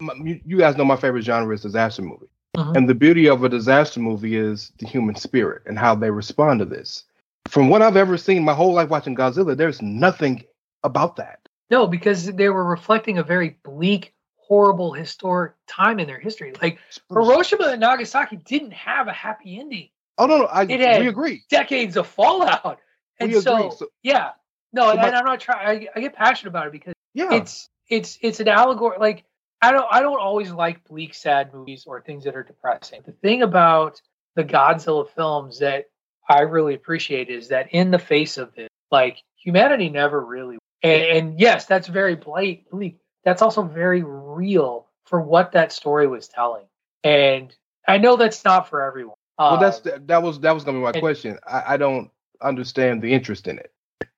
you, 0.00 0.58
guys 0.58 0.76
know 0.76 0.84
my 0.84 0.96
favorite 0.96 1.22
genre 1.22 1.54
is 1.54 1.62
disaster 1.62 2.02
movie, 2.02 2.28
Mhm. 2.56 2.76
and 2.76 2.88
the 2.88 2.94
beauty 2.94 3.28
of 3.28 3.44
a 3.44 3.48
disaster 3.48 4.00
movie 4.00 4.36
is 4.36 4.72
the 4.78 4.86
human 4.86 5.14
spirit 5.14 5.62
and 5.66 5.78
how 5.78 5.94
they 5.94 6.10
respond 6.10 6.60
to 6.60 6.64
this. 6.64 7.04
From 7.46 7.68
what 7.68 7.82
I've 7.82 7.96
ever 7.96 8.16
seen, 8.16 8.42
my 8.42 8.54
whole 8.54 8.72
life 8.72 8.88
watching 8.88 9.14
Godzilla, 9.14 9.56
there's 9.56 9.82
nothing 9.82 10.44
about 10.82 11.16
that. 11.16 11.40
No, 11.70 11.86
because 11.86 12.26
they 12.26 12.48
were 12.48 12.64
reflecting 12.64 13.18
a 13.18 13.22
very 13.22 13.58
bleak, 13.62 14.14
horrible, 14.36 14.92
historic 14.92 15.52
time 15.66 16.00
in 16.00 16.06
their 16.06 16.18
history. 16.18 16.54
Like 16.62 16.78
Hiroshima 17.10 17.66
and 17.68 17.80
Nagasaki 17.80 18.36
didn't 18.36 18.72
have 18.72 19.08
a 19.08 19.12
happy 19.12 19.58
ending. 19.58 19.90
Oh 20.18 20.26
no, 20.26 20.38
no, 20.38 20.44
I 20.46 20.62
It 20.62 21.00
we 21.00 21.08
agree. 21.08 21.42
Decades 21.48 21.96
of 21.96 22.06
fallout. 22.06 22.80
And 23.20 23.32
We 23.32 23.40
so, 23.40 23.56
agree. 23.56 23.76
So- 23.76 23.88
yeah, 24.02 24.30
no, 24.72 24.82
So 24.84 24.90
and, 24.90 25.00
my- 25.00 25.06
and 25.08 25.16
I'm 25.16 25.24
not 25.24 25.40
trying. 25.40 25.88
I, 25.88 25.88
I 25.96 26.00
get 26.00 26.14
passionate 26.14 26.50
about 26.50 26.66
it 26.66 26.72
because 26.72 26.94
Yeah, 27.14 27.32
it's 27.32 27.68
it's 27.88 28.18
it's 28.20 28.40
an 28.40 28.48
allegory. 28.48 28.98
Like 28.98 29.24
I 29.62 29.72
don't 29.72 29.86
I 29.90 30.00
don't 30.02 30.20
always 30.20 30.50
like 30.52 30.84
bleak, 30.84 31.14
sad 31.14 31.52
movies 31.54 31.84
or 31.86 32.00
things 32.00 32.24
that 32.24 32.36
are 32.36 32.42
depressing. 32.42 33.02
The 33.06 33.12
thing 33.12 33.42
about 33.42 34.00
the 34.36 34.44
Godzilla 34.44 35.08
films 35.08 35.58
that 35.60 35.86
I 36.28 36.40
really 36.42 36.74
appreciate 36.74 37.28
is 37.28 37.48
that 37.48 37.72
in 37.72 37.90
the 37.90 37.98
face 37.98 38.36
of 38.38 38.54
this, 38.54 38.68
like 38.90 39.22
humanity 39.36 39.88
never 39.88 40.20
really, 40.24 40.58
and, 40.82 41.02
and 41.02 41.40
yes, 41.40 41.64
that's 41.64 41.88
very 41.88 42.14
bleak. 42.14 42.66
That's 43.24 43.42
also 43.42 43.62
very 43.62 44.02
real 44.04 44.86
for 45.06 45.20
what 45.20 45.52
that 45.52 45.72
story 45.72 46.06
was 46.06 46.28
telling. 46.28 46.64
And 47.02 47.54
I 47.86 47.98
know 47.98 48.16
that's 48.16 48.44
not 48.44 48.68
for 48.68 48.82
everyone. 48.82 49.16
Well, 49.38 49.58
that's 49.58 49.78
Um, 49.86 50.06
that 50.06 50.22
was 50.22 50.40
that 50.40 50.52
was 50.52 50.64
gonna 50.64 50.78
be 50.78 50.82
my 50.82 50.90
and- 50.90 51.00
question. 51.00 51.38
I, 51.46 51.74
I 51.74 51.76
don't 51.76 52.10
understand 52.42 53.02
the 53.02 53.12
interest 53.12 53.46
in 53.48 53.58
it. 53.58 53.72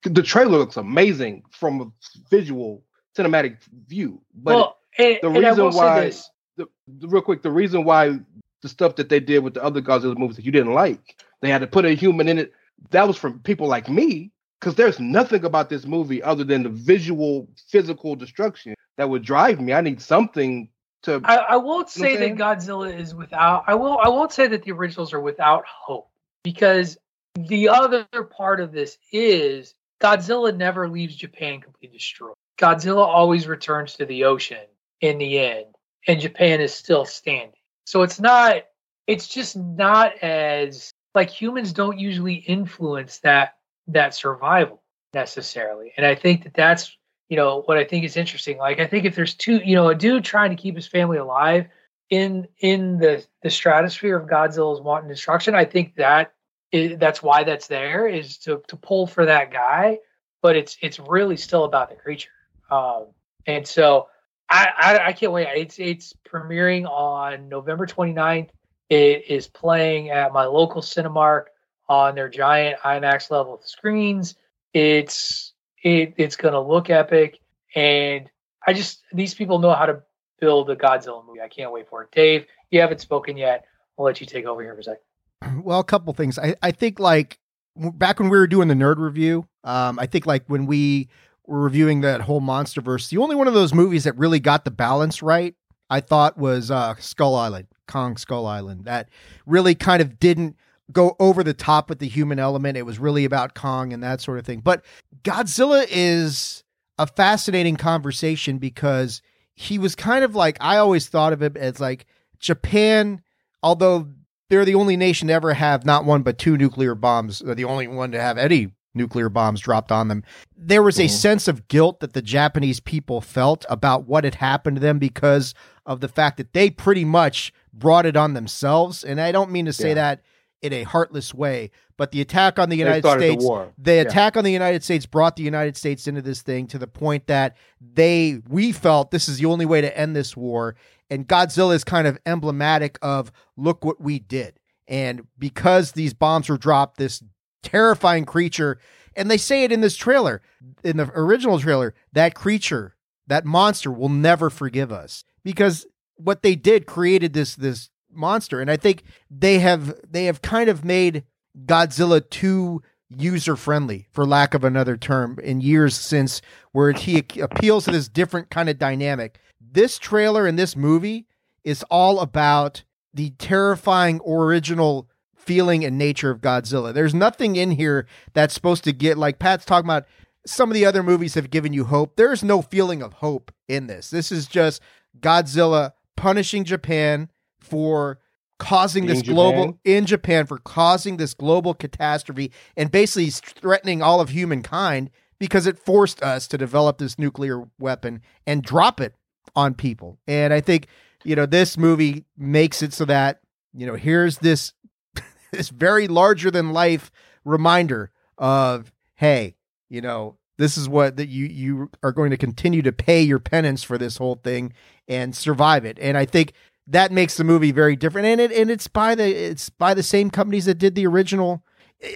The 0.05 0.23
trailer 0.23 0.59
looks 0.59 0.77
amazing 0.77 1.43
from 1.51 1.81
a 1.81 1.87
visual 2.31 2.83
cinematic 3.17 3.59
view, 3.87 4.21
but 4.35 4.55
well, 4.55 4.79
and, 4.99 5.19
the 5.23 5.31
reason 5.31 5.71
why- 5.73 6.01
this, 6.07 6.31
the, 6.57 6.67
the- 6.99 7.09
real 7.09 7.23
quick, 7.23 7.43
the 7.43 7.51
reason 7.51 7.85
why 7.85 8.19
the 8.63 8.69
stuff 8.69 8.97
that 8.97 9.09
they 9.09 9.21
did 9.21 9.41
with 9.41 9.55
the 9.55 9.63
other 9.65 9.81
Godzilla 9.81 10.17
movies 10.17 10.37
that 10.37 10.45
you 10.45 10.53
didn't 10.53 10.75
like, 10.75 11.17
they 11.41 11.49
had 11.51 11.61
to 11.63 11.67
put 11.67 11.85
a 11.85 11.93
human 11.95 12.29
in 12.29 12.39
it. 12.39 12.53
That 12.91 13.07
was 13.07 13.17
from 13.17 13.41
people 13.41 13.67
like 13.69 13.89
me, 13.89 14.33
because 14.59 14.75
there's 14.75 15.01
nothing 15.01 15.45
about 15.45 15.71
this 15.71 15.87
movie 15.87 16.23
other 16.23 16.45
than 16.45 16.63
the 16.63 16.69
visual, 16.69 17.49
physical 17.69 18.17
destruction 18.17 18.75
that 18.97 19.09
would 19.09 19.23
drive 19.23 19.61
me. 19.61 19.73
I 19.73 19.81
need 19.81 20.01
something 20.03 20.69
to. 21.03 21.21
I, 21.25 21.37
I 21.37 21.57
won't 21.57 21.89
say 21.89 22.17
that 22.17 22.37
Godzilla 22.37 22.95
is 22.95 23.15
without. 23.15 23.65
I 23.67 23.75
will. 23.75 23.99
I 23.99 24.09
won't 24.09 24.33
say 24.33 24.47
that 24.49 24.63
the 24.63 24.73
originals 24.73 25.13
are 25.13 25.21
without 25.21 25.65
hope 25.67 26.11
because 26.43 26.99
the 27.35 27.69
other 27.69 28.05
part 28.37 28.61
of 28.61 28.73
this 28.73 28.99
is 29.13 29.75
Godzilla 30.01 30.57
never 30.57 30.89
leaves 30.89 31.17
Japan 31.17 31.61
completely 31.61 31.99
destroyed. 31.99 32.35
Godzilla 32.59 33.07
always 33.07 33.47
returns 33.47 33.95
to 33.95 34.07
the 34.07 34.25
ocean 34.25 34.67
in 35.01 35.19
the 35.19 35.39
end, 35.39 35.67
and 36.07 36.21
Japan 36.21 36.61
is 36.61 36.75
still 36.75 37.05
standing. 37.05 37.53
So 37.87 38.03
it's 38.03 38.21
not. 38.21 38.65
It's 39.07 39.27
just 39.27 39.57
not 39.57 40.17
as 40.19 40.93
like 41.15 41.31
humans 41.31 41.73
don't 41.73 41.99
usually 41.99 42.35
influence 42.35 43.19
that 43.21 43.57
that 43.89 44.15
survival 44.15 44.83
necessarily, 45.15 45.93
and 45.97 46.07
I 46.07 46.15
think 46.15 46.45
that 46.45 46.55
that's 46.55 46.97
you 47.31 47.37
know 47.37 47.63
what 47.63 47.79
I 47.79 47.85
think 47.85 48.05
is 48.05 48.17
interesting. 48.17 48.59
Like 48.59 48.81
I 48.81 48.87
think 48.87 49.05
if 49.05 49.15
there's 49.15 49.35
two, 49.35 49.61
you 49.65 49.77
know, 49.77 49.89
a 49.89 49.95
dude 49.95 50.25
trying 50.25 50.51
to 50.51 50.61
keep 50.61 50.75
his 50.75 50.89
family 50.89 51.17
alive 51.17 51.69
in 52.11 52.49
in 52.59 52.99
the 52.99 53.25
the 53.43 53.51
stratosphere 53.51 54.17
of 54.17 54.29
Godzilla's 54.29 54.81
wanton 54.81 55.09
destruction, 55.09 55.55
I 55.55 55.65
think 55.65 55.95
that 55.95 56.35
is, 56.73 56.99
that's 56.99 57.23
why 57.23 57.45
that's 57.45 57.69
there 57.69 58.09
is 58.09 58.37
to 58.39 58.63
to 58.67 58.77
pull 58.77 59.07
for 59.07 59.25
that 59.27 59.53
guy. 59.53 60.01
But 60.43 60.57
it's 60.57 60.77
it's 60.83 60.99
really 60.99 61.37
still 61.37 61.65
about 61.65 61.89
the 61.89 61.97
creature, 61.97 62.31
um, 62.69 63.07
and 63.47 63.67
so 63.67 64.09
I, 64.51 64.69
I 64.77 64.99
I 65.07 65.13
can't 65.13 65.31
wait. 65.31 65.47
It's 65.55 65.79
it's 65.79 66.13
premiering 66.29 66.85
on 66.85 67.49
November 67.49 67.87
29th. 67.87 68.49
It 68.89 69.25
is 69.29 69.47
playing 69.47 70.11
at 70.11 70.33
my 70.33 70.47
local 70.47 70.83
Cinemark 70.83 71.45
on 71.89 72.17
their 72.17 72.29
giant 72.29 72.81
IMAX 72.81 73.31
level 73.31 73.61
screens. 73.65 74.35
It's 74.75 75.50
it 75.83 76.15
it's 76.17 76.37
gonna 76.37 76.61
look 76.61 76.91
epic, 76.91 77.39
and 77.75 78.29
I 78.67 78.73
just 78.73 79.03
these 79.13 79.35
people 79.35 79.59
know 79.59 79.73
how 79.73 79.87
to 79.87 80.03
build 80.41 80.71
a 80.71 80.77
Godzilla 80.77 81.25
movie. 81.27 81.41
I 81.41 81.49
can't 81.49 81.73
wait 81.73 81.89
for 81.89 82.03
it. 82.03 82.11
Dave, 82.13 82.47
you 82.71 82.81
haven't 82.81 83.01
spoken 83.01 83.37
yet. 83.37 83.65
I'll 83.99 84.05
let 84.05 84.21
you 84.21 84.27
take 84.27 84.47
over 84.47 84.63
here 84.63 84.75
for 84.75 84.81
a 84.81 84.85
second. 84.85 85.03
Well, 85.65 85.81
a 85.81 85.85
couple 85.85 86.13
things. 86.13 86.39
I, 86.39 86.55
I 86.63 86.71
think 86.71 87.01
like 87.01 87.39
back 87.77 88.19
when 88.19 88.29
we 88.29 88.37
were 88.37 88.47
doing 88.47 88.69
the 88.69 88.75
nerd 88.75 88.99
review, 88.99 89.47
um, 89.65 89.99
I 89.99 90.07
think 90.07 90.27
like 90.27 90.45
when 90.49 90.67
we 90.67 91.09
were 91.47 91.61
reviewing 91.61 92.03
that 92.03 92.21
whole 92.21 92.41
MonsterVerse, 92.41 93.09
the 93.09 93.19
only 93.19 93.37
one 93.37 93.49
of 93.49 93.55
those 93.55 93.73
movies 93.73 94.05
that 94.05 94.17
really 94.17 94.41
got 94.41 94.65
the 94.65 94.71
balance 94.71 95.23
right, 95.23 95.55
I 95.89 96.01
thought 96.01 96.37
was 96.37 96.71
uh, 96.71 96.95
Skull 96.99 97.35
Island, 97.35 97.67
Kong 97.89 98.17
Skull 98.17 98.47
Island. 98.47 98.85
That 98.85 99.09
really 99.47 99.75
kind 99.75 100.03
of 100.03 100.19
didn't 100.19 100.57
go 100.93 101.17
over 101.21 101.43
the 101.43 101.55
top 101.55 101.89
with 101.89 101.99
the 101.99 102.09
human 102.09 102.39
element. 102.39 102.77
It 102.77 102.87
was 102.87 102.99
really 102.99 103.25
about 103.25 103.55
Kong 103.55 103.93
and 103.93 104.03
that 104.03 104.21
sort 104.21 104.39
of 104.39 104.47
thing. 104.47 104.61
But 104.61 104.85
Godzilla 105.23 105.87
is 105.91 106.65
a 106.99 107.07
fascinating 107.07 107.77
conversation 107.77 108.59
because 108.59 109.23
he 109.55 109.79
was 109.79 109.95
kind 109.95 110.25
of 110.25 110.35
like 110.35 110.57
I 110.61 110.77
always 110.79 111.09
thought 111.09 111.33
of 111.33 111.43
him 111.43 111.57
as 111.57 111.81
like 111.81 112.07
Japan, 112.39 113.23
although 113.63 114.09
they're 114.49 114.65
the 114.65 114.75
only 114.75 114.97
nation 114.97 115.29
to 115.29 115.35
ever 115.35 115.55
have 115.55 115.85
not 115.85 116.05
one 116.05 116.23
but 116.23 116.39
two 116.39 116.57
nuclear 116.57 116.95
bombs. 116.95 117.39
They're 117.41 117.55
the 117.55 117.65
only 117.65 117.87
one 117.87 118.11
to 118.13 118.21
have 118.21 118.37
any 118.39 118.73
nuclear 118.95 119.29
bombs 119.29 119.61
dropped 119.61 119.93
on 119.93 120.09
them. 120.09 120.25
There 120.57 120.83
was 120.83 120.99
a 120.99 121.05
Mhm. 121.05 121.11
sense 121.11 121.47
of 121.49 121.69
guilt 121.69 122.01
that 122.01 122.13
the 122.13 122.23
Japanese 122.23 122.81
people 122.81 123.21
felt 123.21 123.65
about 123.71 124.09
what 124.09 124.25
had 124.25 124.37
happened 124.37 124.77
to 124.77 124.81
them 124.81 124.99
because 124.99 125.55
of 125.87 126.01
the 126.01 126.09
fact 126.09 126.39
that 126.39 126.53
they 126.55 126.71
pretty 126.71 127.05
much 127.05 127.53
brought 127.73 128.05
it 128.05 128.17
on 128.17 128.35
themselves. 128.35 129.05
And 129.05 129.21
I 129.21 129.31
don't 129.31 129.53
mean 129.53 129.67
to 129.67 129.73
say 129.73 129.89
Yeah. 129.91 129.95
that 129.95 130.23
in 130.63 130.73
a 130.73 130.83
heartless 130.83 131.33
way, 131.33 131.71
but 131.97 132.11
the 132.13 132.21
attack 132.21 132.59
on 132.59 132.69
the 132.69 132.77
United 132.77 133.03
started 133.03 133.25
States 133.25 133.45
the 133.45 133.73
the 133.79 133.95
Yeah. 133.97 134.01
attack 134.03 134.37
on 134.37 134.45
the 134.45 134.53
United 134.53 134.85
States 134.85 135.07
brought 135.07 135.37
the 135.37 135.43
United 135.43 135.77
States 135.77 136.07
into 136.07 136.23
this 136.23 136.43
thing 136.43 136.67
to 136.69 136.79
the 136.79 136.87
point 136.87 137.27
that 137.29 137.57
they 137.81 138.41
we 138.49 138.73
felt 138.73 139.11
this 139.11 139.29
is 139.29 139.39
the 139.39 139.47
only 139.47 139.67
way 139.67 139.81
to 139.81 139.99
end 139.99 140.15
this 140.15 140.37
war 140.37 140.77
and 141.09 141.27
Godzilla 141.27 141.75
is 141.75 141.83
kind 141.83 142.07
of 142.07 142.19
emblematic 142.27 142.99
of 143.03 143.33
look 143.57 143.85
what 143.85 144.01
we 144.01 144.19
did. 144.19 144.59
And 144.87 145.27
because 145.39 145.93
these 145.93 146.15
bombs 146.15 146.49
were 146.49 146.59
dropped 146.59 146.99
this 146.99 147.23
terrifying 147.63 148.25
creature 148.25 148.79
and 149.17 149.31
they 149.31 149.37
say 149.37 149.65
it 149.65 149.73
in 149.73 149.81
this 149.81 149.97
trailer 149.97 150.41
in 150.85 150.97
the 150.97 151.11
original 151.15 151.59
trailer 151.59 151.95
that 152.13 152.35
creature 152.35 152.97
that 153.27 153.45
monster 153.45 153.91
will 153.91 154.09
never 154.09 154.51
forgive 154.51 154.91
us 154.93 155.25
because 155.45 155.87
what 156.17 156.43
they 156.43 156.55
did 156.55 156.87
created 156.87 157.33
this 157.33 157.55
this 157.55 157.91
monster 158.13 158.61
and 158.61 158.71
I 158.71 158.77
think 158.77 159.03
they 159.31 159.59
have 159.61 159.95
they 160.09 160.25
have 160.27 160.43
kind 160.43 160.69
of 160.69 160.85
made 160.85 161.25
Godzilla 161.67 162.29
too 162.29 162.83
user 163.11 163.57
friendly, 163.57 164.07
for 164.13 164.25
lack 164.25 164.55
of 164.55 164.65
another 164.65 164.97
term, 164.97 165.39
in 165.43 165.61
years 165.61 165.97
since 165.97 166.41
where 166.73 166.93
he 166.93 167.25
appeals 167.41 167.85
to 167.85 167.91
this 167.91 168.09
different 168.09 168.51
kind 168.51 168.69
of 168.69 168.79
dynamic. 168.79 169.41
This 169.61 169.99
trailer 169.99 170.47
and 170.47 170.59
this 170.59 170.77
movie 170.77 171.27
is 171.65 171.83
all 171.91 172.21
about 172.21 172.85
the 173.13 173.31
terrifying 173.31 174.21
original 174.27 175.09
feeling 175.35 175.85
and 175.85 175.99
nature 175.99 176.31
of 176.31 176.41
Godzilla. 176.41 176.95
There's 176.95 177.15
nothing 177.15 177.57
in 177.57 177.73
here 177.73 178.07
that's 178.35 178.55
supposed 178.55 178.85
to 178.85 178.93
get 178.93 179.19
like 179.19 179.39
Pat's 179.39 179.65
talking 179.65 179.87
about 179.87 180.07
some 180.47 180.71
of 180.71 180.75
the 180.75 180.87
other 180.87 181.03
movies 181.03 181.35
have 181.35 181.51
given 181.51 181.73
you 181.73 181.85
hope. 181.85 182.17
There's 182.17 182.45
no 182.45 182.63
feeling 182.63 183.03
of 183.03 183.15
hope 183.15 183.53
in 183.69 183.89
this. 183.89 184.11
This 184.11 184.31
is 184.31 184.47
just 184.47 184.81
Godzilla 185.19 185.93
punishing 186.17 186.65
Japan 186.65 187.31
for 187.71 188.19
causing 188.59 189.07
this 189.07 189.23
Being 189.23 189.35
global 189.35 189.81
in 189.85 190.05
Japan 190.05 190.47
for 190.47 190.59
causing 190.59 191.17
this 191.17 191.33
global 191.35 191.73
catastrophe 191.73 192.53
and 192.77 192.91
basically 192.91 193.31
threatening 193.31 194.03
all 194.03 194.21
of 194.21 194.29
humankind 194.29 195.11
because 195.39 195.67
it 195.67 195.79
forced 195.79 196.23
us 196.23 196.47
to 196.49 196.59
develop 196.59 196.99
this 196.99 197.19
nuclear 197.19 197.65
weapon 197.79 198.21
and 198.47 198.63
drop 198.63 199.01
it 199.01 199.15
on 199.57 199.75
people. 199.75 200.19
And 200.29 200.53
I 200.53 200.61
think, 200.61 200.87
you 201.25 201.35
know, 201.35 201.47
this 201.47 201.79
movie 201.79 202.27
makes 202.37 202.83
it 202.83 202.93
so 202.93 203.07
that, 203.07 203.41
you 203.75 203.87
know, 203.87 203.95
here's 203.95 204.39
this 204.39 204.75
this 205.53 205.71
very 205.71 206.07
larger 206.07 206.51
than 206.51 206.73
life 206.73 207.11
reminder 207.45 208.13
of, 208.37 208.93
hey, 209.15 209.57
you 209.89 210.03
know, 210.03 210.37
this 210.59 210.77
is 210.77 210.89
what 210.89 211.17
that 211.17 211.29
you 211.29 211.47
you 211.47 211.91
are 212.03 212.13
going 212.13 212.31
to 212.31 212.37
continue 212.37 212.83
to 212.83 212.93
pay 212.93 213.23
your 213.23 213.39
penance 213.39 213.83
for 213.83 213.97
this 213.97 214.19
whole 214.19 214.35
thing 214.35 214.75
and 215.09 215.35
survive 215.35 215.87
it. 215.87 215.99
And 216.01 216.19
I 216.19 216.27
think 216.27 216.53
that 216.91 217.13
makes 217.13 217.37
the 217.37 217.45
movie 217.45 217.73
very 217.73 217.97
different. 217.97 218.27
And 218.27 218.41
it 218.41 218.53
and 218.53 218.71
it's 218.71 218.87
by 218.89 219.15
the 219.15 219.25
it's 219.29 219.71
by 219.71 219.95
the 219.95 220.03
same 220.03 220.31
companies 220.31 220.67
that 220.67 220.75
did 220.79 220.95
the 220.95 221.07
original. 221.07 221.65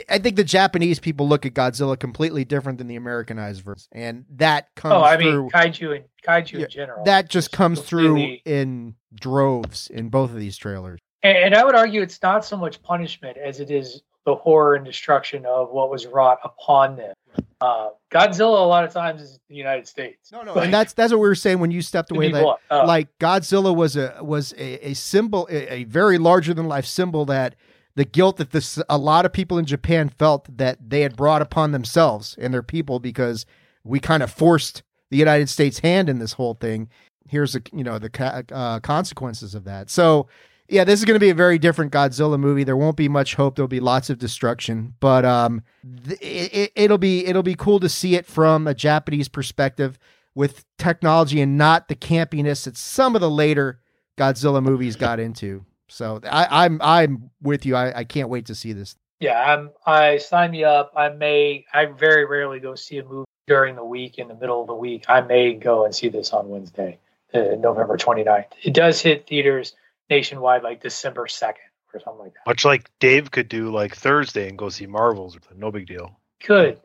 I 0.08 0.18
think 0.18 0.36
the 0.36 0.44
Japanese 0.44 0.98
people 0.98 1.28
look 1.28 1.44
at 1.44 1.52
Godzilla 1.52 1.98
completely 1.98 2.44
different 2.44 2.78
than 2.78 2.86
the 2.88 2.96
Americanized 2.96 3.62
version, 3.62 3.88
and 3.92 4.24
that 4.36 4.74
comes 4.76 4.94
Oh, 4.94 5.02
I 5.02 5.16
through. 5.18 5.42
mean 5.42 5.50
kaiju 5.50 5.94
and 5.96 6.04
kaiju 6.26 6.52
Yeah, 6.52 6.64
in 6.64 6.70
general. 6.70 7.04
that 7.04 7.28
just 7.28 7.52
comes 7.52 7.80
through 7.82 8.38
in 8.46 8.94
droves 9.14 9.88
in 9.88 10.08
both 10.08 10.30
of 10.30 10.36
these 10.36 10.56
trailers. 10.56 11.00
And, 11.22 11.36
and 11.36 11.54
I 11.54 11.64
would 11.64 11.74
argue 11.74 12.00
it's 12.02 12.22
not 12.22 12.44
so 12.44 12.56
much 12.56 12.82
punishment 12.82 13.36
as 13.36 13.60
it 13.60 13.70
is 13.70 14.02
the 14.24 14.34
horror 14.34 14.74
and 14.74 14.84
destruction 14.86 15.44
of 15.46 15.70
what 15.70 15.90
was 15.90 16.06
wrought 16.06 16.38
upon 16.44 16.96
them. 16.96 17.13
Uh, 17.60 17.88
Godzilla, 18.12 18.62
a 18.62 18.66
lot 18.66 18.84
of 18.84 18.92
times, 18.92 19.22
is 19.22 19.40
the 19.48 19.54
United 19.54 19.88
States. 19.88 20.30
No, 20.30 20.42
no, 20.42 20.54
and 20.54 20.72
that's 20.72 20.92
that's 20.92 21.12
what 21.12 21.20
we 21.20 21.28
were 21.28 21.34
saying 21.34 21.58
when 21.58 21.70
you 21.70 21.82
stepped 21.82 22.10
away. 22.10 22.30
That 22.30 22.42
blunt, 22.42 22.60
uh, 22.70 22.86
like 22.86 23.16
Godzilla 23.18 23.74
was 23.74 23.96
a 23.96 24.18
was 24.20 24.52
a, 24.58 24.90
a 24.90 24.94
symbol, 24.94 25.48
a, 25.50 25.72
a 25.72 25.84
very 25.84 26.18
larger 26.18 26.54
than 26.54 26.68
life 26.68 26.86
symbol 26.86 27.24
that 27.26 27.54
the 27.96 28.04
guilt 28.04 28.36
that 28.36 28.50
this 28.50 28.80
a 28.88 28.98
lot 28.98 29.24
of 29.24 29.32
people 29.32 29.58
in 29.58 29.64
Japan 29.64 30.08
felt 30.08 30.56
that 30.56 30.78
they 30.90 31.00
had 31.00 31.16
brought 31.16 31.42
upon 31.42 31.72
themselves 31.72 32.34
and 32.38 32.52
their 32.52 32.62
people 32.62 32.98
because 32.98 33.46
we 33.84 34.00
kind 34.00 34.22
of 34.22 34.30
forced 34.30 34.82
the 35.10 35.16
United 35.16 35.48
States 35.48 35.78
hand 35.80 36.08
in 36.08 36.18
this 36.18 36.32
whole 36.34 36.54
thing. 36.54 36.88
Here's 37.28 37.52
the 37.52 37.62
you 37.72 37.84
know 37.84 37.98
the 37.98 38.44
uh, 38.52 38.80
consequences 38.80 39.54
of 39.54 39.64
that. 39.64 39.90
So 39.90 40.28
yeah, 40.68 40.84
this 40.84 40.98
is 40.98 41.04
going 41.04 41.16
to 41.16 41.20
be 41.20 41.30
a 41.30 41.34
very 41.34 41.58
different 41.58 41.92
Godzilla 41.92 42.38
movie. 42.38 42.64
There 42.64 42.76
won't 42.76 42.96
be 42.96 43.08
much 43.08 43.34
hope. 43.34 43.56
There'll 43.56 43.68
be 43.68 43.80
lots 43.80 44.08
of 44.08 44.18
destruction, 44.18 44.94
but 44.98 45.24
um, 45.24 45.62
th- 46.06 46.18
it, 46.20 46.72
it'll 46.74 46.98
be 46.98 47.26
it'll 47.26 47.42
be 47.42 47.54
cool 47.54 47.80
to 47.80 47.88
see 47.88 48.14
it 48.14 48.24
from 48.24 48.66
a 48.66 48.74
Japanese 48.74 49.28
perspective 49.28 49.98
with 50.34 50.64
technology 50.78 51.40
and 51.40 51.58
not 51.58 51.88
the 51.88 51.94
campiness 51.94 52.64
that 52.64 52.76
some 52.76 53.14
of 53.14 53.20
the 53.20 53.30
later 53.30 53.80
Godzilla 54.16 54.62
movies 54.62 54.96
got 54.96 55.20
into. 55.20 55.64
So 55.88 56.20
I, 56.24 56.64
I'm 56.64 56.80
I'm 56.82 57.30
with 57.42 57.66
you. 57.66 57.76
I, 57.76 57.98
I 57.98 58.04
can't 58.04 58.30
wait 58.30 58.46
to 58.46 58.54
see 58.54 58.72
this. 58.72 58.96
Yeah, 59.20 59.38
I'm. 59.40 59.70
I 59.86 60.16
sign 60.18 60.50
me 60.50 60.64
up. 60.64 60.92
I 60.96 61.10
may. 61.10 61.66
I 61.74 61.86
very 61.86 62.24
rarely 62.24 62.58
go 62.58 62.74
see 62.74 62.98
a 62.98 63.04
movie 63.04 63.26
during 63.46 63.76
the 63.76 63.84
week 63.84 64.18
in 64.18 64.28
the 64.28 64.34
middle 64.34 64.62
of 64.62 64.66
the 64.66 64.74
week. 64.74 65.04
I 65.08 65.20
may 65.20 65.52
go 65.52 65.84
and 65.84 65.94
see 65.94 66.08
this 66.08 66.32
on 66.32 66.48
Wednesday, 66.48 66.98
uh, 67.34 67.56
November 67.58 67.98
29th. 67.98 68.46
It 68.62 68.72
does 68.72 69.00
hit 69.00 69.26
theaters 69.26 69.74
nationwide 70.10 70.62
like 70.62 70.82
December 70.82 71.26
2nd 71.26 71.54
or 71.92 72.00
something 72.00 72.20
like 72.24 72.34
that. 72.34 72.46
Much 72.46 72.64
like 72.64 72.90
Dave 73.00 73.30
could 73.30 73.48
do 73.48 73.70
like 73.70 73.94
Thursday 73.94 74.48
and 74.48 74.58
go 74.58 74.68
see 74.68 74.86
Marvels. 74.86 75.38
No 75.56 75.70
big 75.70 75.86
deal. 75.86 76.20
Good. 76.46 76.80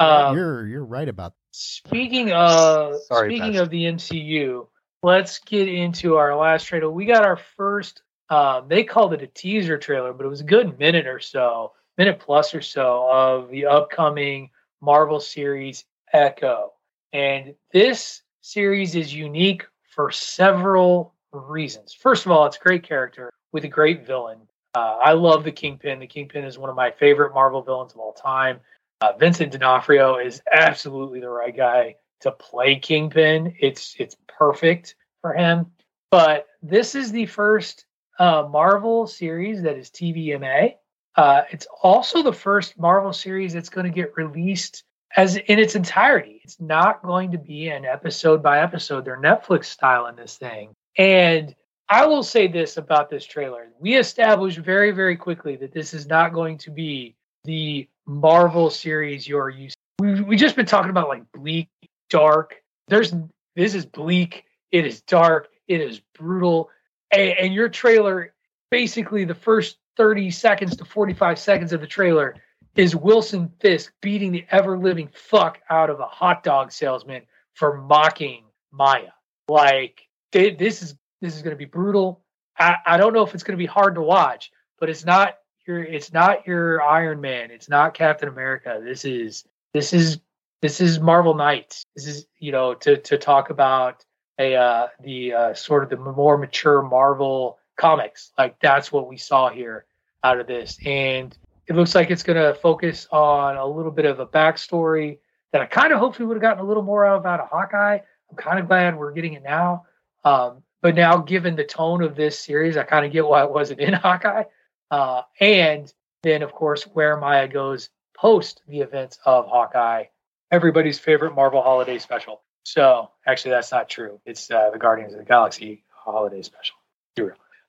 Um, 0.00 0.36
you're 0.36 0.66
you're 0.66 0.84
right 0.84 1.08
about 1.08 1.34
Speaking 1.52 2.32
of 2.32 2.96
Sorry, 3.02 3.28
speaking 3.28 3.52
Patrick. 3.52 3.62
of 3.62 3.70
the 3.70 3.84
MCU, 3.84 4.66
let's 5.02 5.38
get 5.40 5.68
into 5.68 6.16
our 6.16 6.34
last 6.34 6.64
trailer. 6.64 6.90
We 6.90 7.04
got 7.04 7.24
our 7.24 7.36
first. 7.36 8.02
Um, 8.30 8.68
they 8.68 8.84
called 8.84 9.12
it 9.12 9.22
a 9.22 9.26
teaser 9.26 9.76
trailer, 9.76 10.14
but 10.14 10.24
it 10.24 10.30
was 10.30 10.40
a 10.40 10.44
good 10.44 10.78
minute 10.78 11.06
or 11.06 11.20
so, 11.20 11.72
minute 11.98 12.18
plus 12.18 12.54
or 12.54 12.62
so 12.62 13.06
of 13.10 13.50
the 13.50 13.66
upcoming 13.66 14.48
Marvel 14.80 15.20
series 15.20 15.84
Echo. 16.14 16.72
And 17.12 17.54
this 17.70 18.22
series 18.40 18.94
is 18.94 19.12
unique 19.12 19.66
for 19.94 20.10
several 20.10 21.11
reasons. 21.32 21.92
First 21.94 22.26
of 22.26 22.32
all, 22.32 22.46
it's 22.46 22.56
a 22.56 22.60
great 22.60 22.82
character 22.82 23.30
with 23.52 23.64
a 23.64 23.68
great 23.68 24.06
villain. 24.06 24.40
Uh, 24.74 24.98
I 25.02 25.12
love 25.12 25.44
the 25.44 25.52
Kingpin. 25.52 25.98
The 25.98 26.06
Kingpin 26.06 26.44
is 26.44 26.58
one 26.58 26.70
of 26.70 26.76
my 26.76 26.90
favorite 26.90 27.34
Marvel 27.34 27.62
villains 27.62 27.92
of 27.92 27.98
all 27.98 28.12
time. 28.12 28.60
Uh, 29.00 29.12
Vincent 29.18 29.52
D'Onofrio 29.52 30.16
is 30.16 30.40
absolutely 30.50 31.20
the 31.20 31.28
right 31.28 31.56
guy 31.56 31.96
to 32.20 32.30
play 32.30 32.76
Kingpin. 32.76 33.54
It's 33.58 33.96
it's 33.98 34.16
perfect 34.28 34.94
for 35.20 35.34
him. 35.34 35.66
But 36.10 36.46
this 36.62 36.94
is 36.94 37.10
the 37.10 37.26
first 37.26 37.84
uh, 38.18 38.48
Marvel 38.50 39.06
series 39.06 39.62
that 39.62 39.76
is 39.76 39.90
TVMA. 39.90 40.74
Uh, 41.16 41.42
it's 41.50 41.66
also 41.82 42.22
the 42.22 42.32
first 42.32 42.78
Marvel 42.78 43.12
series 43.12 43.52
that's 43.52 43.68
going 43.68 43.86
to 43.86 43.92
get 43.92 44.16
released 44.16 44.84
as 45.16 45.36
in 45.36 45.58
its 45.58 45.74
entirety. 45.74 46.40
It's 46.44 46.60
not 46.60 47.02
going 47.02 47.32
to 47.32 47.38
be 47.38 47.68
an 47.68 47.84
episode 47.84 48.42
by 48.42 48.60
episode. 48.60 49.04
They're 49.04 49.20
Netflix 49.20 49.64
style 49.66 50.06
in 50.06 50.16
this 50.16 50.36
thing. 50.36 50.74
And 50.96 51.54
I 51.88 52.06
will 52.06 52.22
say 52.22 52.48
this 52.48 52.76
about 52.76 53.10
this 53.10 53.24
trailer. 53.24 53.68
We 53.78 53.96
established 53.96 54.58
very, 54.58 54.92
very 54.92 55.16
quickly 55.16 55.56
that 55.56 55.72
this 55.72 55.94
is 55.94 56.06
not 56.06 56.32
going 56.32 56.58
to 56.58 56.70
be 56.70 57.16
the 57.44 57.88
Marvel 58.06 58.70
series 58.70 59.26
you're 59.26 59.50
used 59.50 59.76
to. 59.76 60.04
We've 60.04 60.26
we 60.26 60.36
just 60.36 60.56
been 60.56 60.66
talking 60.66 60.90
about 60.90 61.08
like 61.08 61.30
bleak, 61.32 61.68
dark. 62.10 62.62
There's 62.88 63.14
this 63.54 63.74
is 63.74 63.86
bleak, 63.86 64.44
it 64.70 64.86
is 64.86 65.02
dark, 65.02 65.48
it 65.68 65.80
is 65.80 66.00
brutal. 66.18 66.70
And, 67.10 67.38
and 67.38 67.54
your 67.54 67.68
trailer, 67.68 68.32
basically 68.70 69.24
the 69.24 69.34
first 69.34 69.76
30 69.96 70.30
seconds 70.30 70.76
to 70.76 70.84
45 70.84 71.38
seconds 71.38 71.72
of 71.72 71.80
the 71.80 71.86
trailer 71.86 72.36
is 72.74 72.96
Wilson 72.96 73.52
Fisk 73.60 73.92
beating 74.00 74.32
the 74.32 74.46
ever 74.50 74.78
living 74.78 75.10
fuck 75.12 75.60
out 75.68 75.90
of 75.90 76.00
a 76.00 76.06
hot 76.06 76.42
dog 76.42 76.72
salesman 76.72 77.22
for 77.54 77.76
mocking 77.76 78.44
Maya. 78.70 79.10
Like 79.48 80.08
thi- 80.32 80.56
this 80.56 80.82
is 80.82 80.96
this 81.20 81.36
is 81.36 81.42
going 81.42 81.54
to 81.54 81.58
be 81.58 81.64
brutal. 81.64 82.22
I, 82.58 82.76
I 82.84 82.96
don't 82.96 83.12
know 83.12 83.22
if 83.22 83.34
it's 83.34 83.44
going 83.44 83.56
to 83.56 83.62
be 83.62 83.66
hard 83.66 83.94
to 83.94 84.02
watch, 84.02 84.50
but 84.78 84.90
it's 84.90 85.04
not 85.04 85.38
your 85.66 85.82
it's 85.82 86.12
not 86.12 86.46
your 86.46 86.82
Iron 86.82 87.20
Man. 87.20 87.50
It's 87.50 87.68
not 87.68 87.94
Captain 87.94 88.28
America. 88.28 88.80
This 88.82 89.04
is 89.04 89.44
this 89.72 89.92
is 89.92 90.18
this 90.60 90.80
is 90.80 91.00
Marvel 91.00 91.34
Knights. 91.34 91.84
This 91.94 92.06
is 92.06 92.26
you 92.38 92.52
know 92.52 92.74
to 92.74 92.96
to 92.96 93.18
talk 93.18 93.50
about 93.50 94.04
a 94.38 94.56
uh, 94.56 94.88
the 95.02 95.32
uh, 95.32 95.54
sort 95.54 95.84
of 95.84 95.90
the 95.90 95.96
more 95.96 96.36
mature 96.36 96.82
Marvel 96.82 97.58
comics. 97.76 98.32
Like 98.36 98.58
that's 98.60 98.90
what 98.90 99.08
we 99.08 99.16
saw 99.16 99.50
here 99.50 99.84
out 100.24 100.40
of 100.40 100.46
this, 100.46 100.78
and 100.84 101.36
it 101.66 101.76
looks 101.76 101.94
like 101.94 102.10
it's 102.10 102.22
going 102.22 102.40
to 102.40 102.58
focus 102.60 103.06
on 103.12 103.56
a 103.56 103.66
little 103.66 103.92
bit 103.92 104.04
of 104.04 104.20
a 104.20 104.26
backstory 104.26 105.18
that 105.52 105.62
I 105.62 105.66
kind 105.66 105.92
of 105.92 105.98
hoped 105.98 106.18
we 106.18 106.24
would 106.24 106.36
have 106.36 106.42
gotten 106.42 106.64
a 106.64 106.66
little 106.66 106.82
more 106.82 107.06
of 107.06 107.26
out 107.26 107.40
of 107.40 107.48
Hawkeye. 107.48 107.98
I'm 108.30 108.36
kind 108.36 108.58
of 108.58 108.66
glad 108.66 108.96
we're 108.96 109.12
getting 109.12 109.34
it 109.34 109.42
now. 109.42 109.84
Um, 110.24 110.62
but 110.80 110.96
now, 110.96 111.18
given 111.18 111.54
the 111.54 111.64
tone 111.64 112.02
of 112.02 112.16
this 112.16 112.38
series, 112.38 112.76
I 112.76 112.82
kind 112.82 113.06
of 113.06 113.12
get 113.12 113.26
why 113.26 113.44
it 113.44 113.50
wasn't 113.50 113.80
in 113.80 113.92
Hawkeye. 113.92 114.44
Uh, 114.90 115.22
and 115.40 115.92
then, 116.22 116.42
of 116.42 116.52
course, 116.52 116.84
where 116.84 117.16
Maya 117.16 117.48
goes 117.48 117.88
post 118.16 118.62
the 118.68 118.80
events 118.80 119.18
of 119.24 119.46
Hawkeye, 119.46 120.04
everybody's 120.50 120.98
favorite 120.98 121.34
Marvel 121.34 121.62
holiday 121.62 121.98
special. 121.98 122.42
So, 122.64 123.10
actually, 123.26 123.52
that's 123.52 123.72
not 123.72 123.88
true. 123.88 124.20
It's 124.26 124.50
uh, 124.50 124.70
the 124.70 124.78
Guardians 124.78 125.12
of 125.12 125.20
the 125.20 125.24
Galaxy 125.24 125.84
holiday 125.88 126.42
special. 126.42 126.76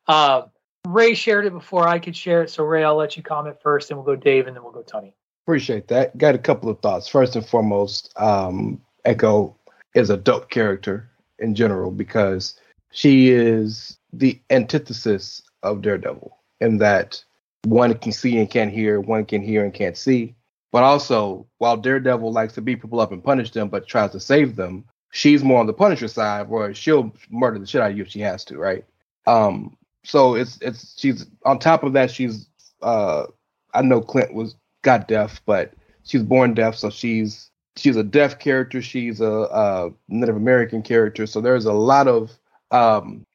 Um, 0.08 0.52
Rey 0.88 1.14
shared 1.14 1.46
it 1.46 1.54
before 1.54 1.88
I 1.88 2.00
could 2.00 2.16
share 2.16 2.44
it. 2.44 2.50
So, 2.50 2.64
Rey, 2.64 2.84
I'll 2.84 2.96
let 2.96 3.16
you 3.16 3.24
comment 3.24 3.58
first, 3.62 3.90
then 3.90 3.98
we'll 3.98 4.06
go 4.06 4.16
Dave, 4.16 4.48
and 4.48 4.56
then 4.56 4.64
we'll 4.64 4.74
go 4.74 4.84
Tunney. 4.84 5.14
Appreciate 5.46 5.88
that. 5.90 6.18
Got 6.18 6.36
a 6.36 6.40
couple 6.40 6.70
of 6.70 6.80
thoughts. 6.80 7.08
First 7.08 7.36
and 7.36 7.46
foremost, 7.46 8.12
um, 8.16 8.82
Echo 9.06 9.56
is 9.94 10.10
a 10.10 10.18
dope 10.18 10.50
character 10.50 11.10
in 11.40 11.56
general 11.56 11.92
because 11.92 12.60
she 12.92 13.30
is 13.30 13.98
the 14.12 14.40
antithesis 14.50 15.42
of 15.64 15.82
Daredevil 15.82 16.38
in 16.62 16.78
that 16.78 17.24
one 17.66 17.94
can 17.98 18.12
see 18.12 18.38
and 18.38 18.50
can't 18.50 18.72
hear, 18.72 19.00
one 19.00 19.26
can 19.26 19.42
hear 19.42 19.64
and 19.64 19.74
can't 19.74 19.98
see. 19.98 20.36
But 20.72 20.84
also, 20.84 21.46
while 21.60 21.78
Daredevil 21.78 22.32
likes 22.32 22.54
to 22.54 22.62
beat 22.62 22.82
people 22.82 23.00
up 23.00 23.12
and 23.12 23.24
punish 23.24 23.52
them, 23.52 23.70
but 23.70 23.88
tries 23.88 24.12
to 24.12 24.20
save 24.20 24.56
them, 24.56 24.86
she's 25.12 25.44
more 25.44 25.60
on 25.60 25.68
the 25.68 25.74
Punisher 25.74 26.08
side, 26.08 26.50
where 26.50 26.74
she'll 26.74 27.14
murder 27.30 27.60
the 27.60 27.68
shit 27.68 27.82
out 27.82 27.92
of 27.92 27.98
you 27.98 28.04
if 28.04 28.10
she 28.10 28.20
has 28.22 28.44
to, 28.46 28.58
right? 28.58 28.84
Um, 29.28 29.78
so 30.04 30.36
it's 30.36 30.58
it's 30.62 31.00
she's 31.00 31.28
on 31.46 31.60
top 31.60 31.84
of 31.84 31.94
that, 31.94 32.12
she's 32.12 32.48
uh, 32.82 33.26
I 33.74 33.82
know 33.82 34.02
Clint 34.02 34.34
was 34.34 34.56
got 34.82 35.08
deaf, 35.08 35.42
but 35.46 35.74
she's 36.04 36.24
born 36.24 36.54
deaf, 36.54 36.76
so 36.76 36.90
she's 36.90 37.50
she's 37.76 37.96
a 37.96 38.04
deaf 38.04 38.40
character. 38.40 38.82
She's 38.82 39.22
a, 39.22 39.32
a 39.32 39.92
Native 40.08 40.36
American 40.36 40.82
character, 40.82 41.26
so 41.26 41.42
there's 41.42 41.66
a 41.66 41.74
lot 41.74 42.08
of 42.08 42.32
um, 42.72 43.26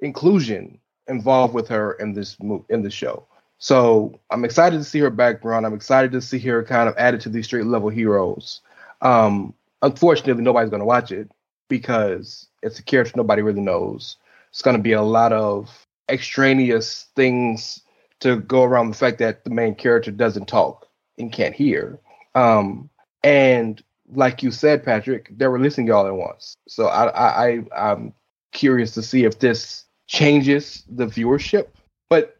inclusion 0.00 0.78
involved 1.08 1.54
with 1.54 1.68
her 1.68 1.92
in 1.94 2.12
this 2.12 2.36
mo- 2.42 2.64
in 2.68 2.82
the 2.82 2.90
show. 2.90 3.26
So 3.58 4.20
I'm 4.30 4.44
excited 4.44 4.78
to 4.78 4.84
see 4.84 5.00
her 5.00 5.10
background. 5.10 5.66
I'm 5.66 5.74
excited 5.74 6.12
to 6.12 6.20
see 6.20 6.38
her 6.40 6.62
kind 6.62 6.88
of 6.88 6.96
added 6.96 7.20
to 7.22 7.28
these 7.28 7.46
street 7.46 7.64
level 7.64 7.88
heroes. 7.88 8.60
Um, 9.02 9.54
unfortunately, 9.82 10.42
nobody's 10.42 10.70
going 10.70 10.80
to 10.80 10.86
watch 10.86 11.10
it 11.10 11.30
because 11.68 12.46
it's 12.62 12.78
a 12.78 12.82
character 12.82 13.14
nobody 13.16 13.42
really 13.42 13.60
knows. 13.60 14.16
It's 14.50 14.62
going 14.62 14.76
to 14.76 14.82
be 14.82 14.92
a 14.92 15.02
lot 15.02 15.32
of 15.32 15.86
extraneous 16.08 17.06
things 17.16 17.82
to 18.20 18.36
go 18.36 18.62
around 18.62 18.90
the 18.90 18.96
fact 18.96 19.18
that 19.18 19.44
the 19.44 19.50
main 19.50 19.74
character 19.74 20.10
doesn't 20.10 20.46
talk 20.46 20.88
and 21.18 21.32
can't 21.32 21.54
hear. 21.54 21.98
Um, 22.34 22.88
and 23.22 23.82
like 24.12 24.42
you 24.42 24.50
said, 24.50 24.84
Patrick, 24.84 25.30
they're 25.36 25.50
releasing 25.50 25.88
it 25.88 25.90
all 25.90 26.06
at 26.06 26.14
once. 26.14 26.56
So 26.68 26.86
I, 26.86 27.08
I, 27.08 27.48
I 27.48 27.90
I'm 27.90 28.14
curious 28.52 28.92
to 28.94 29.02
see 29.02 29.24
if 29.24 29.38
this 29.38 29.84
changes 30.06 30.84
the 30.88 31.06
viewership. 31.06 31.68
But 32.08 32.38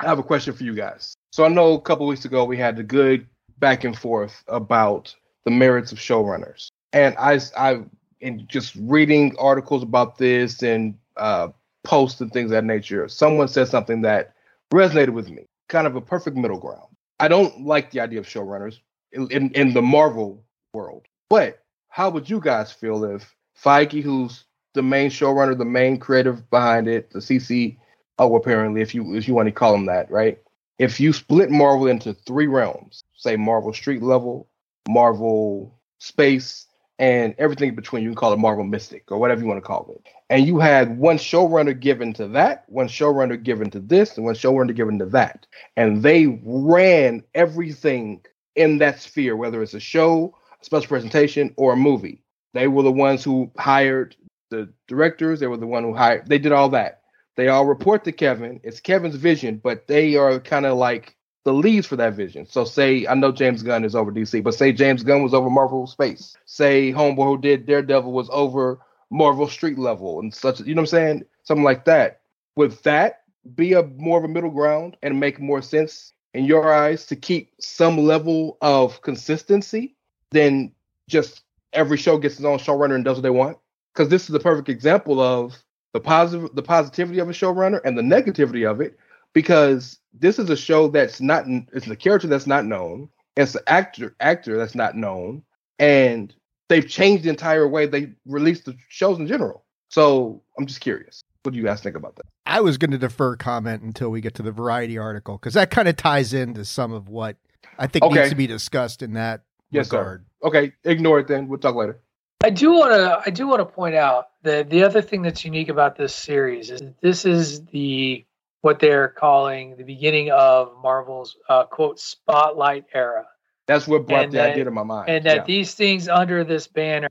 I 0.00 0.06
have 0.06 0.18
a 0.18 0.22
question 0.22 0.54
for 0.54 0.64
you 0.64 0.74
guys. 0.74 1.14
So 1.32 1.44
I 1.44 1.48
know 1.48 1.74
a 1.74 1.80
couple 1.80 2.06
weeks 2.06 2.24
ago 2.24 2.44
we 2.44 2.56
had 2.56 2.76
the 2.76 2.82
good 2.82 3.26
back 3.58 3.84
and 3.84 3.96
forth 3.96 4.44
about 4.48 5.14
the 5.44 5.50
merits 5.50 5.92
of 5.92 5.98
showrunners, 5.98 6.68
and 6.92 7.14
I, 7.18 7.38
I, 7.56 7.82
in 8.20 8.46
just 8.48 8.74
reading 8.76 9.36
articles 9.38 9.82
about 9.82 10.18
this 10.18 10.62
and 10.62 10.94
uh, 11.16 11.48
posts 11.84 12.20
and 12.20 12.32
things 12.32 12.46
of 12.46 12.50
that 12.52 12.64
nature, 12.64 13.08
someone 13.08 13.48
said 13.48 13.68
something 13.68 14.02
that 14.02 14.34
resonated 14.72 15.10
with 15.10 15.30
me. 15.30 15.44
Kind 15.68 15.86
of 15.86 15.94
a 15.96 16.00
perfect 16.00 16.36
middle 16.36 16.58
ground. 16.58 16.88
I 17.20 17.28
don't 17.28 17.64
like 17.64 17.90
the 17.90 18.00
idea 18.00 18.18
of 18.18 18.26
showrunners 18.26 18.80
in, 19.12 19.50
in, 19.52 19.72
the 19.72 19.82
Marvel 19.82 20.44
world, 20.72 21.06
but 21.28 21.62
how 21.88 22.10
would 22.10 22.28
you 22.28 22.40
guys 22.40 22.72
feel 22.72 23.04
if 23.04 23.34
Feige, 23.62 24.02
who's 24.02 24.44
the 24.74 24.82
main 24.82 25.10
showrunner, 25.10 25.56
the 25.56 25.64
main 25.64 25.98
creative 25.98 26.48
behind 26.50 26.88
it, 26.88 27.10
the 27.10 27.20
CC 27.20 27.78
oh 28.18 28.34
apparently 28.34 28.80
if 28.80 28.94
you 28.94 29.14
if 29.14 29.28
you 29.28 29.34
want 29.34 29.46
to 29.46 29.52
call 29.52 29.72
them 29.72 29.86
that 29.86 30.10
right? 30.10 30.38
If 30.78 31.00
you 31.00 31.12
split 31.12 31.50
marvel 31.50 31.86
into 31.86 32.12
three 32.12 32.46
realms 32.46 33.02
say 33.16 33.36
marvel 33.36 33.72
street 33.72 34.02
level 34.02 34.48
marvel 34.88 35.78
space 35.98 36.66
and 36.98 37.34
everything 37.38 37.70
in 37.70 37.74
between 37.74 38.02
you 38.02 38.10
can 38.10 38.16
call 38.16 38.32
it 38.32 38.38
marvel 38.38 38.64
mystic 38.64 39.10
or 39.10 39.18
whatever 39.18 39.40
you 39.40 39.46
want 39.46 39.58
to 39.58 39.66
call 39.66 39.90
it. 39.94 40.06
And 40.28 40.46
you 40.46 40.58
had 40.58 40.98
one 40.98 41.18
showrunner 41.18 41.78
given 41.78 42.12
to 42.14 42.28
that 42.28 42.64
one 42.68 42.88
showrunner 42.88 43.42
given 43.42 43.70
to 43.70 43.80
this 43.80 44.16
and 44.16 44.26
one 44.26 44.34
showrunner 44.34 44.74
given 44.74 44.98
to 44.98 45.06
that. 45.06 45.46
And 45.76 46.02
they 46.02 46.40
ran 46.42 47.22
everything 47.34 48.22
in 48.56 48.78
that 48.78 49.00
sphere 49.00 49.36
whether 49.36 49.62
it's 49.62 49.74
a 49.74 49.80
show 49.80 50.34
a 50.60 50.64
special 50.64 50.88
presentation 50.88 51.52
or 51.56 51.74
a 51.74 51.76
movie 51.76 52.22
they 52.54 52.68
were 52.68 52.82
the 52.82 52.92
ones 52.92 53.22
who 53.22 53.50
hired 53.58 54.16
the 54.50 54.68
directors 54.88 55.40
they 55.40 55.46
were 55.46 55.56
the 55.56 55.66
one 55.66 55.82
who 55.82 55.94
hired 55.94 56.26
they 56.26 56.38
did 56.38 56.52
all 56.52 56.68
that 56.68 57.02
they 57.36 57.48
all 57.48 57.66
report 57.66 58.02
to 58.04 58.12
Kevin. 58.12 58.60
It's 58.64 58.80
Kevin's 58.80 59.16
vision, 59.16 59.60
but 59.62 59.86
they 59.86 60.16
are 60.16 60.40
kind 60.40 60.66
of 60.66 60.78
like 60.78 61.16
the 61.44 61.52
leads 61.52 61.86
for 61.86 61.96
that 61.96 62.14
vision. 62.14 62.46
So 62.46 62.64
say 62.64 63.06
I 63.06 63.14
know 63.14 63.30
James 63.30 63.62
Gunn 63.62 63.84
is 63.84 63.94
over 63.94 64.10
DC, 64.10 64.42
but 64.42 64.54
say 64.54 64.72
James 64.72 65.02
Gunn 65.02 65.22
was 65.22 65.34
over 65.34 65.50
Marvel 65.50 65.86
Space. 65.86 66.36
Say 66.46 66.92
Homeboy 66.92 67.26
who 67.26 67.38
did 67.38 67.66
Daredevil 67.66 68.10
was 68.10 68.28
over 68.32 68.80
Marvel 69.10 69.48
Street 69.48 69.78
Level 69.78 70.18
and 70.18 70.34
such. 70.34 70.60
You 70.60 70.74
know 70.74 70.80
what 70.80 70.92
I'm 70.92 70.98
saying? 70.98 71.24
Something 71.44 71.62
like 71.64 71.84
that. 71.84 72.22
Would 72.56 72.72
that 72.84 73.20
be 73.54 73.74
a 73.74 73.82
more 73.82 74.18
of 74.18 74.24
a 74.24 74.28
middle 74.28 74.50
ground 74.50 74.96
and 75.02 75.20
make 75.20 75.38
more 75.38 75.62
sense 75.62 76.14
in 76.36 76.44
your 76.44 76.72
eyes 76.72 77.06
to 77.06 77.16
keep 77.16 77.50
some 77.58 77.96
level 77.96 78.58
of 78.60 79.00
consistency 79.00 79.96
than 80.30 80.70
just 81.08 81.42
every 81.72 81.96
show 81.96 82.18
gets 82.18 82.34
its 82.36 82.44
own 82.44 82.58
showrunner 82.58 82.94
and 82.94 83.04
does 83.04 83.16
what 83.16 83.22
they 83.22 83.30
want? 83.30 83.56
Because 83.94 84.10
this 84.10 84.22
is 84.24 84.28
the 84.28 84.40
perfect 84.40 84.68
example 84.68 85.18
of 85.20 85.56
the 85.94 86.00
positive 86.00 86.54
the 86.54 86.62
positivity 86.62 87.20
of 87.20 87.30
a 87.30 87.32
showrunner 87.32 87.80
and 87.84 87.96
the 87.96 88.02
negativity 88.02 88.70
of 88.70 88.82
it. 88.82 88.98
Because 89.32 89.98
this 90.12 90.38
is 90.38 90.50
a 90.50 90.56
show 90.56 90.88
that's 90.88 91.20
not 91.20 91.44
it's 91.72 91.86
a 91.86 91.96
character 91.96 92.28
that's 92.28 92.46
not 92.46 92.66
known. 92.66 93.08
It's 93.36 93.54
an 93.54 93.62
actor 93.66 94.14
actor 94.20 94.58
that's 94.58 94.74
not 94.74 94.94
known, 94.94 95.42
and 95.78 96.34
they've 96.68 96.86
changed 96.86 97.24
the 97.24 97.30
entire 97.30 97.66
way 97.66 97.86
they 97.86 98.12
release 98.26 98.62
the 98.62 98.76
shows 98.88 99.18
in 99.18 99.26
general. 99.26 99.64
So 99.88 100.42
I'm 100.58 100.66
just 100.66 100.80
curious. 100.80 101.22
What 101.46 101.52
do 101.52 101.58
you 101.58 101.64
guys 101.64 101.80
think 101.80 101.94
about 101.96 102.16
that? 102.16 102.26
I 102.44 102.60
was 102.60 102.76
going 102.76 102.90
to 102.90 102.98
defer 102.98 103.36
comment 103.36 103.82
until 103.82 104.10
we 104.10 104.20
get 104.20 104.34
to 104.34 104.42
the 104.42 104.50
variety 104.50 104.98
article 104.98 105.38
because 105.38 105.54
that 105.54 105.70
kind 105.70 105.86
of 105.86 105.96
ties 105.96 106.34
into 106.34 106.64
some 106.64 106.92
of 106.92 107.08
what 107.08 107.36
I 107.78 107.86
think 107.86 108.04
Okay. 108.04 108.16
needs 108.16 108.30
to 108.30 108.34
be 108.34 108.48
discussed 108.48 109.00
in 109.00 109.12
that 109.12 109.42
Yes, 109.70 109.88
sir. 109.90 109.98
regard. 109.98 110.24
Okay, 110.42 110.72
ignore 110.82 111.20
it 111.20 111.28
then. 111.28 111.46
We'll 111.46 111.60
talk 111.60 111.76
later. 111.76 112.00
I 112.42 112.50
do 112.50 112.72
want 112.72 112.90
to. 112.92 113.22
I 113.24 113.30
do 113.30 113.46
want 113.46 113.60
to 113.60 113.64
point 113.64 113.94
out 113.94 114.26
that 114.42 114.68
the 114.70 114.82
other 114.82 115.00
thing 115.00 115.22
that's 115.22 115.44
unique 115.44 115.68
about 115.68 115.96
this 115.96 116.12
series 116.14 116.70
is 116.72 116.80
that 116.80 117.00
this 117.00 117.24
is 117.24 117.64
the 117.66 118.24
what 118.62 118.80
they're 118.80 119.08
calling 119.08 119.76
the 119.76 119.84
beginning 119.84 120.32
of 120.32 120.72
Marvel's 120.82 121.36
uh, 121.48 121.64
quote 121.64 122.00
spotlight 122.00 122.86
era, 122.92 123.24
That's 123.68 123.86
what 123.86 124.06
brought 124.08 124.24
And 124.24 124.32
the 124.32 124.38
that- 124.38 124.50
idea 124.50 124.64
to 124.64 124.70
my 124.72 124.82
mind. 124.82 125.08
and 125.08 125.24
that 125.26 125.36
Yeah. 125.36 125.44
these 125.44 125.74
things 125.74 126.08
under 126.08 126.42
this 126.42 126.66
banner 126.66 127.08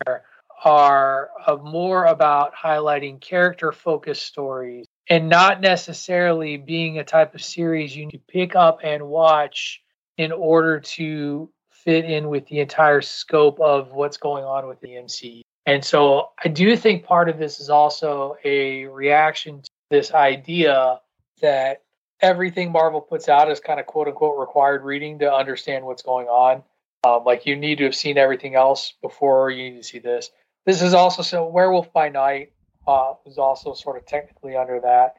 are 0.65 1.29
more 1.63 2.05
about 2.05 2.53
highlighting 2.55 3.21
character 3.21 3.71
focused 3.71 4.25
stories 4.25 4.85
and 5.09 5.29
not 5.29 5.61
necessarily 5.61 6.57
being 6.57 6.97
a 6.97 7.03
type 7.03 7.35
of 7.35 7.43
series 7.43 7.95
you 7.95 8.05
need 8.05 8.11
to 8.11 8.19
pick 8.27 8.55
up 8.55 8.79
and 8.83 9.03
watch 9.07 9.81
in 10.17 10.31
order 10.31 10.79
to 10.79 11.49
fit 11.69 12.05
in 12.05 12.29
with 12.29 12.47
the 12.47 12.59
entire 12.59 13.01
scope 13.01 13.59
of 13.59 13.91
what's 13.91 14.17
going 14.17 14.43
on 14.43 14.67
with 14.67 14.79
the 14.81 14.89
MCU. 14.89 15.41
And 15.67 15.85
so 15.85 16.29
I 16.43 16.47
do 16.47 16.75
think 16.75 17.03
part 17.03 17.29
of 17.29 17.37
this 17.37 17.59
is 17.59 17.69
also 17.69 18.35
a 18.43 18.85
reaction 18.85 19.61
to 19.61 19.69
this 19.91 20.11
idea 20.11 20.99
that 21.41 21.83
everything 22.21 22.71
Marvel 22.71 23.01
puts 23.01 23.29
out 23.29 23.51
is 23.51 23.59
kind 23.59 23.79
of 23.79 23.85
quote 23.85 24.07
unquote 24.07 24.39
required 24.39 24.83
reading 24.83 25.19
to 25.19 25.31
understand 25.31 25.85
what's 25.85 26.01
going 26.01 26.27
on. 26.27 26.63
Um, 27.03 27.23
like 27.23 27.45
you 27.45 27.55
need 27.55 27.77
to 27.79 27.83
have 27.83 27.95
seen 27.95 28.17
everything 28.17 28.55
else 28.55 28.93
before 29.01 29.51
you 29.51 29.69
need 29.69 29.77
to 29.77 29.83
see 29.83 29.99
this. 29.99 30.31
This 30.65 30.81
is 30.81 30.93
also 30.93 31.21
so 31.21 31.47
Werewolf 31.47 31.91
by 31.93 32.09
Night 32.09 32.51
uh, 32.87 33.13
was 33.25 33.37
also 33.37 33.73
sort 33.73 33.97
of 33.97 34.05
technically 34.05 34.55
under 34.55 34.79
that 34.81 35.15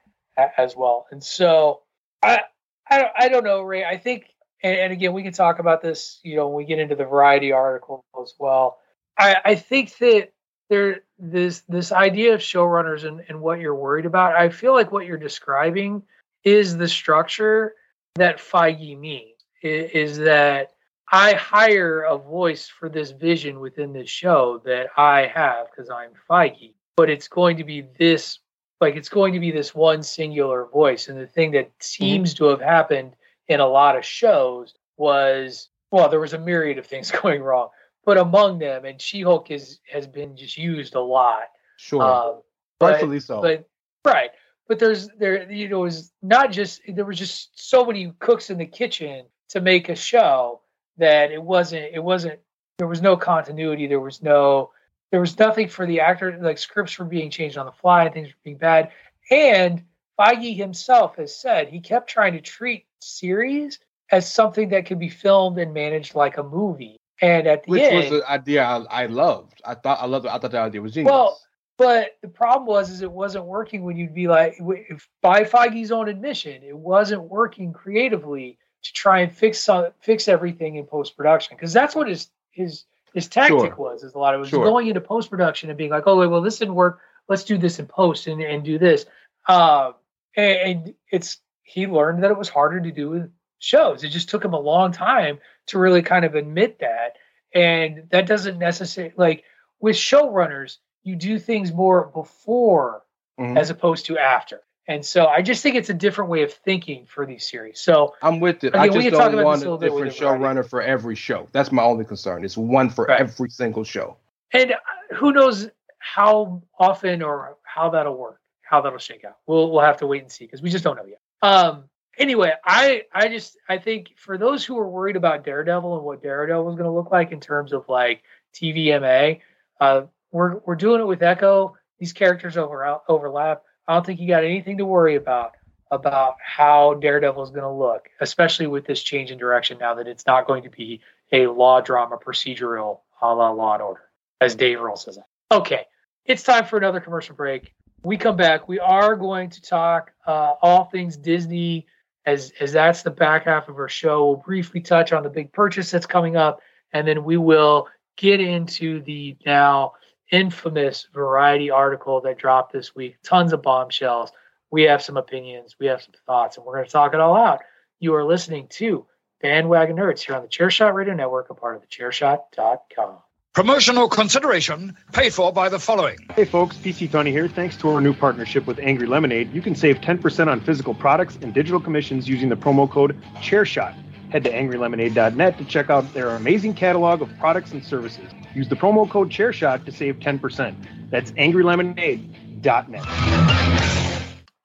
as 0.59 0.77
well. 0.77 1.07
And 1.11 1.23
so 1.23 1.83
I 2.23 2.41
I 2.89 2.99
don't, 2.99 3.13
I 3.17 3.29
don't 3.29 3.45
know, 3.45 3.63
Rey. 3.63 3.85
I 3.85 3.97
think, 3.97 4.27
and, 4.63 4.77
and 4.79 4.93
again, 4.93 5.13
we 5.13 5.23
can 5.23 5.33
talk 5.33 5.59
about 5.59 5.83
this, 5.83 6.21
you 6.23 6.37
know, 6.37 6.47
when 6.49 6.57
we 6.57 6.65
get 6.65 6.79
into 6.79 6.95
the 6.95 7.05
variety 7.05 7.53
article 7.53 8.05
as 8.23 8.35
well. 8.39 8.79
I, 9.19 9.37
I 9.45 9.55
think 9.57 9.97
that 9.99 10.33
there 10.69 11.01
this 11.19 11.61
this 11.69 11.91
idea 11.93 12.35
of 12.35 12.41
showrunners 12.41 13.05
and, 13.05 13.23
and 13.29 13.41
what 13.41 13.61
you're 13.61 13.75
worried 13.75 14.07
about. 14.07 14.37
I 14.37 14.49
feel 14.51 14.73
like 14.75 14.93
what 14.93 15.07
you're 15.07 15.17
describing 15.17 16.03
is 16.45 16.77
the 16.77 16.89
structure 16.89 17.75
that 18.17 18.39
Feige 18.39 18.99
means. 18.99 19.39
i- 19.65 19.67
Is 19.67 20.19
that 20.19 20.73
I 21.11 21.35
hire 21.35 22.03
a 22.03 22.19
voice 22.19 22.69
for 22.69 22.89
this 22.89 23.13
vision 23.13 23.61
within 23.61 23.93
this 23.93 24.11
show 24.11 24.61
that 24.65 24.89
I 24.97 25.27
have 25.27 25.69
because 25.71 25.89
I'm 25.89 26.11
Feige, 26.29 26.75
but 26.97 27.09
it's 27.09 27.29
going 27.29 27.59
to 27.59 27.65
be 27.65 27.85
this 27.99 28.41
like 28.81 28.97
it's 28.97 29.09
going 29.09 29.33
to 29.33 29.41
be 29.41 29.51
this 29.51 29.75
one 29.75 30.03
singular 30.03 30.67
voice. 30.67 31.09
And 31.09 31.19
the 31.19 31.27
thing 31.27 31.53
that 31.53 31.71
seems 31.81 32.35
to 32.35 32.47
have 32.47 32.61
happened 32.61 33.15
in 33.49 33.61
a 33.61 33.67
lot 33.67 33.97
of 33.97 34.05
shows 34.05 34.75
was 34.97 35.69
well, 35.93 36.09
there 36.09 36.21
was 36.21 36.33
a 36.33 36.39
myriad 36.39 36.79
of 36.79 36.87
things 36.87 37.11
going 37.23 37.43
wrong, 37.43 37.69
but 38.05 38.19
among 38.19 38.59
them, 38.59 38.85
and 38.85 39.01
She-Hulk 39.01 39.51
is 39.51 39.79
has 39.91 40.07
been 40.07 40.37
just 40.37 40.59
used 40.59 40.97
a 40.97 41.01
lot. 41.01 41.45
Sure. 41.77 42.03
Um, 42.03 42.41
but- 42.79 42.95
Rightfully 42.95 43.21
so. 43.21 43.41
But 43.41 43.69
right, 44.05 44.31
but 44.67 44.81
there's 44.81 45.09
there 45.19 45.51
you 45.51 45.69
know 45.69 45.83
it 45.83 45.85
was 45.85 46.13
not 46.21 46.51
just 46.51 46.81
there 46.89 47.05
was 47.05 47.19
just 47.19 47.51
so 47.55 47.85
many 47.85 48.13
cooks 48.19 48.51
in 48.51 48.59
the 48.59 48.67
kitchen 48.67 49.27
to 49.51 49.61
make 49.61 49.89
a 49.89 49.95
show 49.95 50.63
that 50.99 51.31
it 51.31 51.43
wasn't 51.43 51.85
it 51.93 52.03
wasn't 52.03 52.39
there 52.79 52.87
was 52.87 53.03
no 53.03 53.17
continuity. 53.17 53.87
There 53.87 54.01
was 54.01 54.23
no 54.23 54.71
there 55.11 55.21
was 55.21 55.39
nothing 55.39 55.69
for 55.69 55.87
the 55.87 56.01
actor 56.01 56.37
like 56.41 56.59
scripts 56.59 56.99
were 56.99 57.05
being 57.05 57.31
changed 57.31 57.57
on 57.57 57.67
the 57.67 57.73
fly 57.73 58.05
and 58.05 58.15
things 58.15 58.29
were 58.29 58.35
being 58.45 58.59
bad. 58.59 58.91
And 59.31 59.85
Feige 60.19 60.57
himself 60.57 61.17
has 61.17 61.37
said 61.37 61.69
he 61.69 61.81
kept 61.81 62.09
trying 62.09 62.33
to 62.35 62.41
treat 62.41 62.87
series 63.01 63.79
as 64.11 64.31
something 64.31 64.69
that 64.71 64.87
could 64.87 64.99
be 64.99 65.09
filmed 65.09 65.59
and 65.59 65.75
managed 65.75 66.15
like 66.15 66.39
a 66.39 66.43
movie. 66.43 66.97
And 67.21 67.47
at 67.47 67.65
the 67.65 67.71
end 67.71 67.71
Which 67.71 67.83
end, 67.83 68.13
was 68.13 68.21
an 68.21 68.27
idea 68.29 68.65
I, 68.65 68.85
I 68.91 69.07
loved. 69.07 69.63
I 69.65 69.75
thought 69.75 69.99
I 70.01 70.07
loved. 70.07 70.27
I 70.27 70.39
thought 70.39 70.51
that 70.51 70.63
idea 70.63 70.83
was 70.83 70.93
genius. 70.93 71.11
well, 71.11 71.41
but 71.79 72.17
the 72.23 72.29
problem 72.29 72.67
was, 72.67 72.91
is 72.91 73.03
it 73.03 73.11
wasn't 73.11 73.45
working 73.45 73.85
when 73.85 73.97
you'd 73.97 74.15
be 74.15 74.29
like, 74.29 74.57
if, 74.61 75.09
by 75.23 75.45
Feige's 75.45 75.93
own 75.93 76.09
admission, 76.09 76.63
it 76.63 76.77
wasn't 76.77 77.23
working 77.23 77.73
creatively 77.73 78.59
to 78.87 78.93
try 78.93 79.21
and 79.21 79.33
fix 79.33 79.59
some, 79.59 79.89
fix 80.01 80.29
everything 80.29 80.77
in 80.77 80.87
post 80.87 81.17
production 81.17 81.57
because 81.57 81.73
that's 81.73 81.95
what 81.95 82.09
his 82.09 82.29
his 82.51 82.85
his 83.15 83.29
tactic 83.29 83.59
Sure. 83.59 83.75
was. 83.77 84.03
Is 84.03 84.15
a 84.15 84.19
lot 84.19 84.35
of 84.35 84.39
it 84.39 84.43
was 84.43 84.49
Sure. 84.51 84.65
going 84.65 84.89
into 84.89 85.01
post 85.01 85.31
production 85.31 85.71
and 85.71 85.79
being 85.79 85.91
like, 85.91 86.05
oh, 86.07 86.17
wait, 86.19 86.27
well, 86.29 86.43
this 86.43 86.59
didn't 86.59 86.75
work. 86.75 87.01
Let's 87.29 87.45
do 87.45 87.57
this 87.59 87.79
in 87.79 87.87
post 87.87 88.27
and, 88.27 88.41
and 88.43 88.63
do 88.65 88.79
this. 88.79 89.07
Um, 89.49 89.95
and, 90.37 90.59
and 90.59 90.95
it's 91.11 91.39
he 91.63 91.87
learned 91.87 92.23
that 92.23 92.31
it 92.31 92.39
was 92.39 92.49
harder 92.49 92.81
to 92.81 92.93
do 92.93 93.11
with 93.11 93.33
shows. 93.59 94.05
It 94.05 94.11
just 94.11 94.29
took 94.29 94.45
him 94.45 94.53
a 94.53 94.61
long 94.61 94.93
time 94.93 95.39
to 95.67 95.79
really 95.79 96.03
kind 96.03 96.25
of 96.25 96.35
admit 96.35 96.79
that. 96.81 97.17
And 97.55 98.09
that 98.11 98.27
doesn't 98.27 98.59
necessarily 98.59 99.15
like 99.17 99.45
with 99.81 99.97
showrunners, 99.97 100.77
you 101.03 101.17
do 101.17 101.39
things 101.39 101.73
more 101.73 102.07
before 102.09 103.03
Mhm. 103.41 103.59
as 103.59 103.71
opposed 103.71 104.07
to 104.07 104.19
after. 104.19 104.61
And 104.89 105.05
so 105.05 105.27
I 105.27 105.43
just 105.43 105.63
think 105.63 105.75
it's 105.75 105.91
a 105.91 105.95
different 105.95 106.31
way 106.31 106.43
of 106.43 106.53
thinking 106.53 107.07
for 107.07 107.27
these 107.27 107.49
series. 107.49 107.81
So 107.81 108.15
I'm 108.23 108.39
with 108.39 108.63
it. 108.63 108.69
Again, 108.69 108.81
I 108.81 108.89
just 108.89 109.11
don't 109.11 109.43
want 109.45 109.63
a 109.63 109.69
a 109.69 109.73
little 109.73 109.79
bit 109.79 109.93
with 109.93 110.15
different 110.15 110.41
showrunner 110.41 110.69
for 110.69 110.81
every 110.81 111.17
show. 111.17 111.49
That's 111.53 111.73
my 111.73 111.83
only 111.83 112.05
concern. 112.05 112.45
It's 112.45 112.57
one 112.57 112.89
for 112.91 113.07
Right. 113.07 113.21
every 113.21 113.51
single 113.51 113.83
show. 113.85 114.17
and 114.53 114.75
who 115.15 115.33
knows 115.33 115.69
how 115.99 116.63
often 116.79 117.21
or 117.23 117.57
how 117.65 117.91
that'll 117.91 118.17
work, 118.17 118.41
how 118.63 118.81
that'll 118.81 118.99
shake 118.99 119.25
out. 119.25 119.39
We'll 119.47 119.73
we'll 119.73 119.83
have 119.83 119.97
to 119.99 120.07
wait 120.07 120.23
and 120.23 120.31
see 120.31 120.45
because 120.45 120.63
we 120.63 120.71
just 120.71 120.85
don't 120.85 120.97
know 120.97 121.05
yet. 121.07 121.21
Um 121.43 121.89
anyway, 122.17 122.53
I 122.65 123.03
I 123.13 123.27
just 123.29 123.57
I 123.69 123.79
think 123.79 124.11
for 124.17 124.39
those 124.39 124.65
who 124.65 124.79
are 124.79 124.89
worried 124.89 125.17
about 125.17 125.45
Daredevil 125.45 125.97
and 125.97 126.05
what 126.05 126.23
Daredevil 126.23 126.65
was 126.65 126.77
going 126.77 126.85
to 126.87 126.93
look 126.93 127.11
like 127.11 127.33
in 127.33 127.41
terms 127.41 127.73
of 127.73 127.89
like 127.89 128.23
TVMA, 128.55 129.41
uh, 129.81 130.03
we're 130.31 130.59
we're 130.65 130.77
doing 130.77 131.01
it 131.01 131.07
with 131.07 131.23
Echo. 131.23 131.77
These 131.99 132.13
characters 132.13 132.57
over 132.57 132.99
overlap. 133.09 133.63
I 133.89 133.95
don't 133.95 134.05
think 134.05 134.21
you 134.21 134.29
got 134.29 134.45
anything 134.45 134.79
to 134.79 134.85
worry 134.85 135.17
about 135.17 135.53
about 135.91 136.35
how 136.45 136.95
Daredevil 136.95 137.45
is 137.45 137.51
going 137.51 137.63
to 137.63 137.71
look, 137.71 138.09
especially 138.21 138.67
with 138.67 138.85
this 138.87 139.01
change 139.03 139.31
in 139.31 139.39
direction 139.39 139.79
now 139.79 139.95
that 139.95 140.09
it's 140.09 140.27
not 140.27 140.47
going 140.47 140.65
to 140.65 140.71
be 140.71 141.01
a 141.33 141.47
law 141.47 141.81
drama 141.81 142.17
procedural 142.17 143.01
a 143.23 143.35
la 143.35 143.51
Law 143.51 143.75
and 143.75 143.83
Order, 143.83 144.03
as 144.41 144.55
Dave 144.55 144.81
Earl 144.81 144.97
says. 144.97 145.19
Okay, 145.51 145.87
it's 146.25 146.43
time 146.43 146.65
for 146.67 146.77
another 146.77 147.01
commercial 147.01 147.35
break. 147.35 147.73
We 148.03 148.17
come 148.17 148.37
back. 148.37 148.69
We 148.69 148.79
are 148.79 149.17
going 149.17 149.51
to 149.51 149.63
talk 149.63 150.13
uh, 150.27 150.55
all 150.61 150.85
things 150.85 151.17
Disney, 151.17 151.87
as 152.25 152.53
as 152.61 152.73
that's 152.73 153.03
the 153.03 153.11
back 153.11 153.45
half 153.45 153.69
of 153.69 153.77
our 153.77 153.89
show. 153.89 154.27
We'll 154.27 154.37
briefly 154.37 154.81
touch 154.81 155.13
on 155.13 155.23
the 155.23 155.31
big 155.31 155.53
purchase 155.53 155.91
that's 155.91 156.07
coming 156.07 156.37
up, 156.37 156.61
and 156.93 157.07
then 157.07 157.25
we 157.25 157.37
will 157.37 157.89
get 158.17 158.41
into 158.41 159.03
the 159.03 159.37
now 159.45 159.93
infamous 160.31 161.09
Variety 161.13 161.71
article 161.71 162.21
that 162.23 162.39
dropped 162.39 162.73
this 162.73 162.95
week. 162.95 163.17
Tons 163.23 163.53
of 163.53 163.63
bombshells. 163.63 164.31
We 164.71 164.83
have 164.85 165.03
some 165.03 165.17
opinions. 165.17 165.77
We 165.79 165.87
have 165.87 166.03
some 166.03 166.15
thoughts, 166.27 166.57
and 166.57 166.67
we're 166.67 166.75
going 166.75 166.87
to 166.87 166.91
talk 166.91 167.15
it 167.15 167.21
all 167.21 167.37
out. 167.37 167.61
You 168.01 168.15
are 168.15 168.25
listening 168.25 168.69
to 168.73 169.07
Bandwagon 169.41 169.97
Nerds 169.97 170.21
here 170.21 170.35
on 170.35 170.43
the 170.43 170.49
Chairshot 170.49 170.95
Radio 170.95 171.15
Network, 171.15 171.51
a 171.51 171.55
part 171.55 171.77
of 171.77 171.83
the 171.83 171.89
Chairshot.com. 171.89 173.19
Promotional 173.57 174.07
consideration 174.07 174.95
paid 175.13 175.33
for 175.33 175.51
by 175.51 175.71
the 175.71 175.79
following. 175.79 176.19
Hey 176.35 176.45
folks, 176.45 176.77
PC 176.77 177.09
Tunney 177.09 177.31
here. 177.31 177.49
Thanks 177.49 177.75
to 177.79 177.89
our 177.89 178.03
new 178.03 178.13
partnership 178.13 178.67
with 178.67 178.79
Angry 178.79 179.07
Lemonade, 179.07 179.51
you 179.55 179.63
can 179.63 179.75
save 179.75 180.03
10% 180.03 180.49
on 180.49 180.61
physical 180.61 180.93
products 180.93 181.39
and 181.41 181.55
digital 181.55 181.81
commissions 181.81 182.29
using 182.29 182.51
the 182.51 182.57
promo 182.57 182.91
code 182.91 183.19
ChairShot. 183.37 183.95
Head 184.31 184.45
to 184.45 184.53
angrylemonade.net 184.53 185.57
to 185.57 185.65
check 185.65 185.89
out 185.89 186.13
their 186.13 186.31
amazing 186.31 186.75
catalog 186.75 187.23
of 187.23 187.31
products 187.39 187.73
and 187.73 187.83
services. 187.83 188.31
Use 188.57 188.69
the 188.71 188.75
promo 188.75 189.07
code 189.09 189.29
ChairShot 189.29 189.85
to 189.85 189.93
save 189.93 190.19
10%. 190.19 191.11
That's 191.11 191.31
angrylemonade.net. 191.33 193.05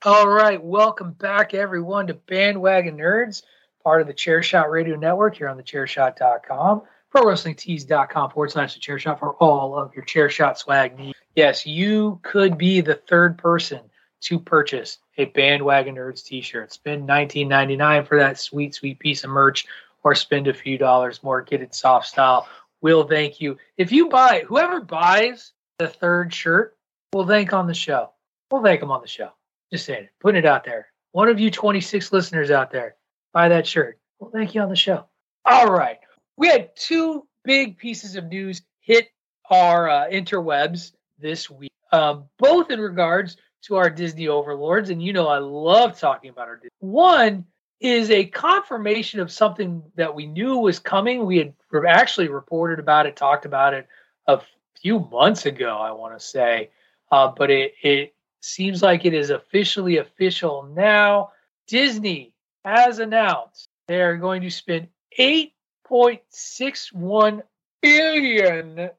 All 0.04 0.30
right, 0.30 0.64
welcome 0.64 1.12
back, 1.12 1.54
everyone, 1.54 2.08
to 2.08 2.14
Bandwagon 2.14 2.96
Nerds, 2.98 3.44
part 3.84 4.00
of 4.00 4.08
the 4.08 4.14
Chairshot 4.14 4.72
Radio 4.72 4.96
Network 4.96 5.36
here 5.36 5.50
on 5.50 5.58
the 5.58 5.64
Chairshot.com, 5.64 6.84
ProWrestlingTees.com 7.14 8.32
forward 8.32 8.52
slash 8.52 8.76
the 8.76 8.80
Chairshot 8.80 9.20
for 9.20 9.34
all 9.34 9.78
of 9.78 9.94
your 9.94 10.06
Chairshot 10.06 10.58
swag 10.58 10.98
needs. 10.98 11.18
Yes, 11.36 11.66
you 11.68 12.22
could 12.24 12.58
be 12.58 12.80
the 12.80 12.96
third 12.96 13.38
person 13.38 13.82
to 14.22 14.40
purchase 14.40 15.00
a 15.18 15.26
Bandwagon 15.26 15.96
Nerds 15.96 16.24
t-shirt. 16.24 16.72
Spend 16.72 17.10
$19.99 17.10 18.08
for 18.08 18.18
that 18.20 18.40
sweet, 18.40 18.74
sweet 18.74 19.00
piece 19.00 19.26
of 19.26 19.32
merch 19.32 19.68
or 20.04 20.16
spend 20.16 20.48
a 20.48 20.54
few 20.54 20.78
dollars 20.78 21.22
more, 21.24 21.42
get 21.42 21.62
it 21.62 21.76
soft 21.76 22.08
style. 22.08 22.48
We'll 22.82 23.08
thank 23.08 23.40
you. 23.40 23.58
If 23.78 23.92
you 23.92 24.10
buy, 24.10 24.44
whoever 24.48 24.82
buys 24.82 25.54
the 25.78 25.88
third 25.88 26.34
shirt, 26.34 26.76
we'll 27.14 27.28
thank 27.28 27.54
on 27.54 27.68
the 27.68 27.74
show. 27.74 28.12
We'll 28.50 28.64
thank 28.64 28.80
them 28.80 28.92
on 28.92 29.02
the 29.02 29.08
show. 29.08 29.30
Just 29.72 29.86
saying 29.86 30.06
it, 30.06 30.10
putting 30.20 30.40
it 30.40 30.46
out 30.46 30.66
there. 30.66 30.88
One 31.12 31.30
of 31.30 31.40
you 31.40 31.52
26 31.52 32.12
listeners 32.12 32.52
out 32.52 32.72
there, 32.72 32.96
buy 33.34 33.50
that 33.50 33.68
shirt. 33.68 34.00
We'll 34.20 34.32
thank 34.32 34.56
you 34.56 34.62
on 34.62 34.70
the 34.70 34.76
show. 34.76 35.06
All 35.46 35.72
right. 35.72 36.00
We 36.38 36.48
had 36.48 36.76
two 36.76 37.28
big 37.44 37.78
pieces 37.78 38.16
of 38.16 38.26
news 38.26 38.62
hit 38.80 39.10
our 39.50 39.90
uh, 39.90 40.10
interwebs 40.10 40.92
this 41.20 41.50
week, 41.50 41.72
um, 41.92 42.26
both 42.40 42.72
in 42.72 42.80
regards 42.80 43.38
to 43.64 43.76
our 43.76 43.90
Disney 43.90 44.28
overlords. 44.28 44.90
And 44.90 45.02
you 45.02 45.14
know, 45.14 45.28
I 45.28 45.38
love 45.38 46.00
talking 46.00 46.30
about 46.30 46.48
our 46.48 46.56
Disney. 46.56 46.70
One 46.80 47.46
is 47.82 48.10
a 48.12 48.26
confirmation 48.26 49.20
of 49.20 49.32
something 49.32 49.82
that 49.96 50.14
we 50.14 50.28
knew 50.28 50.58
was 50.58 50.78
coming. 50.80 51.26
We 51.26 51.38
had 51.38 51.54
actually 51.88 52.28
reported 52.30 52.78
about 52.80 53.08
it, 53.08 53.16
talked 53.16 53.46
about 53.46 53.74
it 53.74 53.88
a 54.28 54.40
few 54.80 55.00
months 55.00 55.48
ago, 55.48 55.78
I 55.78 55.92
want 55.92 56.18
to 56.18 56.24
say. 56.24 56.70
Uh, 57.12 57.34
but 57.36 57.50
it, 57.50 57.74
it 57.82 58.14
seems 58.42 58.84
like 58.84 59.06
it 59.06 59.16
is 59.16 59.32
officially 59.32 59.98
official 59.98 60.70
now. 60.76 61.32
Disney 61.68 62.34
has 62.64 63.00
announced 63.00 63.68
they 63.88 64.02
are 64.02 64.18
going 64.18 64.44
to 64.44 64.52
spend 64.52 64.88
$8.61 65.18 67.42
billion 67.82 68.92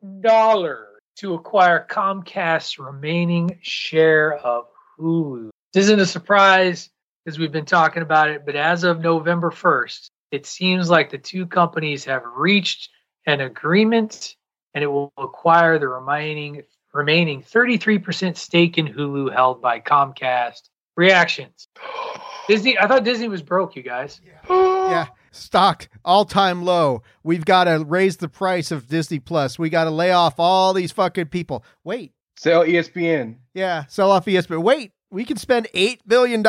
to 1.17 1.35
acquire 1.35 1.87
Comcast's 1.89 2.81
remaining 2.81 3.59
share 3.63 4.35
of 4.39 4.67
Hulu. 4.99 5.51
This 5.73 5.85
isn't 5.85 6.01
a 6.01 6.07
surprise 6.07 6.91
because 7.25 7.39
we've 7.39 7.53
been 7.53 7.65
talking 7.65 8.03
about 8.03 8.31
it, 8.31 8.45
but 8.45 8.57
as 8.57 8.85
of 8.85 9.01
November 9.01 9.51
1st, 9.51 10.11
it 10.31 10.47
seems 10.47 10.91
like 10.91 11.11
the 11.11 11.19
two 11.19 11.47
companies 11.47 12.05
have 12.05 12.23
reached 12.35 12.89
an 13.27 13.41
agreement 13.41 14.35
and 14.75 14.83
it 14.83 14.87
will 14.87 15.13
acquire 15.19 15.79
the 15.79 15.89
remaining 15.89 16.63
remaining 16.93 17.43
33% 17.43 18.37
stake 18.37 18.77
in 18.77 18.87
Hulu 18.87 19.33
held 19.33 19.63
by 19.63 19.81
Comcast. 19.81 20.69
Reactions. 20.97 21.69
Disney 22.49 22.79
I 22.79 22.87
thought 22.87 23.05
Disney 23.05 23.29
was 23.29 23.43
broke, 23.43 23.77
you 23.77 23.83
guys. 23.83 24.21
yeah. 24.49 25.07
Stock 25.35 25.89
all 26.05 26.27
time 26.27 26.63
low. 26.63 27.03
We've 27.23 27.45
got 27.47 27.65
to 27.65 27.83
raise 27.87 28.19
the 28.19 28.29
price 28.29 28.71
of 28.71 28.89
Disney 28.89 29.19
Plus. 29.19 29.59
We 29.59 29.71
got 29.71 29.85
to 29.85 29.91
lay 29.91 30.11
off 30.11 30.35
all 30.39 30.75
these 30.75 30.93
fucking 30.93 31.27
people. 31.27 31.65
Wait. 31.85 32.13
Sell 32.37 32.65
ESPN. 32.65 33.37
Yeah, 33.55 33.87
sell 33.87 34.11
off 34.11 34.27
ESPN. 34.27 34.63
Wait, 34.63 34.93
we 35.11 35.25
can 35.25 35.39
spend 35.39 35.69
$8 35.75 36.01
billion 36.07 36.43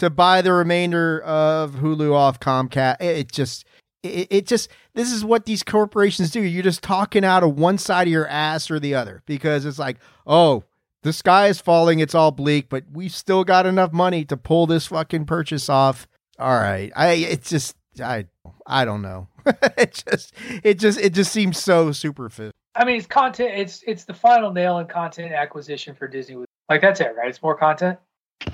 to 0.00 0.10
buy 0.10 0.42
the 0.42 0.52
remainder 0.52 1.20
of 1.22 1.76
Hulu 1.76 2.12
off 2.12 2.40
Comcast. 2.40 3.00
It 3.00 3.30
just, 3.30 3.64
it, 4.02 4.28
it 4.30 4.46
just, 4.46 4.68
this 4.94 5.12
is 5.12 5.24
what 5.24 5.44
these 5.44 5.62
corporations 5.62 6.30
do. 6.30 6.40
You're 6.40 6.62
just 6.62 6.82
talking 6.82 7.24
out 7.24 7.42
of 7.42 7.58
one 7.58 7.78
side 7.78 8.08
of 8.08 8.12
your 8.12 8.26
ass 8.26 8.70
or 8.70 8.80
the 8.80 8.94
other 8.94 9.22
because 9.26 9.64
it's 9.64 9.78
like, 9.78 9.98
oh, 10.26 10.64
the 11.02 11.12
sky 11.12 11.46
is 11.46 11.60
falling. 11.60 12.00
It's 12.00 12.14
all 12.14 12.30
bleak, 12.30 12.68
but 12.68 12.84
we've 12.92 13.14
still 13.14 13.44
got 13.44 13.66
enough 13.66 13.92
money 13.92 14.24
to 14.26 14.36
pull 14.36 14.66
this 14.66 14.86
fucking 14.86 15.26
purchase 15.26 15.68
off. 15.68 16.08
All 16.38 16.56
right. 16.56 16.90
I, 16.96 17.12
it's 17.12 17.48
just, 17.48 17.76
I, 18.02 18.26
I 18.66 18.84
don't 18.84 19.02
know. 19.02 19.28
it 19.78 20.02
just, 20.06 20.34
it 20.62 20.78
just, 20.78 20.98
it 20.98 21.14
just 21.14 21.32
seems 21.32 21.58
so 21.58 21.92
superficial. 21.92 22.52
I 22.74 22.84
mean, 22.84 22.96
it's 22.96 23.06
content. 23.06 23.52
It's 23.58 23.82
it's 23.82 24.04
the 24.04 24.14
final 24.14 24.52
nail 24.52 24.78
in 24.78 24.86
content 24.86 25.32
acquisition 25.32 25.94
for 25.94 26.06
Disney. 26.06 26.44
Like 26.68 26.80
that's 26.80 27.00
it, 27.00 27.14
right? 27.16 27.28
It's 27.28 27.42
more 27.42 27.56
content. 27.56 27.98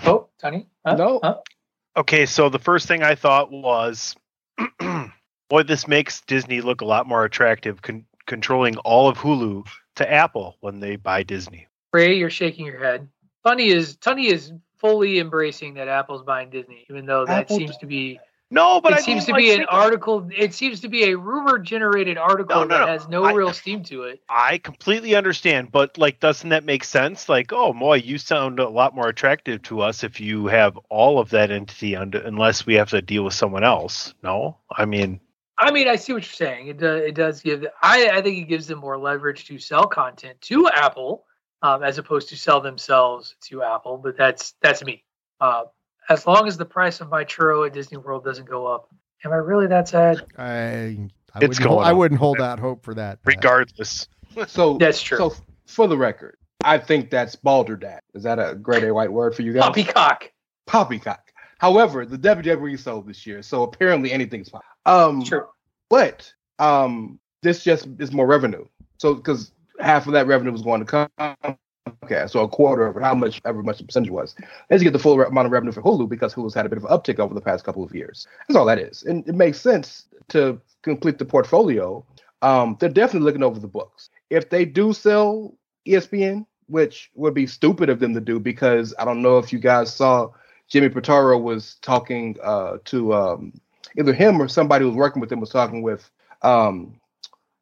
Oh, 0.05 0.29
Tunney. 0.43 0.67
Huh? 0.85 0.97
No. 0.97 1.21
Huh? 1.23 1.39
Okay, 1.97 2.27
so 2.27 2.49
the 2.49 2.59
first 2.59 2.87
thing 2.89 3.03
I 3.03 3.15
thought 3.15 3.51
was, 3.51 4.15
boy, 5.49 5.63
this 5.63 5.89
makes 5.89 6.21
Disney 6.23 6.61
look 6.61 6.81
a 6.83 6.85
lot 6.85 7.07
more 7.07 7.25
attractive, 7.25 7.81
con- 7.81 8.05
controlling 8.27 8.77
all 8.79 9.09
of 9.09 9.17
Hulu 9.19 9.67
to 9.97 10.13
Apple 10.13 10.57
when 10.61 10.81
they 10.81 10.97
buy 10.97 11.23
Disney. 11.23 11.69
Rey, 11.93 12.17
you're 12.17 12.31
shaking 12.31 12.67
your 12.67 12.79
head. 12.79 13.09
Tunney 13.47 13.69
is 13.69 13.97
Tunney 13.97 14.27
is 14.27 14.53
fully 14.79 15.19
embracing 15.19 15.75
that 15.75 15.89
Apple's 15.89 16.23
buying 16.23 16.51
Disney, 16.51 16.85
even 16.91 17.07
though 17.07 17.25
that 17.25 17.45
Apple- 17.45 17.57
seems 17.57 17.77
to 17.79 17.87
be 17.87 18.21
No, 18.49 18.81
but 18.81 18.93
it 18.93 18.99
I 18.99 19.01
seems 19.01 19.23
mean, 19.23 19.27
to 19.27 19.33
like, 19.33 19.41
be 19.43 19.55
an 19.55 19.65
article. 19.65 20.29
It 20.35 20.55
seems 20.55 20.81
to 20.83 20.89
be 20.89 21.05
a 21.11 21.19
rumor 21.19 21.59
generated 21.59 22.17
article 22.17 22.61
No, 22.61 22.65
no, 22.65 22.79
that 22.79 22.87
no. 22.87 22.93
has 22.93 23.09
no 23.09 23.25
I- 23.25 23.33
real 23.33 23.53
steam 23.53 23.83
to 23.85 24.05
it. 24.05 24.23
I 24.29 24.59
completely 24.59 25.17
understand, 25.17 25.73
but 25.73 25.99
like, 25.99 26.21
doesn't 26.21 26.51
that 26.51 26.65
make 26.65 26.85
sense? 26.85 27.29
Like, 27.29 27.53
oh, 27.53 27.73
boy, 27.73 27.97
you 27.97 28.19
sound 28.19 28.61
a 28.61 28.69
lot 28.69 28.95
more 28.95 29.09
attractive 29.09 29.63
to 29.63 29.81
us 29.81 30.05
if 30.05 30.21
you 30.21 30.47
have 30.47 30.77
all 30.91 31.19
of 31.19 31.31
that 31.31 31.51
entity 31.51 31.97
under, 31.97 32.21
unless 32.21 32.65
we 32.67 32.75
have 32.75 32.91
to 32.91 33.03
deal 33.03 33.25
with 33.25 33.35
someone 33.35 33.65
else. 33.65 34.15
No, 34.23 34.59
I 34.71 34.85
mean, 34.85 35.21
I 35.59 35.73
mean, 35.73 35.89
I 35.89 35.97
see 35.97 36.13
what 36.13 36.23
you're 36.23 36.49
saying. 36.49 36.69
It 36.69 36.79
does. 36.79 37.03
It 37.03 37.15
does 37.17 37.41
give. 37.43 37.67
I 37.83 38.11
I 38.11 38.23
think 38.23 38.39
it 38.39 38.49
gives 38.49 38.69
them 38.69 38.79
more 38.79 38.97
leverage 38.97 39.47
to 39.47 39.59
sell 39.59 39.87
content 39.87 40.41
to 40.43 40.69
Apple, 40.69 41.25
um, 41.63 41.83
as 41.83 41.99
opposed 41.99 42.29
to 42.29 42.37
sell 42.37 42.61
themselves 42.61 43.35
to 43.49 43.65
Apple. 43.65 43.97
But 43.99 44.17
that's 44.17 44.55
that's 44.63 44.85
me. 44.85 45.03
Uh, 45.41 45.65
as 46.09 46.27
long 46.27 46.47
as 46.47 46.57
the 46.57 46.65
price 46.65 47.01
of 47.01 47.09
my 47.11 47.25
churro 47.25 47.67
at 47.67 47.73
Disney 47.73 47.99
World 47.99 48.25
doesn't 48.25 48.49
go 48.49 48.67
up, 48.67 48.89
am 49.25 49.33
I 49.33 49.37
really 49.37 49.67
that 49.69 49.89
sad? 49.89 50.25
I, 50.39 50.45
I 50.45 50.99
It's 51.41 51.49
wouldn't, 51.49 51.57
hold, 51.61 51.79
going 51.79 51.87
I 51.87 51.93
wouldn't 51.93 52.21
hold 52.21 52.41
out 52.41 52.59
hope 52.59 52.85
for 52.85 52.95
that. 52.95 53.23
Pat. 53.23 53.35
regardless, 53.35 54.09
So 54.47 54.79
That's 54.79 55.01
true. 55.03 55.19
So 55.19 55.35
for 55.67 55.89
the 55.89 55.97
record, 55.97 56.37
I 56.65 56.79
think 56.79 57.11
that's 57.11 57.37
balderdash. 57.37 58.03
Is 58.15 58.23
that 58.25 58.39
a 58.39 58.55
great 58.55 58.85
A 58.85 58.93
white 58.93 59.13
word 59.13 59.35
for 59.35 59.43
you 59.43 59.53
guys? 59.53 59.63
Poppycock. 59.63 60.31
Poppycock. 60.67 61.33
However, 61.59 62.05
the 62.05 62.19
WWE 62.19 62.79
sold 62.79 63.07
this 63.09 63.27
year, 63.27 63.43
so 63.43 63.63
apparently 63.63 64.13
anything's 64.13 64.49
fine. 64.51 64.61
Um, 64.85 65.25
True. 65.25 65.47
but 65.89 66.31
um, 66.59 67.19
this 67.43 67.65
just 67.65 67.89
is 67.99 68.13
more 68.13 68.27
revenue. 68.27 68.67
So 68.99 69.15
because 69.15 69.53
half 69.81 70.07
of 70.07 70.13
that 70.13 70.27
revenue 70.27 70.53
was 70.53 70.63
going 70.63 70.85
to 70.85 70.87
come. 70.87 71.09
Okay, 72.03 72.25
so 72.29 72.41
a 72.41 72.49
quarter 72.49 72.87
of 72.87 73.01
how 73.01 73.15
much 73.15 73.41
ever 73.45 73.63
much 73.63 73.79
the 73.79 73.85
percentage 73.85 74.11
was. 74.11 74.35
As 74.71 74.81
you 74.81 74.87
get 74.87 74.93
the 74.93 74.99
full 74.99 75.21
amount 75.21 75.47
of 75.47 75.53
revenue 75.53 75.73
for 75.73 75.83
Hulu 75.83 76.09
because 76.09 76.35
Hulu's 76.35 76.55
had 76.55 76.67
a 76.67 76.69
bit 76.69 76.79
of 76.79 76.85
an 76.85 76.91
uptick 76.91 77.19
over 77.19 77.35
the 77.35 77.41
past 77.41 77.65
couple 77.65 77.85
of 77.85 77.95
years. 77.95 78.27
That's 78.49 78.57
all 78.57 78.65
that 78.67 78.79
is, 78.79 79.03
and 79.05 79.27
it 79.29 79.35
makes 79.35 79.61
sense 79.61 80.07
to 80.29 80.61
complete 80.83 81.19
the 81.19 81.25
portfolio. 81.25 82.05
Um, 82.43 82.77
they're 82.81 82.89
definitely 82.89 83.27
looking 83.27 83.43
over 83.43 83.59
the 83.59 83.69
books. 83.69 84.11
If 84.31 84.51
they 84.51 84.65
do 84.65 84.93
sell 84.93 85.55
ESPN, 85.87 86.47
which 86.67 87.11
would 87.15 87.35
be 87.35 87.47
stupid 87.47 87.89
of 87.89 88.01
them 88.01 88.15
to 88.15 88.21
do, 88.21 88.41
because 88.41 88.95
I 88.99 89.05
don't 89.05 89.23
know 89.23 89.39
if 89.39 89.53
you 89.53 89.59
guys 89.59 89.95
saw 89.95 90.31
Jimmy 90.69 90.89
Pitaro 90.89 91.41
was 91.41 91.77
talking 91.83 92.37
uh, 92.43 92.79
to 92.87 93.15
um, 93.15 93.53
either 93.99 94.13
him 94.13 94.41
or 94.41 94.49
somebody 94.49 94.85
who 94.85 94.91
was 94.91 94.97
working 94.97 95.21
with 95.21 95.31
him 95.31 95.41
was 95.41 95.51
talking 95.51 95.83
with 95.83 96.11
um, 96.43 97.01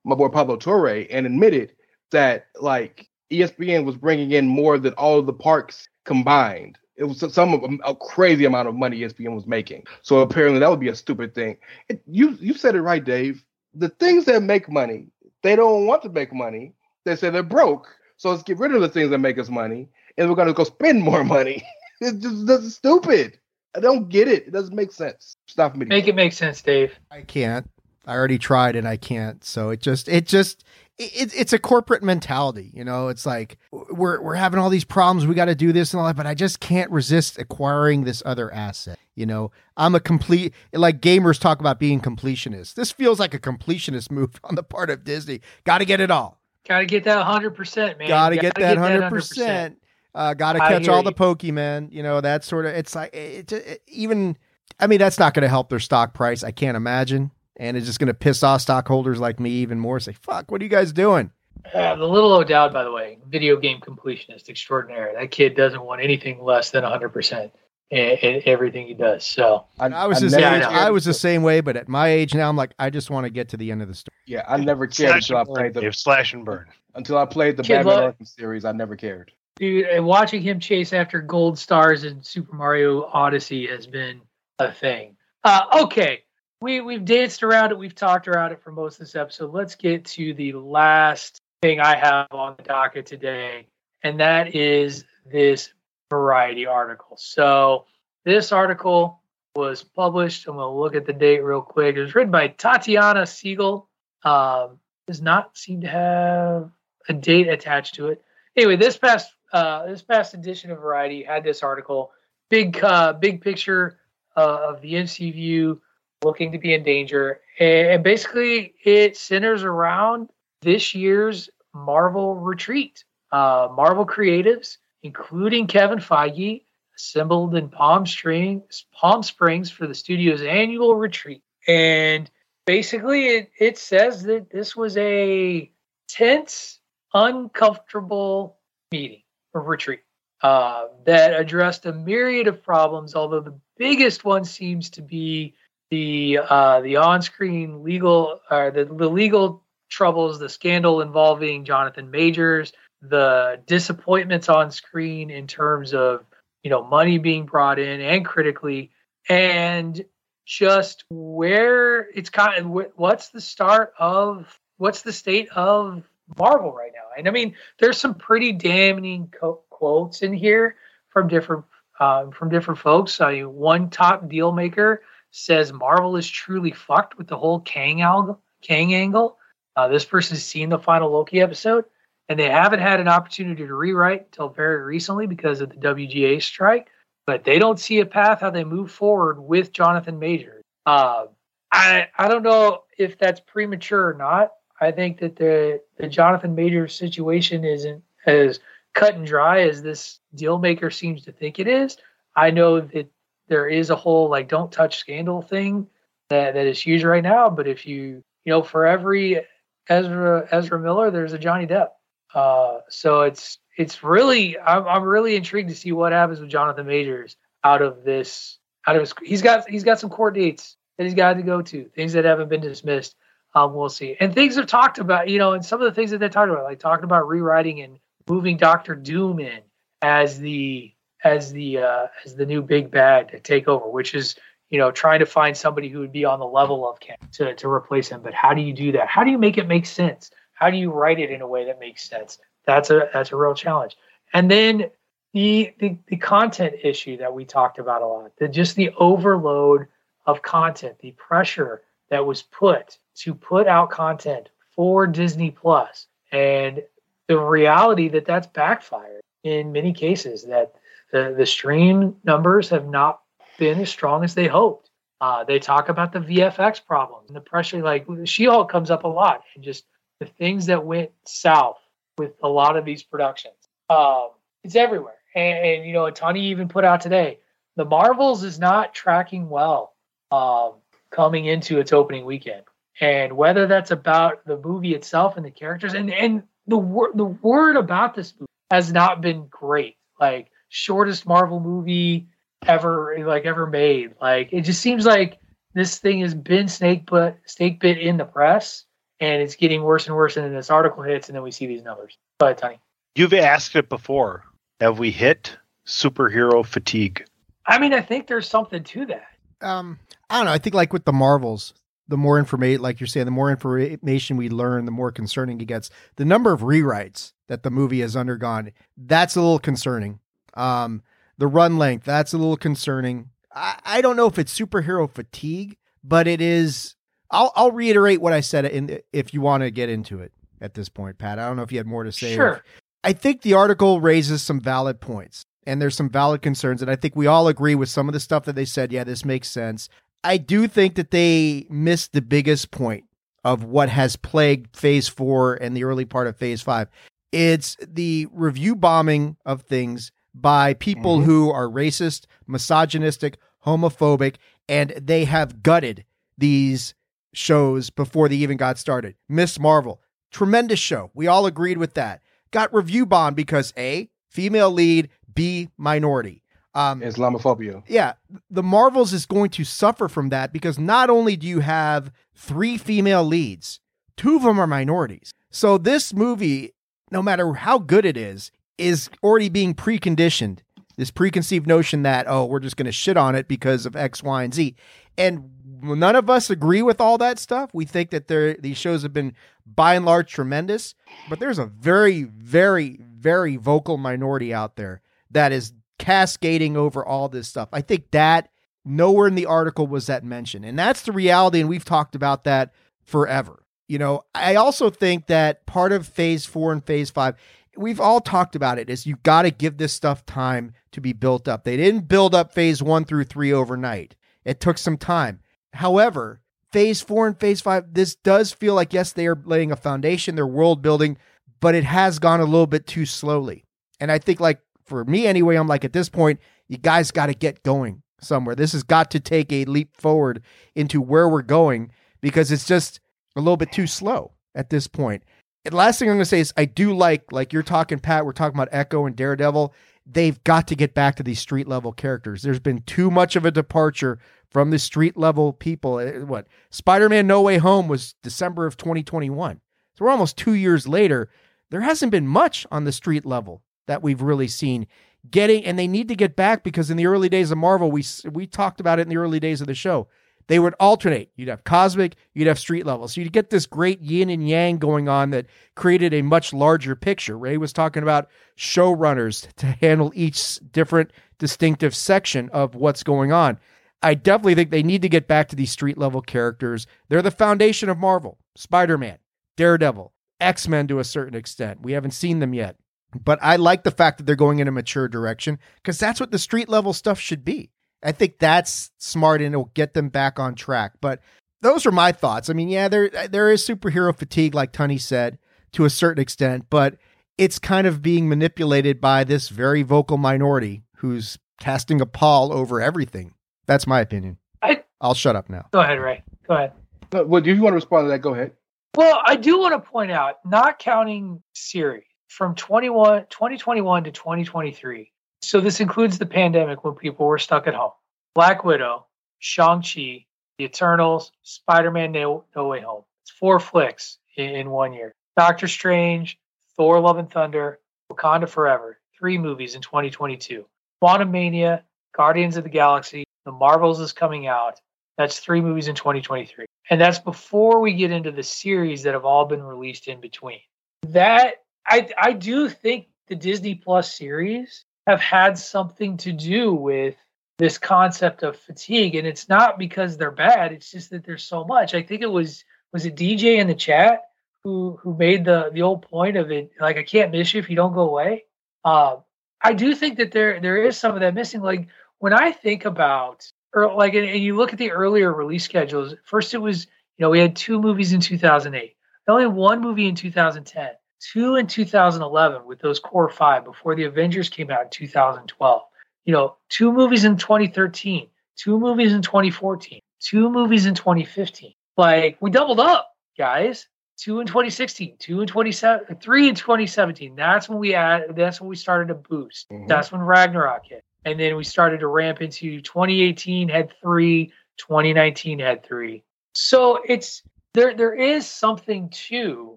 my 0.05 0.15
boy 0.15 0.29
Pablo 0.29 0.57
Torre 0.57 1.07
and 1.11 1.27
admitted 1.27 1.73
that 2.11 2.47
like 2.61 3.09
ESPN 3.31 3.85
was 3.85 3.97
bringing 3.97 4.33
in 4.33 4.47
more 4.47 4.79
than 4.79 4.93
all 4.95 5.19
of 5.19 5.27
the 5.27 5.33
parks 5.33 5.89
combined. 6.05 6.79
It 6.97 7.05
was 7.05 7.25
some 7.35 7.55
of 7.55 7.65
a 7.85 7.95
crazy 7.97 8.45
amount 8.45 8.69
of 8.69 8.75
money 8.75 9.01
ESPN 9.01 9.35
was 9.35 9.47
making. 9.47 9.85
So 10.03 10.21
apparently 10.21 10.61
that 10.61 10.71
would 10.71 10.81
be 10.81 10.89
a 10.89 10.95
stupid 10.95 11.35
thing. 11.35 11.57
It, 11.89 12.03
you 12.07 12.37
you 12.41 12.55
said 12.55 12.77
it 12.77 12.83
right, 12.83 13.03
Dave. 13.03 13.45
The 13.75 13.89
things 13.89 14.27
that 14.27 14.43
make 14.43 14.71
money, 14.71 15.09
they 15.43 15.57
don't 15.57 15.87
want 15.87 16.03
to 16.03 16.09
make 16.09 16.33
money. 16.33 16.75
They 17.05 17.17
say 17.17 17.31
they're 17.31 17.43
broke. 17.43 17.89
So 18.17 18.31
let's 18.31 18.45
get 18.45 18.59
rid 18.59 18.75
of 18.75 18.81
the 18.81 18.89
things 18.89 19.11
that 19.11 19.19
make 19.19 19.39
us 19.39 19.49
money, 19.49 19.89
and 20.17 20.29
we're 20.29 20.37
gonna 20.37 20.53
go 20.53 20.63
spend 20.63 21.03
more 21.03 21.25
money. 21.37 21.65
it's 22.01 22.19
just 22.19 22.47
that's 22.47 22.75
stupid. 22.75 23.41
I 23.77 23.81
don't 23.81 24.09
get 24.09 24.29
it. 24.29 24.47
It 24.47 24.53
doesn't 24.53 24.75
make 24.75 24.93
sense. 24.93 25.37
Stop 25.47 25.73
for 25.73 25.79
me. 25.79 25.87
Make 25.87 26.07
it 26.07 26.15
make 26.15 26.33
sense, 26.33 26.63
Dave. 26.63 26.97
I 27.11 27.23
can't. 27.23 27.69
I 28.07 28.15
already 28.15 28.39
tried 28.39 28.77
and 28.77 28.87
I 28.87 28.97
can't. 28.97 29.43
So 29.45 29.71
it 29.71 29.81
just, 29.81 30.09
it 30.09 30.27
just, 30.27 30.65
it, 30.99 31.35
it's 31.35 31.53
a 31.53 31.59
corporate 31.59 32.03
mentality. 32.03 32.71
You 32.73 32.85
know, 32.85 33.09
it's 33.09 33.27
like 33.27 33.59
we're 33.71 34.21
we're 34.21 34.35
having 34.35 34.61
all 34.61 34.71
these 34.71 34.85
problems. 34.85 35.27
We 35.27 35.35
got 35.35 35.47
to 35.47 35.55
do 35.55 35.73
this 35.73 35.93
and 35.93 36.01
all 36.01 36.07
that, 36.07 36.17
but 36.17 36.27
I 36.27 36.35
just 36.35 36.61
can't 36.61 36.91
resist 36.91 37.39
acquiring 37.39 38.05
this 38.05 38.23
other 38.25 38.53
asset. 38.53 38.99
You 39.15 39.27
know, 39.27 39.51
I'm 39.77 39.95
a 39.95 40.01
complete 40.01 40.55
like 40.73 41.01
gamers 41.01 41.39
talk 41.39 41.61
about 41.61 41.79
being 41.79 42.01
completionist. 42.01 42.75
This 42.75 42.93
feels 42.93 43.19
like 43.19 43.35
a 43.35 43.39
completionist 43.39 44.11
move 44.11 44.31
on 44.45 44.55
the 44.55 44.63
part 44.63 44.91
of 44.91 45.05
Disney. 45.05 45.41
Got 45.65 45.79
to 45.79 45.85
get 45.85 46.01
it 46.01 46.11
all. 46.11 46.41
Got 46.67 46.79
to 46.79 46.87
get 46.87 47.05
that 47.05 47.27
100%, 47.27 47.99
man. 47.99 48.09
Got 48.09 48.31
to 48.31 48.37
get 48.37 48.55
that 48.55 48.79
hundred 48.79 49.11
percent. 49.11 49.79
Uh, 50.15 50.33
got 50.33 50.55
to 50.55 50.61
catch 50.61 50.89
all 50.89 50.99
you. 50.99 51.05
the 51.05 51.13
Pokemon. 51.13 51.93
You 51.93 52.03
know 52.03 52.21
that 52.21 52.45
sort 52.45 52.67
of. 52.67 52.75
It's 52.75 52.95
like 52.95 53.15
it, 53.15 53.53
it, 53.53 53.83
even. 53.89 54.39
I 54.81 54.87
mean, 54.87 54.99
that's 54.99 55.19
not 55.19 55.35
going 55.35 55.43
to 55.43 55.49
help 55.49 55.69
their 55.69 55.79
stock 55.79 56.15
price. 56.15 56.43
I 56.43 56.51
can't 56.51 56.77
imagine, 56.77 57.31
and 57.57 57.77
it's 57.77 57.87
just 57.87 57.99
going 57.99 58.09
to 58.09 58.15
piss 58.15 58.43
off 58.43 58.61
stockholders 58.61 59.21
like 59.21 59.39
me 59.41 59.51
even 59.51 59.79
more. 59.79 60.01
Say, 60.01 60.13
"Fuck, 60.13 60.51
what 60.51 60.61
are 60.61 60.65
you 60.65 60.71
guys 60.71 60.93
doing?" 60.93 61.31
Uh, 61.73 61.95
the 61.97 62.07
little 62.07 62.33
O'Dowd, 62.33 62.73
by 62.75 62.85
the 62.85 62.93
way, 62.93 63.19
video 63.29 63.57
game 63.57 63.81
completionist 63.81 64.49
extraordinaire. 64.51 65.13
That 65.19 65.31
kid 65.31 65.57
doesn't 65.57 65.83
want 65.83 66.03
anything 66.03 66.43
less 66.43 66.71
than 66.71 66.85
100% 66.85 67.51
in, 67.91 67.99
in 67.99 68.43
everything 68.45 68.87
he 68.87 68.93
does. 68.93 69.25
So, 69.25 69.65
I 69.79 70.07
was 70.07 70.21
the 70.21 70.29
never 70.29 70.43
same. 70.43 70.61
cared- 70.61 70.65
I 70.75 70.91
was 70.91 71.07
the 71.07 71.15
same 71.15 71.43
way, 71.43 71.63
but 71.63 71.77
at 71.79 71.89
my 71.89 72.09
age 72.09 72.35
now, 72.35 72.51
I'm 72.51 72.57
like, 72.57 72.75
I 72.79 72.91
just 72.91 73.09
want 73.11 73.25
to 73.25 73.31
get 73.31 73.49
to 73.51 73.57
the 73.57 73.71
end 73.71 73.81
of 73.81 73.89
the 73.89 73.95
story. 73.95 74.13
Yeah, 74.27 74.45
I 74.47 74.59
never 74.59 74.87
cared 74.87 75.23
slash 75.25 75.31
until 75.31 75.37
I 75.39 75.45
played 75.45 75.73
the 75.75 75.81
Dave, 75.81 75.97
slash 75.97 76.35
and 76.35 76.45
burn. 76.45 76.67
until 76.97 77.17
I 77.17 77.25
played 77.25 77.57
the 77.57 77.63
Kid 77.63 77.77
Batman 77.79 77.95
love- 77.97 78.15
Arkham 78.19 78.27
series. 78.29 78.65
I 78.67 78.73
never 78.73 78.95
cared. 78.97 79.33
dude, 79.57 79.87
and 79.87 80.05
watching 80.05 80.43
him 80.43 80.61
chase 80.61 80.93
after 80.93 81.23
gold 81.23 81.59
stars 81.59 82.05
in 82.05 82.23
Super 82.23 82.55
Mario 82.55 83.05
Odyssey 83.11 83.67
has 83.69 83.87
been 83.87 84.21
a 84.59 84.71
thing. 84.71 85.17
Uh, 85.45 85.63
okay, 85.85 86.25
we 86.61 86.81
we've 86.81 87.05
danced 87.05 87.43
around 87.43 87.73
it, 87.73 87.79
we've 87.79 87.95
talked 87.95 88.29
around 88.29 88.53
it 88.53 88.63
for 88.63 88.73
most 88.73 88.95
of 88.95 89.07
this 89.07 89.17
episode. 89.17 89.53
Let's 89.53 89.75
get 89.75 90.05
to 90.07 90.35
the 90.35 90.53
last 90.53 91.41
thing 91.63 91.81
I 91.81 91.97
have 91.97 92.29
on 92.31 92.55
the 92.57 92.63
docket 92.63 93.07
today, 93.07 93.67
and 94.03 94.21
that 94.21 94.55
is 94.55 95.05
this 95.31 95.73
Variety 96.11 96.67
article. 96.67 97.17
So 97.17 97.87
this 98.25 98.53
article 98.53 99.21
was 99.57 99.83
published. 99.83 100.47
I'm 100.47 100.57
going 100.57 100.65
to 100.73 100.81
look 100.81 100.95
at 100.95 101.07
the 101.07 101.13
date 101.13 101.43
real 101.43 101.63
quick. 101.63 101.97
It 101.97 102.01
was 102.01 102.15
written 102.15 102.31
by 102.31 102.49
Tatiana 102.49 103.27
Siegel. 103.27 103.89
Um, 104.23 104.79
does 105.07 105.21
not 105.21 105.57
seem 105.57 105.81
to 105.83 105.89
have 105.89 106.71
a 107.09 107.13
date 107.13 107.49
attached 107.49 107.95
to 107.97 108.09
it. 108.09 108.23
Anyway, 108.57 108.77
this 108.77 108.97
past 108.97 109.33
uh, 109.53 109.87
this 109.87 110.03
past 110.03 110.35
edition 110.35 110.71
of 110.71 110.79
Variety 110.79 111.23
had 111.23 111.45
this 111.45 111.63
article, 111.63 112.11
big 112.49 112.83
uh, 112.83 113.13
big 113.13 113.41
picture 113.41 113.99
uh, 114.37 114.69
of 114.69 114.81
the 114.81 114.95
MCU 114.95 115.79
looking 116.25 116.53
to 116.53 116.59
be 116.59 116.75
in 116.75 116.83
danger, 116.83 117.41
and, 117.59 118.03
basically 118.03 118.75
it 118.85 119.17
centers 119.17 119.63
around 119.63 120.31
this 120.63 120.95
year's 120.95 121.51
Marvel 121.75 122.37
retreat. 122.37 123.05
Uh, 123.31 123.69
Marvel 123.75 124.07
creatives, 124.07 124.79
including 125.03 125.67
Kevin 125.67 125.99
Feige, 125.99 126.63
assembled 126.97 127.55
in 127.55 127.69
Palm 127.69 128.07
Springs, 128.07 128.87
Palm 128.93 129.23
Springs 129.23 129.71
for 129.71 129.87
the 129.87 129.95
studio's 129.95 130.43
annual 130.43 130.95
retreat. 130.95 131.43
And 131.67 132.31
basically, 132.67 133.27
it, 133.29 133.51
it 133.59 133.79
says 133.79 134.23
that 134.25 134.51
this 134.51 134.77
was 134.77 134.97
a 134.97 135.71
tense, 136.09 136.79
uncomfortable 137.13 138.59
meeting 138.93 139.23
or 139.53 139.63
retreat 139.63 140.01
uh, 140.43 140.87
that 141.05 141.39
addressed 141.39 141.87
a 141.87 141.93
myriad 141.93 142.47
of 142.47 142.63
problems. 142.63 143.15
Although 143.15 143.41
the 143.41 143.59
biggest 143.79 144.25
one 144.25 144.45
seems 144.45 144.91
to 144.91 145.03
be 145.03 145.55
the 145.91 146.39
uh, 146.49 146.81
the 146.81 146.97
on-screen 146.97 147.83
legal 147.83 148.41
or 148.51 148.71
the, 148.71 148.85
the 148.85 149.09
legal 149.09 149.63
troubles, 149.91 150.39
the 150.39 150.49
scandal 150.49 151.01
involving 151.01 151.65
Jonathan 151.65 152.11
Majors, 152.11 152.73
the 153.03 153.61
disappointments 153.67 154.49
on 154.49 154.71
screen 154.71 155.31
in 155.31 155.47
terms 155.47 155.95
of 155.95 156.25
you 156.63 156.71
know 156.71 156.85
money 156.85 157.19
being 157.19 157.45
brought 157.47 157.79
in 157.79 158.01
and 158.01 158.25
critically 158.25 158.91
and 159.29 160.05
just 160.47 161.05
where 161.11 162.09
it's 162.11 162.31
kind 162.31 162.59
of 162.59 162.93
what's 162.97 163.29
the 163.31 163.41
start 163.41 163.95
of 163.99 164.59
what's 164.77 165.03
the 165.03 165.13
state 165.13 165.49
of 165.51 166.03
marvel 166.39 166.73
right 166.73 166.93
now? 166.95 167.01
And 167.17 167.29
i 167.29 167.31
mean 167.31 167.55
there's 167.79 167.99
some 167.99 168.15
pretty 168.15 168.53
damning 168.53 169.29
co- 169.29 169.63
quotes 169.71 170.23
in 170.23 170.33
here 170.33 170.77
from 171.11 171.29
different 171.29 171.65
um, 172.01 172.33
from 172.33 172.49
different 172.49 172.81
folks. 172.81 173.21
I 173.21 173.35
mean, 173.35 173.55
one 173.55 173.91
top 173.91 174.29
deal 174.29 174.51
maker 174.51 175.03
says 175.35 175.73
marvel 175.73 176.17
is 176.17 176.29
truly 176.29 176.71
fucked 176.71 177.19
with 177.19 177.27
the 177.27 177.37
whole 177.37 177.61
kang 177.61 178.03
angle 178.03 178.41
kang 178.63 178.95
angle 178.95 179.37
uh, 179.77 179.89
this 179.89 180.05
person's 180.05 180.45
seen 180.45 180.69
the 180.69 180.79
final 180.79 181.11
loki 181.11 181.41
episode 181.41 181.85
and 182.29 182.39
they 182.39 182.49
haven't 182.49 182.81
had 182.81 183.01
an 183.01 183.09
opportunity 183.09 183.67
to 183.67 183.75
rewrite 183.75 184.23
until 184.23 184.49
very 184.49 184.83
recently 184.83 185.27
because 185.27 185.61
of 185.61 185.71
the 185.71 185.77
WGA 185.77 186.43
strike. 186.43 186.89
But 187.27 187.45
they 187.45 187.59
don't 187.59 187.81
see 187.81 188.01
a 188.01 188.07
path 188.07 188.41
how 188.41 188.51
they 188.51 188.65
move 188.65 188.91
forward 188.91 189.41
with 189.41 189.73
Jonathan 189.73 190.19
Major. 190.19 190.61
Uh, 190.85 191.27
I 191.73 192.09
I 192.19 192.29
don't 192.29 192.43
know 192.43 192.85
if 192.99 193.19
that's 193.19 193.41
premature 193.41 194.09
or 194.09 194.15
not. 194.15 194.53
I 194.81 194.91
think 194.91 195.19
that 195.21 195.37
the 195.37 195.81
the 195.97 196.07
Jonathan 196.07 196.55
Major 196.55 196.87
situation 196.87 197.65
isn't 197.65 198.03
as 198.27 198.61
cut 198.95 199.15
and 199.15 199.27
dry 199.27 199.63
as 199.63 199.83
this 199.83 200.21
deal 200.35 200.59
maker 200.59 200.91
seems 200.91 201.25
to 201.25 201.33
think 201.33 201.59
it 201.59 201.67
is. 201.67 201.97
I 202.37 202.51
know 202.51 202.81
that 202.81 203.11
there 203.49 203.69
is 203.69 203.91
a 203.91 203.97
whole 203.97 204.29
like 204.29 204.49
don't 204.49 204.73
touch 204.73 204.99
scandal 204.99 205.43
thing 205.43 205.87
that, 206.31 206.55
that 206.55 206.67
is 206.67 206.81
huge 206.81 207.05
right 207.05 207.23
now. 207.23 207.51
But 207.51 207.67
if 207.67 207.87
you 207.87 208.23
you 208.45 208.53
know 208.53 208.63
for 208.63 208.87
every 208.87 209.45
Ezra 209.89 210.49
Ezra 210.51 210.79
Miller, 210.79 211.11
there's 211.11 211.33
a 211.33 211.39
Johnny 211.39 211.67
Depp. 211.67 211.89
Uh, 212.35 212.79
so 212.89 213.23
it's 213.23 213.59
it's 213.77 214.03
really 214.03 214.59
I'm, 214.59 214.87
I'm 214.87 215.03
really 215.03 215.37
intrigued 215.37 215.69
to 215.69 215.75
see 215.75 215.93
what 215.93 216.13
happens 216.13 216.41
with 216.41 216.51
Jonathan 216.51 216.87
Majors 216.87 217.37
out 217.63 217.83
of 217.83 218.05
this 218.05 218.59
out 218.87 218.97
of 218.97 219.01
his 219.01 219.15
he's 219.23 219.43
got 219.43 219.69
he's 219.69 219.85
got 219.85 220.01
some 220.01 220.11
court 220.11 220.35
dates 220.35 220.77
that 220.99 221.05
he's 221.05 221.15
got 221.15 221.35
to 221.35 221.43
go 221.43 221.63
to 221.63 221.85
things 221.95 222.13
that 222.15 222.25
haven't 222.25 222.49
been 222.49 222.61
dismissed. 222.61 223.15
Um, 223.57 223.73
we'll 223.73 223.89
see 223.89 224.17
and 224.19 224.35
things 224.35 224.57
have 224.57 224.67
talked 224.67 224.99
about 224.99 225.29
you 225.29 225.39
know 225.39 225.53
and 225.53 225.65
some 225.65 225.81
of 225.81 225.85
the 225.85 225.95
things 225.95 226.11
that 226.11 226.19
they 226.19 226.29
talked 226.29 226.51
about 226.51 226.65
like 226.65 226.81
talking 226.81 227.05
about 227.05 227.29
rewriting 227.29 227.83
and 227.83 227.99
moving 228.29 228.57
Doctor 228.57 228.97
Doom 228.97 229.39
in 229.39 229.61
as 230.03 230.41
the 230.41 230.94
as 231.25 231.53
the 231.53 231.79
uh, 231.79 232.07
as 232.25 232.37
the 232.37 232.47
new 232.47 232.63
big 232.63 232.91
bad 232.91 233.31
to 233.31 233.41
take 233.41 233.67
over, 233.67 233.89
which 233.89 234.15
is 234.15 234.37
you 234.71 234.79
know 234.79 234.91
trying 234.91 235.21
to 235.21 235.27
find 235.27 235.57
somebody 235.57 235.89
who 235.89 235.99
would 236.01 236.13
be 236.13 236.25
on 236.25 236.39
the 236.39 236.47
level 236.47 236.89
of 236.89 237.01
Kang 237.01 237.17
to 237.33 237.55
to 237.55 237.69
replace 237.69 238.09
him. 238.09 238.21
But 238.23 238.35
how 238.35 238.55
do 238.55 238.61
you 238.61 238.73
do 238.73 238.93
that? 238.93 239.09
How 239.09 239.25
do 239.25 239.31
you 239.31 239.39
make 239.39 239.59
it 239.59 239.67
make 239.67 239.87
sense? 239.87 240.31
How 240.53 240.71
do 240.71 240.77
you 240.77 240.93
write 240.93 241.19
it 241.19 241.31
in 241.31 241.41
a 241.41 241.49
way 241.49 241.65
that 241.65 241.81
makes 241.81 242.09
sense? 242.09 242.39
That's 242.67 242.91
a 242.91 243.09
that's 243.13 243.33
a 243.33 243.37
real 243.37 243.55
challenge. 243.55 243.97
And 244.33 244.51
then 244.51 244.91
the 245.33 245.75
the, 245.79 245.97
the 246.07 246.17
content 246.17 246.77
issue 246.83 247.17
that 247.19 247.35
we 247.35 247.45
talked 247.45 247.79
about 247.79 248.03
a 248.03 248.07
lot, 248.07 248.31
the 248.39 248.49
just 248.49 248.77
the 248.77 248.91
overload 248.99 249.87
of 250.27 250.43
content, 250.43 250.99
the 251.01 251.13
pressure 251.13 251.83
that 252.11 252.25
was 252.25 252.43
put 252.43 252.99
to 253.17 253.35
put 253.35 253.67
out 253.67 253.91
content 253.91 254.49
for 254.75 255.07
Disney 255.07 255.51
Plus, 255.51 256.07
and 256.33 256.83
the 257.29 257.39
reality 257.39 258.09
that 258.09 258.27
that's 258.27 258.47
backfired 258.47 259.23
in 259.43 259.73
many 259.73 259.93
cases. 259.93 260.45
That 260.45 260.75
the 261.15 261.33
the 261.39 261.47
stream 261.47 262.17
numbers 262.25 262.69
have 262.69 262.89
not 262.89 263.21
been 263.57 263.81
as 263.81 263.89
strong 263.89 264.25
as 264.25 264.35
they 264.35 264.49
hoped. 264.49 264.91
Uh, 265.21 265.45
they 265.45 265.61
talk 265.61 265.89
about 265.89 266.13
the 266.13 266.19
VFX 266.19 266.85
problems 266.85 267.29
and 267.29 267.37
the 267.37 267.41
pressure. 267.41 267.81
Like 267.81 268.05
She-Hulk 268.25 268.69
comes 268.69 268.91
up 268.91 269.05
a 269.05 269.09
lot, 269.09 269.45
and 269.55 269.63
just 269.63 269.85
the 270.19 270.27
things 270.27 270.67
that 270.67 270.85
went 270.85 271.13
south 271.25 271.79
with 272.19 272.33
a 272.43 272.49
lot 272.49 272.77
of 272.77 272.85
these 272.85 273.05
productions. 273.05 273.55
Um, 273.89 274.31
it's 274.65 274.75
everywhere. 274.75 275.15
And, 275.37 275.59
and, 275.59 275.87
you 275.87 275.93
know, 275.93 276.05
Tunney 276.07 276.39
even 276.39 276.69
put 276.69 276.85
out 276.85 277.01
today, 277.01 277.39
the 277.77 277.85
Marvels 277.85 278.43
is 278.43 278.59
not 278.59 278.95
tracking 278.95 279.49
well 279.49 279.95
um, 280.31 280.75
coming 281.11 281.47
into 281.47 281.79
its 281.79 281.93
opening 281.93 282.25
weekend. 282.25 282.63
And 283.01 283.37
whether 283.37 283.67
that's 283.67 283.91
about 283.91 284.45
the 284.47 284.57
movie 284.57 284.95
itself 284.95 285.37
and 285.37 285.45
the 285.45 285.51
characters, 285.51 285.95
and, 285.95 286.13
and 286.13 286.45
the, 286.67 286.79
the 287.15 287.25
word 287.25 287.77
about 287.77 288.15
this 288.15 288.33
movie 288.39 288.47
has 288.71 288.93
not 288.93 289.21
been 289.21 289.47
great. 289.49 289.97
Like, 290.21 290.51
shortest 290.75 291.25
Marvel 291.25 291.61
movie 291.61 292.27
ever, 292.67 293.17
like, 293.25 293.45
ever 293.45 293.65
made. 293.65 294.15
Like, 294.21 294.49
it 294.53 294.63
just 294.63 294.81
seems 294.81 295.07
like 295.07 295.39
this 295.73 295.99
thing 295.99 296.21
has 296.21 296.35
been 296.35 296.67
snake, 296.67 297.05
but 297.07 297.39
snake 297.47 297.79
bit 297.79 297.97
in 297.99 298.17
the 298.17 298.25
press 298.25 298.85
and 299.21 299.41
it's 299.41 299.55
getting 299.55 299.85
worse 299.85 300.09
and 300.09 300.17
worse. 300.17 300.37
And 300.37 300.45
then 300.45 300.53
this 300.55 300.71
article 300.71 301.05
hits, 301.05 301.29
and 301.29 301.37
then 301.37 301.45
we 301.45 301.53
see 301.53 301.67
these 301.67 301.85
numbers. 301.85 302.19
Go 302.41 302.47
ahead, 302.47 302.59
Tunney. 302.59 302.79
You've 303.15 303.33
asked 303.35 303.77
it 303.77 303.89
before. 303.89 304.43
Have 304.81 304.99
we 304.99 305.13
hit 305.13 305.57
superhero 305.87 306.67
fatigue? 306.67 307.25
I 307.67 307.79
mean, 307.79 307.95
I 307.95 308.01
think 308.01 308.27
there's 308.27 308.49
something 308.49 308.83
to 308.83 309.07
that. 309.07 309.29
Um, 309.61 310.01
I 310.29 310.39
don't 310.39 310.47
know. 310.47 310.53
I 310.53 310.59
think 310.59 310.75
like 310.75 310.93
with 310.93 311.05
the 311.05 311.13
Marvels, 311.13 311.73
the 312.09 312.17
more 312.17 312.41
information, 312.41 312.83
like 312.83 312.99
you're 312.99 313.07
saying, 313.07 313.27
the 313.27 313.31
more 313.31 313.51
information 313.51 314.37
we 314.37 314.49
learn, 314.49 314.87
the 314.87 314.91
more 314.91 315.13
concerning 315.13 315.61
it 315.61 315.67
gets. 315.67 315.89
The 316.17 316.25
number 316.25 316.53
of 316.53 316.63
rewrites 316.63 317.33
that 317.47 317.63
the 317.63 317.71
movie 317.71 318.01
has 318.01 318.17
undergone, 318.17 318.73
that's 318.97 319.37
a 319.37 319.41
little 319.41 319.61
concerning. 319.61 320.19
Um, 320.55 321.03
the 321.39 321.47
run 321.47 321.79
length, 321.79 322.05
that's 322.05 322.33
a 322.33 322.39
little 322.39 322.57
concerning. 322.57 323.31
I, 323.53 323.79
I 323.85 324.01
don't 324.01 324.17
know 324.17 324.27
if 324.27 324.39
it's 324.39 324.57
superhero 324.57 325.11
fatigue, 325.11 325.77
but 326.03 326.27
it 326.27 326.41
is 326.41 326.95
I'll 327.31 327.53
I'll 327.57 327.73
reiterate 327.73 328.21
what 328.21 328.33
I 328.33 328.41
said 328.41 328.65
in 328.65 329.01
if 329.13 329.35
you 329.35 329.41
want 329.41 329.63
to 329.63 329.71
get 329.71 329.89
into 329.89 330.21
it 330.21 330.33
at 330.61 330.75
this 330.75 330.89
point, 330.89 331.19
Pat. 331.19 331.39
I 331.39 331.47
don't 331.47 331.57
know 331.57 331.63
if 331.63 331.73
you 331.73 331.79
had 331.79 331.87
more 331.87 332.05
to 332.05 332.13
say. 332.13 332.35
Sure. 332.35 332.63
I 333.03 333.13
think 333.13 333.43
the 333.43 333.55
article 333.55 334.01
raises 334.01 334.43
some 334.43 334.61
valid 334.61 335.01
points 335.01 335.45
and 335.67 335.81
there's 335.81 335.97
some 335.97 336.09
valid 336.09 336.43
concerns 336.43 336.81
and 336.81 336.91
I 336.91 336.97
think 336.97 337.17
we 337.17 337.27
all 337.27 337.49
agree 337.49 337.75
with 337.75 337.89
some 337.89 338.09
of 338.09 338.13
the 338.13 338.21
stuff 338.21 338.45
that 338.45 338.55
they 338.55 338.65
said, 338.65 338.93
yeah, 338.93 339.05
this 339.05 339.25
makes 339.25 339.51
sense. 339.51 339.89
I 340.23 340.39
do 340.39 340.67
think 340.67 340.95
that 340.95 341.11
they 341.11 341.67
missed 341.69 342.13
the 342.13 342.23
biggest 342.23 342.71
point 342.71 343.05
of 343.45 343.63
what 343.63 343.91
has 343.91 344.17
plagued 344.17 344.75
phase 344.75 345.07
4 345.07 345.57
and 345.57 345.77
the 345.77 345.85
early 345.85 346.07
part 346.07 346.27
of 346.27 346.37
phase 346.39 346.63
5. 346.63 346.89
It's 347.31 347.77
the 347.87 348.27
review 348.33 348.75
bombing 348.75 349.37
of 349.45 349.63
things 349.63 350.13
by 350.35 350.75
people 350.75 351.19
mm-hmm. 351.19 351.27
who 351.27 351.51
are 351.51 351.69
racist, 351.69 352.27
misogynistic, 352.47 353.39
homophobic 353.65 354.37
and 354.69 354.91
they 354.91 355.25
have 355.25 355.63
gutted 355.63 356.05
these 356.39 356.95
shows 357.33 357.91
before 357.91 358.29
they 358.29 358.37
even 358.37 358.57
got 358.57 358.79
started. 358.79 359.15
Miss 359.29 359.59
Marvel, 359.59 360.01
tremendous 360.31 360.79
show. 360.79 361.11
We 361.15 361.27
all 361.27 361.47
agreed 361.47 361.79
with 361.79 361.95
that. 361.95 362.23
Got 362.51 362.75
review 362.75 363.07
bond 363.07 363.37
because 363.37 363.73
A, 363.77 364.09
female 364.29 364.71
lead, 364.71 365.11
B, 365.35 365.71
minority. 365.77 366.43
Um, 366.75 367.01
Islamophobia. 367.01 367.85
Yeah. 367.87 368.15
The 368.51 368.63
Marvels 368.63 369.13
is 369.13 369.27
going 369.27 369.51
to 369.51 369.65
suffer 369.65 370.09
from 370.09 370.31
that 370.31 370.53
because 370.53 370.79
not 370.79 371.09
only 371.09 371.37
do 371.37 371.47
you 371.47 371.61
have 371.61 372.13
three 372.35 372.79
female 372.79 373.25
leads, 373.25 373.81
two 374.17 374.37
of 374.37 374.43
them 374.43 374.59
are 374.59 374.67
minorities. 374.67 375.33
So 375.51 375.79
this 375.79 376.13
movie, 376.13 376.75
no 377.13 377.23
matter 377.23 377.53
how 377.55 377.79
good 377.79 378.05
it 378.05 378.17
is, 378.17 378.51
is 378.79 379.11
already 379.23 379.49
being 379.49 379.75
preconditioned. 379.75 380.61
This 380.97 381.11
preconceived 381.11 381.67
notion 381.67 382.03
that 382.03 382.27
oh, 382.29 382.45
we're 382.45 382.61
just 382.61 382.77
going 382.77 382.87
to 382.87 382.93
shit 382.93 383.17
on 383.17 383.35
it 383.35 383.49
because 383.49 383.85
of 383.85 383.97
X, 383.97 384.23
Y, 384.23 384.45
and 384.45 384.55
Z, 384.55 384.77
and 385.19 385.51
none 385.83 386.17
of 386.17 386.31
us 386.31 386.51
agree 386.51 386.83
with 386.83 387.01
all 387.01 387.19
that 387.19 387.39
stuff. 387.39 387.71
We 387.73 387.85
think 387.85 388.11
that 388.11 388.29
there 388.29 388.55
these 388.55 388.77
shows 388.77 389.03
have 389.03 389.13
been 389.13 389.35
by 389.67 389.95
and 389.95 390.05
large 390.05 390.33
tremendous, 390.33 390.95
but 391.29 391.41
there's 391.41 391.59
a 391.59 391.67
very, 391.67 392.25
very, 392.25 393.01
very 393.01 393.57
vocal 393.57 393.97
minority 393.97 394.53
out 394.53 394.77
there 394.77 395.03
that 395.31 395.53
is 395.53 395.73
cascading 395.99 396.77
over 396.77 397.05
all 397.05 397.29
this 397.29 397.49
stuff. 397.49 397.69
I 397.73 397.81
think 397.81 398.11
that 398.11 398.51
nowhere 398.85 399.27
in 399.27 399.35
the 399.35 399.47
article 399.47 399.87
was 399.87 400.07
that 400.07 400.25
mentioned, 400.25 400.65
and 400.65 400.79
that's 400.79 401.03
the 401.03 401.13
reality, 401.13 401.61
and 401.61 401.69
we've 401.69 401.85
talked 401.85 402.15
about 402.15 402.45
that 402.45 402.73
forever. 403.03 403.65
You 403.89 403.99
know, 403.99 404.23
I 404.35 404.55
also 404.55 404.91
think 404.91 405.27
that 405.27 405.67
part 405.67 405.93
of 405.93 406.07
phase 406.07 406.47
four 406.47 406.73
and 406.73 406.85
phase 406.85 407.11
five, 407.11 407.37
we've 407.77 408.01
all 408.01 408.21
talked 408.21 408.57
about 408.57 408.79
it, 408.79 408.91
is 408.91 409.07
you 409.07 409.17
got 409.23 409.43
to 409.43 409.51
give 409.51 409.77
this 409.77 409.93
stuff 409.93 410.25
time 410.27 410.73
to 410.93 411.01
be 411.01 411.13
built 411.13 411.49
up. 411.49 411.65
They 411.65 411.77
didn't 411.77 412.09
build 412.09 412.35
up 412.35 412.53
phase 412.53 412.83
one 412.83 413.05
through 413.05 413.25
three 413.25 413.53
overnight, 413.53 414.15
it 414.45 414.61
took 414.61 414.79
some 414.79 414.97
time. 414.97 415.41
However, 415.73 416.41
phase 416.73 417.01
four 417.01 417.27
and 417.27 417.39
phase 417.39 417.61
five, 417.61 417.95
this 417.95 418.15
does 418.15 418.53
feel 418.53 418.75
like, 418.75 418.93
yes, 418.93 419.13
they 419.13 419.27
are 419.27 419.41
laying 419.45 419.73
a 419.73 419.77
foundation, 419.77 420.35
they're 420.35 420.47
world 420.47 420.83
building, 420.83 421.17
but 421.61 421.75
it 421.75 421.85
has 421.85 422.19
gone 422.19 422.41
a 422.41 422.45
little 422.45 422.67
bit 422.67 422.87
too 422.87 423.07
slowly. 423.07 423.65
And 424.01 424.13
I 424.13 424.19
think, 424.19 424.41
like, 424.41 424.61
for 424.85 425.05
me 425.05 425.27
anyway, 425.27 425.57
I'm 425.57 425.69
like, 425.69 425.85
at 425.85 425.93
this 425.93 426.09
point, 426.09 426.41
you 426.69 426.77
guys 426.77 427.11
got 427.11 427.27
to 427.27 427.35
get 427.35 427.63
going 427.63 428.03
somewhere. 428.21 428.55
This 428.55 428.73
has 428.73 428.83
got 428.83 429.11
to 429.13 429.21
take 429.21 429.53
a 429.53 429.65
leap 429.65 429.97
forward 429.97 430.43
into 430.75 431.01
where 431.01 431.29
we're 431.29 431.43
going 431.43 431.91
because 432.21 432.51
it's 432.51 432.67
just 432.67 433.01
a 433.37 433.41
little 433.41 433.57
bit 433.57 433.73
too 433.73 433.87
slow 433.87 434.33
at 434.55 434.71
this 434.71 434.87
point. 434.87 435.23
And 435.65 435.75
last 435.75 435.99
thing 435.99 436.09
I'm 436.09 436.17
going 436.17 436.23
to 436.23 436.27
say 436.27 436.41
is 436.41 436.53
I 436.57 436.67
do 436.67 436.95
like, 436.95 437.33
like 437.33 437.53
you're 437.53 437.63
talking, 437.63 437.99
Pat, 437.99 438.27
we're 438.27 438.33
talking 438.33 438.57
about 438.57 438.69
Echo 438.71 439.07
and 439.07 439.17
Daredevil. 439.17 439.73
They've 440.07 440.43
got 440.45 440.69
to 440.69 440.77
get 440.77 440.93
back 440.93 441.17
to 441.17 441.23
these 441.23 441.39
street 441.39 441.67
level 441.67 441.93
characters. 441.93 442.43
There's 442.43 442.61
been 442.61 442.83
too 442.83 443.11
much 443.11 443.37
of 443.37 443.47
a 443.47 443.51
departure 443.51 444.19
from 444.51 444.71
the 444.71 444.79
street 444.79 445.17
level 445.17 445.55
people. 445.55 445.99
Eh, 445.99 446.19
what 446.19 446.47
Spider 446.71 447.09
Man 447.09 447.27
No 447.27 447.41
Way 447.41 447.57
Home 447.57 447.89
was 447.89 448.15
December 448.23 448.67
of 448.67 448.77
2021. 448.77 449.61
So 449.95 450.05
we're 450.05 450.11
almost 450.11 450.37
two 450.37 450.53
years 450.53 450.87
later. 450.87 451.31
There 451.71 451.81
hasn't 451.81 452.13
been 452.13 452.29
much 452.29 452.67
on 452.71 452.85
the 452.85 452.93
street 452.93 453.25
level 453.25 453.63
that 453.87 454.03
we've 454.03 454.21
really 454.21 454.49
seen 454.49 454.87
getting, 455.31 455.65
and 455.65 455.79
they 455.79 455.89
need 455.89 456.09
to 456.09 456.15
get 456.15 456.37
back 456.37 456.63
because 456.63 456.91
in 456.91 456.99
the 456.99 457.07
early 457.07 457.31
days 457.31 457.51
of 457.51 457.57
Marvel, 457.57 457.91
we 457.91 458.05
we 458.31 458.47
talked 458.47 458.81
about 458.81 458.99
it 458.99 459.03
in 459.03 459.09
the 459.09 459.17
early 459.17 459.41
days 459.41 459.63
of 459.63 459.67
the 459.67 459.75
show 459.75 460.09
they 460.47 460.59
would 460.59 460.75
alternate. 460.81 461.31
You'd 461.37 461.49
have 461.49 461.65
cosmic, 461.65 462.17
you'd 462.35 462.49
have 462.49 462.59
street 462.59 462.87
level. 462.87 463.09
So 463.09 463.21
you'd 463.21 463.33
get 463.33 463.51
this 463.51 463.67
great 463.67 464.01
yin 464.01 464.31
and 464.31 464.49
yang 464.49 464.79
going 464.79 465.09
on 465.09 465.31
that 465.31 465.47
created 465.75 466.13
a 466.13 466.23
much 466.23 466.53
larger 466.53 466.95
picture. 466.95 467.39
Rey 467.39 467.57
was 467.57 467.73
talking 467.73 468.03
about 468.03 468.29
showrunners 468.59 469.53
to 469.57 469.67
handle 469.67 470.13
each 470.15 470.59
different 470.73 471.13
distinctive 471.39 471.95
section 471.95 472.49
of 472.51 472.75
what's 472.75 473.03
going 473.03 473.33
on. 473.33 473.59
I 474.03 474.15
definitely 474.15 474.55
think 474.55 474.71
they 474.71 474.83
need 474.83 475.03
to 475.03 475.09
get 475.09 475.27
back 475.27 475.49
to 475.49 475.57
these 475.57 475.71
street 475.71 475.97
level 475.97 476.21
characters. 476.21 476.87
They're 477.09 477.23
the 477.23 477.31
foundation 477.31 477.89
of 477.89 477.99
Marvel 477.99 478.39
Spider 478.55 478.99
Man, 478.99 479.19
Daredevil, 479.57 480.13
X 480.41 480.69
Men 480.69 480.87
to 480.89 480.99
a 480.99 481.05
certain 481.05 481.35
extent. 481.35 481.81
We 481.83 481.93
haven't 481.93 482.11
seen 482.11 482.39
them 482.39 482.53
yet. 482.53 482.77
But 483.23 483.39
I 483.43 483.57
like 483.57 483.85
the 483.85 483.91
fact 483.91 484.19
that 484.19 484.25
they're 484.25 484.37
going 484.37 484.59
in 484.59 484.69
a 484.69 484.73
mature 484.73 485.09
direction 485.09 485.59
because 485.77 485.99
that's 485.99 486.21
what 486.21 486.33
the 486.33 486.39
street 486.39 486.69
level 486.69 486.93
stuff 486.93 487.19
should 487.19 487.45
be. 487.45 487.71
I 488.05 488.13
think 488.13 488.39
that's 488.39 488.91
smart 488.99 489.41
and 489.41 489.55
it'll 489.55 489.71
get 489.75 489.95
them 489.95 490.09
back 490.09 490.39
on 490.39 490.55
track. 490.55 490.93
But 491.01 491.21
those 491.63 491.87
are 491.87 491.93
my 491.93 492.13
thoughts. 492.13 492.51
I 492.51 492.53
mean, 492.53 492.69
yeah, 492.69 492.89
there 492.89 493.09
there 493.09 493.51
is 493.51 493.67
superhero 493.67 494.17
fatigue, 494.17 494.55
like 494.55 494.73
Tunney 494.73 495.01
said, 495.01 495.39
to 495.73 495.85
a 495.85 495.91
certain 495.91 496.21
extent, 496.21 496.67
but 496.69 496.97
it's 497.39 497.59
kind 497.59 497.87
of 497.87 498.03
being 498.03 498.29
manipulated 498.29 499.01
by 499.01 499.25
this 499.25 499.49
very 499.49 499.83
vocal 499.83 500.19
minority 500.19 500.85
who's 500.97 501.39
casting 501.59 502.01
a 502.01 502.07
pall 502.07 502.53
over 502.53 502.81
everything. 502.81 503.35
That's 503.67 503.87
my 503.87 504.01
opinion. 504.01 504.39
I, 504.63 504.85
I'll 505.01 505.15
shut 505.15 505.37
up 505.37 505.49
now. 505.49 505.67
Go 505.73 505.81
ahead, 505.81 505.99
Rey. 505.99 506.23
Go 506.47 506.55
ahead. 506.55 506.73
Well, 507.13 507.37
if 507.37 507.47
you 507.47 507.61
want 507.61 507.73
to 507.73 507.77
respond 507.77 508.07
to 508.07 508.09
that, 508.11 508.21
go 508.21 508.35
ahead. 508.35 508.53
Well, 508.97 509.21
I 509.25 509.37
do 509.37 509.59
want 509.59 509.73
to 509.75 509.91
point 509.91 510.13
out, 510.13 510.37
not 510.45 510.79
counting 510.79 511.43
series 511.55 512.05
from 512.29 512.55
21, 512.55 513.27
2021 513.31 514.05
to 514.05 514.11
2023, 514.11 515.11
so 515.45 515.61
this 515.61 515.81
includes 515.81 516.19
the 516.19 516.27
pandemic 516.27 516.85
when 516.85 516.95
people 516.95 517.27
were 517.27 517.39
stuck 517.39 517.67
at 517.67 517.75
home. 517.75 517.93
Black 518.35 518.65
Widow, 518.65 519.07
Shang-Chi, 519.39 520.27
The 520.59 520.65
Eternals, 520.65 521.33
Spider-Man 521.43 522.13
No, 522.13 522.45
no 522.57 522.69
Way 522.69 522.81
Home. 522.81 523.05
It's 523.23 523.31
four 523.31 523.61
flicks 523.61 524.19
in, 524.37 524.55
in 524.55 524.71
one 524.71 524.93
year. 524.93 525.13
Doctor 525.37 525.69
Strange, 525.69 526.39
Thor 526.77 527.01
Love 527.01 527.19
and 527.19 527.31
Thunder, 527.31 527.79
Wakanda 528.11 528.49
Forever. 528.49 528.99
Three 529.19 529.39
movies 529.39 529.75
in 529.75 529.83
2022. 529.83 530.65
Quantumania, 531.03 531.83
Guardians 532.17 532.57
of 532.57 532.65
the 532.65 532.71
Galaxy, 532.71 533.25
The 533.45 533.53
Marvels 533.53 534.01
is 534.01 534.13
coming 534.13 534.47
out. 534.47 534.81
That's 535.19 535.39
three 535.39 535.61
movies 535.61 535.89
in 535.89 535.95
2023. 535.95 536.67
And 536.91 537.01
that's 537.01 537.19
before 537.19 537.81
we 537.81 537.95
get 537.95 538.11
into 538.11 538.33
the 538.33 538.43
series 538.43 539.03
that 539.05 539.15
have 539.15 539.25
all 539.25 539.45
been 539.45 539.63
released 539.63 540.09
in 540.09 540.21
between. 540.21 540.61
That 541.09 541.63
I 541.87 542.09
I 542.19 542.33
do 542.33 542.69
think 542.69 543.07
the 543.29 543.37
Disney 543.37 543.75
Plus 543.75 544.13
series 544.13 544.85
have 545.07 545.21
had 545.21 545.59
something 545.59 546.17
to 546.19 546.33
do 546.33 546.73
with 546.73 547.17
this 547.59 547.79
concept 547.79 548.43
of 548.43 548.57
fatigue. 548.57 549.15
And 549.15 549.27
it's 549.27 549.49
not 549.49 549.79
because 549.79 550.17
they're 550.17 550.31
bad 550.31 550.73
it's 550.73 550.91
just 550.91 551.11
that 551.11 551.25
there's 551.25 551.45
so 551.45 551.65
much. 551.65 551.95
I 551.95 552.03
think 552.03 552.23
it 552.23 552.31
was 552.31 552.65
was 552.93 553.07
it 553.07 553.17
dj 553.17 553.59
in 553.59 553.67
the 553.67 553.75
chat 553.75 554.23
who 554.63 554.99
who 555.03 555.17
made 555.17 555.45
the 555.45 555.71
the 555.73 555.83
old 555.83 556.03
point 556.03 556.37
of 556.37 556.53
it 556.53 556.71
like 556.81 556.97
i 556.97 557.03
can't 557.03 557.33
miss 557.33 557.53
you 557.53 557.61
if 557.61 557.69
you 557.69 557.77
don't 557.77 557.95
go 557.95 558.09
away. 558.09 558.45
Uh, 558.85 559.17
i 559.63 559.73
do 559.73 559.95
think 559.95 560.19
that 560.19 560.33
there 560.33 560.61
there 560.61 560.79
is 560.79 560.97
some 560.97 561.15
of 561.15 561.21
that 561.21 561.35
missing. 561.35 561.61
Like 561.61 561.89
when 562.19 562.33
i 562.33 562.51
think 562.51 562.85
about 562.85 563.51
or 563.75 563.95
like 563.95 564.15
and, 564.15 564.27
and 564.27 564.43
you 564.43 564.57
look 564.57 564.73
at 564.73 564.79
the 564.79 564.91
earlier 564.91 565.33
release 565.33 565.65
schedules 565.65 566.15
first 566.25 566.55
it 566.55 566.59
was 566.59 566.87
you 567.19 567.23
know 567.23 567.31
we 567.31 567.41
had 567.41 567.57
two 567.57 567.81
movies 567.81 568.13
in 568.13 568.21
2008 568.21 568.97
only 569.29 569.47
one 569.47 569.81
movie 569.81 570.07
in 570.07 570.15
2010 570.15 570.91
two 571.33 571.57
in 571.57 571.67
2011 571.67 572.67
with 572.67 572.81
those 572.81 573.01
core 573.01 573.29
five 573.29 573.65
before 573.65 573.95
the 573.95 574.05
Avengers 574.05 574.49
came 574.49 574.71
out 574.71 574.83
in 574.83 574.91
2012. 574.91 575.83
You 576.25 576.33
know, 576.33 576.57
two 576.69 576.93
movies 576.93 577.25
in 577.25 577.37
2013, 577.37 578.29
two 578.57 578.79
movies 578.79 579.13
in 579.13 579.23
2014, 579.23 580.01
two 580.21 580.51
movies 580.51 580.87
in 580.87 580.95
2015. 580.95 581.73
Like 581.97 582.37
we 582.41 582.51
doubled 582.51 582.81
up, 582.81 583.13
guys. 583.39 583.87
Two 584.17 584.39
in 584.39 584.47
2016, 584.47 585.17
two 585.19 585.41
in 585.41 585.49
27, 585.49 586.17
three 586.21 586.49
in 586.49 586.55
2017. 586.55 587.35
That's 587.35 587.69
when 587.69 587.79
we 587.79 587.95
add. 587.95 588.37
That's 588.37 588.61
when 588.61 588.71
we 588.71 588.77
started 588.77 589.09
to 589.09 589.15
boost. 589.15 589.69
Mm-hmm. 589.71 589.89
That's 589.89 590.13
when 590.13 590.21
Ragnarok 590.21 590.87
hit, 590.87 591.03
and 591.25 591.39
then 591.39 591.57
we 591.57 591.65
started 591.65 591.99
to 591.99 592.07
ramp 592.07 592.41
into 592.41 592.81
2018 592.81 593.69
had 593.69 593.93
three, 594.01 594.53
2019 594.77 595.59
had 595.59 595.85
three. 595.85 596.23
So 596.55 597.01
it's 597.05 597.43
there. 597.73 597.97
There 597.97 598.15
is 598.15 598.47
something 598.47 599.09
to 599.27 599.77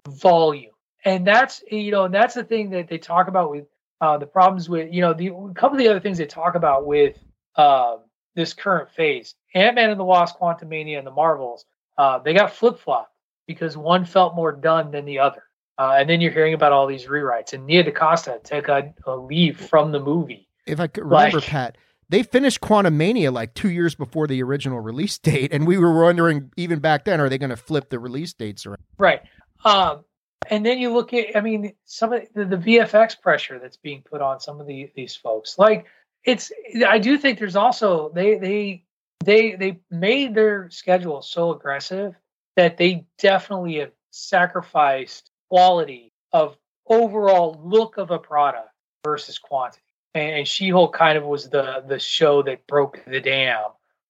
volume 0.08 0.70
and 1.08 1.26
that's 1.26 1.64
you 1.72 1.92
know 1.92 2.06
and 2.06 2.14
that's 2.14 2.36
the 2.36 2.44
thing 2.44 2.70
that 2.70 2.88
they 2.88 2.98
talk 2.98 3.28
about 3.28 3.50
with 3.50 3.66
uh, 4.02 4.18
the 4.18 4.26
problems 4.26 4.70
with 4.70 4.94
you 4.94 5.02
know 5.02 5.14
the 5.14 5.28
a 5.28 5.54
couple 5.54 5.72
of 5.72 5.78
the 5.78 5.88
other 5.88 6.00
things 6.00 6.18
they 6.18 6.26
talk 6.26 6.56
about 6.56 6.86
with 6.86 7.18
uh, 7.56 7.96
this 8.36 8.54
current 8.54 8.90
phase 8.92 9.36
ant-man 9.56 9.90
and 9.90 10.00
the 10.00 10.04
wasp 10.04 10.38
quantumania 10.38 10.98
and 10.98 11.08
the 11.08 11.12
marvels 11.12 11.66
uh, 11.98 12.20
they 12.20 12.34
got 12.34 12.54
flip-flopped 12.54 13.12
because 13.48 13.78
one 13.78 14.06
felt 14.06 14.36
more 14.36 14.52
done 14.52 14.92
than 14.92 15.06
the 15.06 15.18
other 15.18 15.44
uh, 15.80 15.96
and 15.98 16.10
then 16.10 16.20
you're 16.20 16.32
hearing 16.32 16.54
about 16.54 16.74
all 16.74 16.86
these 16.86 17.06
rewrites 17.06 17.54
and 17.54 17.66
nia 17.66 17.84
dacosta 17.84 18.44
took 18.44 18.68
a, 18.68 18.94
a 19.06 19.16
leave 19.16 19.58
from 19.60 19.92
the 19.92 20.00
movie 20.00 20.48
if 20.66 20.80
i 20.80 20.88
could 20.88 21.06
remember 21.06 21.38
like, 21.38 21.48
pat 21.48 21.78
they 22.10 22.24
finished 22.24 22.62
Quantumania 22.62 23.34
like 23.34 23.54
two 23.54 23.70
years 23.70 23.94
before 23.94 24.28
the 24.28 24.42
original 24.42 24.80
release 24.80 25.18
date, 25.20 25.52
and 25.52 25.68
we 25.68 25.78
were 25.78 26.06
wondering 26.06 26.54
even 26.56 26.80
back 26.80 27.04
then, 27.04 27.20
are 27.20 27.28
they 27.28 27.38
going 27.38 27.50
to 27.50 27.58
flip 27.58 27.90
the 27.90 28.00
release 28.00 28.32
dates 28.32 28.66
around? 28.66 28.78
Right. 28.98 29.24
Um, 29.66 30.06
and 30.50 30.66
then 30.66 30.80
you 30.80 30.94
look 30.94 31.14
at, 31.14 31.36
I 31.36 31.42
mean, 31.42 31.74
some 31.86 32.14
of 32.14 32.22
the, 32.34 32.46
the 32.46 32.58
VFX 32.58 33.20
pressure 33.20 33.60
that's 33.60 33.78
being 33.78 34.02
put 34.02 34.22
on 34.22 34.40
some 34.40 34.62
of 34.62 34.68
the, 34.68 34.90
these 34.96 35.16
folks. 35.16 35.58
Like 35.58 35.86
it's, 36.24 36.52
I 36.86 37.00
do 37.00 37.18
think 37.18 37.40
there's 37.40 37.56
also 37.56 38.12
they 38.14 38.38
they 38.38 38.84
they 39.24 39.56
they 39.56 39.80
made 39.90 40.36
their 40.36 40.70
schedule 40.70 41.22
so 41.22 41.54
aggressive 41.54 42.16
that 42.56 42.78
they 42.78 43.06
definitely 43.18 43.76
have 43.78 43.92
sacrificed 44.12 45.32
quality 45.50 46.12
of 46.32 46.58
overall 46.88 47.60
look 47.64 47.98
of 47.98 48.12
a 48.12 48.20
product 48.20 48.70
versus 49.04 49.38
quantity. 49.38 49.84
And, 50.14 50.38
and 50.38 50.48
She-Hulk 50.48 50.94
kind 50.94 51.18
of 51.18 51.24
was 51.26 51.50
the 51.50 51.84
the 51.88 52.00
show 52.00 52.42
that 52.44 52.68
broke 52.68 53.04
the 53.06 53.20
dam 53.20 53.64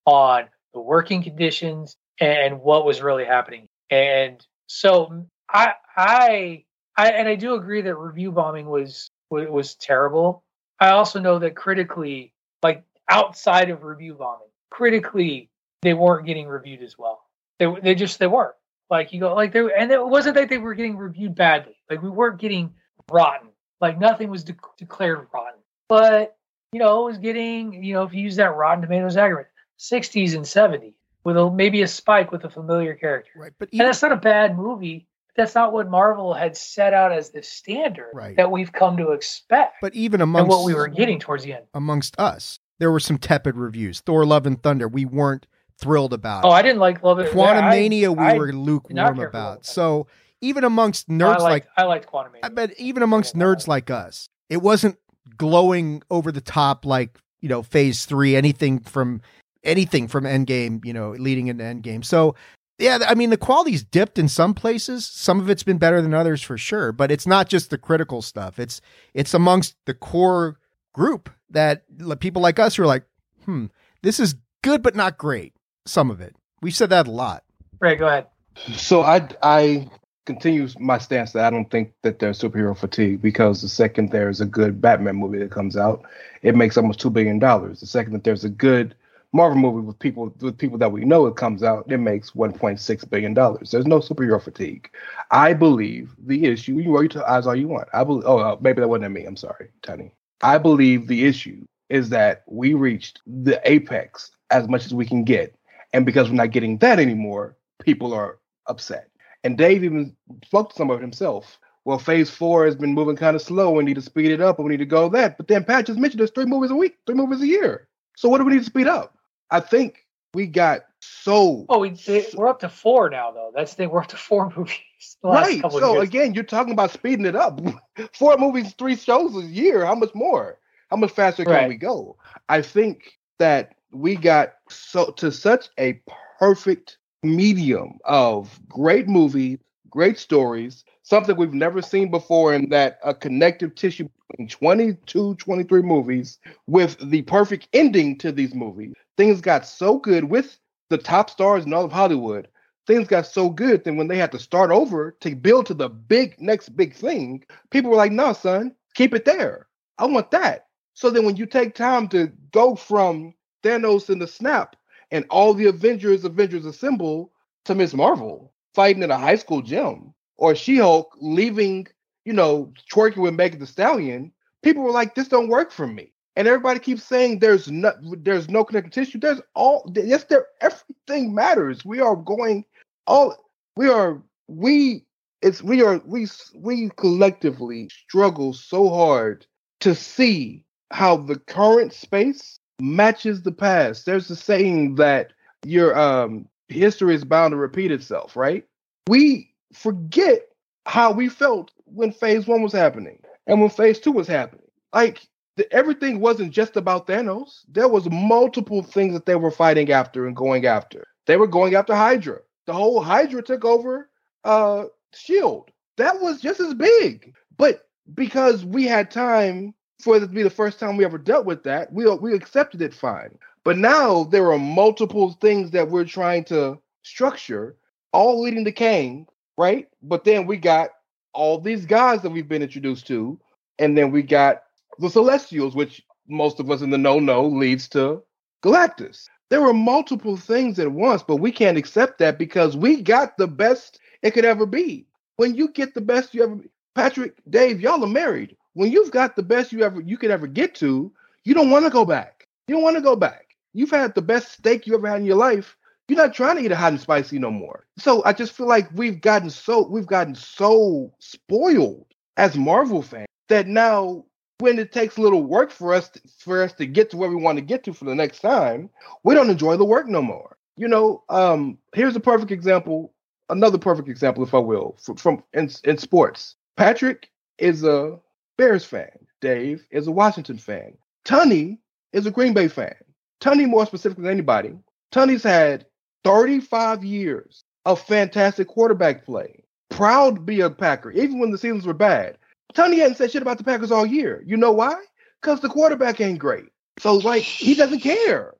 on 0.06 0.46
the 0.74 0.82
working 0.82 1.24
conditions 1.24 1.96
and 2.20 2.62
what 2.62 2.86
was 2.86 3.02
really 3.02 3.26
happening. 3.26 3.68
And 3.90 4.46
so 4.68 5.26
I 5.50 5.74
I 5.96 6.64
I 6.96 7.12
and 7.12 7.28
I 7.28 7.36
do 7.36 7.56
agree 7.56 7.82
that 7.82 7.96
review 7.96 8.32
bombing 8.32 8.68
was 8.68 9.10
was, 9.30 9.76
terrible. 9.76 10.44
I 10.80 10.92
also 10.92 11.20
know 11.20 11.40
that 11.40 11.56
critically, 11.56 12.34
like 12.64 12.84
outside 13.10 13.70
of 13.70 13.84
review 13.84 14.14
bombing, 14.14 14.48
critically 14.70 15.50
they 15.82 15.94
weren't 15.94 16.26
getting 16.26 16.48
reviewed 16.48 16.82
as 16.82 16.98
well. 16.98 17.22
They 17.60 17.68
they 17.82 17.96
just 17.96 18.20
they 18.20 18.28
weren't. 18.28 18.56
Like 18.90 19.12
you 19.12 19.20
go 19.20 19.34
like 19.36 19.52
they 19.52 19.60
and 19.60 19.92
it 19.92 20.06
wasn't 20.06 20.36
that 20.36 20.50
they 20.50 20.58
were 20.58 20.74
getting 20.74 20.98
reviewed 20.98 21.36
badly. 21.36 21.76
Like 21.90 22.02
we 22.02 22.10
weren't 22.10 22.40
getting 22.40 22.74
rotten 23.12 23.50
like 23.80 24.00
nothing 24.00 24.30
was 24.30 24.44
de- 24.44 24.56
declared 24.78 25.28
rotten. 25.34 25.60
But 25.88 26.36
you 26.72 26.80
know, 26.80 27.02
it 27.02 27.12
was 27.12 27.18
getting 27.18 27.84
you 27.84 27.94
know 27.94 28.04
if 28.04 28.14
you 28.14 28.22
use 28.22 28.36
that 28.38 28.56
Rotten 28.56 28.82
Tomatoes 28.82 29.18
aggregate, 29.18 29.52
60s 29.80 30.36
and 30.36 30.46
70s 30.46 30.94
with 31.24 31.38
a, 31.38 31.52
maybe 31.52 31.82
a 31.82 31.88
spike 31.88 32.32
with 32.32 32.44
a 32.46 32.50
familiar 32.50 32.96
character. 32.96 33.32
Right, 33.36 33.54
but 33.58 33.70
and 33.72 33.82
that's 33.82 34.02
not 34.02 34.12
a 34.12 34.18
bad 34.18 34.58
movie. 34.58 35.08
That's 35.38 35.54
not 35.56 35.72
what 35.72 35.88
Marvel 35.90 36.34
had 36.34 36.58
set 36.58 36.94
out 36.94 37.12
as 37.12 37.30
the 37.30 37.44
standard 37.44 38.10
Right. 38.14 38.36
that 38.38 38.52
we've 38.52 38.72
come 38.72 38.98
to 38.98 39.12
expect. 39.12 39.76
But 39.82 39.94
even 39.96 40.20
amongst 40.20 40.50
what 40.50 40.66
we 40.66 40.74
were 40.74 40.88
getting 40.88 41.20
towards 41.20 41.44
the 41.44 41.54
end. 41.54 41.66
amongst 41.74 42.20
us, 42.20 42.60
there 42.80 42.92
were 42.92 43.00
some 43.00 43.18
tepid 43.20 43.56
reviews. 43.56 44.02
Thor: 44.02 44.26
Love 44.26 44.46
and 44.48 44.62
Thunder, 44.62 44.88
we 44.88 45.06
weren't 45.06 45.46
thrilled 45.80 46.12
about. 46.14 46.44
Oh, 46.44 46.50
I 46.50 46.62
didn't 46.64 46.80
like 46.80 47.04
Love 47.04 47.20
It. 47.20 47.32
Quantumania, 47.32 48.16
we 48.18 48.24
I 48.24 48.38
were 48.38 48.52
lukewarm 48.52 48.96
care 48.98 49.08
for 49.16 49.22
Love 49.22 49.30
about. 49.30 49.66
So 49.66 50.08
even 50.42 50.64
amongst 50.64 51.08
nerds 51.08 51.38
I 51.40 51.44
like 51.44 51.68
I 51.78 51.84
liked 51.84 52.12
Quantumania. 52.12 52.40
I 52.44 52.50
bet 52.50 52.74
even 52.80 53.04
amongst 53.04 53.36
nerds 53.36 53.68
like 53.68 53.90
us, 53.92 54.30
it 54.50 54.58
wasn't 54.58 54.98
glowing 55.38 56.02
over 56.10 56.32
the 56.32 56.42
top 56.42 56.86
like 56.86 57.20
you 57.42 57.50
know 57.50 57.62
Phase 57.62 58.06
Three. 58.06 58.36
Anything 58.36 58.80
from 58.80 59.22
anything 59.64 60.08
from 60.08 60.24
Endgame, 60.24 60.84
you 60.86 60.94
know, 60.94 61.12
leading 61.12 61.48
into 61.48 61.64
Endgame. 61.64 62.04
So 62.04 62.36
yeah, 62.78 63.00
I 63.08 63.16
mean 63.16 63.30
the 63.32 63.38
quality's 63.38 63.84
dipped 63.84 64.20
in 64.20 64.28
some 64.28 64.54
places. 64.54 65.06
Some 65.06 65.40
of 65.40 65.50
it's 65.50 65.64
been 65.64 65.78
better 65.78 66.02
than 66.02 66.14
others 66.14 66.42
for 66.42 66.58
sure, 66.58 66.92
but 66.92 67.12
it's 67.12 67.26
not 67.26 67.50
just 67.50 67.70
the 67.70 67.78
critical 67.78 68.22
stuff. 68.22 68.60
It's 68.60 68.82
it's 69.14 69.34
amongst 69.34 69.76
the 69.86 69.94
core 69.94 70.60
group 70.94 71.30
that 71.50 71.84
people 72.20 72.42
like 72.42 72.60
us 72.60 72.76
who 72.76 72.84
are 72.84 72.88
like, 72.88 73.04
hmm, 73.46 73.68
this 74.04 74.20
is 74.20 74.36
good 74.62 74.84
but 74.84 74.96
not 74.96 75.18
great. 75.18 75.54
Some 75.86 76.12
of 76.12 76.22
it. 76.22 76.36
We've 76.62 76.76
said 76.76 76.90
that 76.92 77.08
a 77.08 77.12
lot. 77.12 77.44
Right, 77.80 77.98
go 77.98 78.08
ahead. 78.08 78.28
So 78.76 79.02
I 79.02 79.28
I 79.42 79.90
continue 80.26 80.68
my 80.78 81.00
stance 81.00 81.32
that 81.32 81.46
I 81.46 81.50
don't 81.50 81.72
think 81.72 81.94
that 82.04 82.20
there's 82.20 82.40
superhero 82.40 82.78
fatigue 82.78 83.22
because 83.22 83.62
the 83.62 83.70
second 83.70 84.12
there's 84.12 84.42
a 84.42 84.46
good 84.46 84.82
Batman 84.82 85.16
movie 85.16 85.40
that 85.40 85.52
comes 85.52 85.78
out, 85.78 86.06
it 86.44 86.56
makes 86.56 86.78
almost 86.78 87.00
two 87.00 87.10
billion 87.10 87.40
dollars. 87.40 87.80
The 87.80 87.88
second 87.88 88.14
that 88.14 88.24
there's 88.24 88.44
a 88.44 88.50
good 88.50 88.94
Marvel 89.38 89.58
movie 89.60 89.86
with 89.86 90.00
people 90.00 90.34
with 90.42 90.58
people 90.58 90.78
that 90.80 90.92
we 90.92 91.06
know 91.06 91.28
it 91.28 91.38
comes 91.38 91.64
out, 91.64 91.90
it 91.92 92.00
makes 92.00 92.32
1.6 92.32 93.10
billion 93.10 93.34
dollars. 93.36 93.72
There's 93.72 93.86
no 93.88 94.00
superhero 94.00 94.42
fatigue. 94.44 94.90
I 95.32 95.54
believe 95.54 96.16
the 96.20 96.46
issue. 96.48 96.76
You 96.80 96.92
roll 96.94 97.06
your 97.06 97.30
eyes 97.30 97.48
all 97.48 97.56
you 97.56 97.68
want. 97.70 97.88
I 97.94 98.04
believe. 98.04 98.26
Oh, 98.26 98.40
uh, 98.40 98.58
maybe 98.62 98.82
that 98.82 98.90
wasn't 98.90 99.14
me. 99.14 99.26
I'm 99.26 99.38
sorry, 99.38 99.70
Tunney. 99.84 100.12
I 100.42 100.58
believe 100.58 101.08
the 101.08 101.26
issue 101.26 101.66
is 101.90 102.10
that 102.10 102.44
we 102.48 102.74
reached 102.74 103.22
the 103.28 103.62
apex 103.70 104.32
as 104.52 104.68
much 104.68 104.86
as 104.86 104.94
we 104.94 105.06
can 105.06 105.24
get, 105.24 105.56
and 105.94 106.06
because 106.06 106.30
we're 106.30 106.36
not 106.36 106.52
getting 106.52 106.78
that 106.80 107.00
anymore, 107.00 107.56
people 107.82 108.14
are 108.14 108.40
upset. 108.68 109.10
And 109.44 109.58
Dave 109.58 109.84
even 109.84 110.16
spoke 110.46 110.72
to 110.72 110.76
some 110.76 110.92
of 110.92 111.00
it 111.00 111.02
himself. 111.04 111.60
Well, 111.86 112.00
phase 112.00 112.30
four 112.30 112.66
has 112.66 112.76
been 112.76 112.94
moving 112.94 113.16
kind 113.16 113.36
of 113.36 113.42
slow. 113.42 113.72
We 113.72 113.84
need 113.84 113.96
to 113.96 114.02
speed 114.02 114.32
it 114.32 114.42
up, 114.42 114.60
and 114.60 114.66
we 114.66 114.72
need 114.72 114.78
to 114.80 114.86
go 114.86 115.10
that. 115.10 115.38
But 115.38 115.48
then 115.48 115.64
Pat 115.64 115.86
just 115.86 116.00
mentioned 116.00 116.20
there's 116.20 116.32
three 116.32 116.46
movies 116.46 116.72
a 116.72 116.76
week, 116.76 116.98
three 117.06 117.16
movies 117.16 117.42
a 117.42 117.48
year. 117.48 117.88
So 118.18 118.30
what 118.30 118.40
do 118.40 118.46
we 118.46 118.54
need 118.54 118.60
to 118.60 118.66
speed 118.66 118.88
up? 118.88 119.17
I 119.50 119.60
think 119.60 120.06
we 120.34 120.48
got 120.48 120.82
so 121.00 121.66
Oh, 121.70 121.80
we, 121.80 121.92
they, 121.92 122.26
we're 122.34 122.48
up 122.48 122.60
to 122.62 122.70
four 122.70 123.10
now, 123.10 123.32
though. 123.32 123.52
That's 123.56 123.72
the 123.72 123.78
thing. 123.78 123.90
We're 123.90 124.02
up 124.02 124.08
to 124.08 124.18
four 124.18 124.52
movies. 124.58 125.18
Right. 125.24 125.62
So 125.72 126.00
again, 126.00 126.34
you're 126.34 126.44
talking 126.44 126.74
about 126.74 126.92
speeding 126.92 127.26
it 127.26 127.36
up. 127.36 127.60
Four 128.14 128.38
movies, 128.38 128.74
three 128.78 128.96
shows 128.96 129.36
a 129.36 129.46
year. 129.46 129.86
How 129.86 129.96
much 129.96 130.14
more? 130.16 130.60
How 130.90 130.98
much 130.98 131.12
faster 131.12 131.44
can 131.44 131.54
Right. 131.54 131.68
we 131.68 131.76
go? 131.76 132.18
I 132.50 132.62
think 132.62 133.18
that 133.40 133.76
we 133.92 134.16
got 134.16 134.54
so 134.70 135.12
to 135.12 135.32
such 135.32 135.70
a 135.80 136.02
perfect 136.40 136.98
medium 137.24 137.98
of 138.06 138.60
great 138.68 139.08
movies, 139.08 139.60
great 139.90 140.18
stories, 140.18 140.84
something 141.04 141.36
we've 141.36 141.54
never 141.54 141.82
seen 141.82 142.10
before 142.10 142.54
in 142.54 142.70
that 142.70 143.00
a 143.04 143.14
connective 143.14 143.76
tissue 143.76 144.08
between 144.30 144.48
22, 144.48 145.36
23 145.36 145.82
movies 145.82 146.40
with 146.68 146.98
the 147.10 147.22
perfect 147.24 147.68
ending 147.74 148.18
to 148.20 148.32
these 148.32 148.54
movies. 148.54 148.94
Things 149.18 149.42
got 149.42 149.66
so 149.66 149.98
good 149.98 150.26
with 150.26 150.60
the 150.90 150.98
top 150.98 151.30
stars 151.30 151.66
in 151.66 151.74
all 151.74 151.86
of 151.86 151.92
Hollywood 151.92 152.48
things 152.88 153.08
got 153.08 153.28
so 153.28 153.50
good 153.50 153.84
that 153.84 153.94
when 153.94 154.08
they 154.08 154.18
had 154.18 154.32
to 154.32 154.40
start 154.40 154.72
over 154.72 155.12
to 155.20 155.36
build 155.36 155.66
to 155.68 155.74
the 155.74 155.90
big 155.90 156.40
next 156.42 156.70
big 156.70 156.96
thing, 156.96 157.44
people 157.70 157.92
were 157.92 157.98
like, 157.98 158.14
"No, 158.14 158.34
son, 158.34 158.74
keep 158.96 159.14
it 159.14 159.26
there. 159.26 159.68
I 160.00 160.06
want 160.06 160.32
that." 160.32 160.68
So 160.94 161.10
then, 161.12 161.26
when 161.26 161.36
you 161.36 161.46
take 161.46 161.76
time 161.76 162.08
to 162.10 162.32
go 162.52 162.76
from 162.76 163.36
Thanos 163.62 164.10
and 164.10 164.22
the 164.22 164.28
Snap 164.28 164.76
and 165.12 165.26
all 165.30 165.54
the 165.54 165.68
Avengers, 165.68 166.24
Avengers 166.24 166.66
Assemble 166.66 167.32
to 167.66 167.76
Miss 167.76 167.94
Marvel 167.94 168.54
fighting 168.74 169.04
in 169.04 169.12
a 169.12 169.18
high 169.18 169.36
school 169.36 169.62
gym, 169.62 170.14
or 170.38 170.56
She-Hulk 170.56 171.12
leaving, 171.20 171.88
you 172.26 172.34
know, 172.34 172.72
twerking 172.92 173.18
with 173.18 173.34
Megan 173.36 173.60
Thee 173.60 173.66
Stallion, 173.66 174.32
people 174.64 174.84
were 174.84 174.92
like, 174.92 175.14
"This 175.14 175.28
don't 175.28 175.50
work 175.50 175.72
for 175.72 175.86
me." 175.86 176.14
And 176.38 176.48
everybody 176.48 176.80
keeps 176.80 177.04
saying 177.04 177.40
there's 177.40 177.68
no 177.72 177.92
there's 178.00 178.48
no 178.48 178.64
connective 178.64 178.94
tissue. 178.94 179.18
There's 179.18 179.42
all 179.56 179.92
yes, 179.96 180.26
there 180.26 180.46
everything 180.62 181.34
matters. 181.34 181.84
We 181.84 182.00
are 182.00 182.16
going 182.16 182.64
all 183.08 183.36
we 183.76 183.90
are 183.90 184.22
we 184.48 185.04
it's 185.42 185.64
we 185.64 185.82
are 185.82 186.00
we 186.06 186.28
we 186.54 186.92
collectively 186.96 187.90
struggle 187.90 188.54
so 188.54 188.88
hard 188.88 189.48
to 189.80 189.96
see 189.96 190.64
how 190.92 191.18
the 191.18 191.40
current 191.40 191.92
space 191.92 192.60
matches 192.80 193.42
the 193.42 193.52
past. 193.52 194.06
There's 194.06 194.30
a 194.30 194.36
saying 194.36 194.94
that 194.96 195.34
your 195.66 195.98
um 195.98 196.48
history 196.68 197.16
is 197.16 197.26
bound 197.26 197.54
to 197.54 197.58
repeat 197.58 197.92
itself, 197.92 198.36
right? 198.36 198.64
We 199.08 199.56
forget 199.74 200.50
how 200.86 201.14
we 201.14 201.30
felt 201.30 201.72
when 201.86 202.12
phase 202.12 202.46
one 202.46 202.62
was 202.62 202.74
happening 202.74 203.24
and 203.48 203.60
when 203.60 203.72
phase 203.72 204.00
two 204.00 204.12
was 204.12 204.28
happening. 204.28 204.68
Like 204.94 205.28
the, 205.58 205.72
everything 205.74 206.20
wasn't 206.20 206.54
just 206.54 206.78
about 206.78 207.08
Thanos. 207.08 207.66
There 207.68 207.88
was 207.88 208.10
multiple 208.10 208.84
things 208.84 209.14
that 209.14 209.26
they 209.26 209.36
were 209.36 209.52
fighting 209.52 209.92
after 209.92 210.26
and 210.28 210.36
going 210.36 210.66
after. 210.66 211.04
They 211.26 211.38
were 211.38 211.48
going 211.48 211.76
after 211.76 211.96
Hydra. 211.96 212.40
The 212.66 212.74
whole 212.74 213.02
Hydra 213.02 213.42
took 213.42 213.66
over 213.66 214.10
uh 214.44 214.86
Shield. 215.14 215.72
That 215.98 216.22
was 216.22 216.42
just 216.42 216.60
as 216.60 216.74
big. 216.74 217.34
But 217.58 217.88
because 218.14 218.64
we 218.64 218.86
had 218.86 219.12
time 219.12 219.74
for 220.00 220.18
it 220.18 220.20
to 220.20 220.28
be 220.28 220.44
the 220.44 220.50
first 220.50 220.80
time 220.80 220.96
we 220.96 221.06
ever 221.06 221.18
dealt 221.18 221.46
with 221.46 221.64
that, 221.64 221.92
we 221.92 222.08
we 222.18 222.34
accepted 222.34 222.82
it 222.82 222.94
fine. 222.94 223.38
But 223.64 223.78
now 223.78 224.24
there 224.26 224.52
are 224.52 224.60
multiple 224.60 225.34
things 225.42 225.72
that 225.72 225.90
we're 225.90 226.06
trying 226.06 226.46
to 226.46 226.80
structure, 227.02 227.76
all 228.14 228.42
leading 228.42 228.64
to 228.66 228.72
Kang, 228.72 229.28
right? 229.58 229.88
But 230.04 230.24
then 230.24 230.46
we 230.46 230.58
got 230.58 230.92
all 231.34 231.60
these 231.60 231.86
guys 231.86 232.22
that 232.22 232.30
we've 232.30 232.48
been 232.48 232.62
introduced 232.62 233.08
to, 233.08 233.40
and 233.80 233.98
then 233.98 234.12
we 234.12 234.22
got 234.22 234.64
the 235.00 235.10
Celestials, 235.10 235.76
which 235.76 236.02
most 236.28 236.60
of 236.60 236.70
us 236.70 236.82
in 236.82 236.90
the 236.90 236.98
know 236.98 237.20
know 237.20 237.46
leads 237.46 237.88
to 237.90 238.24
Galactus. 238.64 239.28
There 239.50 239.62
were 239.62 239.74
multiple 239.74 240.36
things 240.36 240.78
at 240.80 240.92
once, 240.92 241.24
but 241.24 241.38
we 241.38 241.52
can't 241.52 241.78
accept 241.78 242.20
that 242.20 242.38
because 242.38 242.76
we 242.76 243.02
got 243.02 243.38
the 243.38 243.48
best 243.48 244.00
it 244.22 244.32
could 244.32 244.46
ever 244.46 244.66
be. 244.66 245.06
When 245.38 245.56
you 245.56 245.70
get 245.70 245.94
the 245.94 246.02
best 246.02 246.34
you 246.34 246.44
ever, 246.44 246.60
Patrick, 246.96 247.36
Dave, 247.50 247.80
y'all 247.80 248.04
are 248.04 248.08
married. 248.08 248.58
When 248.74 248.92
you've 248.92 249.12
got 249.12 249.36
the 249.36 249.44
best 249.44 249.72
you 249.72 249.84
ever 249.84 250.02
you 250.02 250.18
could 250.18 250.32
ever 250.32 250.48
get 250.48 250.76
to, 250.76 251.12
you 251.46 251.54
don't 251.54 251.72
want 251.72 251.86
to 251.86 251.92
go 251.92 252.04
back. 252.04 252.46
You 252.68 252.76
don't 252.76 252.84
want 252.84 252.98
to 252.98 253.02
go 253.02 253.16
back. 253.16 253.56
You've 253.74 253.92
had 253.92 254.16
the 254.16 254.22
best 254.22 254.52
steak 254.52 254.86
you 254.86 254.96
ever 254.96 255.08
had 255.08 255.22
in 255.22 255.26
your 255.26 255.38
life. 255.38 255.78
You're 256.08 256.18
not 256.18 256.34
trying 256.34 256.58
to 256.58 256.64
eat 256.64 256.72
a 256.72 256.76
hot 256.76 256.94
and 256.94 257.02
spicy 257.02 257.38
no 257.38 257.52
more. 257.52 257.86
So 257.98 258.24
I 258.26 258.34
just 258.34 258.54
feel 258.54 258.68
like 258.68 258.90
we've 258.94 259.22
gotten 259.22 259.50
so 259.50 259.88
we've 259.88 260.08
gotten 260.08 260.36
so 260.36 261.14
spoiled 261.20 262.06
as 262.38 262.58
Marvel 262.58 263.02
fans 263.02 263.28
that 263.50 263.68
now 263.68 264.26
when 264.60 264.80
it 264.80 264.92
takes 264.92 265.18
a 265.18 265.22
little 265.22 265.44
work 265.44 265.72
for 265.72 265.94
us 265.94 266.10
to, 266.10 266.22
for 266.40 266.64
us 266.64 266.74
to 266.74 266.86
get 266.86 267.10
to 267.12 267.18
where 267.18 267.30
we 267.30 267.36
want 267.36 267.58
to 267.58 267.62
get 267.62 267.84
to 267.84 267.94
for 267.94 268.06
the 268.06 268.16
next 268.16 268.40
time, 268.40 268.90
we 269.24 269.36
don't 269.36 269.50
enjoy 269.50 269.78
the 269.78 269.86
work 269.86 270.08
no 270.08 270.22
more. 270.22 270.58
You 270.76 270.88
know, 270.88 271.24
um, 271.30 271.78
here's 271.94 272.16
a 272.16 272.20
perfect 272.20 272.52
example, 272.52 273.14
another 273.50 273.78
perfect 273.78 274.10
example, 274.10 274.44
if 274.44 274.54
I 274.54 274.60
will, 274.60 274.96
from, 275.02 275.16
from 275.16 275.44
in, 275.54 275.70
in 275.84 275.98
sports. 275.98 276.56
Patrick 276.76 277.30
is 277.58 277.84
a 277.84 278.20
Bears 278.58 278.86
fan. 278.86 279.12
Dave 279.42 279.86
is 279.92 280.08
a 280.08 280.12
Washington 280.12 280.58
fan. 280.58 280.98
Tunney 281.26 281.78
is 282.14 282.26
a 282.26 282.32
Green 282.32 282.54
Bay 282.54 282.68
fan. 282.68 282.96
Tunney, 283.40 283.68
more 283.68 283.86
specifically 283.86 284.24
than 284.24 284.32
anybody, 284.32 284.74
Tunney's 285.14 285.44
had 285.44 285.86
35 286.24 287.04
years 287.04 287.64
of 287.86 288.02
fantastic 288.02 288.68
quarterback 288.68 289.26
play. 289.26 289.64
Proud 289.90 290.36
to 290.36 290.42
be 290.42 290.62
a 290.62 290.70
Packer, 290.70 291.12
even 291.12 291.40
when 291.40 291.52
the 291.52 291.58
seasons 291.58 291.86
were 291.86 291.94
bad. 291.94 292.38
Tunney 292.74 292.98
hadn't 292.98 293.18
said 293.18 293.32
shit 293.32 293.42
about 293.42 293.58
the 293.58 293.64
Packers 293.64 293.92
all 293.92 294.06
year. 294.06 294.44
You 294.46 294.58
know 294.58 294.72
why? 294.72 294.96
Because 295.42 295.62
the 295.62 295.70
quarterback 295.70 296.22
ain't 296.22 296.40
great. 296.40 296.66
So 297.00 297.16
like 297.16 297.44
he 297.44 297.76
doesn't 297.76 298.02
care. 298.02 298.54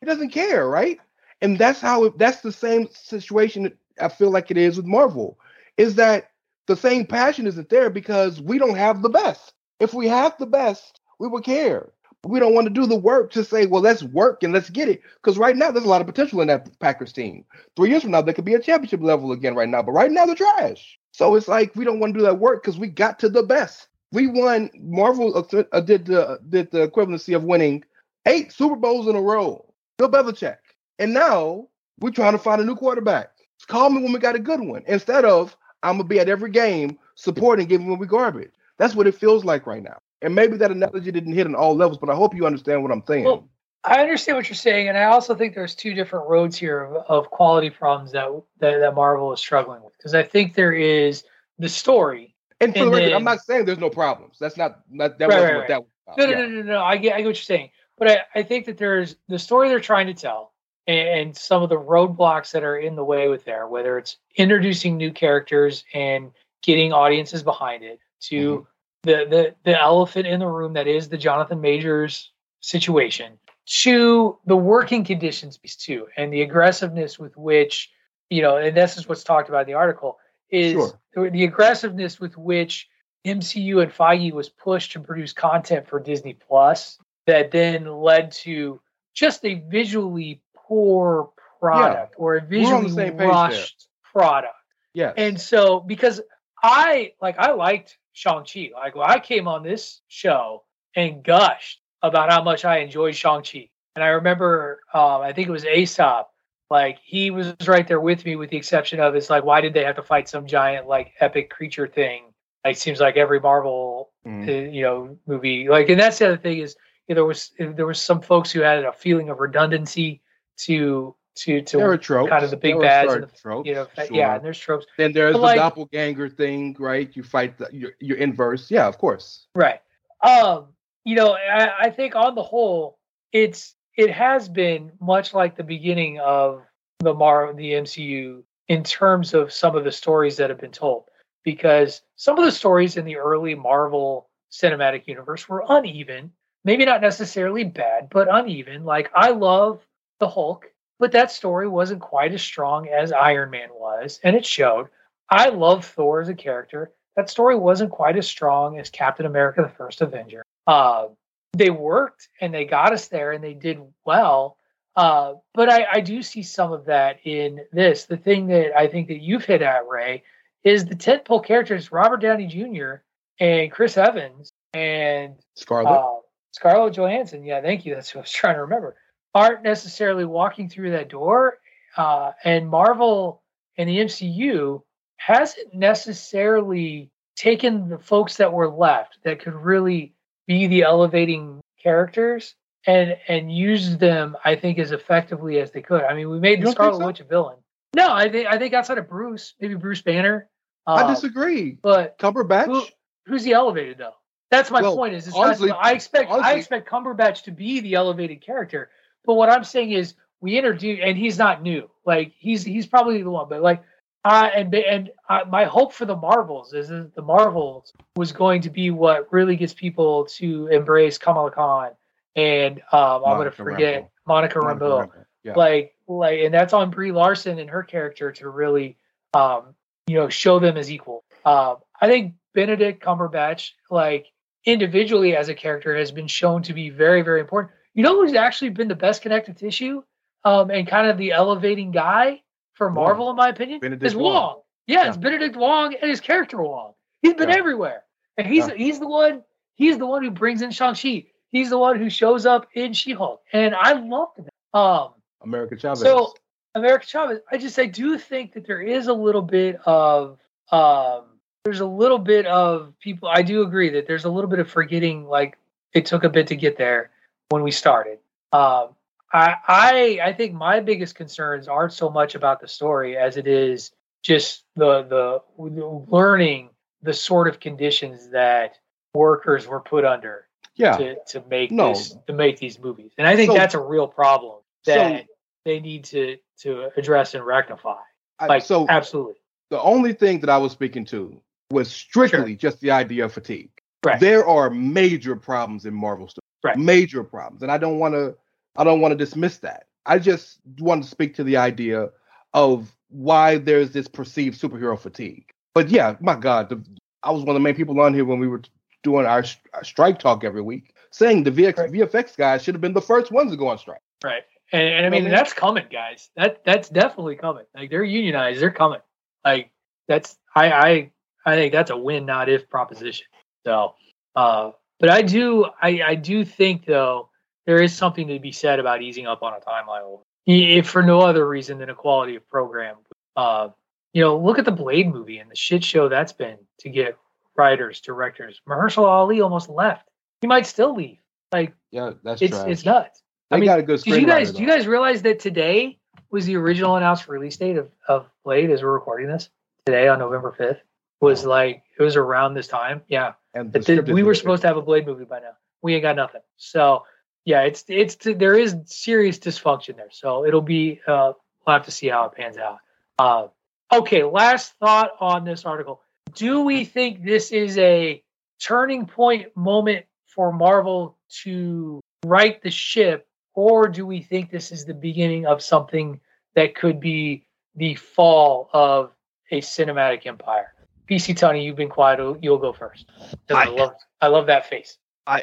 He 0.00 0.06
doesn't 0.06 0.30
care, 0.30 0.68
right? 0.68 1.00
And 1.40 1.58
that's 1.58 1.80
how 1.80 2.04
it, 2.04 2.18
that's 2.18 2.40
the 2.40 2.52
same 2.52 2.88
situation 2.92 3.72
I 4.00 4.08
feel 4.08 4.30
like 4.30 4.50
it 4.50 4.56
is 4.56 4.76
with 4.76 4.86
Marvel. 4.86 5.38
Is 5.76 5.96
that 5.96 6.30
the 6.66 6.76
same 6.76 7.06
passion 7.06 7.46
isn't 7.46 7.68
there 7.68 7.90
because 7.90 8.40
we 8.40 8.58
don't 8.58 8.76
have 8.76 9.02
the 9.02 9.08
best. 9.08 9.52
If 9.80 9.92
we 9.92 10.08
have 10.08 10.36
the 10.38 10.46
best, 10.46 11.00
we 11.18 11.28
would 11.28 11.44
care. 11.44 11.90
But 12.22 12.30
we 12.30 12.40
don't 12.40 12.54
want 12.54 12.66
to 12.66 12.72
do 12.72 12.86
the 12.86 12.96
work 12.96 13.32
to 13.32 13.44
say, 13.44 13.66
well, 13.66 13.82
let's 13.82 14.02
work 14.02 14.42
and 14.42 14.52
let's 14.52 14.70
get 14.70 14.88
it. 14.88 15.02
Because 15.16 15.36
right 15.36 15.56
now 15.56 15.70
there's 15.70 15.84
a 15.84 15.88
lot 15.88 16.00
of 16.00 16.06
potential 16.06 16.40
in 16.40 16.48
that 16.48 16.78
Packers 16.78 17.12
team. 17.12 17.44
Three 17.76 17.90
years 17.90 18.02
from 18.02 18.12
now, 18.12 18.22
they 18.22 18.32
could 18.32 18.46
be 18.46 18.54
a 18.54 18.60
championship 18.60 19.02
level 19.02 19.32
again 19.32 19.54
right 19.54 19.68
now. 19.68 19.82
But 19.82 19.92
right 19.92 20.10
now 20.10 20.24
they're 20.24 20.34
trash. 20.34 20.98
So 21.14 21.36
it's 21.36 21.46
like 21.46 21.76
we 21.76 21.84
don't 21.84 22.00
want 22.00 22.12
to 22.12 22.18
do 22.18 22.24
that 22.24 22.40
work 22.40 22.64
because 22.64 22.76
we 22.76 22.88
got 22.88 23.20
to 23.20 23.28
the 23.28 23.44
best. 23.44 23.86
we 24.10 24.26
won. 24.26 24.68
Marvel 24.80 25.36
uh, 25.38 25.62
uh, 25.70 25.80
did 25.80 26.06
the 26.06 26.40
did 26.48 26.72
the 26.72 26.88
equivalency 26.88 27.36
of 27.36 27.44
winning 27.44 27.84
eight 28.26 28.50
Super 28.52 28.74
Bowls 28.74 29.06
in 29.06 29.14
a 29.14 29.20
row. 29.22 29.64
Bill 29.96 30.10
Belichick, 30.10 30.56
and 30.98 31.14
now 31.14 31.68
we're 32.00 32.10
trying 32.10 32.32
to 32.32 32.38
find 32.38 32.60
a 32.60 32.64
new 32.64 32.74
quarterback. 32.74 33.30
Call 33.68 33.90
me 33.90 34.02
when 34.02 34.12
we 34.12 34.18
got 34.18 34.34
a 34.34 34.40
good 34.40 34.58
one. 34.58 34.82
Instead 34.88 35.24
of 35.24 35.56
I'm 35.84 35.98
gonna 35.98 36.08
be 36.08 36.18
at 36.18 36.28
every 36.28 36.50
game 36.50 36.98
supporting, 37.14 37.68
giving 37.68 37.88
when 37.88 38.00
we 38.00 38.08
garbage. 38.08 38.50
That's 38.78 38.96
what 38.96 39.06
it 39.06 39.14
feels 39.14 39.44
like 39.44 39.68
right 39.68 39.84
now. 39.84 39.98
And 40.20 40.34
maybe 40.34 40.56
that 40.56 40.72
analogy 40.72 41.12
didn't 41.12 41.34
hit 41.34 41.46
on 41.46 41.54
all 41.54 41.76
levels, 41.76 41.98
but 41.98 42.10
I 42.10 42.16
hope 42.16 42.34
you 42.34 42.44
understand 42.44 42.82
what 42.82 42.90
I'm 42.90 43.04
saying. 43.06 43.24
Well, 43.24 43.48
I 43.84 44.00
understand 44.00 44.36
what 44.36 44.48
you're 44.48 44.56
saying, 44.56 44.88
and 44.88 44.96
I 44.96 45.04
also 45.04 45.34
think 45.34 45.54
there's 45.54 45.74
two 45.74 45.92
different 45.92 46.26
roads 46.26 46.56
here 46.56 46.84
of, 46.84 47.04
of 47.06 47.30
quality 47.30 47.68
problems 47.68 48.12
that, 48.12 48.28
that 48.60 48.78
that 48.78 48.94
Marvel 48.94 49.32
is 49.32 49.40
struggling 49.40 49.82
with. 49.82 49.92
Because 49.98 50.14
I 50.14 50.22
think 50.22 50.54
there 50.54 50.72
is 50.72 51.24
the 51.58 51.68
story, 51.68 52.34
and 52.60 52.72
for 52.72 52.86
the 52.86 52.90
record, 52.90 53.06
then- 53.08 53.14
I'm 53.14 53.24
not 53.24 53.40
saying 53.40 53.66
there's 53.66 53.78
no 53.78 53.90
problems. 53.90 54.38
That's 54.38 54.56
not 54.56 54.80
that, 54.96 55.18
that 55.18 55.28
Right, 55.28 55.34
wasn't 55.34 55.44
right, 55.44 55.54
what 55.54 55.60
right. 55.60 55.68
that 55.68 55.80
was 55.80 55.90
about. 56.06 56.18
No, 56.18 56.26
no, 56.26 56.30
Yeah. 56.30 56.46
no, 56.46 56.48
no, 56.48 56.62
no. 56.62 56.82
I 56.82 56.96
get, 56.96 57.14
I 57.14 57.18
get 57.18 57.26
what 57.26 57.36
you're 57.36 57.42
saying, 57.42 57.70
but 57.98 58.10
I, 58.10 58.18
I 58.34 58.42
think 58.42 58.66
that 58.66 58.78
there's 58.78 59.16
the 59.28 59.38
story 59.38 59.68
they're 59.68 59.80
trying 59.80 60.06
to 60.06 60.14
tell, 60.14 60.54
and, 60.86 61.08
and 61.08 61.36
some 61.36 61.62
of 61.62 61.68
the 61.68 61.78
roadblocks 61.78 62.52
that 62.52 62.64
are 62.64 62.78
in 62.78 62.96
the 62.96 63.04
way 63.04 63.28
with 63.28 63.44
there, 63.44 63.68
whether 63.68 63.98
it's 63.98 64.16
introducing 64.36 64.96
new 64.96 65.12
characters 65.12 65.84
and 65.92 66.30
getting 66.62 66.92
audiences 66.92 67.42
behind 67.42 67.84
it, 67.84 68.00
to 68.22 68.66
mm-hmm. 69.04 69.10
the 69.10 69.26
the 69.28 69.54
the 69.64 69.78
elephant 69.78 70.26
in 70.26 70.40
the 70.40 70.46
room 70.46 70.72
that 70.72 70.86
is 70.86 71.10
the 71.10 71.18
Jonathan 71.18 71.60
Majors 71.60 72.32
situation, 72.60 73.38
to 73.66 74.38
the 74.46 74.56
working 74.56 75.04
conditions 75.04 75.56
piece 75.56 75.76
too, 75.76 76.06
and 76.16 76.32
the 76.32 76.42
aggressiveness 76.42 77.18
with 77.18 77.36
which 77.36 77.90
you 78.30 78.42
know, 78.42 78.56
and 78.56 78.76
this 78.76 78.96
is 78.96 79.08
what's 79.08 79.24
talked 79.24 79.48
about 79.48 79.62
in 79.62 79.66
the 79.66 79.74
article 79.74 80.18
is 80.50 80.72
Sure. 81.14 81.30
the 81.30 81.44
aggressiveness 81.44 82.18
with 82.18 82.36
which 82.36 82.88
MCU 83.24 83.82
and 83.82 83.92
Feige 83.92 84.32
was 84.32 84.48
pushed 84.48 84.92
to 84.92 85.00
produce 85.00 85.32
content 85.32 85.86
for 85.86 86.00
Disney 86.00 86.34
Plus 86.34 86.98
that 87.26 87.50
then 87.50 87.86
led 87.86 88.32
to 88.32 88.80
just 89.14 89.44
a 89.44 89.54
visually 89.68 90.42
poor 90.54 91.30
product 91.60 92.14
or 92.18 92.36
a 92.36 92.40
visually 92.40 93.10
rushed 93.10 93.88
product. 94.02 94.54
Yeah. 94.92 95.12
And 95.16 95.40
so 95.40 95.80
because 95.80 96.20
I 96.62 97.12
like 97.20 97.38
I 97.38 97.52
liked 97.52 97.98
Shang-Chi. 98.12 98.70
Like 98.74 98.94
when 98.94 99.08
I 99.08 99.18
came 99.18 99.48
on 99.48 99.62
this 99.62 100.00
show 100.08 100.64
and 100.94 101.22
gushed 101.22 101.80
about 102.04 102.30
how 102.30 102.42
much 102.42 102.64
I 102.64 102.78
enjoyed 102.78 103.16
Shang-Chi. 103.16 103.70
And 103.96 104.04
I 104.04 104.08
remember 104.08 104.80
um, 104.92 105.22
I 105.22 105.32
think 105.32 105.48
it 105.48 105.52
was 105.52 105.64
Aesop, 105.64 106.28
like 106.70 106.98
he 107.02 107.30
was 107.30 107.54
right 107.66 107.86
there 107.86 108.00
with 108.00 108.24
me 108.24 108.36
with 108.36 108.50
the 108.50 108.56
exception 108.56 109.00
of 109.00 109.14
it's 109.14 109.30
like 109.30 109.44
why 109.44 109.60
did 109.60 109.72
they 109.74 109.84
have 109.84 109.96
to 109.96 110.02
fight 110.02 110.28
some 110.28 110.46
giant 110.46 110.86
like 110.86 111.14
epic 111.20 111.50
creature 111.50 111.86
thing? 111.88 112.24
Like 112.64 112.76
seems 112.76 113.00
like 113.00 113.16
every 113.16 113.40
Marvel 113.40 114.10
uh, 114.26 114.30
you 114.30 114.82
know 114.82 115.18
movie 115.26 115.68
like 115.68 115.88
and 115.88 116.00
that's 116.00 116.18
the 116.18 116.26
other 116.28 116.36
thing 116.36 116.58
is 116.58 116.76
you 117.08 117.14
know, 117.14 117.20
there 117.20 117.24
was 117.26 117.50
there 117.58 117.86
was 117.86 118.00
some 118.00 118.20
folks 118.20 118.50
who 118.50 118.60
had 118.60 118.84
a 118.84 118.92
feeling 118.92 119.28
of 119.30 119.38
redundancy 119.38 120.20
to 120.58 121.14
to 121.36 121.60
to 121.62 121.76
There 121.76 121.90
are 121.90 121.98
tropes. 121.98 122.30
kind 122.30 122.44
of 122.44 122.50
the 122.50 122.56
big 122.56 122.80
bads 122.80 123.12
and 123.12 123.22
the, 123.24 123.26
tropes, 123.28 123.68
you 123.68 123.74
know 123.74 123.86
sure. 123.94 124.06
yeah 124.10 124.34
and 124.36 124.44
there's 124.44 124.58
tropes 124.58 124.86
Then 124.96 125.12
there's 125.12 125.34
But, 125.34 125.38
the 125.38 125.44
like- 125.44 125.56
doppelganger 125.58 126.28
thing, 126.30 126.74
right? 126.78 127.14
You 127.14 127.22
fight 127.22 127.58
the, 127.58 127.68
your, 127.72 127.92
your 128.00 128.16
inverse. 128.18 128.70
Yeah, 128.70 128.86
of 128.88 128.98
course. 128.98 129.46
Right. 129.54 129.80
Um, 130.22 130.68
you 131.04 131.16
know, 131.16 131.34
I, 131.34 131.86
I 131.86 131.90
think 131.90 132.16
on 132.16 132.34
the 132.34 132.42
whole, 132.42 132.98
it's 133.32 133.74
it 133.96 134.10
has 134.10 134.48
been 134.48 134.92
much 135.00 135.34
like 135.34 135.56
the 135.56 135.62
beginning 135.62 136.18
of 136.20 136.62
the 137.00 137.14
Mar 137.14 137.52
the 137.52 137.72
MCU 137.72 138.42
in 138.68 138.82
terms 138.82 139.34
of 139.34 139.52
some 139.52 139.76
of 139.76 139.84
the 139.84 139.92
stories 139.92 140.36
that 140.38 140.50
have 140.50 140.60
been 140.60 140.72
told. 140.72 141.04
Because 141.44 142.00
some 142.16 142.38
of 142.38 142.44
the 142.44 142.52
stories 142.52 142.96
in 142.96 143.04
the 143.04 143.16
early 143.16 143.54
Marvel 143.54 144.30
cinematic 144.50 145.06
universe 145.06 145.46
were 145.48 145.64
uneven, 145.68 146.32
maybe 146.64 146.86
not 146.86 147.02
necessarily 147.02 147.64
bad, 147.64 148.08
but 148.10 148.28
uneven. 148.30 148.84
Like 148.84 149.10
I 149.14 149.30
love 149.30 149.86
the 150.20 150.28
Hulk, 150.28 150.66
but 150.98 151.12
that 151.12 151.30
story 151.30 151.68
wasn't 151.68 152.00
quite 152.00 152.32
as 152.32 152.42
strong 152.42 152.88
as 152.88 153.12
Iron 153.12 153.50
Man 153.50 153.68
was, 153.74 154.20
and 154.24 154.34
it 154.34 154.46
showed. 154.46 154.88
I 155.28 155.50
love 155.50 155.84
Thor 155.84 156.22
as 156.22 156.28
a 156.28 156.34
character. 156.34 156.92
That 157.16 157.30
story 157.30 157.56
wasn't 157.56 157.90
quite 157.90 158.16
as 158.16 158.26
strong 158.26 158.78
as 158.78 158.88
Captain 158.88 159.26
America: 159.26 159.62
The 159.62 159.68
First 159.68 160.00
Avenger. 160.00 160.44
Uh, 160.66 161.06
they 161.52 161.70
worked 161.70 162.28
and 162.40 162.52
they 162.52 162.64
got 162.64 162.92
us 162.92 163.08
there, 163.08 163.32
and 163.32 163.42
they 163.42 163.54
did 163.54 163.80
well. 164.04 164.58
Uh, 164.96 165.34
but 165.52 165.68
I, 165.68 165.86
I 165.94 166.00
do 166.00 166.22
see 166.22 166.42
some 166.42 166.72
of 166.72 166.86
that 166.86 167.18
in 167.24 167.60
this. 167.72 168.04
The 168.04 168.16
thing 168.16 168.46
that 168.48 168.76
I 168.76 168.86
think 168.86 169.08
that 169.08 169.20
you've 169.20 169.44
hit 169.44 169.62
at, 169.62 169.88
Rey, 169.88 170.22
is 170.62 170.84
the 170.84 170.94
tentpole 170.94 171.44
characters 171.44 171.92
Robert 171.92 172.18
Downey 172.18 172.46
Jr. 172.46 173.02
and 173.40 173.70
Chris 173.72 173.96
Evans 173.96 174.52
and 174.72 175.34
Scarlet. 175.54 175.90
uh, 175.90 176.20
Scarlett 176.52 176.94
Johansson. 176.94 177.44
Yeah, 177.44 177.60
thank 177.60 177.84
you. 177.84 177.94
That's 177.94 178.14
what 178.14 178.20
I 178.20 178.22
was 178.22 178.30
trying 178.32 178.54
to 178.54 178.62
remember. 178.62 178.96
Aren't 179.34 179.62
necessarily 179.62 180.24
walking 180.24 180.68
through 180.68 180.92
that 180.92 181.08
door. 181.08 181.58
Uh, 181.96 182.32
and 182.44 182.68
Marvel 182.68 183.42
and 183.76 183.88
the 183.88 183.98
MCU 183.98 184.82
hasn't 185.16 185.74
necessarily 185.74 187.10
taken 187.36 187.88
the 187.88 187.98
folks 187.98 188.36
that 188.36 188.52
were 188.52 188.68
left 188.68 189.18
that 189.24 189.40
could 189.40 189.54
really 189.54 190.13
be 190.46 190.66
the 190.66 190.82
elevating 190.82 191.60
characters 191.82 192.54
and 192.86 193.16
and 193.28 193.54
use 193.54 193.96
them, 193.96 194.36
I 194.44 194.56
think, 194.56 194.78
as 194.78 194.92
effectively 194.92 195.60
as 195.60 195.70
they 195.70 195.82
could. 195.82 196.02
I 196.02 196.14
mean, 196.14 196.30
we 196.30 196.38
made 196.38 196.62
the 196.62 196.70
Scarlet 196.70 196.98
so? 196.98 197.06
Witch 197.06 197.20
a 197.20 197.24
villain. 197.24 197.56
No, 197.94 198.12
I 198.12 198.28
think 198.28 198.48
I 198.48 198.58
think 198.58 198.74
outside 198.74 198.98
of 198.98 199.08
Bruce, 199.08 199.54
maybe 199.60 199.74
Bruce 199.74 200.02
Banner. 200.02 200.48
I 200.86 201.02
um, 201.02 201.14
disagree. 201.14 201.78
But 201.82 202.18
Cumberbatch. 202.18 202.66
who, 202.66 202.84
who's 203.26 203.44
the 203.44 203.52
elevated 203.52 203.98
though? 203.98 204.14
That's 204.50 204.70
my 204.70 204.82
Well, 204.82 204.96
point. 204.96 205.14
Is 205.14 205.32
honestly- 205.32 205.70
I 205.70 205.92
expect 205.92 206.30
I 206.30 206.54
expect 206.54 206.88
Cumberbatch 206.88 207.44
to 207.44 207.50
be 207.50 207.80
the 207.80 207.94
elevated 207.94 208.44
character, 208.44 208.90
but 209.24 209.34
what 209.34 209.50
I'm 209.50 209.64
saying 209.64 209.92
is 209.92 210.14
we 210.40 210.58
introduce, 210.58 211.00
and 211.02 211.16
he's 211.16 211.38
not 211.38 211.62
new. 211.62 211.90
Like 212.04 212.32
he's 212.38 212.62
he's 212.62 212.86
probably 212.86 213.22
the 213.22 213.30
one, 213.30 213.48
but 213.48 213.62
like 213.62 213.82
uh, 214.24 214.50
and 214.54 214.74
and 214.74 215.10
uh, 215.28 215.40
my 215.48 215.64
hope 215.64 215.92
for 215.92 216.06
the 216.06 216.16
Marvels 216.16 216.72
is 216.72 216.88
that 216.88 217.14
the 217.14 217.22
Marvels 217.22 217.92
was 218.16 218.32
going 218.32 218.62
to 218.62 218.70
be 218.70 218.90
what 218.90 219.32
really 219.32 219.56
gets 219.56 219.74
people 219.74 220.24
to 220.26 220.66
embrace 220.68 221.18
Kamala 221.18 221.50
Khan 221.50 221.90
and 222.36 222.80
um, 222.92 223.24
I'm 223.24 223.36
going 223.36 223.44
to 223.44 223.50
forget. 223.50 224.10
Monica 224.26 224.58
Monica 224.58 224.58
Rambeau 224.58 225.06
Rambeau, 225.06 225.24
yeah. 225.42 225.52
like 225.54 225.94
like 226.08 226.40
and 226.40 226.52
that's 226.52 226.72
on 226.72 226.90
Brie 226.90 227.12
Larson 227.12 227.58
and 227.58 227.68
her 227.68 227.82
character 227.82 228.32
to 228.32 228.48
really 228.48 228.96
um 229.34 229.74
you 230.06 230.16
know 230.16 230.28
show 230.28 230.58
them 230.58 230.76
as 230.76 230.90
equal. 230.90 231.24
Um 231.44 231.76
I 232.00 232.08
think 232.08 232.34
Benedict 232.54 233.02
Cumberbatch 233.02 233.72
like 233.90 234.26
individually 234.64 235.36
as 235.36 235.48
a 235.48 235.54
character 235.54 235.94
has 235.96 236.10
been 236.10 236.26
shown 236.26 236.62
to 236.62 236.72
be 236.72 236.90
very 236.90 237.22
very 237.22 237.40
important. 237.40 237.74
You 237.92 238.02
know 238.02 238.20
who's 238.20 238.34
actually 238.34 238.70
been 238.70 238.88
the 238.88 238.94
best 238.94 239.22
connective 239.22 239.56
tissue 239.56 240.02
um 240.44 240.70
and 240.70 240.86
kind 240.86 241.08
of 241.08 241.18
the 241.18 241.32
elevating 241.32 241.90
guy 241.90 242.40
for 242.74 242.88
Wong. 242.88 242.94
Marvel 243.06 243.30
in 243.30 243.36
my 243.36 243.48
opinion 243.48 243.80
Benedict 243.80 244.04
is 244.04 244.14
Wong. 244.16 244.32
Wong. 244.32 244.60
Yeah, 244.86 245.08
it's 245.08 245.16
Benedict 245.16 245.56
Wong 245.56 245.94
and 246.00 246.10
his 246.10 246.20
character 246.20 246.62
Wong. 246.62 246.92
He's 247.22 247.34
been 247.34 247.48
Yeah. 247.48 247.56
everywhere. 247.56 248.04
And 248.36 248.46
he's 248.46 248.68
Yeah. 248.68 248.74
he's 248.74 248.98
the 249.00 249.08
one 249.08 249.42
he's 249.76 249.98
the 249.98 250.06
one 250.06 250.22
who 250.22 250.30
brings 250.30 250.62
in 250.62 250.70
Shang-Chi. 250.70 251.26
He's 251.50 251.70
the 251.70 251.78
one 251.78 251.98
who 251.98 252.10
shows 252.10 252.46
up 252.46 252.66
in 252.74 252.92
She-Hulk. 252.92 253.42
And 253.52 253.74
I 253.74 253.92
loved 253.92 254.38
that. 254.44 254.78
Um 254.78 255.14
America 255.42 255.76
Chavez. 255.76 256.00
so 256.00 256.34
America 256.74 257.06
Chavez, 257.06 257.40
I 257.50 257.56
just 257.58 257.78
I 257.78 257.86
do 257.86 258.18
think 258.18 258.52
that 258.54 258.66
there 258.66 258.80
is 258.82 259.06
a 259.06 259.14
little 259.14 259.42
bit 259.42 259.80
of 259.86 260.38
um 260.72 261.24
there's 261.64 261.80
a 261.80 261.86
little 261.86 262.18
bit 262.18 262.44
of 262.46 262.92
people 263.00 263.28
I 263.28 263.42
do 263.42 263.62
agree 263.62 263.88
that 263.90 264.06
there's 264.06 264.24
a 264.24 264.30
little 264.30 264.50
bit 264.50 264.58
of 264.58 264.68
forgetting 264.68 265.24
like 265.26 265.56
it 265.94 266.04
took 266.06 266.24
a 266.24 266.28
bit 266.28 266.48
to 266.48 266.56
get 266.56 266.76
there 266.76 267.10
when 267.50 267.62
we 267.62 267.70
started. 267.70 268.18
Um 268.52 268.88
I 269.34 269.56
I 269.68 270.18
I 270.28 270.32
think 270.32 270.54
my 270.54 270.80
biggest 270.80 271.16
concerns 271.16 271.66
aren't 271.68 271.92
so 271.92 272.08
much 272.08 272.34
about 272.36 272.60
the 272.60 272.68
story 272.68 273.16
as 273.18 273.36
it 273.36 273.46
is 273.46 273.90
just 274.22 274.64
the 274.76 275.02
the 275.02 275.42
learning 275.58 276.70
the 277.02 277.12
sort 277.12 277.48
of 277.48 277.60
conditions 277.60 278.30
that 278.30 278.78
workers 279.12 279.66
were 279.66 279.80
put 279.80 280.04
under 280.04 280.46
yeah. 280.76 280.96
to, 280.96 281.16
to 281.28 281.44
make 281.50 281.70
No. 281.70 281.88
this 281.90 282.16
to 282.26 282.32
make 282.32 282.58
these 282.58 282.78
movies. 282.78 283.12
And 283.18 283.26
I 283.26 283.36
think 283.36 283.50
So- 283.50 283.58
that's 283.58 283.74
a 283.74 283.80
real 283.80 284.08
problem 284.08 284.60
So- 284.86 284.94
that 284.94 285.26
they 285.64 285.80
need 285.80 286.04
to 286.06 286.38
to 286.60 286.90
address 286.96 287.34
and 287.34 287.44
rectify. 287.44 287.98
I- 288.38 288.46
Like 288.46 288.62
so 288.62 288.86
absolutely. 288.88 289.34
the 289.70 289.80
only 289.82 290.12
thing 290.12 290.40
that 290.40 290.48
I 290.50 290.58
was 290.58 290.72
speaking 290.72 291.04
to 291.06 291.40
was 291.70 291.90
strictly 291.90 292.54
just 292.54 292.80
the 292.80 292.92
idea 292.92 293.24
of 293.24 293.32
fatigue. 293.32 293.70
Right. 294.04 294.20
There 294.20 294.46
are 294.46 294.70
major 294.70 295.34
problems 295.34 295.86
in 295.86 295.94
Marvel 295.94 296.28
stuff. 296.28 296.44
Right. 296.62 296.76
Major 296.76 297.24
problems. 297.24 297.62
And 297.62 297.72
I 297.72 297.78
don't 297.78 297.98
want 297.98 298.14
to 298.14 298.36
I 298.76 298.84
don't 298.84 299.00
want 299.00 299.12
to 299.12 299.16
dismiss 299.16 299.58
that. 299.58 299.86
I 300.06 300.18
just 300.18 300.58
want 300.78 301.04
to 301.04 301.08
speak 301.10 301.34
to 301.36 301.44
the 301.44 301.56
idea 301.56 302.10
of 302.52 302.94
why 303.08 303.58
there's 303.58 303.92
this 303.92 304.08
perceived 304.08 304.60
superhero 304.60 304.98
fatigue. 304.98 305.46
But 305.74 305.88
yeah, 305.90 306.16
my 306.20 306.36
God, 306.36 306.68
the, 306.68 306.84
I 307.22 307.30
was 307.30 307.40
one 307.40 307.50
of 307.50 307.54
the 307.54 307.60
main 307.60 307.74
people 307.74 307.98
on 308.00 308.14
here 308.14 308.24
when 308.24 308.38
we 308.38 308.48
were 308.48 308.62
doing 309.02 309.26
our, 309.26 309.44
our 309.72 309.84
strike 309.84 310.18
talk 310.18 310.44
every 310.44 310.62
week, 310.62 310.94
saying 311.10 311.44
the 311.44 311.50
VX, 311.50 311.78
Right. 311.78 311.90
VFX 311.90 312.36
guys 312.36 312.62
should 312.62 312.74
have 312.74 312.80
been 312.80 312.92
the 312.92 313.00
first 313.02 313.30
ones 313.32 313.50
to 313.50 313.56
go 313.56 313.68
on 313.68 313.78
strike. 313.78 314.00
Right. 314.22 314.42
And, 314.72 314.82
and 314.88 315.06
I 315.06 315.10
mean 315.10 315.24
Mhm. 315.26 315.30
that's 315.30 315.52
coming, 315.52 315.86
guys. 315.92 316.30
That 316.36 316.64
that's 316.64 316.88
definitely 316.88 317.36
coming. 317.36 317.64
Like 317.74 317.90
they're 317.90 318.02
unionized, 318.02 318.60
they're 318.60 318.70
coming. 318.70 319.00
Like 319.44 319.70
that's 320.08 320.36
I 320.54 320.72
I 320.72 321.10
I 321.46 321.54
think 321.56 321.72
that's 321.72 321.90
a 321.90 321.96
win 321.96 322.24
not 322.24 322.48
if 322.48 322.68
proposition. 322.70 323.26
So, 323.66 323.94
uh, 324.34 324.70
but 325.00 325.10
I 325.10 325.20
do, 325.22 325.66
I, 325.82 326.00
I 326.06 326.14
do 326.14 326.44
think 326.44 326.86
though 326.86 327.28
there 327.66 327.82
is 327.82 327.94
something 327.94 328.28
to 328.28 328.38
be 328.38 328.52
said 328.52 328.78
about 328.78 329.02
easing 329.02 329.26
up 329.26 329.42
on 329.42 329.54
a 329.54 329.60
timeline, 329.60 330.20
if 330.46 330.88
for 330.88 331.02
no 331.02 331.20
other 331.20 331.46
reason 331.48 331.78
than 331.78 331.90
a 331.90 331.94
quality 331.94 332.36
of 332.36 332.48
program. 332.48 332.96
Uh, 333.36 333.68
you 334.12 334.22
know, 334.22 334.38
look 334.38 334.58
at 334.58 334.64
the 334.64 334.72
Blade 334.72 335.12
movie 335.12 335.38
and 335.38 335.50
the 335.50 335.56
shit 335.56 335.82
show 335.82 336.08
that's 336.08 336.32
been 336.32 336.58
to 336.80 336.88
get 336.88 337.16
writers, 337.56 338.00
directors. 338.00 338.60
Mahershala 338.68 339.06
Ali 339.08 339.40
almost 339.40 339.68
left. 339.68 340.08
He 340.40 340.46
might 340.46 340.66
still 340.66 340.94
leave. 340.94 341.18
Like, 341.52 341.72
Yeah, 341.90 342.12
that's 342.22 342.42
it's 342.42 342.52
trash. 342.52 342.68
it's 342.68 342.84
nuts. 342.84 343.22
They 343.50 343.56
I 343.56 343.60
mean, 343.60 343.68
got 343.68 343.78
a 343.78 343.82
good 343.82 344.02
did 344.02 344.20
you 344.20 344.26
guys 344.26 344.52
do 344.52 344.62
you 344.62 344.68
guys 344.68 344.86
realize 344.86 345.22
that 345.22 345.38
today 345.38 345.98
was 346.30 346.46
the 346.46 346.56
original 346.56 346.96
announced 346.96 347.28
release 347.28 347.56
date 347.56 347.76
of, 347.76 347.90
of 348.08 348.26
Blade 348.44 348.70
as 348.70 348.82
we're 348.82 348.92
recording 348.92 349.28
this 349.28 349.50
today 349.86 350.08
on 350.08 350.18
November 350.18 350.52
fifth? 350.52 350.80
Was 351.20 351.44
like 351.44 351.82
it 351.98 352.02
was 352.02 352.16
around 352.16 352.54
this 352.54 352.66
time. 352.68 353.02
Yeah. 353.08 353.32
And 353.54 353.72
the 353.72 353.78
the- 354.02 354.12
we 354.14 354.22
were 354.22 354.34
supposed 354.34 354.62
to 354.62 354.68
have 354.68 354.76
a 354.76 354.82
Blade 354.82 355.06
movie 355.06 355.24
by 355.24 355.40
now. 355.40 355.52
We 355.82 355.94
ain't 355.94 356.02
got 356.02 356.16
nothing. 356.16 356.40
So 356.56 357.04
yeah, 357.44 357.62
it's 357.62 357.84
it's 357.88 358.16
there 358.20 358.58
is 358.58 358.76
serious 358.86 359.38
dysfunction 359.38 359.96
there. 359.96 360.10
So 360.10 360.44
it'll 360.46 360.62
be 360.62 361.00
uh 361.06 361.32
we'll 361.66 361.74
have 361.74 361.84
to 361.84 361.90
see 361.90 362.08
how 362.08 362.26
it 362.26 362.32
pans 362.32 362.56
out. 362.56 362.78
Uh 363.18 363.48
okay, 363.92 364.24
last 364.24 364.74
thought 364.80 365.10
on 365.20 365.44
this 365.44 365.64
article. 365.64 366.00
Do 366.34 366.62
we 366.62 366.84
think 366.84 367.24
this 367.24 367.52
is 367.52 367.78
a 367.78 368.22
turning 368.60 369.06
point 369.06 369.56
moment 369.56 370.06
for 370.26 370.52
Marvel 370.52 371.16
to 371.42 372.00
right 372.24 372.60
the 372.62 372.70
ship, 372.70 373.28
or 373.54 373.88
do 373.88 374.06
we 374.06 374.22
think 374.22 374.50
this 374.50 374.72
is 374.72 374.84
the 374.84 374.94
beginning 374.94 375.46
of 375.46 375.62
something 375.62 376.20
that 376.54 376.74
could 376.74 376.98
be 376.98 377.46
the 377.76 377.94
fall 377.94 378.70
of 378.72 379.12
a 379.50 379.60
cinematic 379.60 380.26
empire? 380.26 380.72
PC 381.08 381.34
Tunney, 381.34 381.64
you've 381.64 381.76
been 381.76 381.90
quiet. 381.90 382.38
You'll 382.42 382.58
go 382.58 382.72
first. 382.72 383.06
I, 383.50 383.64
I- 383.64 383.66
love 383.66 383.94
I 384.20 384.28
love 384.28 384.46
that 384.46 384.66
face. 384.70 384.96
I 385.26 385.42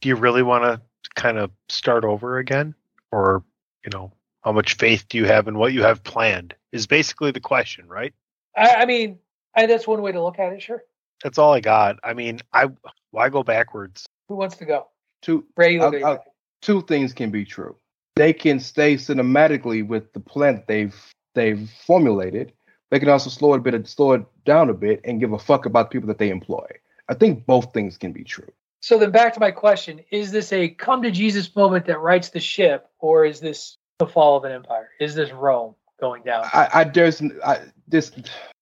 do 0.00 0.08
you 0.08 0.16
really 0.16 0.42
want 0.42 0.64
to 0.64 0.80
kind 1.14 1.38
of 1.38 1.50
start 1.68 2.04
over 2.04 2.38
again, 2.38 2.74
or 3.12 3.44
you 3.84 3.90
know, 3.92 4.12
how 4.42 4.52
much 4.52 4.74
faith 4.74 5.06
do 5.08 5.18
you 5.18 5.24
have 5.26 5.48
in 5.48 5.58
what 5.58 5.72
you 5.72 5.82
have 5.82 6.02
planned? 6.02 6.54
Is 6.72 6.86
basically 6.86 7.30
the 7.30 7.40
question, 7.40 7.88
right? 7.88 8.14
I, 8.56 8.74
I 8.76 8.86
mean, 8.86 9.18
I, 9.56 9.66
that's 9.66 9.86
one 9.86 10.02
way 10.02 10.12
to 10.12 10.22
look 10.22 10.38
at 10.38 10.52
it. 10.52 10.62
Sure. 10.62 10.82
That's 11.22 11.38
all 11.38 11.52
I 11.52 11.60
got. 11.60 11.96
I 12.04 12.14
mean, 12.14 12.40
I 12.52 12.68
why 13.10 13.28
go 13.28 13.42
backwards? 13.42 14.06
Who 14.28 14.36
wants 14.36 14.56
to 14.58 14.64
go? 14.64 14.88
Two, 15.22 15.44
Rey, 15.56 15.74
you 15.74 15.82
I'll- 15.82 16.04
I'll- 16.06 16.24
two 16.62 16.82
things 16.82 17.12
can 17.12 17.30
be 17.30 17.44
true. 17.44 17.76
They 18.16 18.32
can 18.32 18.60
stay 18.60 18.94
cinematically 18.96 19.86
with 19.86 20.12
the 20.12 20.20
plan 20.20 20.56
that 20.56 20.66
they've 20.66 20.94
they've 21.34 21.70
formulated. 21.86 22.52
They 22.90 22.98
can 22.98 23.08
also 23.08 23.30
slow 23.30 23.54
it 23.54 23.58
a 23.58 23.60
bit, 23.60 23.86
slow 23.86 24.12
it 24.12 24.24
down 24.44 24.68
a 24.68 24.74
bit, 24.74 25.00
and 25.04 25.20
give 25.20 25.32
a 25.32 25.38
fuck 25.38 25.64
about 25.66 25.90
the 25.90 25.94
people 25.94 26.08
that 26.08 26.18
they 26.18 26.30
employ. 26.30 26.66
I 27.08 27.14
think 27.14 27.46
both 27.46 27.72
things 27.72 27.96
can 27.96 28.12
be 28.12 28.24
true. 28.24 28.50
So 28.80 28.98
then 28.98 29.10
back 29.10 29.34
to 29.34 29.40
my 29.40 29.50
question: 29.50 30.00
Is 30.10 30.32
this 30.32 30.52
a 30.52 30.68
come 30.68 31.02
to 31.02 31.10
Jesus 31.10 31.54
moment 31.54 31.86
that 31.86 32.00
rights 32.00 32.30
the 32.30 32.40
ship, 32.40 32.88
or 32.98 33.24
is 33.24 33.40
this 33.40 33.76
the 33.98 34.06
fall 34.06 34.36
of 34.36 34.44
an 34.44 34.52
empire? 34.52 34.90
Is 34.98 35.14
this 35.14 35.30
Rome 35.30 35.74
going 36.00 36.22
down? 36.22 36.44
I, 36.52 36.68
I 36.72 36.84
there's 36.84 37.22
I, 37.44 37.60
this 37.86 38.12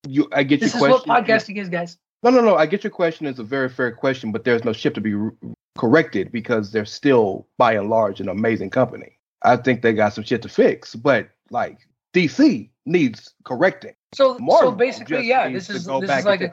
you 0.07 0.29
I 0.33 0.43
get 0.43 0.61
this 0.61 0.75
is 0.75 0.81
your 0.81 0.91
what 0.91 1.05
question. 1.05 1.25
podcasting 1.25 1.57
is, 1.59 1.69
guys. 1.69 1.99
No, 2.23 2.31
no, 2.31 2.41
no. 2.41 2.57
I 2.57 2.67
get 2.67 2.83
your 2.83 2.91
question. 2.91 3.27
It's 3.27 3.39
a 3.39 3.45
very 3.45 3.69
fair 3.69 3.93
question, 3.93 4.33
but 4.33 4.45
there's 4.45 4.65
no 4.65 4.73
ship 4.73 4.95
to 4.95 5.01
be 5.01 5.15
r- 5.15 5.33
corrected 5.77 6.33
because 6.33 6.73
they're 6.73 6.85
still, 6.85 7.47
by 7.59 7.75
and 7.75 7.89
large, 7.89 8.21
an 8.21 8.29
amazing 8.29 8.71
company. 8.71 9.19
I 9.43 9.57
think 9.57 9.83
they 9.83 9.93
got 9.93 10.15
some 10.15 10.25
shit 10.25 10.43
to 10.43 10.49
fix, 10.49 10.97
but 10.97 11.29
like 11.51 11.79
DC 12.13 12.71
needs 12.87 13.33
correcting. 13.45 13.95
So, 14.15 14.37
so 14.59 14.73
basically, 14.73 15.29
yeah, 15.29 15.49
this 15.49 15.71
is 15.71 15.87
this 15.87 16.11
is 16.11 16.25
like 16.25 16.41
a, 16.41 16.51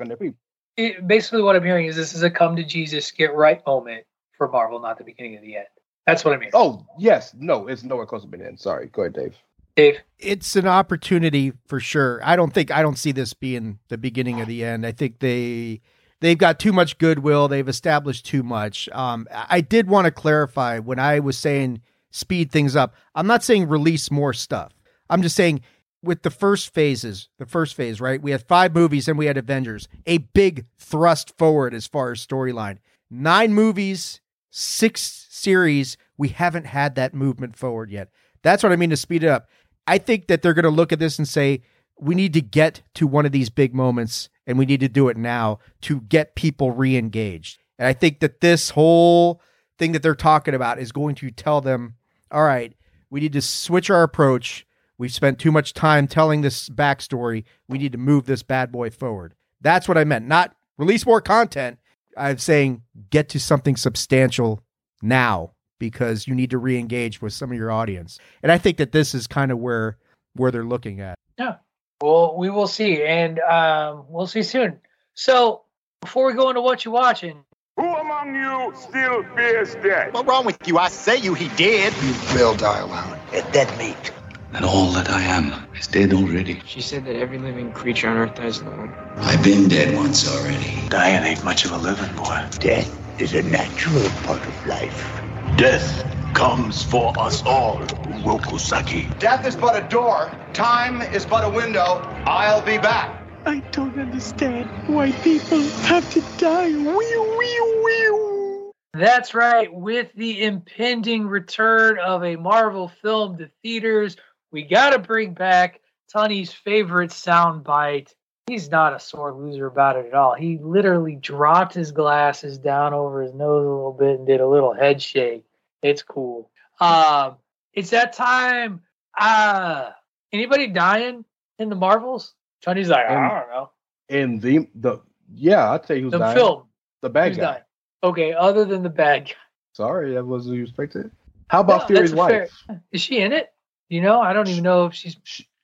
check 0.77 0.85
on 0.85 0.95
their 0.95 0.97
people. 0.97 1.02
it, 1.02 1.07
basically 1.07 1.43
what 1.43 1.56
I'm 1.56 1.64
hearing 1.64 1.88
is 1.88 1.95
this 1.95 2.14
is 2.14 2.23
a 2.23 2.30
come 2.30 2.56
to 2.56 2.64
Jesus, 2.64 3.11
get 3.11 3.34
right 3.35 3.61
moment 3.65 4.06
for 4.38 4.47
Marvel, 4.49 4.80
not 4.80 4.97
the 4.97 5.03
beginning 5.03 5.35
of 5.35 5.41
the 5.41 5.57
end. 5.57 5.68
That's 6.07 6.26
what 6.26 6.34
I 6.34 6.38
mean. 6.38 6.52
Oh 6.53 6.85
yes, 6.99 7.34
no, 7.38 7.68
it's 7.68 7.84
nowhere 7.84 8.06
close 8.06 8.23
to 8.23 8.27
being 8.27 8.45
in. 8.45 8.57
Sorry, 8.57 8.88
go 8.88 9.03
ahead, 9.03 9.14
Dave. 9.14 9.35
Dave, 9.76 9.99
it's 10.19 10.56
an 10.56 10.68
opportunity 10.68 11.53
for 11.68 11.80
sure. 11.80 12.22
I 12.23 12.35
don't 12.35 12.53
think 12.53 12.72
I 12.72 12.81
don't 12.81 12.97
see 12.97 13.11
this 13.11 13.34
being 13.34 13.80
the 13.89 13.97
beginning 13.97 14.41
of 14.41 14.47
the 14.47 14.64
end. 14.64 14.85
I 14.85 14.91
think 14.93 15.19
they 15.19 15.81
they've 16.22 16.38
got 16.38 16.60
too 16.60 16.73
much 16.73 16.97
goodwill. 16.97 17.47
They've 17.47 17.68
established 17.68 18.26
too 18.26 18.43
much. 18.43 18.89
Um, 18.93 19.27
I 19.31 19.61
did 19.61 19.88
want 19.89 20.06
to 20.06 20.11
clarify 20.11 20.80
when 20.80 20.99
I 20.99 21.19
was 21.19 21.38
saying 21.38 21.81
speed 22.11 22.52
things 22.52 22.76
up. 22.76 22.95
I'm 23.15 23.27
not 23.27 23.43
saying 23.43 23.68
release 23.68 24.11
more 24.11 24.34
stuff. 24.34 24.73
I'm 25.10 25.22
just 25.22 25.35
saying 25.35 25.61
with 26.06 26.23
the 26.23 26.30
first 26.30 26.73
phases, 26.73 27.30
the 27.38 27.45
first 27.45 27.76
phase, 27.76 27.99
right? 27.99 28.22
We 28.22 28.32
had 28.32 28.48
five 28.48 28.73
movies 28.73 29.07
and 29.07 29.18
we 29.18 29.26
had 29.26 29.38
Avengers, 29.38 29.88
a 30.06 30.19
big 30.19 30.65
thrust 30.77 31.38
forward 31.38 31.73
as 31.73 31.88
far 31.88 32.11
as 32.11 32.26
storyline. 32.26 32.77
Nine 33.10 33.53
movies, 33.53 34.22
six 34.49 35.27
series. 35.30 35.98
We 36.18 36.30
haven't 36.30 36.68
had 36.68 36.95
that 36.95 37.14
movement 37.14 37.57
forward 37.57 37.91
yet. 37.91 38.10
That's 38.41 38.64
what 38.64 38.72
I 38.72 38.77
mean 38.77 38.91
to 38.91 38.98
speed 38.98 39.23
it 39.23 39.30
up. 39.30 39.49
I 39.88 39.98
think 39.98 40.27
that 40.27 40.41
they're 40.41 40.53
going 40.53 40.64
to 40.64 40.69
look 40.69 40.94
at 40.94 40.99
this 40.99 41.18
and 41.18 41.27
say, 41.27 41.61
we 41.99 42.15
need 42.15 42.34
to 42.34 42.41
get 42.41 42.82
to 42.95 43.07
one 43.07 43.26
of 43.26 43.32
these 43.32 43.49
big 43.49 43.73
moments 43.73 44.30
and 44.48 44.57
we 44.57 44.65
need 44.65 44.80
to 44.82 44.90
do 44.90 45.10
it 45.10 45.18
now 45.18 45.60
to 45.82 46.02
get 46.02 46.36
people 46.36 46.72
re 46.72 46.95
engaged. 46.95 47.60
And 47.77 47.88
I 47.88 47.94
think 47.94 48.19
that 48.19 48.41
this 48.41 48.72
whole 48.72 49.41
thing 49.77 49.91
that 49.91 50.03
they're 50.03 50.15
talking 50.15 50.53
about 50.53 50.80
is 50.80 50.91
going 50.91 51.15
to 51.15 51.32
tell 51.32 51.61
them, 51.61 51.95
all 52.32 52.44
right, 52.44 52.73
we 53.10 53.19
need 53.19 53.34
to 53.34 53.41
switch 53.41 53.90
our 53.90 54.03
approach. 54.03 54.64
We've 54.97 55.13
spent 55.13 55.39
too 55.39 55.51
much 55.51 55.73
time 55.73 56.07
telling 56.07 56.41
this 56.41 56.69
backstory. 56.69 57.43
We 57.67 57.77
need 57.77 57.91
to 57.91 57.97
move 57.97 58.26
this 58.26 58.43
bad 58.43 58.72
boy 58.72 58.89
forward. 58.89 59.34
That's 59.61 59.88
what 59.88 59.97
I 59.97 60.03
meant. 60.03 60.26
Not 60.26 60.55
release 60.77 61.05
more 61.05 61.22
content. 61.22 61.80
I'm 62.17 62.38
saying 62.38 62.81
get 63.09 63.30
to 63.30 63.39
something 63.39 63.76
substantial 63.76 64.61
now 65.01 65.51
because 65.80 66.27
you 66.27 66.35
need 66.35 66.49
to 66.51 66.57
re-engage 66.57 67.22
with 67.22 67.34
some 67.34 67.51
of 67.51 67.57
your 67.57 67.72
audience. 67.72 68.19
And 68.41 68.51
I 68.51 68.57
think 68.57 68.77
that 68.77 68.93
this 68.93 69.13
is 69.13 69.27
kind 69.27 69.51
of 69.51 69.59
where 69.59 69.97
where 70.35 70.51
they're 70.51 70.63
looking 70.63 71.01
at. 71.01 71.17
Yeah. 71.38 71.55
Well, 72.01 72.35
we 72.38 72.49
will 72.49 72.67
see, 72.67 73.03
and 73.03 73.39
um, 73.39 74.05
we'll 74.09 74.27
see 74.27 74.43
soon. 74.43 74.80
So, 75.13 75.63
before 76.01 76.26
we 76.27 76.34
go 76.34 76.49
into 76.49 76.61
what 76.61 76.84
you're 76.84 76.93
watching, 76.93 77.43
Who 77.77 77.85
among 77.85 78.35
you 78.35 78.73
still 78.76 79.23
fears 79.35 79.76
death? 79.76 80.13
What's 80.13 80.27
wrong 80.27 80.45
with 80.45 80.67
you? 80.67 80.77
I 80.77 80.89
say 80.89 81.17
you, 81.17 81.34
he 81.34 81.47
did. 81.55 81.93
You 82.03 82.13
will 82.35 82.55
die 82.55 82.80
alone. 82.80 83.17
A 83.31 83.41
dead 83.51 83.77
meat. 83.77 84.11
And 84.56 84.64
all 84.64 84.91
that 84.91 85.10
I 85.10 85.22
am 85.22 85.68
is 85.77 85.88
dead 85.88 86.14
already. 86.14 86.61
She 86.65 86.80
said 86.80 87.03
that 87.06 87.18
every 87.18 87.38
living 87.38 87.73
creature 87.73 88.07
on 88.07 88.15
Earth 88.15 88.36
dies 88.36 88.61
alone. 88.61 88.90
I've 89.18 89.44
been 89.44 89.68
dead 89.68 89.94
once 89.98 90.34
already. 90.34 90.88
Dying 90.88 91.26
ain't 91.26 91.44
much 91.44 91.65
of 91.65 91.73
a 91.73 91.77
living, 91.77 92.15
boy. 92.15 92.41
Death 92.60 93.19
is 93.19 93.34
a 93.34 93.44
natural 93.44 94.10
part 94.23 94.48
of 94.48 94.65
life. 94.65 95.22
Death 95.57 96.06
comes 96.34 96.82
for 96.84 97.14
us 97.19 97.44
all, 97.45 97.80
Rokusaki. 97.80 99.19
Death 99.19 99.45
is 99.45 99.57
but 99.57 99.76
a 99.76 99.86
door. 99.90 100.32
Time 100.53 101.02
is 101.02 101.26
but 101.26 101.44
a 101.44 101.49
window. 101.49 102.02
I'll 102.26 102.61
be 102.61 102.77
back. 102.77 103.10
I 103.45 103.61
don't 103.73 103.99
understand 103.99 104.69
why 104.88 105.11
people 105.11 105.60
have 105.60 106.10
to 106.14 106.23
die. 106.38 106.69
Wee, 106.69 107.36
wee, 107.38 107.82
wee. 107.84 108.72
That's 108.94 109.36
right. 109.36 109.73
With 109.73 110.14
the 110.15 110.44
impending 110.44 111.27
return 111.27 111.99
of 111.99 112.23
a 112.23 112.38
Marvel 112.38 112.88
film 112.88 113.38
to 113.40 113.49
theaters, 113.61 114.15
we 114.56 114.64
got 114.64 114.91
to 114.91 114.99
bring 114.99 115.34
back 115.34 115.82
Tunney's 116.14 116.49
favorite 116.53 117.10
soundbite. 117.11 118.14
He's 118.48 118.72
not 118.72 118.94
a 118.94 118.99
sore 119.02 119.34
loser 119.34 119.65
about 119.65 119.98
it 119.98 120.06
at 120.06 120.14
all. 120.14 120.34
He 120.34 120.57
literally 120.61 121.15
dropped 121.18 121.73
his 121.73 121.91
glasses 121.91 122.57
down 122.57 122.94
over 122.94 123.22
his 123.22 123.34
nose 123.34 123.65
a 123.65 123.69
little 123.69 123.91
bit 123.91 124.18
and 124.19 124.26
did 124.26 124.40
a 124.40 124.48
little 124.48 124.73
head 124.73 125.02
shake. 125.02 125.44
It's 125.84 126.03
cool. 126.03 126.49
Um, 126.80 127.36
it's 127.73 127.90
that 127.90 128.14
time. 128.14 128.82
Uh, 129.19 129.90
anybody 130.32 130.68
dying 130.68 131.26
in 131.60 131.68
the 131.69 131.76
Marvels? 131.76 132.34
Tunney's 132.64 132.88
like, 132.88 133.06
I 133.10 133.15
Um, 133.15 133.30
don't 133.30 133.49
know. 133.49 133.69
In 134.07 134.40
the 134.40 134.69
the 134.76 134.99
yeah, 135.34 135.77
tell 135.80 135.98
you 135.98 136.03
who's 136.03 136.11
The 136.14 136.19
dying. 136.19 136.38
film. 136.38 136.64
The 137.02 137.10
bad 137.10 137.30
Who's 137.30 137.38
guy. 137.40 137.44
dying? 137.44 137.64
Okay, 138.03 138.34
other 138.34 138.64
than 138.64 138.84
the 138.84 138.90
bad 138.90 139.26
guy. 139.26 139.34
Sorry, 139.73 140.14
that 140.14 140.26
wasn't 140.26 140.56
you 140.56 140.64
expected. 140.64 141.11
How 141.49 141.60
about 141.60 141.82
No, 141.90 141.95
Fury's 141.95 142.14
a 142.14 142.15
fair- 142.15 142.48
wife? 142.69 142.80
Is 142.91 143.02
she 143.02 143.19
in 143.19 143.34
it? 143.34 143.52
You 143.90 144.02
know, 144.02 144.20
I 144.22 144.34
don't 144.34 144.48
even 144.48 144.64
know 144.64 144.86
if 144.88 144.94
she's. 144.94 145.18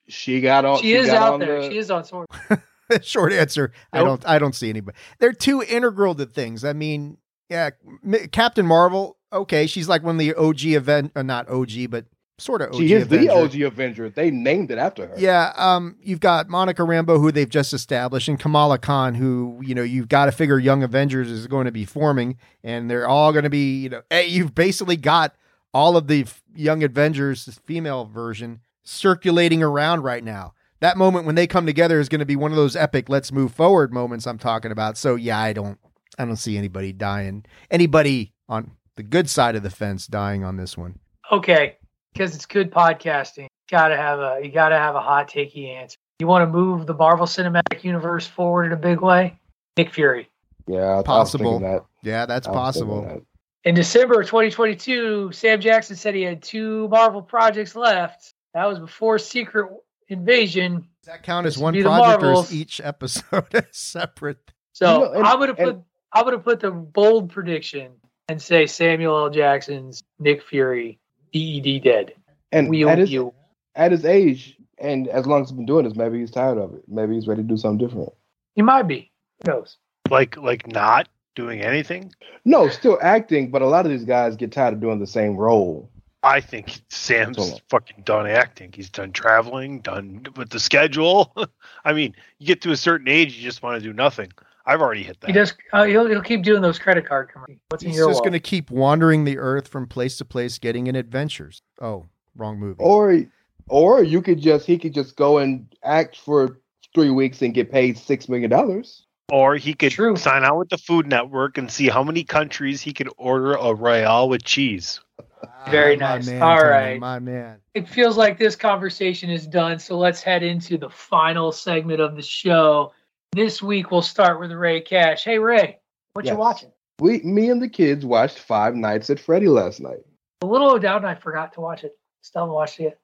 She 0.08 0.40
got 0.40 0.64
on. 0.64 0.78
She 0.80 0.92
is 0.94 1.06
got 1.06 1.16
out 1.16 1.32
on 1.34 1.40
there. 1.40 1.62
the- 1.62 1.70
She 1.70 1.78
is 1.78 1.90
on 1.90 2.04
sword. 2.04 2.26
Short 3.02 3.32
answer, 3.32 3.72
I 3.92 4.00
don't 4.02 4.22
I 4.28 4.38
don't 4.38 4.54
see 4.54 4.68
anybody. 4.68 4.98
They're 5.18 5.32
too 5.32 5.62
integral 5.62 6.14
to 6.16 6.26
things. 6.26 6.62
I 6.64 6.74
mean, 6.74 7.16
yeah, 7.48 7.70
M- 8.04 8.28
Captain 8.32 8.66
Marvel, 8.66 9.16
okay, 9.32 9.66
she's 9.66 9.88
like 9.88 10.02
one 10.02 10.16
of 10.16 10.18
the 10.18 10.34
OG 10.34 10.64
event 10.64 11.12
uh, 11.16 11.22
not 11.22 11.48
OG, 11.48 11.88
but 11.88 12.04
sort 12.38 12.60
of 12.60 12.68
OG 12.74 12.82
Avengers. 12.82 12.88
She 12.88 12.92
is 12.94 13.08
the 13.08 13.28
OG 13.30 13.72
Avenger. 13.72 14.10
They 14.10 14.30
named 14.30 14.70
it 14.72 14.76
after 14.78 15.06
her. 15.06 15.14
Yeah, 15.16 15.52
um, 15.56 15.96
you've 16.02 16.20
got 16.20 16.50
Monica 16.50 16.82
Rambeau, 16.82 17.18
who 17.18 17.32
they've 17.32 17.48
just 17.48 17.72
established, 17.72 18.28
and 18.28 18.38
Kamala 18.38 18.76
Khan, 18.76 19.14
who 19.14 19.58
you 19.64 19.74
know 19.74 19.82
you've 19.84 20.08
got 20.08 20.26
to 20.26 20.32
figure 20.32 20.58
Young 20.58 20.82
Avengers 20.82 21.30
is 21.30 21.46
going 21.46 21.64
to 21.64 21.72
be 21.72 21.86
forming, 21.86 22.36
and 22.62 22.90
they're 22.90 23.08
all 23.08 23.32
going 23.32 23.44
to 23.44 23.50
be, 23.50 23.78
you 23.78 23.88
know, 23.88 24.02
hey, 24.10 24.26
you've 24.26 24.54
basically 24.54 24.96
got 24.96 25.34
all 25.74 25.96
of 25.96 26.06
the 26.06 26.22
f- 26.22 26.42
Young 26.54 26.82
Avengers 26.82 27.58
female 27.64 28.04
version 28.04 28.60
circulating 28.84 29.62
around 29.62 30.02
right 30.02 30.22
now. 30.24 30.54
That 30.80 30.96
moment 30.96 31.26
when 31.26 31.34
they 31.36 31.46
come 31.46 31.64
together 31.66 32.00
is 32.00 32.08
going 32.08 32.18
to 32.18 32.24
be 32.26 32.36
one 32.36 32.50
of 32.50 32.56
those 32.56 32.74
epic 32.76 33.08
"let's 33.08 33.30
move 33.32 33.52
forward" 33.52 33.92
moments 33.92 34.26
I'm 34.26 34.38
talking 34.38 34.72
about. 34.72 34.98
So 34.98 35.14
yeah, 35.14 35.38
I 35.38 35.52
don't, 35.52 35.78
I 36.18 36.24
don't 36.24 36.36
see 36.36 36.56
anybody 36.58 36.92
dying. 36.92 37.44
Anybody 37.70 38.32
on 38.48 38.72
the 38.96 39.02
good 39.02 39.30
side 39.30 39.54
of 39.56 39.62
the 39.62 39.70
fence 39.70 40.06
dying 40.06 40.44
on 40.44 40.56
this 40.56 40.76
one. 40.76 40.98
Okay, 41.30 41.76
because 42.12 42.34
it's 42.34 42.46
good 42.46 42.70
podcasting. 42.70 43.46
Gotta 43.70 43.96
have 43.96 44.18
a 44.18 44.40
you 44.42 44.50
gotta 44.50 44.76
have 44.76 44.94
a 44.96 45.00
hot 45.00 45.30
takey 45.30 45.68
answer. 45.74 45.96
You 46.18 46.26
want 46.26 46.42
to 46.42 46.52
move 46.52 46.86
the 46.86 46.94
Marvel 46.94 47.26
Cinematic 47.26 47.82
Universe 47.84 48.26
forward 48.26 48.66
in 48.66 48.72
a 48.72 48.76
big 48.76 49.00
way? 49.00 49.38
Nick 49.76 49.92
Fury. 49.94 50.28
Yeah, 50.66 50.78
I- 50.80 50.92
I 50.92 50.96
was 50.96 51.04
Possible. 51.04 51.58
that. 51.60 51.84
Yeah, 52.02 52.26
that's 52.26 52.46
I 52.46 52.50
was 52.50 52.74
thinking 52.74 52.90
possible. 52.90 53.02
that. 53.08 53.22
In 53.64 53.74
December 53.74 54.20
of 54.20 54.26
2022, 54.26 55.30
Sam 55.32 55.60
Jackson 55.60 55.94
said 55.96 56.14
he 56.14 56.22
had 56.22 56.42
two 56.42 56.88
Marvel 56.88 57.22
projects 57.22 57.76
left. 57.76 58.34
That 58.54 58.66
was 58.66 58.78
before 58.80 59.18
Secret 59.18 59.70
Invasion. 60.08 60.88
Does 61.04 61.14
that 61.14 61.22
count 61.22 61.46
as 61.46 61.56
one 61.58 61.72
would 61.72 61.78
be 61.78 61.82
the 61.82 61.88
project 61.88 62.22
or 62.24 62.32
is 62.42 62.52
each 62.54 62.80
episode 62.82 63.46
is 63.54 63.64
separate? 63.70 64.52
So 64.72 64.92
You 64.92 65.04
know, 65.06 65.12
and- 65.12 65.26
I 65.26 65.34
would 65.36 65.46
gonna 65.56 65.66
put 65.66 65.74
and- 65.76 65.84
I'm 66.12 66.24
gonna 66.24 66.38
put 66.40 66.60
the 66.60 66.70
bold 66.70 67.30
prediction 67.30 67.92
and 68.28 68.40
say 68.42 68.66
Samuel 68.66 69.16
L. 69.16 69.30
Jackson's 69.30 70.02
Nick 70.18 70.42
Fury, 70.42 70.98
DED 71.32 71.82
dead. 71.82 72.14
And 72.50 72.68
we 72.68 72.86
at 72.86 72.98
his, 72.98 73.10
wheel. 73.10 73.34
at 73.74 73.92
his 73.92 74.04
age, 74.04 74.58
and 74.78 75.08
as 75.08 75.26
long 75.26 75.42
as 75.42 75.48
he's 75.48 75.56
been 75.56 75.64
doing 75.66 75.84
this, 75.84 75.96
maybe 75.96 76.18
he's 76.20 76.30
tired 76.30 76.58
of 76.58 76.74
it. 76.74 76.82
Maybe 76.86 77.14
he's 77.14 77.26
ready 77.26 77.42
to 77.42 77.48
do 77.48 77.56
something 77.56 77.78
different. 77.86 78.12
He 78.54 78.60
might 78.62 78.82
be. 78.88 79.10
Who 79.44 79.52
knows? 79.52 79.78
Like 80.10 80.36
like 80.36 80.66
not 80.66 81.08
doing 81.34 81.60
anything. 81.60 82.12
No, 82.44 82.68
still 82.68 82.98
acting, 83.02 83.50
but 83.50 83.62
a 83.62 83.66
lot 83.66 83.86
of 83.86 83.92
these 83.92 84.04
guys 84.04 84.36
get 84.36 84.52
tired 84.52 84.74
of 84.74 84.80
doing 84.80 84.98
the 84.98 85.06
same 85.06 85.36
role. 85.36 85.88
I 86.24 86.40
think 86.40 86.80
Sam's 86.88 87.36
Totally. 87.36 87.60
fucking 87.68 88.02
done 88.04 88.28
acting. 88.28 88.72
He's 88.72 88.88
done 88.88 89.10
traveling, 89.12 89.80
done 89.80 90.24
with 90.36 90.50
the 90.50 90.60
schedule. 90.60 91.34
I 91.84 91.92
mean, 91.92 92.14
you 92.38 92.46
get 92.46 92.62
to 92.62 92.70
a 92.70 92.76
certain 92.76 93.08
age, 93.08 93.36
you 93.36 93.42
just 93.42 93.62
want 93.62 93.82
to 93.82 93.86
do 93.86 93.92
nothing. 93.92 94.30
I've 94.64 94.80
already 94.80 95.02
hit 95.02 95.20
that. 95.20 95.26
He 95.26 95.32
does. 95.32 95.52
Uh, 95.72 95.84
he'll, 95.84 96.06
he'll 96.06 96.22
keep 96.22 96.44
doing 96.44 96.62
those 96.62 96.78
credit 96.78 97.06
card 97.06 97.30
commercials. 97.30 97.58
What's 97.68 97.82
in 97.82 97.90
He's 97.90 97.98
your 97.98 98.08
just 98.10 98.20
going 98.20 98.32
to 98.32 98.40
keep 98.40 98.70
wandering 98.70 99.24
the 99.24 99.38
earth 99.38 99.66
from 99.66 99.88
place 99.88 100.16
to 100.18 100.24
place, 100.24 100.58
getting 100.58 100.86
in 100.86 100.94
adventures. 100.94 101.62
Oh, 101.80 102.06
wrong 102.36 102.60
movie. 102.60 102.76
Or, 102.78 103.20
or 103.68 104.04
you 104.04 104.22
could 104.22 104.40
just 104.40 104.64
he 104.64 104.78
could 104.78 104.94
just 104.94 105.16
go 105.16 105.38
and 105.38 105.66
act 105.82 106.16
for 106.16 106.60
three 106.94 107.10
weeks 107.10 107.42
and 107.42 107.52
get 107.52 107.72
paid 107.72 107.98
six 107.98 108.28
million 108.28 108.50
dollars. 108.50 109.06
Or 109.30 109.56
he 109.56 109.74
could 109.74 109.92
True. 109.92 110.16
sign 110.16 110.44
out 110.44 110.58
with 110.58 110.68
the 110.68 110.78
Food 110.78 111.06
Network 111.06 111.56
and 111.58 111.70
see 111.70 111.88
how 111.88 112.02
many 112.02 112.24
countries 112.24 112.80
he 112.82 112.92
could 112.92 113.08
order 113.16 113.54
a 113.54 113.72
royale 113.74 114.28
with 114.28 114.44
cheese. 114.44 115.00
Ah, 115.42 115.70
Very 115.70 115.96
My 115.96 116.16
nice. 116.16 116.26
man, 116.26 116.42
All 116.42 116.58
Tunney, 116.58 116.70
right. 116.70 117.00
my 117.00 117.18
man. 117.18 117.58
It 117.74 117.88
feels 117.88 118.16
like 118.18 118.38
this 118.38 118.56
conversation 118.56 119.30
is 119.30 119.46
done, 119.46 119.78
so 119.78 119.96
let's 119.96 120.22
head 120.22 120.42
into 120.42 120.76
the 120.76 120.90
final 120.90 121.50
segment 121.50 122.00
of 122.00 122.14
the 122.16 122.22
show. 122.22 122.92
This 123.32 123.62
week 123.62 123.90
we'll 123.90 124.02
start 124.02 124.38
with 124.38 124.52
Rey 124.52 124.82
Cash. 124.82 125.24
Hey 125.24 125.38
Rey, 125.38 125.78
what 126.12 126.26
you 126.26 126.36
watching? 126.36 126.70
We, 126.98 127.20
me 127.22 127.48
and 127.48 127.62
the 127.62 127.68
kids 127.70 128.04
watched 128.04 128.38
Five 128.38 128.74
Nights 128.74 129.08
at 129.08 129.18
Freddy 129.18 129.48
last 129.48 129.80
night. 129.80 130.04
A 130.42 130.46
little 130.46 130.72
O'Dowd 130.72 130.98
and 130.98 131.06
I 131.06 131.14
forgot 131.14 131.54
to 131.54 131.60
watch 131.60 131.84
it. 131.84 131.96
Still 132.20 132.42
haven't 132.42 132.54
watched 132.54 132.78
it 132.80 132.82
yet. 132.82 132.98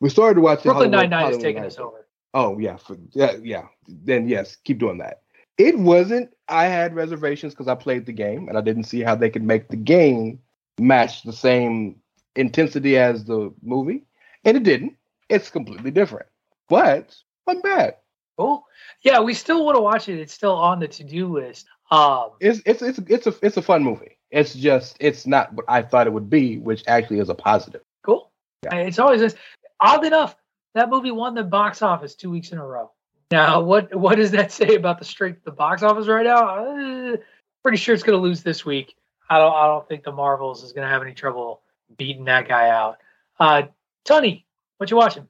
We 0.00 0.08
started 0.08 0.40
watching 0.40 0.70
Brooklyn 0.70 0.90
Nine 0.90 1.10
Nine 1.10 1.32
is 1.32 1.38
taking 1.38 1.60
Nights. 1.62 1.74
us 1.74 1.80
over. 1.80 2.06
Oh 2.32 2.58
yeah, 2.58 2.76
for, 2.76 2.96
yeah, 3.12 3.32
yeah. 3.42 3.66
Then 3.86 4.26
yes, 4.26 4.56
keep 4.64 4.78
doing 4.78 4.98
that. 4.98 5.20
It 5.58 5.78
wasn't. 5.78 6.32
I 6.48 6.64
had 6.66 6.94
reservations 6.94 7.54
because 7.54 7.68
I 7.68 7.74
played 7.74 8.06
the 8.06 8.12
game 8.12 8.48
and 8.48 8.58
I 8.58 8.60
didn't 8.60 8.84
see 8.84 9.00
how 9.00 9.14
they 9.14 9.30
could 9.30 9.42
make 9.42 9.68
the 9.68 9.76
game 9.76 10.40
match 10.78 11.22
the 11.22 11.32
same 11.32 11.96
intensity 12.34 12.98
as 12.98 13.24
the 13.24 13.52
movie, 13.62 14.04
and 14.44 14.56
it 14.56 14.62
didn't. 14.62 14.96
It's 15.28 15.50
completely 15.50 15.90
different, 15.90 16.26
but 16.68 17.16
wasn't 17.46 17.64
bad. 17.64 17.96
Cool. 18.38 18.66
Yeah, 19.02 19.20
we 19.20 19.32
still 19.32 19.64
want 19.64 19.76
to 19.76 19.80
watch 19.80 20.08
it. 20.10 20.20
It's 20.20 20.34
still 20.34 20.54
on 20.54 20.78
the 20.78 20.88
to-do 20.88 21.26
list. 21.32 21.66
Um, 21.90 22.30
It's 22.40 22.60
it's 22.66 22.82
it's 22.82 22.98
it's 23.08 23.26
a 23.26 23.34
it's 23.42 23.56
a 23.56 23.62
fun 23.62 23.82
movie. 23.82 24.18
It's 24.30 24.54
just 24.54 24.96
it's 25.00 25.26
not 25.26 25.54
what 25.54 25.64
I 25.68 25.80
thought 25.82 26.06
it 26.06 26.12
would 26.12 26.28
be, 26.28 26.58
which 26.58 26.84
actually 26.86 27.20
is 27.20 27.30
a 27.30 27.34
positive. 27.34 27.80
cool. 28.02 28.30
Yeah. 28.64 28.76
It's 28.76 28.98
always 28.98 29.20
this. 29.20 29.34
Odd 29.80 30.04
enough, 30.04 30.36
that 30.74 30.90
movie 30.90 31.10
won 31.12 31.34
the 31.34 31.44
box 31.44 31.80
office 31.82 32.14
two 32.14 32.30
weeks 32.30 32.52
in 32.52 32.58
a 32.58 32.66
row. 32.66 32.90
Now, 33.30 33.60
what 33.60 33.94
what 33.94 34.16
does 34.16 34.30
that 34.32 34.52
say 34.60 34.74
about 34.76 34.98
the 34.98 35.04
strength 35.04 35.38
of 35.38 35.44
the 35.44 35.50
box 35.52 35.82
office 35.82 36.06
right 36.06 36.24
now? 36.26 36.48
Uh, 36.48 37.16
pretty 37.62 37.78
sure 37.78 37.94
it's 37.94 38.04
going 38.04 38.18
to 38.18 38.22
lose 38.22 38.42
this 38.42 38.64
week. 38.64 38.94
I 39.28 39.38
don't 39.38 39.52
I 39.54 39.66
don't 39.66 39.88
think 39.88 40.04
the 40.04 40.12
Marvels 40.12 40.62
is 40.62 40.72
going 40.72 40.86
to 40.86 40.92
have 40.92 41.02
any 41.02 41.14
trouble 41.14 41.62
beating 41.96 42.24
that 42.26 42.48
guy 42.48 42.68
out. 42.68 42.98
Uh, 43.38 43.62
Tunney, 44.04 44.44
what 44.78 44.90
you 44.90 44.96
watching? 44.96 45.26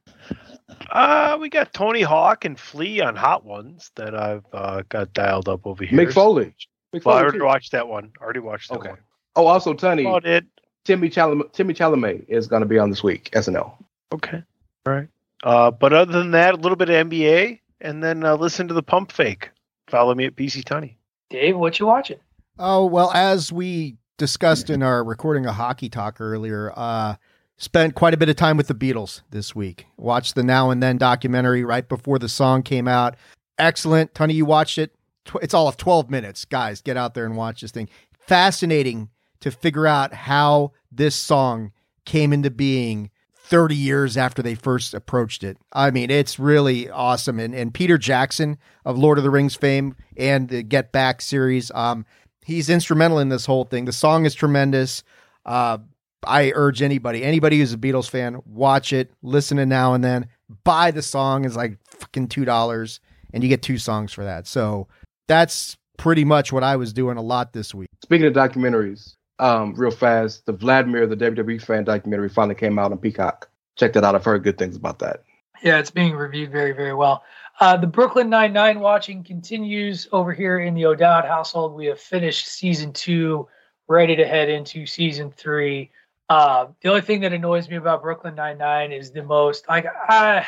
Uh, 0.91 1.39
we 1.41 1.49
got 1.49 1.73
Tony 1.73 2.03
Hawk 2.03 2.45
and 2.45 2.59
Flea 2.59 3.01
on 3.01 3.17
Hot 3.17 3.45
Ones 3.45 3.91
that 3.97 4.15
I've 4.15 4.45
uh, 4.53 4.83
got 4.89 5.13
dialed 5.13 5.49
up 5.49 5.67
over 5.67 5.85
here. 5.85 5.99
Mick 5.99 6.13
Foley. 6.13 6.55
Mick 6.95 7.05
Well, 7.05 7.17
I 7.17 7.23
already 7.23 7.39
too. 7.39 7.45
watched 7.45 7.73
that 7.73 7.89
one. 7.89 8.13
Already 8.21 8.41
watched 8.41 8.69
that 8.71 8.79
Okay. 8.79 8.91
one. 8.91 8.99
Oh, 9.35 9.47
also 9.47 9.75
Tunney. 9.75 10.03
About 10.07 10.27
it. 10.27 10.45
Timmy 10.85 11.09
Chalamet, 11.11 11.53
Timmy 11.53 11.75
Chalamet 11.75 12.27
is 12.29 12.47
going 12.47 12.61
to 12.63 12.67
be 12.69 12.79
on 12.79 12.91
this 12.91 13.03
week 13.03 13.31
SNL. 13.33 13.73
Okay. 14.13 14.43
All 14.87 14.93
right. 14.93 15.09
Uh, 15.43 15.71
but 15.71 15.93
other 15.93 16.13
than 16.13 16.31
that, 16.33 16.55
a 16.55 16.57
little 16.57 16.77
bit 16.77 16.89
of 16.91 17.09
NBA, 17.09 17.61
and 17.81 18.03
then 18.03 18.25
uh, 18.25 18.35
listen 18.37 18.69
to 18.69 18.75
the 18.75 18.83
Pump 18.83 19.13
Fake. 19.13 19.51
Follow 19.89 20.15
me 20.15 20.25
at 20.27 20.37
PC 20.37 20.65
Tunney. 20.65 20.97
Dave, 21.31 21.57
what 21.57 21.79
you 21.79 21.87
watching? 21.87 22.19
Oh, 22.59 22.87
well, 22.87 23.11
as 23.13 23.53
we 23.53 23.97
discussed 24.19 24.71
in 24.71 24.83
our 24.83 25.05
recording 25.05 25.47
a 25.47 25.53
hockey 25.53 25.89
talk 25.89 26.21
earlier, 26.21 26.73
uh, 26.75 27.17
spent 27.59 27.95
quite 27.95 28.15
a 28.15 28.17
bit 28.17 28.29
of 28.29 28.37
time 28.37 28.57
with 28.57 28.69
the 28.69 28.75
Beatles 28.75 29.23
this 29.31 29.55
week. 29.55 29.87
Watched 29.97 30.35
the 30.35 30.43
Now 30.43 30.71
and 30.71 30.83
Then 30.83 30.97
documentary 30.97 31.65
right 31.65 31.89
before 31.89 32.19
the 32.19 32.29
song 32.29 32.63
came 32.63 32.89
out. 32.89 33.17
Excellent. 33.59 34.15
Tunney, 34.15 34.35
you 34.35 34.45
watched 34.45 34.79
it. 34.79 34.95
It's 35.43 35.55
all 35.55 35.69
of 35.69 35.77
12 35.77 36.11
minutes. 36.11 36.45
Guys, 36.45 36.81
get 36.81 36.97
out 36.97 37.15
there 37.15 37.27
and 37.27 37.37
watch 37.37 37.61
this 37.61 37.73
thing. 37.73 37.89
Fascinating 38.19 39.11
to 39.41 39.51
figure 39.51 39.87
out 39.87 40.15
how 40.15 40.73
this 40.91 41.15
song 41.15 41.73
came 42.05 42.33
into 42.33 42.51
being 42.51 43.11
30 43.47 43.77
years 43.77 44.17
after 44.17 44.43
they 44.43 44.57
first 44.57 44.93
approached 44.93 45.45
it. 45.45 45.57
I 45.73 45.93
mean, 45.93 46.11
it's 46.11 46.39
really 46.39 46.91
awesome. 46.91 47.39
And, 47.39 47.55
and 47.55 47.73
Peter 47.73 47.97
Jackson 47.97 48.59
of 48.85 48.99
Lord 48.99 49.19
of 49.19 49.25
the 49.25 49.31
Rings 49.31 49.55
fame 49.55 49.95
and 50.17 50.49
the 50.49 50.65
Get 50.65 50.91
Back 50.91 51.23
series, 51.23 51.71
um, 51.73 52.05
he's 52.45 52.69
instrumental 52.69 53.21
in 53.21 53.29
this 53.29 53.47
whole 53.47 53.65
thing. 53.65 53.85
The 53.85 53.93
song 53.93 54.27
is 54.27 54.35
tremendous. 54.35 55.05
Uh, 55.45 55.79
I 56.27 56.53
urge 56.57 56.83
anybody, 56.83 57.23
anybody 57.23 57.59
who's 57.59 57.73
a 57.73 57.79
Beatles 57.79 58.11
fan, 58.11 58.41
watch 58.47 58.93
it, 58.93 59.13
listen 59.23 59.59
to 59.59 59.67
now 59.67 59.95
and 59.95 60.03
then, 60.03 60.27
buy 60.65 60.91
the 60.91 61.03
song 61.03 61.45
is 61.45 61.55
like 61.55 61.79
fucking 61.89 62.29
two 62.29 62.45
dollars, 62.45 63.01
and 63.33 63.45
you 63.45 63.49
get 63.49 63.63
two 63.63 63.79
songs 63.79 64.13
for 64.13 64.25
that. 64.25 64.49
So 64.49 64.89
that's 65.29 65.77
pretty 65.99 66.25
much 66.25 66.53
what 66.53 66.65
I 66.65 66.77
was 66.77 66.93
doing 66.93 67.17
a 67.17 67.23
lot 67.23 67.53
this 67.53 67.75
week. 67.75 67.89
Speaking 68.03 68.27
of 68.27 68.33
documentaries, 68.33 69.16
um, 69.39 69.75
real 69.75 69.91
fast, 69.91 70.47
the 70.47 70.53
Vladimir, 70.53 71.07
the 71.07 71.17
WWE 71.17 71.61
fan 71.63 71.85
documentary 71.85 72.29
finally 72.29 72.55
came 72.55 72.79
out 72.79 72.93
on 72.93 72.99
Peacock. 72.99 73.49
Check 73.77 73.93
that 73.93 74.05
out. 74.05 74.15
I've 74.15 74.25
heard 74.25 74.43
good 74.43 74.59
things 74.59 74.77
about 74.77 74.99
that. 75.01 75.23
Yeah, 75.63 75.79
it's 75.79 75.91
being 75.91 76.15
reviewed 76.15 76.51
very, 76.51 76.73
very 76.73 76.95
well. 76.95 77.25
Uh, 77.61 77.77
the 77.77 77.87
Brooklyn 77.87 78.29
Nine 78.29 78.53
Nine 78.53 78.81
watching 78.81 79.25
continues 79.25 80.09
over 80.13 80.33
here 80.33 80.59
in 80.59 80.75
the 80.75 80.87
O'Dowd 80.87 81.25
household. 81.25 81.75
We 81.75 81.87
have 81.87 82.01
finished 82.01 82.47
season 82.47 82.93
two, 82.93 83.49
ready 83.89 84.17
to 84.17 84.27
head 84.27 84.51
into 84.51 84.87
season 84.87 85.31
three. 85.31 85.91
Uh, 86.29 86.67
the 86.83 86.91
only 86.91 87.01
thing 87.01 87.21
that 87.21 87.33
annoys 87.33 87.69
me 87.69 87.77
about 87.77 88.03
Brooklyn 88.03 88.35
Nine 88.35 88.59
Nine 88.59 88.93
is 88.93 89.11
the 89.11 89.23
most 89.23 89.69
like 89.69 89.87
I 89.87 90.47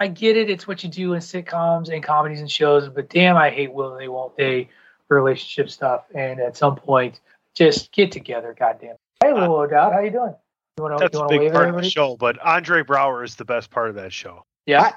I 0.00 0.08
get 0.08 0.36
it, 0.36 0.48
it's 0.48 0.66
what 0.66 0.82
you 0.82 0.90
do 0.90 1.12
in 1.14 1.20
sitcoms 1.20 1.92
and 1.92 2.02
comedies 2.02 2.40
and 2.40 2.50
shows, 2.50 2.88
but 2.88 3.10
damn, 3.10 3.36
I 3.36 3.50
hate 3.50 3.72
will 3.72 3.96
they 3.96 4.08
won't 4.08 4.36
they 4.36 4.68
relationship 5.08 5.70
stuff. 5.70 6.04
And 6.14 6.40
at 6.40 6.56
some 6.56 6.76
point, 6.76 7.20
just 7.56 7.90
get 7.92 8.12
together, 8.12 8.54
goddamn. 8.56 8.96
Hey, 9.22 9.32
little 9.32 9.56
O'Dowd, 9.56 9.92
how 9.92 10.00
you 10.00 10.10
doing? 10.10 10.34
You 10.76 10.84
want 10.84 10.98
to 10.98 11.02
That's 11.02 11.14
you 11.16 11.24
a 11.24 11.28
big 11.28 11.40
wave 11.40 11.48
at 11.48 11.54
part 11.54 11.68
of 11.70 11.76
the 11.76 11.88
show, 11.88 12.16
but 12.16 12.38
Andre 12.40 12.82
Braugher 12.82 13.24
is 13.24 13.34
the 13.34 13.46
best 13.46 13.70
part 13.70 13.88
of 13.88 13.94
that 13.96 14.12
show. 14.12 14.44
Yeah. 14.66 14.92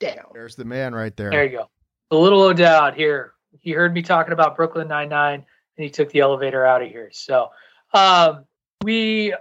Damn. 0.00 0.24
There's 0.32 0.56
the 0.56 0.64
man 0.64 0.94
right 0.94 1.16
there. 1.16 1.30
There 1.30 1.44
you 1.44 1.58
go. 1.58 1.70
The 2.10 2.18
little 2.18 2.42
O'Dowd 2.42 2.94
here. 2.94 3.34
He 3.60 3.70
heard 3.70 3.94
me 3.94 4.02
talking 4.02 4.32
about 4.32 4.56
Brooklyn 4.56 4.88
Nine 4.88 5.08
Nine, 5.08 5.44
and 5.76 5.84
he 5.84 5.88
took 5.88 6.10
the 6.10 6.20
elevator 6.20 6.66
out 6.66 6.82
of 6.82 6.88
here. 6.88 7.10
So, 7.12 7.50
um, 7.94 8.44
we 8.82 9.34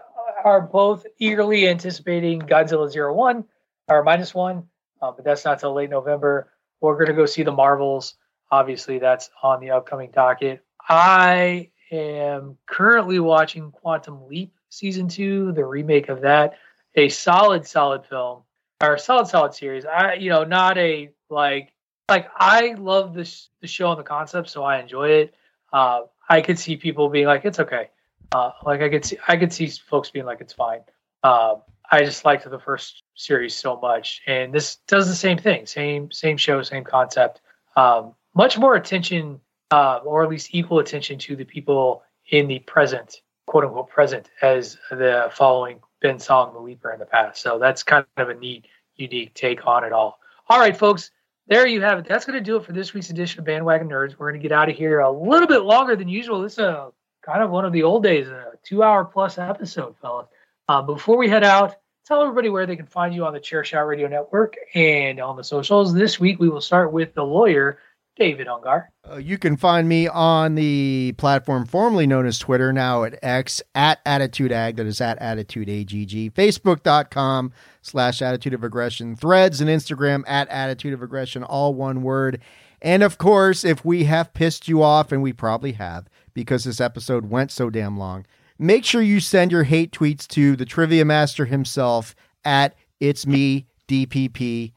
are 0.43 0.61
both 0.61 1.05
eagerly 1.17 1.67
anticipating 1.67 2.41
Godzilla 2.41 2.89
Zero 2.89 3.13
One 3.13 3.43
or 3.87 4.03
minus 4.03 4.33
one, 4.33 4.63
uh, 5.01 5.11
but 5.11 5.25
that's 5.25 5.43
not 5.43 5.59
till 5.59 5.73
late 5.73 5.89
November. 5.89 6.51
We're 6.81 6.95
going 6.95 7.07
to 7.07 7.13
go 7.13 7.25
see 7.25 7.43
the 7.43 7.51
Marvels. 7.51 8.15
Obviously, 8.51 8.99
that's 8.99 9.29
on 9.43 9.59
the 9.59 9.71
upcoming 9.71 10.11
docket. 10.11 10.63
I 10.87 11.69
am 11.91 12.57
currently 12.65 13.19
watching 13.19 13.71
Quantum 13.71 14.27
Leap 14.27 14.53
season 14.69 15.07
two, 15.07 15.51
the 15.53 15.65
remake 15.65 16.09
of 16.09 16.21
that. 16.21 16.57
A 16.95 17.09
solid, 17.09 17.65
solid 17.67 18.05
film 18.05 18.41
or 18.81 18.97
solid, 18.97 19.27
solid 19.27 19.53
series. 19.53 19.85
I, 19.85 20.13
you 20.13 20.29
know, 20.29 20.43
not 20.43 20.77
a 20.77 21.11
like, 21.29 21.73
like 22.09 22.29
I 22.35 22.73
love 22.77 23.13
this 23.13 23.49
the 23.61 23.67
show 23.67 23.91
and 23.91 23.99
the 23.99 24.03
concept, 24.03 24.49
so 24.49 24.63
I 24.63 24.79
enjoy 24.79 25.09
it. 25.09 25.35
Uh, 25.71 26.01
I 26.29 26.41
could 26.41 26.57
see 26.57 26.75
people 26.75 27.09
being 27.09 27.27
like, 27.27 27.45
it's 27.45 27.59
okay. 27.59 27.89
Uh, 28.31 28.51
like 28.65 28.81
I 28.81 28.89
could 28.89 29.05
see, 29.05 29.17
I 29.27 29.37
could 29.37 29.53
see 29.53 29.67
folks 29.67 30.09
being 30.09 30.25
like, 30.25 30.41
it's 30.41 30.53
fine. 30.53 30.81
Um, 31.23 31.61
I 31.89 32.03
just 32.03 32.25
liked 32.25 32.49
the 32.49 32.59
first 32.59 33.03
series 33.15 33.55
so 33.55 33.79
much, 33.79 34.21
and 34.27 34.53
this 34.53 34.77
does 34.87 35.07
the 35.07 35.15
same 35.15 35.37
thing, 35.37 35.65
same 35.65 36.11
same 36.11 36.37
show, 36.37 36.61
same 36.61 36.83
concept. 36.83 37.41
Um, 37.75 38.13
much 38.35 38.57
more 38.57 38.75
attention 38.75 39.39
uh, 39.71 39.99
or 40.03 40.23
at 40.23 40.29
least 40.29 40.49
equal 40.51 40.79
attention 40.79 41.19
to 41.19 41.35
the 41.35 41.45
people 41.45 42.03
in 42.29 42.47
the 42.47 42.59
present, 42.59 43.21
quote 43.45 43.65
unquote 43.65 43.89
present, 43.89 44.29
as 44.41 44.77
the 44.91 45.29
following 45.33 45.79
Ben 46.01 46.19
Song, 46.19 46.53
the 46.53 46.59
Leaper 46.59 46.91
in 46.91 46.99
the 46.99 47.05
past. 47.05 47.41
So 47.41 47.59
that's 47.59 47.83
kind 47.83 48.05
of 48.17 48.29
a 48.29 48.35
neat, 48.35 48.65
unique 48.95 49.33
take 49.33 49.65
on 49.65 49.83
it 49.83 49.91
all. 49.91 50.19
All 50.49 50.59
right, 50.59 50.75
folks, 50.75 51.11
there 51.47 51.65
you 51.65 51.81
have 51.81 51.99
it. 51.99 52.05
That's 52.05 52.25
going 52.25 52.37
to 52.37 52.43
do 52.43 52.57
it 52.57 52.65
for 52.65 52.73
this 52.73 52.93
week's 52.93 53.09
edition 53.09 53.39
of 53.39 53.45
Bandwagon 53.45 53.89
Nerds. 53.89 54.17
We're 54.17 54.29
going 54.29 54.41
to 54.41 54.47
get 54.47 54.51
out 54.51 54.69
of 54.69 54.75
here 54.75 54.99
a 54.99 55.11
little 55.11 55.47
bit 55.47 55.63
longer 55.63 55.95
than 55.95 56.07
usual. 56.07 56.41
This 56.41 56.53
is 56.53 56.59
a, 56.59 56.91
kind 57.21 57.43
of 57.43 57.49
one 57.49 57.65
of 57.65 57.73
the 57.73 57.83
old 57.83 58.03
days, 58.03 58.27
a 58.27 58.53
two 58.63 58.83
hour 58.83 59.05
plus 59.05 59.37
episode, 59.37 59.95
fellas. 60.01 60.27
Uh, 60.69 60.81
before 60.81 61.17
we 61.17 61.29
head 61.29 61.43
out, 61.43 61.75
tell 62.05 62.21
everybody 62.21 62.49
where 62.49 62.65
they 62.65 62.75
can 62.75 62.85
find 62.85 63.13
you 63.13 63.25
on 63.25 63.33
the 63.33 63.39
Chairshot 63.39 63.87
Radio 63.87 64.07
Network 64.07 64.55
and 64.73 65.19
on 65.19 65.35
the 65.35 65.43
socials. 65.43 65.93
This 65.93 66.19
week, 66.19 66.39
we 66.39 66.49
will 66.49 66.61
start 66.61 66.91
with 66.91 67.13
the 67.13 67.23
lawyer, 67.23 67.79
David 68.17 68.47
Ungar. 68.47 68.85
Uh, 69.09 69.17
you 69.17 69.37
can 69.37 69.57
find 69.57 69.87
me 69.87 70.07
on 70.07 70.55
the 70.55 71.13
platform 71.17 71.65
formerly 71.65 72.07
known 72.07 72.25
as 72.25 72.39
Twitter, 72.39 72.73
now 72.73 73.03
at 73.03 73.17
X, 73.23 73.61
at 73.75 73.99
Attitude 74.05 74.51
Ag, 74.51 74.75
that 74.77 74.85
is 74.85 74.99
at 75.01 75.19
AttitudeAGG, 75.19 76.33
Facebook.com 76.33 77.51
slash 77.81 78.21
Attitude 78.21 78.53
of 78.53 78.63
Aggression, 78.63 79.15
Threads 79.15 79.61
and 79.61 79.69
Instagram 79.69 80.23
at 80.27 80.47
Attitude 80.49 80.93
of 80.93 81.01
Aggression, 81.01 81.43
all 81.43 81.73
one 81.73 82.01
word. 82.01 82.41
And 82.81 83.03
of 83.03 83.17
course, 83.17 83.63
if 83.63 83.83
we 83.85 84.03
have 84.05 84.33
pissed 84.33 84.67
you 84.67 84.83
off, 84.83 85.11
and 85.11 85.21
we 85.21 85.33
probably 85.33 85.73
have 85.73 86.07
because 86.33 86.63
this 86.63 86.81
episode 86.81 87.29
went 87.29 87.51
so 87.51 87.69
damn 87.69 87.97
long, 87.97 88.25
make 88.59 88.85
sure 88.85 89.01
you 89.01 89.19
send 89.19 89.51
your 89.51 89.63
hate 89.63 89.91
tweets 89.91 90.27
to 90.27 90.55
the 90.55 90.65
Trivia 90.65 91.05
Master 91.05 91.45
himself 91.45 92.15
at 92.45 92.75
It's 92.99 93.25
Me 93.25 93.65
DPP. 93.87 94.73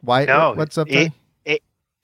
Why? 0.00 0.24
No, 0.24 0.52
what's 0.54 0.76
up? 0.76 0.90
A- 0.90 1.12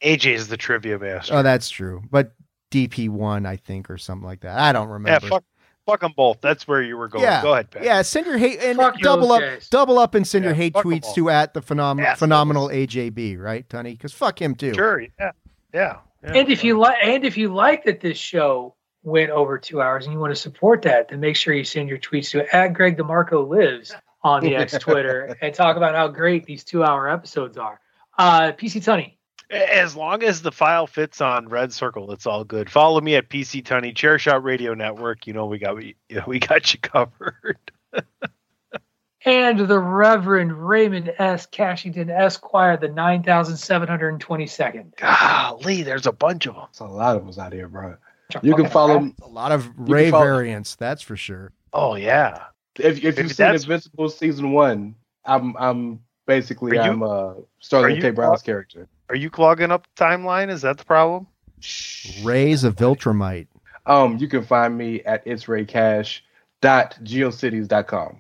AJ 0.03 0.35
is 0.35 0.49
the 0.49 0.57
trivia 0.57 0.99
master. 0.99 1.35
Oh, 1.35 1.43
that's 1.43 1.71
true. 1.71 2.03
But 2.11 2.35
DP 2.71 3.09
one, 3.09 3.47
I 3.47 3.57
think, 3.57 3.91
or 3.91 3.99
something 3.99 4.27
like 4.27 4.41
that. 4.41 4.59
I 4.59 4.73
don't 4.73 4.89
yeah, 4.89 4.95
remember. 4.95 5.29
fuck, 5.29 5.45
fuck 5.87 6.01
them 6.01 6.13
both. 6.17 6.41
That's 6.41 6.67
where 6.67 6.83
you 6.83 6.97
were 6.97 7.09
going. 7.09 7.25
yeah, 7.25 7.43
Go 7.43 7.53
ahead, 7.53 7.71
Pat. 7.71 7.85
Yeah, 7.85 8.03
send 8.03 8.27
your 8.27 8.39
hate 8.39 8.61
and 8.63 8.79
Fuck 8.79 8.99
double 9.01 9.33
up, 9.33 9.41
guys. 9.41 9.69
double 9.69 9.99
up, 9.99 10.15
and 10.15 10.27
send 10.27 10.45
your 10.45 10.55
hate 10.55 10.75
tweets 10.75 11.15
to 11.15 11.31
at 11.31 11.55
the 11.55 11.61
phenom- 11.61 12.01
Assholes. 12.01 12.19
phenomenal 12.19 12.69
AJB, 12.69 13.39
right, 13.39 13.69
Tony? 13.69 13.93
Because 13.93 14.13
fuck 14.13 14.41
him 14.41 14.55
too. 14.55 14.75
Sure. 14.75 15.01
Yeah. 15.01 15.09
Yeah. 15.21 15.31
yeah. 16.23 16.33
And 16.35 16.49
if 16.51 16.65
you 16.65 16.79
like, 16.79 16.97
and 17.03 17.25
if 17.25 17.37
you 17.37 17.53
like 17.53 17.85
that 17.85 18.01
this 18.01 18.19
show 18.19 18.75
went 19.03 19.31
over 19.31 19.59
two 19.59 19.83
hours 19.83 20.05
and 20.07 20.13
you 20.13 20.19
want 20.21 20.33
to 20.35 20.41
support 20.41 20.83
that, 20.83 21.09
then 21.09 21.21
make 21.21 21.37
sure 21.37 21.55
you 21.55 21.65
send 21.65 21.89
your 21.89 21.99
tweets 21.99 22.31
to 22.31 22.55
at 22.55 22.73
Greg 22.73 22.97
DeMarco 22.97 23.47
lives 23.47 23.95
on 24.23 24.43
the 24.43 24.55
X 24.55 24.73
Twitter 24.79 25.37
and 25.43 25.55
talk 25.55 25.77
about 25.77 25.95
how 25.95 26.09
great 26.09 26.45
these 26.47 26.65
two 26.65 26.85
hour 26.85 27.09
episodes 27.09 27.59
are. 27.59 27.81
Uh, 28.19 28.53
PC 28.53 28.81
Tunney, 28.81 29.17
As 29.53 29.95
long 29.95 30.23
as 30.23 30.41
the 30.41 30.51
file 30.51 30.87
fits 30.87 31.21
on 31.21 31.47
Red 31.49 31.75
Circle, 31.75 32.11
it's 32.13 32.27
all 32.27 32.43
good. 32.43 32.71
Follow 32.71 33.01
me 33.03 33.17
at 33.17 33.29
PC 33.29 33.63
Tunney, 33.63 33.95
Chairshot 33.95 34.43
Radio 34.43 34.73
Network. 34.73 35.27
You 35.27 35.35
know 35.35 35.45
we 35.45 35.59
got 35.59 35.77
we, 35.77 35.95
we 36.27 36.39
got 36.39 36.73
you 36.73 36.81
covered. 36.81 37.59
and 39.27 39.59
the 39.61 39.79
Reverend 39.79 40.53
Raymond 40.53 41.13
S. 41.19 41.45
Cashington 41.47 42.09
Esquire, 42.09 42.79
the 42.79 42.89
nine 42.89 43.23
thousand 43.23 43.59
seven 43.59 43.89
hundred 43.89 44.19
twenty 44.21 44.47
second. 44.47 44.95
Golly, 44.97 45.83
there's 45.83 46.07
a 46.07 46.13
bunch 46.13 46.47
of 46.47 46.55
them. 46.55 46.65
It's 46.71 46.81
a 46.81 46.87
lot 46.87 47.17
of 47.17 47.29
us 47.29 47.39
out 47.39 47.53
here, 47.53 47.69
bro. 47.69 47.97
You 48.43 48.55
can 48.55 48.71
follow 48.71 49.11
A 49.21 49.29
lot 49.29 49.53
of 49.53 49.69
Rey 49.77 50.11
follow- 50.11 50.25
variants, 50.25 50.77
that's 50.77 51.03
for 51.03 51.17
sure. 51.17 51.53
Oh 51.75 51.97
yeah. 51.97 52.45
if 52.79 53.05
if 53.05 53.19
you've 53.19 53.33
seen 53.35 53.55
Invincible 53.55 54.09
season 54.09 54.53
one. 54.53 54.95
I'm 55.27 55.55
I'm 55.59 56.01
basically 56.27 56.73
Are 56.79 56.85
you- 56.87 56.91
I'm 56.91 57.03
uh 57.03 57.07
are 57.07 57.37
starting 57.61 57.97
you- 57.97 58.03
Tate 58.03 58.15
Brown's 58.15 58.41
character. 58.43 58.89
Are 59.13 59.17
you 59.17 59.29
clogging 59.29 59.71
up 59.71 59.87
the 59.95 60.03
timeline? 60.03 60.49
Is 60.49 60.63
that 60.63 60.79
the 60.79 60.87
problem? 60.87 61.27
Rays 62.23 62.65
of 62.65 62.77
Viltrumite. 62.77 63.47
Um, 63.85 64.17
you 64.17 64.27
can 64.27 64.43
find 64.43 64.79
me 64.79 65.03
at 65.03 65.23
it's 65.27 65.47
Rey 65.49 65.67
Cash 65.67 66.25
dot 66.63 66.97
geocities.com. 67.03 68.17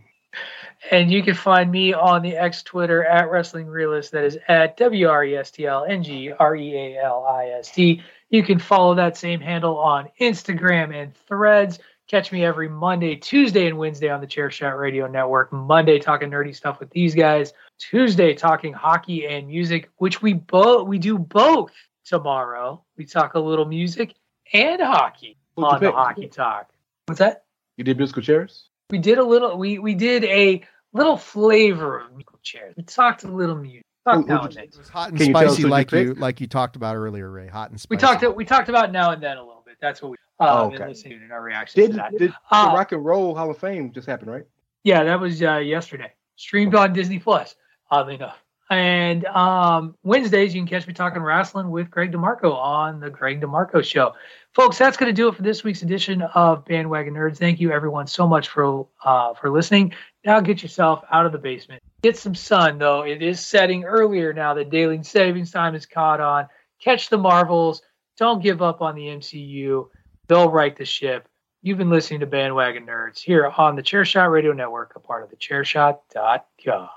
And 0.90 1.10
you 1.10 1.22
can 1.22 1.32
find 1.32 1.70
me 1.70 1.94
on 1.94 2.20
the 2.20 2.36
X 2.36 2.62
Twitter 2.62 3.06
at 3.06 3.30
Wrestling 3.30 3.68
Realist. 3.68 4.12
That 4.12 4.24
is 4.24 4.36
at 4.48 4.76
W 4.76 5.08
R 5.08 5.24
E 5.24 5.34
S 5.34 5.50
T 5.50 5.64
L 5.64 5.86
N 5.88 6.02
G 6.02 6.30
R 6.30 6.54
E 6.54 6.76
A 6.76 7.02
L 7.02 7.24
I 7.24 7.46
S 7.46 7.70
T. 7.70 8.02
You 8.28 8.42
can 8.42 8.58
follow 8.58 8.94
that 8.96 9.16
same 9.16 9.40
handle 9.40 9.78
on 9.78 10.10
Instagram 10.20 10.94
and 10.94 11.16
threads. 11.26 11.78
Catch 12.06 12.32
me 12.32 12.44
every 12.44 12.68
Monday, 12.68 13.16
Tuesday, 13.16 13.66
and 13.66 13.78
Wednesday 13.78 14.10
on 14.10 14.20
the 14.20 14.26
Chairshot 14.26 14.78
Radio 14.78 15.06
Network. 15.06 15.54
Monday 15.54 15.98
talking 15.98 16.28
nerdy 16.28 16.54
stuff 16.54 16.80
with 16.80 16.90
these 16.90 17.14
guys. 17.14 17.54
Tuesday 17.78 18.34
talking 18.34 18.72
hockey 18.72 19.26
and 19.26 19.48
music, 19.48 19.90
which 19.96 20.22
we 20.22 20.34
both 20.34 20.86
we 20.86 20.98
do 20.98 21.18
both 21.18 21.72
tomorrow. 22.04 22.84
We 22.96 23.04
talk 23.06 23.34
a 23.34 23.40
little 23.40 23.64
music 23.64 24.14
and 24.52 24.80
hockey 24.80 25.36
Who's 25.56 25.64
on 25.64 25.74
the 25.74 25.78
the 25.80 25.86
pick? 25.86 25.94
hockey 25.94 26.28
talk. 26.28 26.70
What's 27.06 27.18
that? 27.18 27.44
You 27.76 27.84
did 27.84 27.96
musical 27.96 28.22
chairs? 28.22 28.68
we 28.90 28.98
did 28.98 29.18
a 29.18 29.24
little 29.24 29.56
we 29.56 29.78
we 29.78 29.94
did 29.94 30.22
a 30.24 30.62
little 30.92 31.16
flavor 31.16 32.00
of 32.00 32.12
musical 32.12 32.38
chairs. 32.42 32.74
We 32.76 32.82
talked 32.84 33.24
a 33.24 33.28
little 33.28 33.56
music. 33.56 33.82
Talked 34.04 34.16
Who- 34.16 34.22
who 34.22 34.28
now 34.34 34.42
and 34.44 34.54
did- 34.54 34.72
then. 34.74 34.84
Hot 34.92 35.08
and 35.10 35.18
Can 35.18 35.26
you 35.28 35.32
tell 35.32 35.42
us 35.44 35.48
spicy, 35.52 35.62
who'd 35.62 35.66
you 35.66 35.70
like 35.70 35.92
you 35.92 36.08
pick? 36.14 36.20
like 36.20 36.40
you 36.40 36.46
talked 36.46 36.76
about 36.76 36.96
earlier, 36.96 37.30
Rey. 37.30 37.48
Hot 37.48 37.70
and 37.70 37.80
spicy. 37.80 37.96
We 37.96 38.00
talked 38.00 38.36
we 38.36 38.44
talked 38.44 38.68
about 38.68 38.92
now 38.92 39.10
and 39.10 39.22
then 39.22 39.38
a 39.38 39.40
little 39.44 39.62
bit. 39.66 39.76
That's 39.80 40.02
what 40.02 40.10
we 40.12 40.16
uh 40.38 40.62
Oh, 40.62 40.66
okay. 40.72 40.86
listening 40.88 41.18
to 41.20 41.24
in 41.24 41.30
our 41.32 41.42
reaction 41.42 41.80
Did, 41.80 41.90
to 41.92 41.96
that. 41.96 42.18
did 42.18 42.32
Uh, 42.50 42.70
the 42.70 42.76
Rock 42.76 42.92
and 42.92 43.04
Roll 43.04 43.34
Hall 43.34 43.50
of 43.50 43.58
Fame 43.58 43.92
just 43.92 44.06
happen, 44.06 44.28
right? 44.28 44.44
Yeah, 44.84 45.02
that 45.04 45.20
was 45.20 45.42
uh, 45.42 45.56
yesterday. 45.58 46.12
Streamed 46.36 46.74
on 46.74 46.92
Disney 46.92 47.18
Plus, 47.20 47.54
oddly 47.92 48.14
enough. 48.16 48.38
And 48.70 49.26
um, 49.26 49.96
Wednesdays, 50.02 50.54
you 50.54 50.60
can 50.62 50.66
catch 50.66 50.86
me 50.86 50.94
talking 50.94 51.22
wrestling 51.22 51.70
with 51.70 51.90
Greg 51.90 52.10
DeMarco 52.10 52.54
on 52.54 53.00
the 53.00 53.10
Greg 53.10 53.42
DeMarco 53.42 53.84
Show. 53.84 54.14
Folks, 54.54 54.78
that's 54.78 54.96
going 54.96 55.10
to 55.10 55.12
do 55.12 55.28
it 55.28 55.34
for 55.34 55.42
this 55.42 55.62
week's 55.62 55.82
edition 55.82 56.22
of 56.22 56.64
Bandwagon 56.64 57.12
Nerds. 57.12 57.36
Thank 57.36 57.60
you, 57.60 57.70
everyone, 57.70 58.06
so 58.06 58.26
much 58.26 58.48
for 58.48 58.86
uh, 59.04 59.34
for 59.34 59.50
listening. 59.50 59.92
Now 60.24 60.40
get 60.40 60.62
yourself 60.62 61.04
out 61.12 61.26
of 61.26 61.32
the 61.32 61.38
basement. 61.38 61.82
Get 62.02 62.16
some 62.16 62.34
sun, 62.34 62.78
though. 62.78 63.02
It 63.02 63.22
is 63.22 63.40
setting 63.46 63.84
earlier 63.84 64.32
now 64.32 64.54
that 64.54 64.70
daylight 64.70 65.04
savings 65.04 65.50
time 65.50 65.74
is 65.74 65.84
caught 65.84 66.20
on. 66.20 66.48
Catch 66.80 67.10
the 67.10 67.18
Marvels. 67.18 67.82
Don't 68.16 68.42
give 68.42 68.62
up 68.62 68.80
on 68.80 68.94
the 68.94 69.06
MCU. 69.06 69.88
They'll 70.28 70.50
right 70.50 70.74
the 70.74 70.86
ship. 70.86 71.28
You've 71.60 71.78
been 71.78 71.90
listening 71.90 72.20
to 72.20 72.26
Bandwagon 72.26 72.86
Nerds 72.86 73.20
here 73.20 73.52
on 73.56 73.76
the 73.76 73.82
Chairshot 73.82 74.30
Radio 74.30 74.52
Network, 74.52 74.94
a 74.96 75.00
part 75.00 75.22
of 75.24 75.30
the 75.30 75.36
Chairshot.com. 75.36 76.88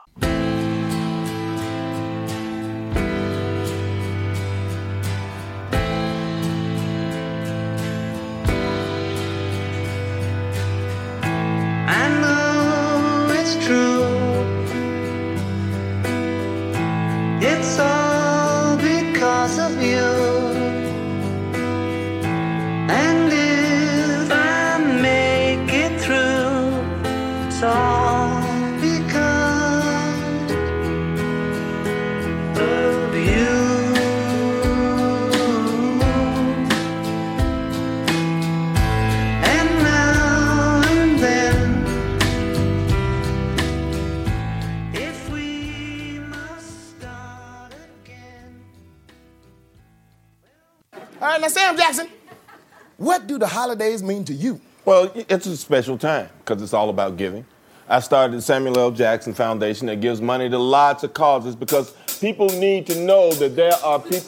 do 53.36 53.40
the 53.40 53.48
holidays 53.48 54.02
mean 54.02 54.24
to 54.24 54.34
you? 54.34 54.62
Well, 54.86 55.12
it's 55.14 55.46
a 55.46 55.58
special 55.58 55.98
time 55.98 56.30
because 56.40 56.62
it's 56.62 56.74
all 56.74 56.90
about 56.90 57.18
giving. 57.18 57.46
I 57.90 58.00
started 58.00 58.38
the 58.38 58.42
Samuel 58.42 58.80
L. 58.80 58.92
Jackson 58.92 59.34
Foundation 59.34 59.88
that 59.88 60.00
gives 60.00 60.22
money 60.22 60.50
to 60.50 60.58
lots 60.58 61.04
of 61.04 61.14
causes 61.14 61.56
because 61.56 61.94
people 62.22 62.48
need 62.48 62.88
to 62.88 63.00
know 63.04 63.34
that 63.34 63.56
there 63.58 63.74
are 63.84 64.00
peop 64.00 64.24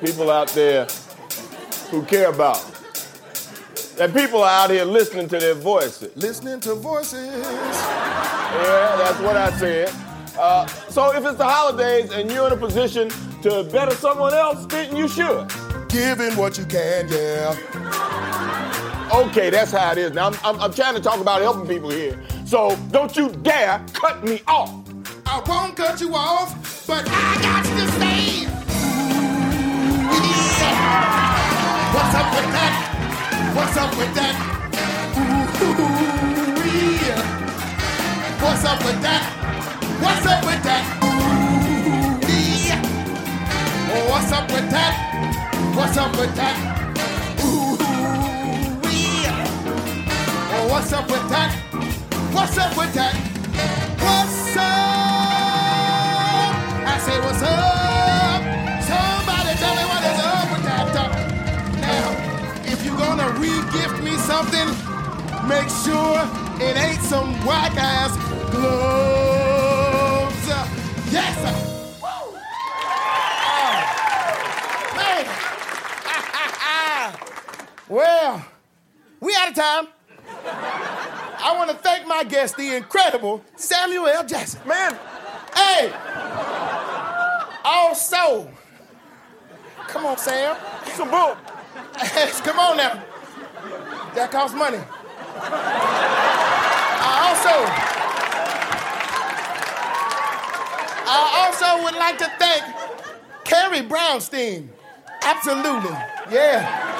people 0.00 0.30
out 0.30 0.48
there 0.50 0.86
who 1.90 2.04
care 2.04 2.30
about 2.30 2.62
them. 2.62 2.72
That 3.96 4.14
people 4.14 4.42
are 4.42 4.64
out 4.64 4.70
here 4.70 4.84
listening 4.84 5.28
to 5.28 5.38
their 5.38 5.54
voices. 5.54 6.16
Listening 6.16 6.60
to 6.60 6.74
voices. 6.74 7.26
Yeah, 7.26 8.96
that's 8.98 9.20
what 9.20 9.36
I 9.36 9.50
said. 9.58 9.90
Uh, 10.38 10.66
so 10.66 11.12
if 11.16 11.24
it's 11.24 11.38
the 11.38 11.44
holidays 11.44 12.12
and 12.12 12.30
you're 12.30 12.46
in 12.46 12.52
a 12.52 12.56
position 12.56 13.08
to 13.42 13.64
better 13.72 13.94
someone 13.96 14.32
else, 14.32 14.64
then 14.66 14.94
you 14.94 15.08
should. 15.08 15.50
Giving 15.96 16.36
what 16.36 16.58
you 16.58 16.66
can, 16.66 17.08
yeah. 17.08 17.56
Okay, 19.14 19.48
that's 19.48 19.72
how 19.72 19.92
it 19.92 19.98
is. 19.98 20.12
Now, 20.12 20.26
I'm, 20.26 20.34
I'm, 20.44 20.60
I'm 20.60 20.70
trying 20.74 20.94
to 20.94 21.00
talk 21.00 21.20
about 21.22 21.40
helping 21.40 21.66
people 21.66 21.88
here. 21.88 22.22
So 22.44 22.76
don't 22.90 23.16
you 23.16 23.30
dare 23.30 23.82
cut 23.94 24.22
me 24.22 24.42
off. 24.46 24.84
I 25.24 25.42
won't 25.48 25.74
cut 25.74 25.98
you 26.02 26.14
off, 26.14 26.86
but 26.86 27.02
I 27.08 27.40
got 27.40 27.64
to 27.64 27.88
say. 27.92 28.44
What's 31.94 32.14
up 32.14 32.28
with 32.36 32.52
that? 32.52 32.72
What's 33.56 33.76
up 33.78 33.96
with 33.96 34.14
that? 34.14 34.36
What's 40.02 40.26
up 40.26 40.44
with 40.44 40.62
that? 40.62 40.84
Ooh-wee. 41.32 42.68
Oh, 43.94 44.10
what's 44.10 44.32
up 44.32 44.52
with 44.52 44.70
that? 44.70 45.05
What's 45.76 45.96
up 45.98 46.10
with 46.16 46.34
that? 46.36 46.56
Ooh-wee. 47.44 49.26
Oh, 50.50 50.68
what's 50.70 50.90
up 50.92 51.06
with 51.10 51.28
that? 51.28 51.52
What's 52.32 52.56
up 52.56 52.74
with 52.78 52.94
that? 52.94 53.14
What's 54.00 54.56
up? 54.56 54.64
I 56.88 56.98
say, 56.98 57.20
what's 57.20 57.42
up? 57.42 58.42
Somebody 58.88 59.52
tell 59.60 59.74
me 59.76 59.84
what 59.84 60.02
is 60.02 60.18
up 60.24 60.48
with 60.50 60.64
that. 60.64 60.86
Now, 61.84 62.06
if 62.72 62.82
you're 62.82 62.96
gonna 62.96 63.28
re-gift 63.38 64.02
me 64.02 64.16
something, 64.16 64.68
make 65.46 65.68
sure 65.84 66.24
it 66.58 66.76
ain't 66.78 67.02
some 67.02 67.36
whack 67.44 67.76
ass 67.76 68.16
gloves. 68.50 70.46
Yes, 71.12 71.36
sir. 71.36 71.52
Woo. 72.00 72.40
Oh, 72.88 73.76
man. 74.96 75.26
Well, 77.88 78.44
we 79.20 79.34
out 79.36 79.48
of 79.48 79.54
time. 79.54 79.88
I 80.38 81.54
want 81.56 81.70
to 81.70 81.76
thank 81.76 82.06
my 82.06 82.24
guest, 82.24 82.56
the 82.56 82.76
incredible 82.76 83.44
Samuel 83.56 84.08
L. 84.08 84.26
Jackson. 84.26 84.60
Man, 84.66 84.98
hey, 85.54 85.92
also, 87.64 88.50
come 89.86 90.06
on, 90.06 90.18
Sam. 90.18 90.56
Some 90.94 91.10
bull. 91.10 91.36
come 92.42 92.58
on 92.58 92.76
now. 92.76 93.02
That 94.14 94.30
costs 94.30 94.56
money. 94.56 94.80
I 96.98 97.28
also, 97.28 97.50
I 101.08 101.18
also 101.46 101.84
would 101.84 101.94
like 101.94 102.18
to 102.18 102.30
thank 102.38 102.64
Carrie 103.44 103.86
Brownstein. 103.86 104.68
Absolutely, 105.22 105.90
yeah. 106.30 106.95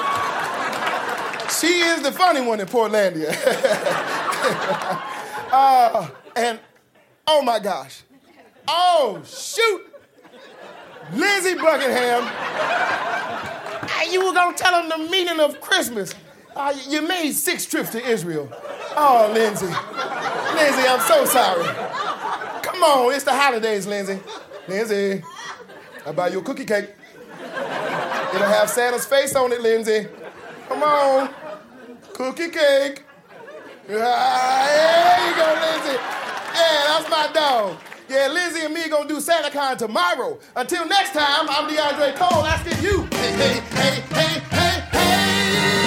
She 1.49 1.67
is 1.67 2.01
the 2.01 2.11
funny 2.11 2.41
one 2.41 2.59
in 2.59 2.67
Portlandia. 2.67 3.29
uh, 5.51 6.09
and 6.35 6.59
oh 7.25 7.41
my 7.41 7.59
gosh. 7.59 8.01
Oh, 8.67 9.21
shoot. 9.25 9.81
Lindsey 11.13 11.55
Buckingham. 11.55 12.23
Ah, 13.89 14.03
You 14.11 14.25
were 14.27 14.33
gonna 14.33 14.57
tell 14.57 14.81
him 14.81 14.89
the 14.89 15.09
meaning 15.09 15.39
of 15.39 15.61
Christmas. 15.61 16.13
Uh, 16.55 16.73
you 16.89 17.01
made 17.07 17.31
six 17.31 17.65
trips 17.65 17.91
to 17.91 18.03
Israel. 18.03 18.49
Oh, 18.95 19.31
Lindsey. 19.33 19.67
Lindsey, 19.67 20.87
I'm 20.87 20.99
so 21.01 21.23
sorry. 21.25 21.63
Come 22.63 22.83
on, 22.83 23.13
it's 23.13 23.23
the 23.23 23.33
holidays, 23.33 23.87
Lindsey. 23.87 24.19
Lindsey, 24.67 25.23
I'll 26.05 26.13
buy 26.13 26.27
you 26.29 26.39
a 26.39 26.43
cookie 26.43 26.65
cake. 26.65 26.89
It'll 27.39 28.47
have 28.47 28.69
Santa's 28.69 29.05
face 29.05 29.35
on 29.35 29.53
it, 29.53 29.61
Lindsey. 29.61 30.07
Come 30.67 30.83
on. 30.83 31.29
Cookie 32.13 32.49
cake. 32.49 33.03
Ah, 33.89 34.65
there 34.67 35.29
you 35.29 35.35
go, 35.35 35.47
Lindsey. 35.61 35.97
Yeah, 36.55 36.83
that's 36.87 37.09
my 37.09 37.29
dog. 37.33 37.77
Yeah, 38.09 38.27
Lindsey 38.27 38.61
and 38.65 38.73
me 38.73 38.89
gonna 38.89 39.07
do 39.07 39.17
SantaCon 39.17 39.77
tomorrow. 39.77 40.39
Until 40.55 40.85
next 40.87 41.13
time, 41.13 41.47
I'm 41.49 41.69
DeAndre 41.69 42.15
Cole 42.15 42.45
asking 42.45 42.83
you. 42.83 43.03
Hey, 43.11 43.31
hey, 43.33 43.61
hey, 43.71 44.01
hey, 44.11 44.39
hey, 44.51 44.81
hey. 44.91 45.86